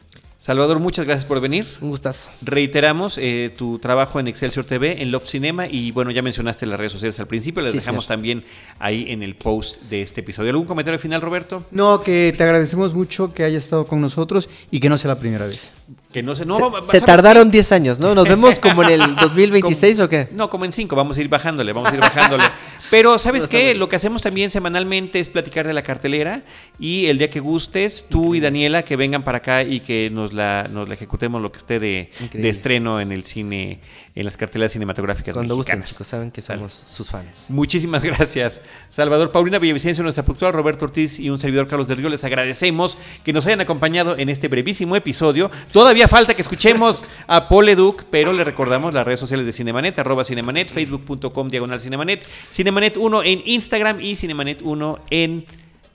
Salvador, 0.49 0.79
muchas 0.79 1.05
gracias 1.05 1.27
por 1.27 1.43
venir. 1.43 1.67
Un 1.83 1.91
gustazo. 1.91 2.31
Reiteramos 2.41 3.19
eh, 3.21 3.53
tu 3.55 3.79
trabajo 3.79 4.19
en 4.19 4.29
Excelsior 4.29 4.65
TV, 4.65 5.03
en 5.03 5.11
Love 5.11 5.29
Cinema 5.29 5.67
y 5.67 5.91
bueno, 5.91 6.11
ya 6.11 6.23
mencionaste 6.23 6.65
las 6.65 6.81
redes 6.81 6.93
sociales 6.93 7.21
al 7.21 7.27
principio, 7.27 7.61
las 7.61 7.73
Sí, 7.73 7.77
dejamos 7.77 8.07
señor. 8.07 8.17
también 8.17 8.45
ahí 8.79 9.05
en 9.13 9.23
el 9.23 9.35
post 9.35 9.83
de 9.91 10.01
este 10.01 10.23
episodio. 10.23 10.49
¿Algún 10.49 10.65
comentario 10.67 10.99
final, 10.99 11.21
Roberto? 11.21 11.67
No, 11.71 12.01
que 12.01 12.33
te 12.35 12.43
agradecemos 12.45 12.95
mucho 12.95 13.35
que 13.35 13.45
hayas 13.45 13.63
estado 13.65 13.85
con 13.87 14.01
nosotros 14.01 14.49
y 14.71 14.81
que 14.81 14.89
no 14.89 14.97
sea 14.97 15.09
la 15.09 15.19
primera 15.21 15.45
vez. 15.47 15.75
Que 16.13 16.23
no 16.23 16.35
se, 16.35 16.47
no, 16.47 16.57
se, 16.57 16.63
va- 16.63 16.81
se 16.83 16.87
¿sabes 16.93 17.05
tardaron 17.05 17.51
10 17.51 17.71
años, 17.73 17.99
¿no? 17.99 18.15
¿Nos 18.15 18.27
vemos 18.27 18.59
como 18.61 18.83
en 18.83 18.91
el 19.03 19.17
2026 19.17 19.97
Como- 19.97 20.07
o 20.07 20.09
qué? 20.09 20.29
No, 20.33 20.49
como 20.49 20.65
en 20.65 20.73
cinco, 20.73 20.97
vamos 20.97 21.19
a 21.19 21.21
ir 21.21 21.29
bajándole, 21.29 21.73
vamos 21.75 21.91
a 21.91 21.95
ir 21.95 22.01
bajándole. 22.01 22.45
Pero, 22.91 23.19
¿sabes 23.19 23.43
No, 23.43 23.49
qué? 23.51 23.75
Lo 23.75 23.91
que 23.91 23.97
hacemos 23.97 24.23
también 24.23 24.49
semanalmente 24.51 25.21
es 25.21 25.29
platicar 25.29 25.67
de 25.67 25.75
la 25.75 25.83
cartelera 25.83 26.45
y 26.79 27.07
el 27.07 27.19
día 27.19 27.29
que 27.29 27.41
gustes, 27.41 28.07
tú 28.09 28.35
y 28.35 28.41
Daniela 28.41 28.85
que 28.87 28.97
vengan 28.97 29.23
para 29.23 29.39
acá 29.39 29.63
y 29.65 29.81
que 29.81 30.09
nos 30.11 30.33
la, 30.33 30.67
nos 30.73 30.89
la 30.89 30.95
ejecutemos 30.95 31.43
lo 31.43 31.53
que 31.53 31.59
esté 31.59 31.79
de, 31.79 32.11
de 32.33 32.49
estreno 32.49 33.03
en 33.03 33.13
el 33.13 33.25
cine, 33.25 33.81
en 34.15 34.25
las 34.25 34.39
carteleras 34.39 34.73
cinematográficas 34.73 35.35
Cuando 35.35 35.57
gusten, 35.57 35.81
mexicanas. 35.81 35.91
chicos, 35.95 36.09
saben 36.09 36.31
que 36.31 36.41
somos 36.41 36.85
sus 36.87 37.11
fans. 37.11 37.51
Muchísimas 37.51 38.03
gracias, 38.03 38.63
Salvador. 38.89 39.31
Paulina 39.31 39.59
Villavicencio, 39.59 40.03
nuestra 40.03 40.25
productora, 40.25 40.53
Roberto 40.53 40.87
Ortiz 40.87 41.19
y 41.21 41.29
un 41.29 41.37
servidor 41.37 41.69
Carlos 41.69 41.87
del 41.87 41.99
Río. 41.99 42.09
Les 42.09 42.25
agradecemos 42.25 42.97
que 43.25 43.35
nos 43.35 43.47
hayan 43.47 43.61
acompañado 43.61 44.17
en 44.17 44.31
este 44.31 44.49
brevísimo 44.49 44.97
episodio. 44.97 45.51
Todavía 45.71 45.98
falta 46.07 46.35
que 46.35 46.43
escuchemos 46.43 47.05
a 47.27 47.49
Paul 47.49 47.69
Educ, 47.71 48.05
pero 48.11 48.33
le 48.33 48.45
recordamos 48.45 48.95
las 48.95 49.05
redes 49.07 49.19
sociales 49.19 49.47
de 49.47 49.53
Cinemanet, 49.53 49.99
arroba 49.99 50.23
Cinemanet, 50.23 50.71
facebook.com 50.73 51.49
diagonal 51.49 51.81
Cinemanet, 51.81 52.25
Cinemanet 52.51 52.97
1 52.97 53.23
en 53.25 53.43
Instagram 53.47 54.01
y 54.01 54.15
Cinemanet 54.15 54.61
1 54.63 54.99
en 55.11 55.45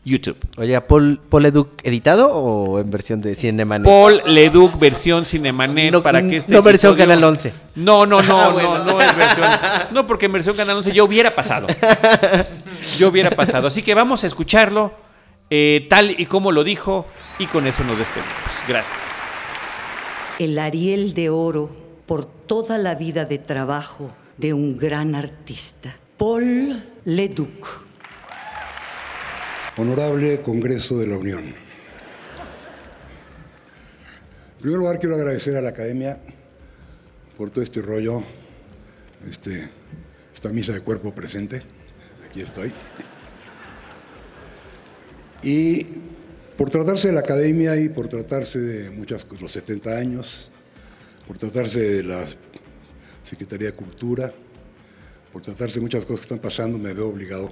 YouTube. 0.06 0.38
Oye, 0.58 0.82
¿Paul, 0.82 1.22
Paul 1.30 1.46
Educ 1.46 1.70
editado 1.84 2.30
o 2.34 2.80
en 2.82 2.92
versión 2.92 3.22
de 3.22 3.36
Cinemanet? 3.36 3.86
Paul 3.88 4.22
Leduc, 4.26 4.78
versión 4.78 5.24
Cinemanet, 5.24 5.94
No- 5.94 6.04
para 6.04 6.22
que 6.22 6.36
este 6.38 6.52
no 6.52 6.62
versión 6.62 6.92
episodio- 6.94 7.08
Canal 7.10 7.24
11. 7.24 7.54
No, 7.76 8.06
no, 8.06 8.22
no, 8.24 8.38
Ah, 8.42 8.54
no, 8.62 8.84
no 8.84 9.00
es 9.02 9.16
versión. 9.16 9.48
No, 9.92 10.06
porque 10.06 10.26
en 10.26 10.34
versión 10.34 10.58
Canal 10.58 10.76
11 10.76 10.92
yo 10.92 11.06
hubiera 11.06 11.34
pasado. 11.34 11.68
Yo 12.98 13.08
hubiera 13.08 13.30
pasado. 13.32 13.68
Así 13.68 13.82
que 13.82 13.94
vamos 13.94 14.26
a 14.26 14.28
escucharlo 14.28 14.92
eh, 15.50 15.88
tal 15.90 16.12
y 16.20 16.26
como 16.26 16.52
lo 16.52 16.66
dijo 16.66 17.06
y 17.40 17.46
con 17.46 17.66
eso 17.66 17.84
nos 17.86 17.98
despedimos. 17.98 18.34
Gracias. 18.68 19.02
El 20.40 20.58
Ariel 20.60 21.14
de 21.14 21.30
Oro 21.30 21.70
por 22.06 22.26
toda 22.26 22.78
la 22.78 22.96
vida 22.96 23.26
de 23.26 23.38
trabajo 23.38 24.14
de 24.38 24.54
un 24.54 24.78
gran 24.78 25.16
artista, 25.16 25.96
Paul 26.18 26.84
Leduc. 27.06 27.84
Honorable 29.78 30.42
Congreso 30.42 30.98
de 30.98 31.08
la 31.08 31.18
Unión. 31.18 31.46
En 31.46 31.56
primer 34.62 34.80
lugar, 34.80 35.00
quiero 35.00 35.16
agradecer 35.16 35.56
a 35.58 35.62
la 35.62 35.70
Academia 35.70 36.20
por 37.38 37.50
todo 37.50 37.64
este 37.64 37.82
rollo, 37.82 38.24
este, 39.28 39.70
esta 40.34 40.50
misa 40.50 40.74
de 40.74 40.82
cuerpo 40.82 41.14
presente. 41.14 41.62
Aquí 42.26 42.42
estoy. 42.42 42.72
Y 45.42 45.86
por 46.58 46.70
tratarse 46.70 47.08
de 47.08 47.14
la 47.14 47.22
Academia 47.22 47.76
y 47.78 47.90
por 47.90 48.08
tratarse 48.08 48.60
de 48.60 48.92
muchas 48.92 49.26
los 49.40 49.52
70 49.52 49.98
años, 49.98 50.52
por 51.28 51.38
tratarse 51.38 51.80
de 51.80 52.04
la 52.04 52.26
Secretaría 53.24 53.72
de 53.72 53.74
Cultura, 53.74 54.32
por 55.32 55.42
tratarse 55.42 55.76
de 55.76 55.82
muchas 55.82 56.06
cosas 56.06 56.20
que 56.20 56.34
están 56.34 56.40
pasando, 56.40 56.78
me 56.78 56.94
veo 56.94 57.10
obligado 57.10 57.52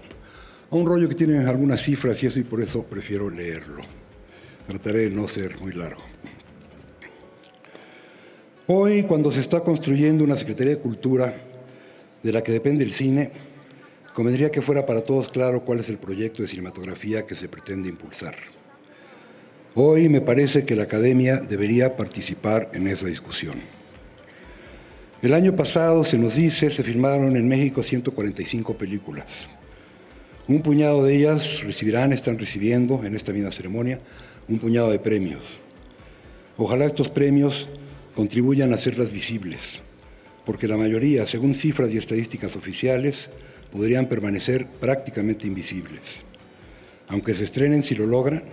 a 0.70 0.76
un 0.76 0.86
rollo 0.86 1.10
que 1.10 1.16
tiene 1.16 1.40
algunas 1.40 1.82
cifras 1.82 2.22
y 2.22 2.28
eso, 2.28 2.40
y 2.40 2.44
por 2.44 2.62
eso 2.62 2.84
prefiero 2.84 3.30
leerlo. 3.30 3.82
Trataré 4.68 5.00
de 5.00 5.10
no 5.10 5.28
ser 5.28 5.60
muy 5.60 5.74
largo. 5.74 6.04
Hoy, 8.68 9.04
cuando 9.04 9.32
se 9.32 9.40
está 9.40 9.62
construyendo 9.62 10.24
una 10.24 10.36
Secretaría 10.36 10.76
de 10.76 10.82
Cultura 10.82 11.36
de 12.22 12.32
la 12.32 12.44
que 12.44 12.52
depende 12.52 12.84
el 12.84 12.92
cine, 12.92 13.32
convendría 14.14 14.52
que 14.52 14.62
fuera 14.62 14.86
para 14.86 15.02
todos 15.02 15.28
claro 15.30 15.66
cuál 15.66 15.80
es 15.80 15.90
el 15.90 15.98
proyecto 15.98 16.44
de 16.44 16.48
cinematografía 16.48 17.26
que 17.26 17.34
se 17.34 17.50
pretende 17.50 17.90
impulsar. 17.90 18.36
Hoy 19.74 20.10
me 20.10 20.20
parece 20.20 20.66
que 20.66 20.76
la 20.76 20.84
Academia 20.84 21.38
debería 21.38 21.96
participar 21.96 22.70
en 22.74 22.88
esa 22.88 23.08
discusión. 23.08 23.62
El 25.22 25.34
año 25.34 25.56
pasado, 25.56 26.04
se 26.04 26.18
nos 26.18 26.36
dice, 26.36 26.70
se 26.70 26.84
filmaron 26.84 27.38
en 27.38 27.48
México 27.48 27.82
145 27.82 28.78
películas. 28.78 29.50
Un 30.50 30.62
puñado 30.62 31.06
de 31.06 31.16
ellas 31.16 31.62
recibirán, 31.64 32.12
están 32.12 32.38
recibiendo 32.38 33.02
en 33.06 33.16
esta 33.16 33.32
misma 33.32 33.50
ceremonia, 33.50 34.02
un 34.50 34.60
puñado 34.60 34.92
de 34.92 35.00
premios. 35.00 35.62
Ojalá 36.58 36.84
estos 36.84 37.08
premios 37.08 37.70
contribuyan 38.14 38.74
a 38.74 38.76
hacerlas 38.76 39.14
visibles, 39.14 39.82
porque 40.46 40.68
la 40.68 40.76
mayoría, 40.76 41.26
según 41.26 41.56
cifras 41.56 41.92
y 41.92 41.98
estadísticas 41.98 42.58
oficiales, 42.58 43.30
podrían 43.72 44.08
permanecer 44.08 44.68
prácticamente 44.68 45.48
invisibles. 45.48 46.26
Aunque 47.08 47.34
se 47.34 47.46
estrenen 47.46 47.84
si 47.84 47.96
lo 47.96 48.06
logran, 48.06 48.44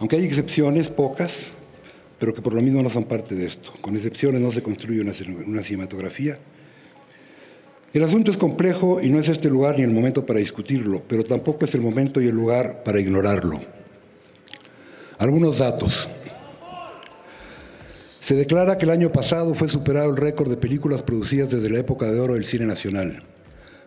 aunque 0.00 0.16
hay 0.16 0.24
excepciones, 0.24 0.88
pocas, 0.88 1.52
pero 2.18 2.32
que 2.32 2.40
por 2.40 2.54
lo 2.54 2.62
mismo 2.62 2.82
no 2.82 2.88
son 2.88 3.04
parte 3.04 3.34
de 3.34 3.46
esto. 3.46 3.72
Con 3.82 3.94
excepciones 3.96 4.40
no 4.40 4.50
se 4.50 4.62
construye 4.62 5.02
una, 5.02 5.12
una 5.46 5.62
cinematografía. 5.62 6.38
El 7.92 8.02
asunto 8.02 8.30
es 8.30 8.38
complejo 8.38 9.00
y 9.02 9.10
no 9.10 9.20
es 9.20 9.28
este 9.28 9.50
lugar 9.50 9.76
ni 9.76 9.82
el 9.82 9.90
momento 9.90 10.24
para 10.24 10.38
discutirlo, 10.38 11.02
pero 11.06 11.22
tampoco 11.22 11.66
es 11.66 11.74
el 11.74 11.82
momento 11.82 12.20
y 12.20 12.28
el 12.28 12.34
lugar 12.34 12.82
para 12.82 12.98
ignorarlo. 12.98 13.60
Algunos 15.18 15.58
datos. 15.58 16.08
Se 18.20 18.34
declara 18.34 18.78
que 18.78 18.86
el 18.86 18.92
año 18.92 19.12
pasado 19.12 19.54
fue 19.54 19.68
superado 19.68 20.08
el 20.08 20.16
récord 20.16 20.48
de 20.48 20.56
películas 20.56 21.02
producidas 21.02 21.50
desde 21.50 21.68
la 21.68 21.78
época 21.78 22.10
de 22.10 22.20
oro 22.20 22.34
del 22.34 22.46
cine 22.46 22.64
nacional, 22.64 23.22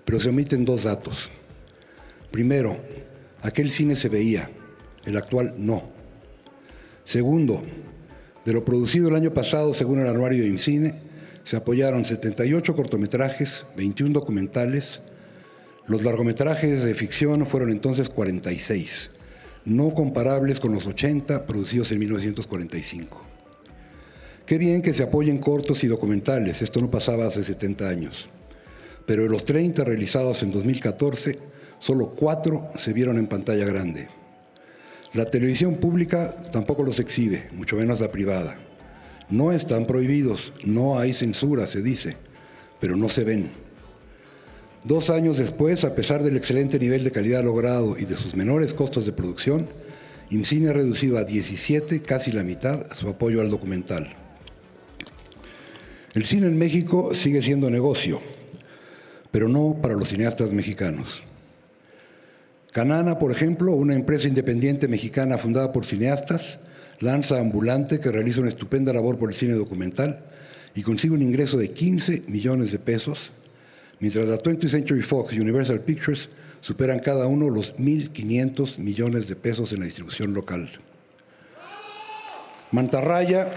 pero 0.05 0.19
se 0.19 0.29
omiten 0.29 0.63
dos 0.63 0.83
datos. 0.83 1.31
Primero, 2.29 2.77
aquel 3.41 3.71
cine 3.71 3.95
se 3.95 4.09
veía, 4.09 4.51
el 5.05 5.17
actual 5.17 5.55
no. 5.57 5.92
Segundo, 7.03 7.63
de 8.45 8.53
lo 8.53 8.63
producido 8.63 9.09
el 9.09 9.15
año 9.15 9.33
pasado, 9.33 9.73
según 9.73 9.99
el 9.99 10.07
anuario 10.07 10.41
de 10.41 10.49
IMCINE, 10.49 10.95
se 11.43 11.57
apoyaron 11.57 12.05
78 12.05 12.75
cortometrajes, 12.75 13.65
21 13.75 14.13
documentales. 14.13 15.01
Los 15.87 16.03
largometrajes 16.03 16.83
de 16.83 16.95
ficción 16.95 17.45
fueron 17.45 17.69
entonces 17.69 18.07
46, 18.07 19.11
no 19.65 19.93
comparables 19.93 20.61
con 20.61 20.71
los 20.71 20.87
80 20.87 21.45
producidos 21.45 21.91
en 21.91 21.99
1945. 21.99 23.21
Qué 24.45 24.57
bien 24.57 24.81
que 24.81 24.93
se 24.93 25.03
apoyen 25.03 25.37
cortos 25.37 25.83
y 25.83 25.87
documentales, 25.87 26.61
esto 26.61 26.79
no 26.79 26.89
pasaba 26.89 27.25
hace 27.25 27.43
70 27.43 27.89
años. 27.89 28.29
Pero 29.05 29.23
de 29.23 29.29
los 29.29 29.43
30 29.43 29.83
realizados 29.83 30.43
en 30.43 30.51
2014, 30.51 31.37
solo 31.79 32.13
4 32.15 32.71
se 32.77 32.93
vieron 32.93 33.17
en 33.17 33.27
pantalla 33.27 33.65
grande. 33.65 34.22
La 35.13 35.25
televisión 35.25 35.75
pública 35.75 36.35
tampoco 36.51 36.83
los 36.83 36.99
exhibe, 36.99 37.47
mucho 37.53 37.75
menos 37.75 37.99
la 37.99 38.11
privada. 38.11 38.57
No 39.29 39.51
están 39.51 39.85
prohibidos, 39.85 40.53
no 40.65 40.97
hay 40.97 41.13
censura, 41.13 41.67
se 41.67 41.83
dice, 41.83 42.17
pero 42.79 42.95
no 42.95 43.09
se 43.09 43.23
ven. 43.23 43.51
Dos 44.83 45.11
años 45.11 45.37
después, 45.37 45.83
a 45.83 45.93
pesar 45.93 46.23
del 46.23 46.35
excelente 46.35 46.79
nivel 46.79 47.03
de 47.03 47.11
calidad 47.11 47.43
logrado 47.43 47.95
y 47.97 48.05
de 48.05 48.15
sus 48.15 48.35
menores 48.35 48.73
costos 48.73 49.05
de 49.05 49.13
producción, 49.13 49.69
IMCINE 50.31 50.69
ha 50.69 50.73
reducido 50.73 51.19
a 51.19 51.23
17, 51.25 52.01
casi 52.01 52.31
la 52.31 52.43
mitad, 52.43 52.91
su 52.91 53.07
apoyo 53.07 53.41
al 53.41 53.51
documental. 53.51 54.15
El 56.15 56.25
cine 56.25 56.47
en 56.47 56.57
México 56.57 57.13
sigue 57.13 57.43
siendo 57.43 57.69
negocio, 57.69 58.19
pero 59.29 59.47
no 59.47 59.77
para 59.79 59.93
los 59.93 60.09
cineastas 60.09 60.53
mexicanos. 60.53 61.23
Canana, 62.73 63.19
por 63.19 63.31
ejemplo, 63.31 63.73
una 63.73 63.93
empresa 63.93 64.27
independiente 64.27 64.87
mexicana 64.87 65.37
fundada 65.37 65.71
por 65.71 65.85
cineastas, 65.85 66.57
lanza 66.99 67.39
Ambulante, 67.39 67.99
que 67.99 68.11
realiza 68.11 68.41
una 68.41 68.49
estupenda 68.49 68.91
labor 68.91 69.19
por 69.19 69.29
el 69.29 69.35
cine 69.35 69.53
documental 69.53 70.21
y 70.73 70.81
consigue 70.81 71.13
un 71.13 71.21
ingreso 71.21 71.59
de 71.59 71.69
15 71.69 72.23
millones 72.27 72.71
de 72.71 72.79
pesos, 72.79 73.31
mientras 73.99 74.27
la 74.27 74.39
20th 74.39 74.69
Century 74.69 75.03
Fox 75.03 75.33
y 75.33 75.39
Universal 75.39 75.81
Pictures 75.81 76.29
superan 76.61 76.99
cada 76.99 77.27
uno 77.27 77.51
los 77.51 77.75
1.500 77.77 78.79
millones 78.79 79.27
de 79.27 79.35
pesos 79.35 79.71
en 79.71 79.81
la 79.81 79.85
distribución 79.85 80.33
local. 80.33 80.71
Mantarraya, 82.71 83.51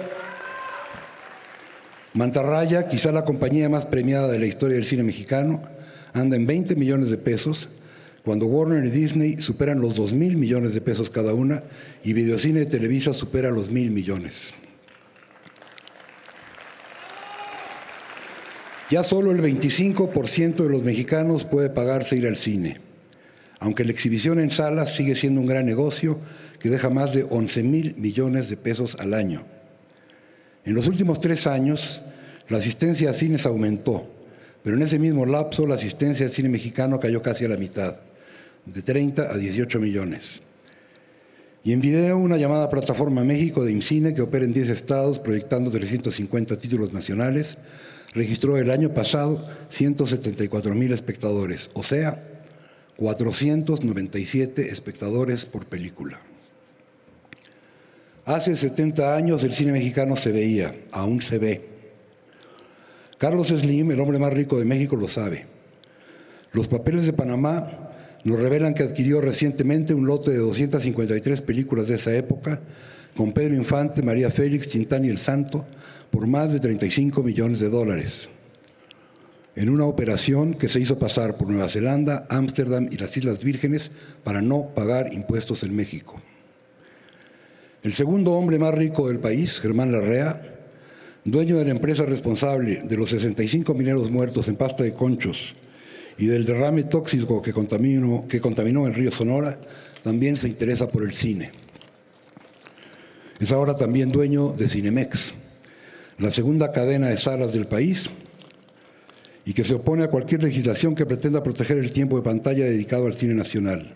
Mantarraya, 2.13 2.87
quizá 2.87 3.13
la 3.13 3.25
compañía 3.25 3.71
más 3.71 3.87
premiada 3.87 4.29
de 4.29 4.39
la 4.39 4.47
historia 4.47 4.77
del 4.77 4.85
cine 4.85 5.05
mexicano, 5.05 5.63
anda 6.13 6.37
en 6.37 6.47
20 6.47 6.77
millones 6.77 7.09
de 7.09 7.17
pesos, 7.17 7.71
cuando 8.27 8.47
Warner 8.47 8.85
y 8.85 8.91
Disney 8.91 9.41
superan 9.41 9.81
los 9.81 9.95
2 9.95 10.13
mil 10.15 10.37
millones 10.37 10.75
de 10.75 10.81
pesos 10.81 11.11
cada 11.11 11.33
una 11.33 11.63
y 12.03 12.13
Videocine 12.13 12.59
de 12.59 12.67
Televisa 12.67 13.15
supera 13.15 13.53
los 13.53 13.71
mil 13.71 13.93
millones. 13.93 14.53
Ya 18.91 19.05
solo 19.05 19.31
el 19.31 19.41
25% 19.41 20.57
de 20.57 20.69
los 20.69 20.83
mexicanos 20.83 21.45
puede 21.45 21.71
pagarse 21.71 22.17
ir 22.17 22.27
al 22.27 22.37
cine, 22.37 22.81
aunque 23.61 23.85
la 23.85 23.93
exhibición 23.93 24.41
en 24.41 24.51
salas 24.51 24.97
sigue 24.97 25.15
siendo 25.15 25.41
un 25.41 25.47
gran 25.47 25.65
negocio 25.65 26.19
que 26.59 26.69
deja 26.69 26.91
más 26.91 27.15
de 27.15 27.29
11 27.31 27.63
mil 27.63 27.95
millones 27.97 28.49
de 28.49 28.57
pesos 28.57 28.97
al 28.99 29.15
año. 29.15 29.45
En 30.65 30.75
los 30.75 30.89
últimos 30.89 31.21
tres 31.21 31.47
años, 31.47 32.03
la 32.49 32.59
asistencia 32.59 33.11
a 33.11 33.13
cines 33.13 33.47
aumentó, 33.47 34.13
pero 34.65 34.77
en 34.77 34.83
ese 34.83 34.99
mismo 34.99 35.27
lapso 35.27 35.65
la 35.65 35.77
asistencia 35.77 36.27
al 36.27 36.33
cine 36.33 36.49
mexicano 36.49 36.99
cayó 36.99 37.23
casi 37.23 37.45
a 37.45 37.49
la 37.49 37.57
mitad, 37.57 38.01
de 38.67 38.83
30 38.83 39.23
a 39.23 39.37
18 39.37 39.81
millones. 39.81 40.41
Y 41.65 41.73
en 41.73 41.81
video, 41.81 42.19
una 42.19 42.37
llamada 42.37 42.69
Plataforma 42.69 43.25
México 43.25 43.65
de 43.65 43.73
IMCINE, 43.73 44.15
que 44.15 44.23
opera 44.23 44.45
en 44.45 44.53
10 44.53 44.69
estados, 44.69 45.19
proyectando 45.19 45.71
350 45.71 46.57
títulos 46.59 46.93
nacionales, 46.93 47.59
registró 48.13 48.57
el 48.57 48.71
año 48.71 48.95
pasado 48.95 49.45
174 49.69 50.75
mil 50.75 50.93
espectadores, 50.93 51.71
o 51.75 51.83
sea, 51.83 52.23
497 52.97 54.71
espectadores 54.71 55.45
por 55.45 55.67
película. 55.67 56.21
Hace 58.25 58.57
70 58.57 59.15
años 59.15 59.45
el 59.45 59.53
cine 59.53 59.73
mexicano 59.73 60.17
se 60.17 60.33
veía, 60.33 60.75
aún 60.93 61.21
se 61.21 61.39
ve. 61.39 61.69
Carlos 63.19 63.49
Slim, 63.49 63.91
el 63.91 64.01
hombre 64.01 64.19
más 64.19 64.33
rico 64.33 64.59
de 64.59 64.65
México, 64.65 64.97
lo 64.97 65.09
sabe. 65.09 65.47
Los 66.53 66.69
papeles 66.69 67.07
de 67.07 67.13
Panamá 67.13 67.86
nos 68.27 68.41
revelan 68.41 68.75
que 68.75 68.83
adquirió 68.83 69.21
recientemente 69.21 69.95
un 69.95 70.05
lote 70.05 70.33
de 70.33 70.39
253 70.39 71.43
películas 71.43 71.87
de 71.87 71.95
esa 71.95 72.13
época, 72.13 72.61
con 73.17 73.31
Pedro 73.31 73.55
Infante, 73.55 74.03
María 74.03 74.33
Félix, 74.33 74.69
Chintán 74.69 75.05
y 75.05 75.11
El 75.11 75.19
Santo, 75.19 75.65
por 76.11 76.27
más 76.27 76.53
de 76.53 76.59
35 76.59 77.23
millones 77.23 77.61
de 77.61 77.71
dólares, 77.71 78.29
en 79.55 79.71
una 79.71 79.85
operación 79.85 80.55
que 80.55 80.69
se 80.69 80.81
hizo 80.81 80.99
pasar 80.99 81.37
por 81.37 81.47
Nueva 81.47 81.69
Zelanda, 81.69 82.27
Ámsterdam 82.29 82.89
y 82.91 82.97
las 82.97 83.17
Islas 83.17 83.45
Vírgenes 83.45 83.93
para 84.25 84.43
no 84.43 84.75
pagar 84.75 85.13
impuestos 85.13 85.63
en 85.63 85.77
México. 85.77 86.21
El 87.85 87.95
segundo 87.95 88.33
hombre 88.33 88.59
más 88.59 88.75
rico 88.75 89.07
del 89.07 89.21
país, 89.21 89.61
Germán 89.61 89.93
Larrea, 89.93 90.43
dueño 91.25 91.59
de 91.59 91.67
la 91.67 91.71
empresa 91.71 92.05
responsable 92.05 92.83
de 92.83 92.97
los 92.97 93.11
65 93.11 93.73
mineros 93.75 94.11
muertos 94.11 94.49
en 94.49 94.57
pasta 94.57 94.83
de 94.83 94.95
conchos 94.95 95.55
y 96.19 96.27
del 96.27 96.45
derrame 96.45 96.85
tóxico 96.85 97.43
que 97.43 97.53
contaminó, 97.53 98.27
que 98.29 98.39
el 98.39 98.95
río 98.95 99.11
Sonora, 99.11 99.59
también 100.03 100.37
se 100.37 100.49
interesa 100.49 100.89
por 100.89 101.03
el 101.03 101.15
cine. 101.15 101.51
Es 103.39 103.53
ahora 103.53 103.77
también 103.77 104.11
dueño 104.11 104.53
de 104.53 104.69
Cinemex, 104.69 105.35
la 106.19 106.31
segunda 106.31 106.73
cadena 106.73 107.09
de 107.09 107.17
salas 107.17 107.53
del 107.53 107.67
país, 107.67 108.09
y 109.45 109.53
que 109.53 109.63
se 109.63 109.75
opone 109.75 110.05
a 110.05 110.11
cualquier 110.11 110.43
legislación 110.43 110.95
que 110.95 111.07
pretenda 111.07 111.43
proteger 111.43 111.77
el 111.77 111.93
tiempo 111.93 112.17
de 112.17 112.23
pantalla 112.23 112.65
dedicado 112.65 113.07
al 113.07 113.15
cine 113.15 113.35
nacional. 113.35 113.95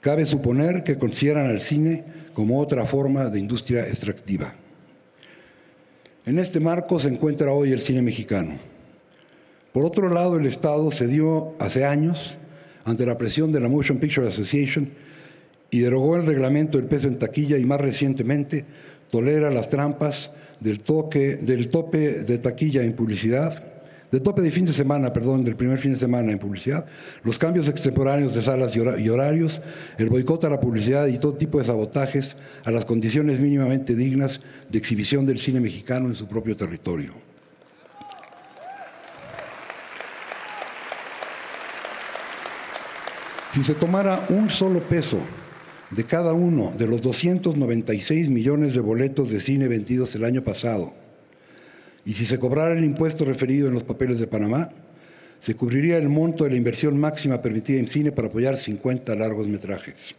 Cabe 0.00 0.24
suponer 0.24 0.82
que 0.82 0.98
consideran 0.98 1.46
al 1.46 1.60
cine 1.60 2.04
como 2.32 2.60
otra 2.60 2.86
forma 2.86 3.26
de 3.26 3.38
industria 3.38 3.86
extractiva. 3.86 4.54
En 6.24 6.38
este 6.38 6.58
marco 6.58 6.98
se 6.98 7.08
encuentra 7.08 7.52
hoy 7.52 7.72
el 7.72 7.80
cine 7.80 8.02
mexicano 8.02 8.75
por 9.76 9.84
otro 9.84 10.08
lado, 10.08 10.38
el 10.38 10.46
Estado 10.46 10.90
cedió 10.90 11.52
hace 11.58 11.84
años 11.84 12.38
ante 12.86 13.04
la 13.04 13.18
presión 13.18 13.52
de 13.52 13.60
la 13.60 13.68
Motion 13.68 13.98
Picture 13.98 14.26
Association 14.26 14.88
y 15.70 15.80
derogó 15.80 16.16
el 16.16 16.24
reglamento 16.24 16.78
del 16.78 16.86
peso 16.86 17.08
en 17.08 17.18
taquilla 17.18 17.58
y 17.58 17.66
más 17.66 17.78
recientemente 17.78 18.64
tolera 19.10 19.50
las 19.50 19.68
trampas 19.68 20.30
del, 20.60 20.82
toque, 20.82 21.36
del 21.36 21.68
tope 21.68 22.24
de 22.24 22.38
taquilla 22.38 22.84
en 22.84 22.94
publicidad, 22.94 23.82
del 24.10 24.22
tope 24.22 24.40
de 24.40 24.50
fin 24.50 24.64
de 24.64 24.72
semana, 24.72 25.12
perdón, 25.12 25.44
del 25.44 25.56
primer 25.56 25.78
fin 25.78 25.92
de 25.92 25.98
semana 25.98 26.32
en 26.32 26.38
publicidad, 26.38 26.86
los 27.22 27.38
cambios 27.38 27.68
extemporáneos 27.68 28.34
de 28.34 28.40
salas 28.40 28.74
y 28.74 29.10
horarios, 29.10 29.60
el 29.98 30.08
boicot 30.08 30.42
a 30.44 30.48
la 30.48 30.58
publicidad 30.58 31.06
y 31.08 31.18
todo 31.18 31.34
tipo 31.34 31.58
de 31.58 31.64
sabotajes 31.64 32.36
a 32.64 32.70
las 32.70 32.86
condiciones 32.86 33.40
mínimamente 33.40 33.94
dignas 33.94 34.40
de 34.70 34.78
exhibición 34.78 35.26
del 35.26 35.38
cine 35.38 35.60
mexicano 35.60 36.08
en 36.08 36.14
su 36.14 36.26
propio 36.26 36.56
territorio. 36.56 37.25
Si 43.56 43.62
se 43.62 43.72
tomara 43.72 44.26
un 44.28 44.50
solo 44.50 44.80
peso 44.86 45.18
de 45.90 46.04
cada 46.04 46.34
uno 46.34 46.74
de 46.76 46.86
los 46.86 47.00
296 47.00 48.28
millones 48.28 48.74
de 48.74 48.80
boletos 48.82 49.30
de 49.30 49.40
cine 49.40 49.66
vendidos 49.66 50.14
el 50.14 50.24
año 50.24 50.44
pasado, 50.44 50.92
y 52.04 52.12
si 52.12 52.26
se 52.26 52.38
cobrara 52.38 52.76
el 52.76 52.84
impuesto 52.84 53.24
referido 53.24 53.68
en 53.68 53.72
los 53.72 53.82
papeles 53.82 54.20
de 54.20 54.26
Panamá, 54.26 54.68
se 55.38 55.56
cubriría 55.56 55.96
el 55.96 56.10
monto 56.10 56.44
de 56.44 56.50
la 56.50 56.56
inversión 56.56 57.00
máxima 57.00 57.40
permitida 57.40 57.80
en 57.80 57.88
cine 57.88 58.12
para 58.12 58.28
apoyar 58.28 58.56
50 58.56 59.16
largos 59.16 59.48
metrajes. 59.48 60.14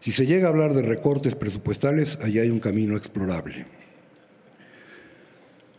Si 0.00 0.10
se 0.10 0.24
llega 0.24 0.46
a 0.46 0.50
hablar 0.50 0.72
de 0.72 0.80
recortes 0.80 1.34
presupuestales, 1.34 2.18
allí 2.22 2.38
hay 2.38 2.48
un 2.48 2.58
camino 2.60 2.96
explorable. 2.96 3.66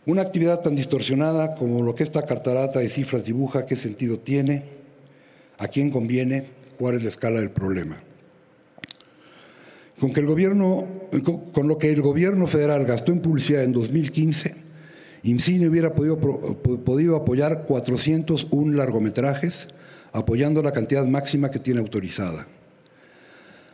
Una 0.06 0.22
actividad 0.22 0.60
tan 0.60 0.76
distorsionada 0.76 1.56
como 1.56 1.82
lo 1.82 1.96
que 1.96 2.04
esta 2.04 2.22
cartarata 2.24 2.78
de 2.78 2.88
cifras 2.88 3.24
dibuja, 3.24 3.66
¿qué 3.66 3.74
sentido 3.74 4.20
tiene? 4.20 4.75
A 5.58 5.68
quién 5.68 5.90
conviene, 5.90 6.46
cuál 6.78 6.96
es 6.96 7.02
la 7.02 7.08
escala 7.08 7.40
del 7.40 7.50
problema. 7.50 7.96
Con, 9.98 10.12
que 10.12 10.20
el 10.20 10.26
gobierno, 10.26 10.86
con 11.52 11.68
lo 11.68 11.78
que 11.78 11.90
el 11.90 12.02
gobierno 12.02 12.46
federal 12.46 12.84
gastó 12.84 13.12
en 13.12 13.20
publicidad 13.20 13.64
en 13.64 13.72
2015, 13.72 14.54
IMCINE 15.22 15.68
hubiera 15.68 15.94
podido, 15.94 17.16
apoyar 17.16 17.64
401 17.64 18.76
largometrajes, 18.76 19.68
apoyando 20.12 20.62
la 20.62 20.72
cantidad 20.72 21.04
máxima 21.06 21.50
que 21.50 21.58
tiene 21.58 21.80
autorizada. 21.80 22.46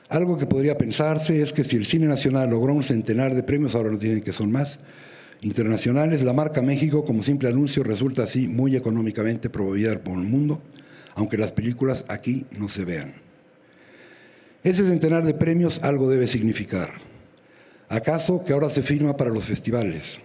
Algo 0.08 0.38
que 0.38 0.46
podría 0.46 0.78
pensarse 0.78 1.42
es 1.42 1.52
que 1.52 1.64
si 1.64 1.76
el 1.76 1.86
cine 1.86 2.06
nacional 2.06 2.50
logró 2.50 2.72
un 2.72 2.84
centenar 2.84 3.34
de 3.34 3.42
premios, 3.42 3.74
ahora 3.74 3.90
nos 3.90 4.00
dicen 4.00 4.20
que 4.20 4.32
son 4.32 4.52
más, 4.52 4.78
internacionales, 5.40 6.22
la 6.22 6.32
marca 6.32 6.62
México 6.62 7.04
como 7.04 7.22
simple 7.22 7.48
anuncio 7.48 7.82
resulta 7.82 8.22
así 8.22 8.46
muy 8.46 8.76
económicamente 8.76 9.50
promovida 9.50 9.98
por 9.98 10.14
el 10.14 10.24
mundo 10.24 10.62
aunque 11.14 11.38
las 11.38 11.52
películas 11.52 12.04
aquí 12.08 12.46
no 12.52 12.68
se 12.68 12.84
vean. 12.84 13.14
Ese 14.64 14.84
centenar 14.84 15.24
de 15.24 15.34
premios 15.34 15.82
algo 15.82 16.08
debe 16.08 16.26
significar. 16.26 16.90
¿Acaso 17.88 18.44
que 18.44 18.52
ahora 18.52 18.70
se 18.70 18.82
firma 18.82 19.16
para 19.16 19.30
los 19.30 19.44
festivales? 19.44 20.20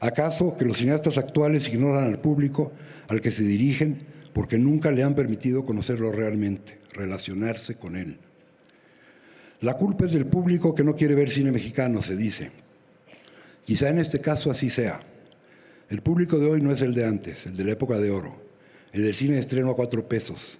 ¿Acaso 0.00 0.56
que 0.56 0.64
los 0.64 0.78
cineastas 0.78 1.18
actuales 1.18 1.68
ignoran 1.68 2.04
al 2.04 2.18
público 2.18 2.72
al 3.08 3.20
que 3.20 3.30
se 3.30 3.44
dirigen 3.44 4.04
porque 4.32 4.58
nunca 4.58 4.90
le 4.90 5.04
han 5.04 5.14
permitido 5.14 5.64
conocerlo 5.64 6.10
realmente, 6.10 6.78
relacionarse 6.92 7.76
con 7.76 7.94
él? 7.94 8.18
La 9.60 9.74
culpa 9.74 10.06
es 10.06 10.12
del 10.12 10.26
público 10.26 10.74
que 10.74 10.82
no 10.82 10.96
quiere 10.96 11.14
ver 11.14 11.30
cine 11.30 11.52
mexicano, 11.52 12.02
se 12.02 12.16
dice. 12.16 12.50
Quizá 13.64 13.90
en 13.90 13.98
este 13.98 14.20
caso 14.20 14.50
así 14.50 14.70
sea. 14.70 15.00
El 15.88 16.00
público 16.02 16.38
de 16.38 16.46
hoy 16.46 16.60
no 16.60 16.72
es 16.72 16.80
el 16.80 16.94
de 16.94 17.04
antes, 17.04 17.46
el 17.46 17.56
de 17.56 17.64
la 17.64 17.72
época 17.72 17.98
de 17.98 18.10
oro 18.10 18.51
el 18.92 19.14
cine 19.14 19.34
de 19.34 19.40
estreno 19.40 19.70
a 19.70 19.76
cuatro 19.76 20.06
pesos. 20.06 20.58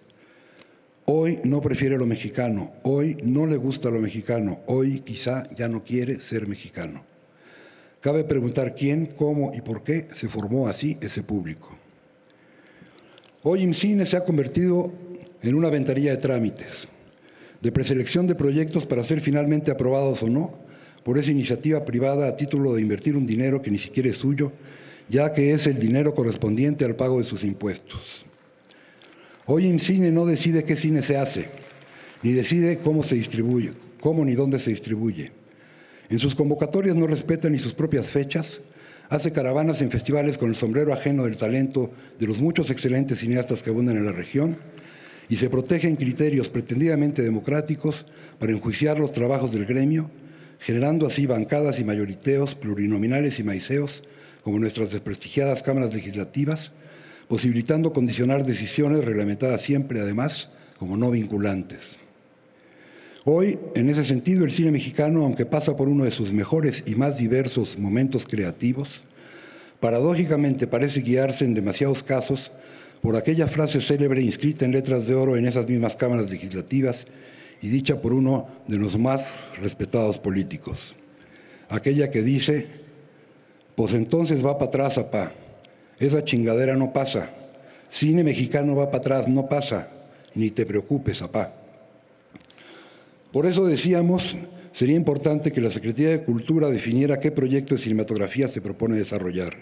Hoy 1.05 1.41
no 1.45 1.61
prefiere 1.61 1.99
lo 1.99 2.07
mexicano, 2.07 2.73
hoy 2.83 3.17
no 3.23 3.47
le 3.47 3.57
gusta 3.57 3.91
lo 3.91 4.01
mexicano, 4.01 4.63
hoy 4.67 5.01
quizá 5.01 5.53
ya 5.55 5.69
no 5.69 5.85
quiere 5.85 6.21
ser 6.21 6.47
mexicano. 6.47 7.05
Cabe 8.01 8.25
preguntar 8.25 8.75
quién, 8.75 9.07
cómo 9.07 9.53
y 9.55 9.61
por 9.61 9.83
qué 9.83 10.09
se 10.11 10.29
formó 10.29 10.69
así 10.69 10.97
ese 11.01 11.23
público. 11.23 11.71
Hoy 13.43 13.63
IMCINE 13.63 14.05
se 14.05 14.17
ha 14.17 14.25
convertido 14.25 14.93
en 15.43 15.55
una 15.55 15.71
ventanilla 15.71 16.13
de 16.13 16.17
trámites, 16.17 16.89
de 17.61 17.73
preselección 17.73 18.27
de 18.27 18.37
proyectos 18.37 18.87
para 18.87 19.03
ser 19.03 19.21
finalmente 19.21 19.71
aprobados 19.71 20.23
o 20.23 20.31
no 20.31 20.63
por 21.03 21.19
esa 21.19 21.33
iniciativa 21.33 21.85
privada 21.85 22.29
a 22.29 22.37
título 22.37 22.75
de 22.75 22.83
invertir 22.83 23.17
un 23.17 23.25
dinero 23.25 23.61
que 23.61 23.71
ni 23.71 23.79
siquiera 23.79 24.09
es 24.09 24.17
suyo 24.17 24.53
ya 25.13 25.31
que 25.31 25.53
es 25.53 25.67
el 25.67 25.79
dinero 25.79 26.15
correspondiente 26.15 26.87
al 26.87 26.97
pago 26.97 27.19
de 27.19 27.25
sus 27.25 27.45
impuestos. 27.45 28.25
Hoy 29.45 29.67
IMCINE 29.67 30.11
no 30.11 30.25
decide 30.25 30.65
qué 30.65 30.75
cine 30.75 31.03
se 31.03 31.19
hace, 31.19 31.49
ni 32.23 32.33
decide 32.33 32.79
cómo 32.79 33.03
se 33.03 33.17
distribuye, 33.17 33.75
cómo 34.01 34.25
ni 34.25 34.35
dónde 34.35 34.59
se 34.59 34.71
distribuye. 34.71 35.31
En 36.09 36.19
sus 36.19 36.35
convocatorias 36.35 36.97
no 36.97 37.07
respeta 37.07 37.51
ni 37.51 37.59
sus 37.59 37.75
propias 37.75 38.07
fechas, 38.07 38.63
hace 39.11 39.33
caravanas 39.33 39.83
en 39.83 39.91
festivales 39.91 40.39
con 40.39 40.49
el 40.49 40.57
sombrero 40.57 40.95
ajeno 40.95 41.25
del 41.25 41.37
talento 41.37 41.91
de 42.19 42.27
los 42.27 42.41
muchos 42.41 42.71
excelentes 42.71 43.19
cineastas 43.19 43.63
que 43.63 43.69
abundan 43.69 43.99
en 43.99 44.07
la 44.07 44.13
región 44.13 44.57
y 45.29 45.37
se 45.37 45.51
protege 45.51 45.89
en 45.89 45.97
criterios 45.97 46.49
pretendidamente 46.49 47.21
democráticos 47.21 48.07
para 48.39 48.53
enjuiciar 48.53 48.99
los 48.99 49.13
trabajos 49.13 49.53
del 49.53 49.67
gremio, 49.67 50.11
generando 50.59 51.07
así 51.07 51.27
bancadas 51.27 51.81
y 51.81 51.85
mayoriteos 51.85 52.55
plurinominales 52.55 53.39
y 53.41 53.45
maiceos 53.45 54.03
como 54.43 54.59
nuestras 54.59 54.91
desprestigiadas 54.91 55.63
cámaras 55.63 55.95
legislativas, 55.95 56.73
posibilitando 57.29 57.93
condicionar 57.93 58.45
decisiones 58.45 59.05
reglamentadas 59.05 59.63
siempre, 59.63 60.01
además, 60.01 60.51
como 60.79 60.97
no 60.97 61.11
vinculantes. 61.11 61.99
Hoy, 63.25 63.59
en 63.77 63.89
ese 63.89 64.03
sentido, 64.03 64.45
el 64.45 64.51
cine 64.51 64.73
mexicano, 64.73 65.25
aunque 65.25 65.47
pasa 65.47 65.77
por 65.77 65.89
uno 65.89 66.05
de 66.05 66.11
sus 66.11 66.33
mejores 66.33 66.83
y 66.87 66.97
más 66.97 67.19
diversos 67.19 67.79
momentos 67.79 68.27
creativos, 68.27 69.03
paradójicamente 69.79 70.67
parece 70.67 71.03
guiarse 71.03 71.45
en 71.45 71.55
demasiados 71.55 72.03
casos 72.03 72.51
por 73.01 73.17
aquella 73.17 73.47
frase 73.47 73.81
célebre 73.81 74.23
inscrita 74.23 74.65
en 74.65 74.73
letras 74.73 75.07
de 75.07 75.15
oro 75.15 75.37
en 75.37 75.47
esas 75.47 75.69
mismas 75.69 75.95
cámaras 75.95 76.31
legislativas 76.31 77.07
y 77.61 77.69
dicha 77.69 78.01
por 78.01 78.13
uno 78.13 78.49
de 78.67 78.79
los 78.79 78.99
más 78.99 79.35
respetados 79.61 80.19
políticos. 80.19 80.95
Aquella 81.69 82.11
que 82.11 82.23
dice, 82.23 82.67
pues 83.83 83.95
entonces 83.95 84.47
va 84.47 84.61
para 84.61 84.69
atrás, 84.69 84.97
apá, 84.97 85.33
esa 85.99 86.25
chingadera 86.25 86.77
no 86.77 86.93
pasa, 86.93 87.31
cine 87.89 88.23
mexicano 88.23 88.77
va 88.77 88.93
para 88.93 88.99
atrás, 88.99 89.27
no 89.27 89.49
pasa, 89.49 89.89
ni 90.37 90.51
te 90.51 90.65
preocupes, 90.65 91.21
apá. 91.21 91.53
Por 93.33 93.45
eso 93.45 93.65
decíamos, 93.65 94.37
sería 94.71 94.95
importante 94.95 95.51
que 95.51 95.61
la 95.61 95.69
Secretaría 95.69 96.11
de 96.11 96.23
Cultura 96.23 96.69
definiera 96.69 97.19
qué 97.19 97.33
proyecto 97.33 97.75
de 97.75 97.81
cinematografía 97.81 98.47
se 98.47 98.61
propone 98.61 98.95
desarrollar. 98.95 99.57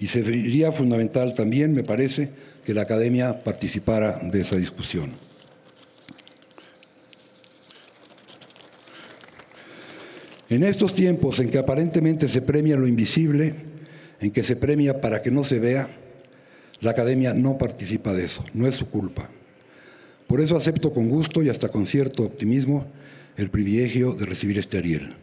Y 0.00 0.08
sería 0.08 0.72
fundamental 0.72 1.32
también, 1.32 1.72
me 1.72 1.84
parece, 1.84 2.30
que 2.64 2.74
la 2.74 2.82
academia 2.82 3.44
participara 3.44 4.18
de 4.24 4.40
esa 4.40 4.56
discusión. 4.56 5.12
En 10.48 10.62
estos 10.62 10.94
tiempos 10.94 11.40
en 11.40 11.50
que 11.50 11.58
aparentemente 11.58 12.28
se 12.28 12.42
premia 12.42 12.76
lo 12.76 12.86
invisible, 12.86 13.54
en 14.20 14.30
que 14.30 14.42
se 14.42 14.56
premia 14.56 15.00
para 15.00 15.20
que 15.20 15.30
no 15.30 15.44
se 15.44 15.58
vea, 15.58 15.88
la 16.80 16.90
academia 16.90 17.34
no 17.34 17.58
participa 17.58 18.12
de 18.14 18.24
eso, 18.24 18.44
no 18.54 18.66
es 18.66 18.74
su 18.74 18.88
culpa. 18.88 19.28
Por 20.26 20.40
eso 20.40 20.56
acepto 20.56 20.92
con 20.92 21.08
gusto 21.08 21.42
y 21.42 21.48
hasta 21.48 21.68
con 21.68 21.86
cierto 21.86 22.22
optimismo 22.22 22.86
el 23.36 23.50
privilegio 23.50 24.12
de 24.12 24.26
recibir 24.26 24.58
este 24.58 24.78
Ariel. 24.78 25.14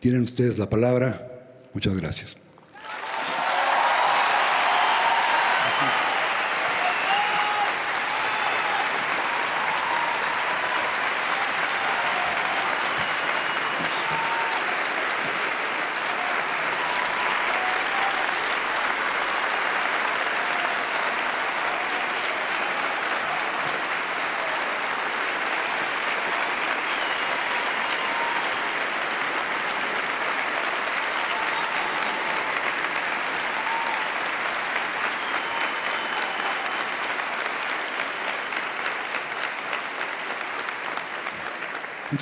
Tienen 0.00 0.22
ustedes 0.22 0.58
la 0.58 0.68
palabra. 0.68 1.28
Muchas 1.72 1.96
gracias. 1.96 2.45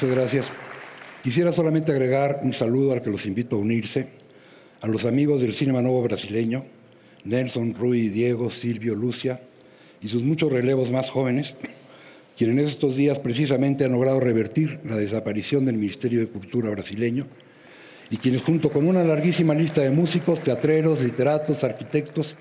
Muchas 0.05 0.17
gracias. 0.19 0.53
Quisiera 1.23 1.51
solamente 1.51 1.91
agregar 1.91 2.41
un 2.43 2.53
saludo 2.53 2.93
al 2.93 3.01
que 3.01 3.09
los 3.09 3.25
invito 3.25 3.57
a 3.57 3.59
unirse, 3.59 4.09
a 4.83 4.87
los 4.87 5.07
amigos 5.07 5.41
del 5.41 5.55
Cinema 5.55 5.81
Nuevo 5.81 6.03
brasileño, 6.03 6.67
Nelson, 7.25 7.73
Rui, 7.73 8.11
Diego, 8.11 8.51
Silvio, 8.51 8.95
Lucia 8.97 9.41
y 10.03 10.09
sus 10.09 10.23
muchos 10.23 10.53
relevos 10.53 10.91
más 10.91 11.09
jóvenes, 11.09 11.55
quienes 12.37 12.59
en 12.59 12.65
estos 12.67 12.97
días 12.97 13.19
precisamente 13.19 13.87
han 13.87 13.93
logrado 13.93 14.21
revertir 14.21 14.79
la 14.85 14.97
desaparición 14.97 15.65
del 15.65 15.77
Ministerio 15.77 16.21
de 16.21 16.29
Cultura 16.29 16.69
brasileño 16.69 17.27
y 18.11 18.19
quienes 18.19 18.43
junto 18.43 18.71
con 18.71 18.87
una 18.87 19.03
larguísima 19.05 19.55
lista 19.55 19.81
de 19.81 19.91
músicos, 19.91 20.43
teatreros, 20.43 21.01
literatos, 21.01 21.65
arquitectos, 21.65 22.37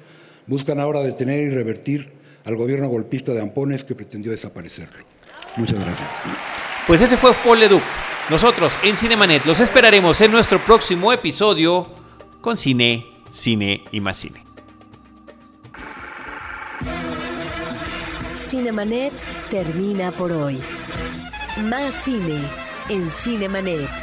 buscan 0.48 0.82
ahora 0.82 1.00
detener 1.00 1.40
y 1.40 1.50
revertir 1.50 2.12
al 2.44 2.58
gobierno 2.58 2.90
golpista 2.90 3.34
de 3.34 3.40
Ampones 3.40 3.86
que 3.86 3.96
pretendió 3.96 4.32
desaparecerlo. 4.32 5.06
Muchas 5.56 5.80
gracias. 5.80 6.10
Pues 6.88 7.00
ese 7.02 7.18
fue 7.18 7.34
Paul 7.34 7.60
Leduc. 7.60 7.82
Nosotros 8.30 8.74
en 8.84 8.98
Cinemanet 8.98 9.46
los 9.46 9.60
esperaremos 9.60 10.20
en 10.22 10.32
nuestro 10.32 10.60
próximo 10.60 11.14
episodio 11.14 11.88
con 12.42 12.58
cine, 12.58 13.06
cine 13.32 13.84
y 13.92 14.02
más 14.02 14.18
cine. 14.18 14.44
Cinemanet 18.50 19.14
termina 19.50 20.12
por 20.12 20.32
hoy. 20.32 20.60
Más 21.64 21.94
cine 22.04 22.42
en 22.90 23.10
Cinemanet. 23.10 24.03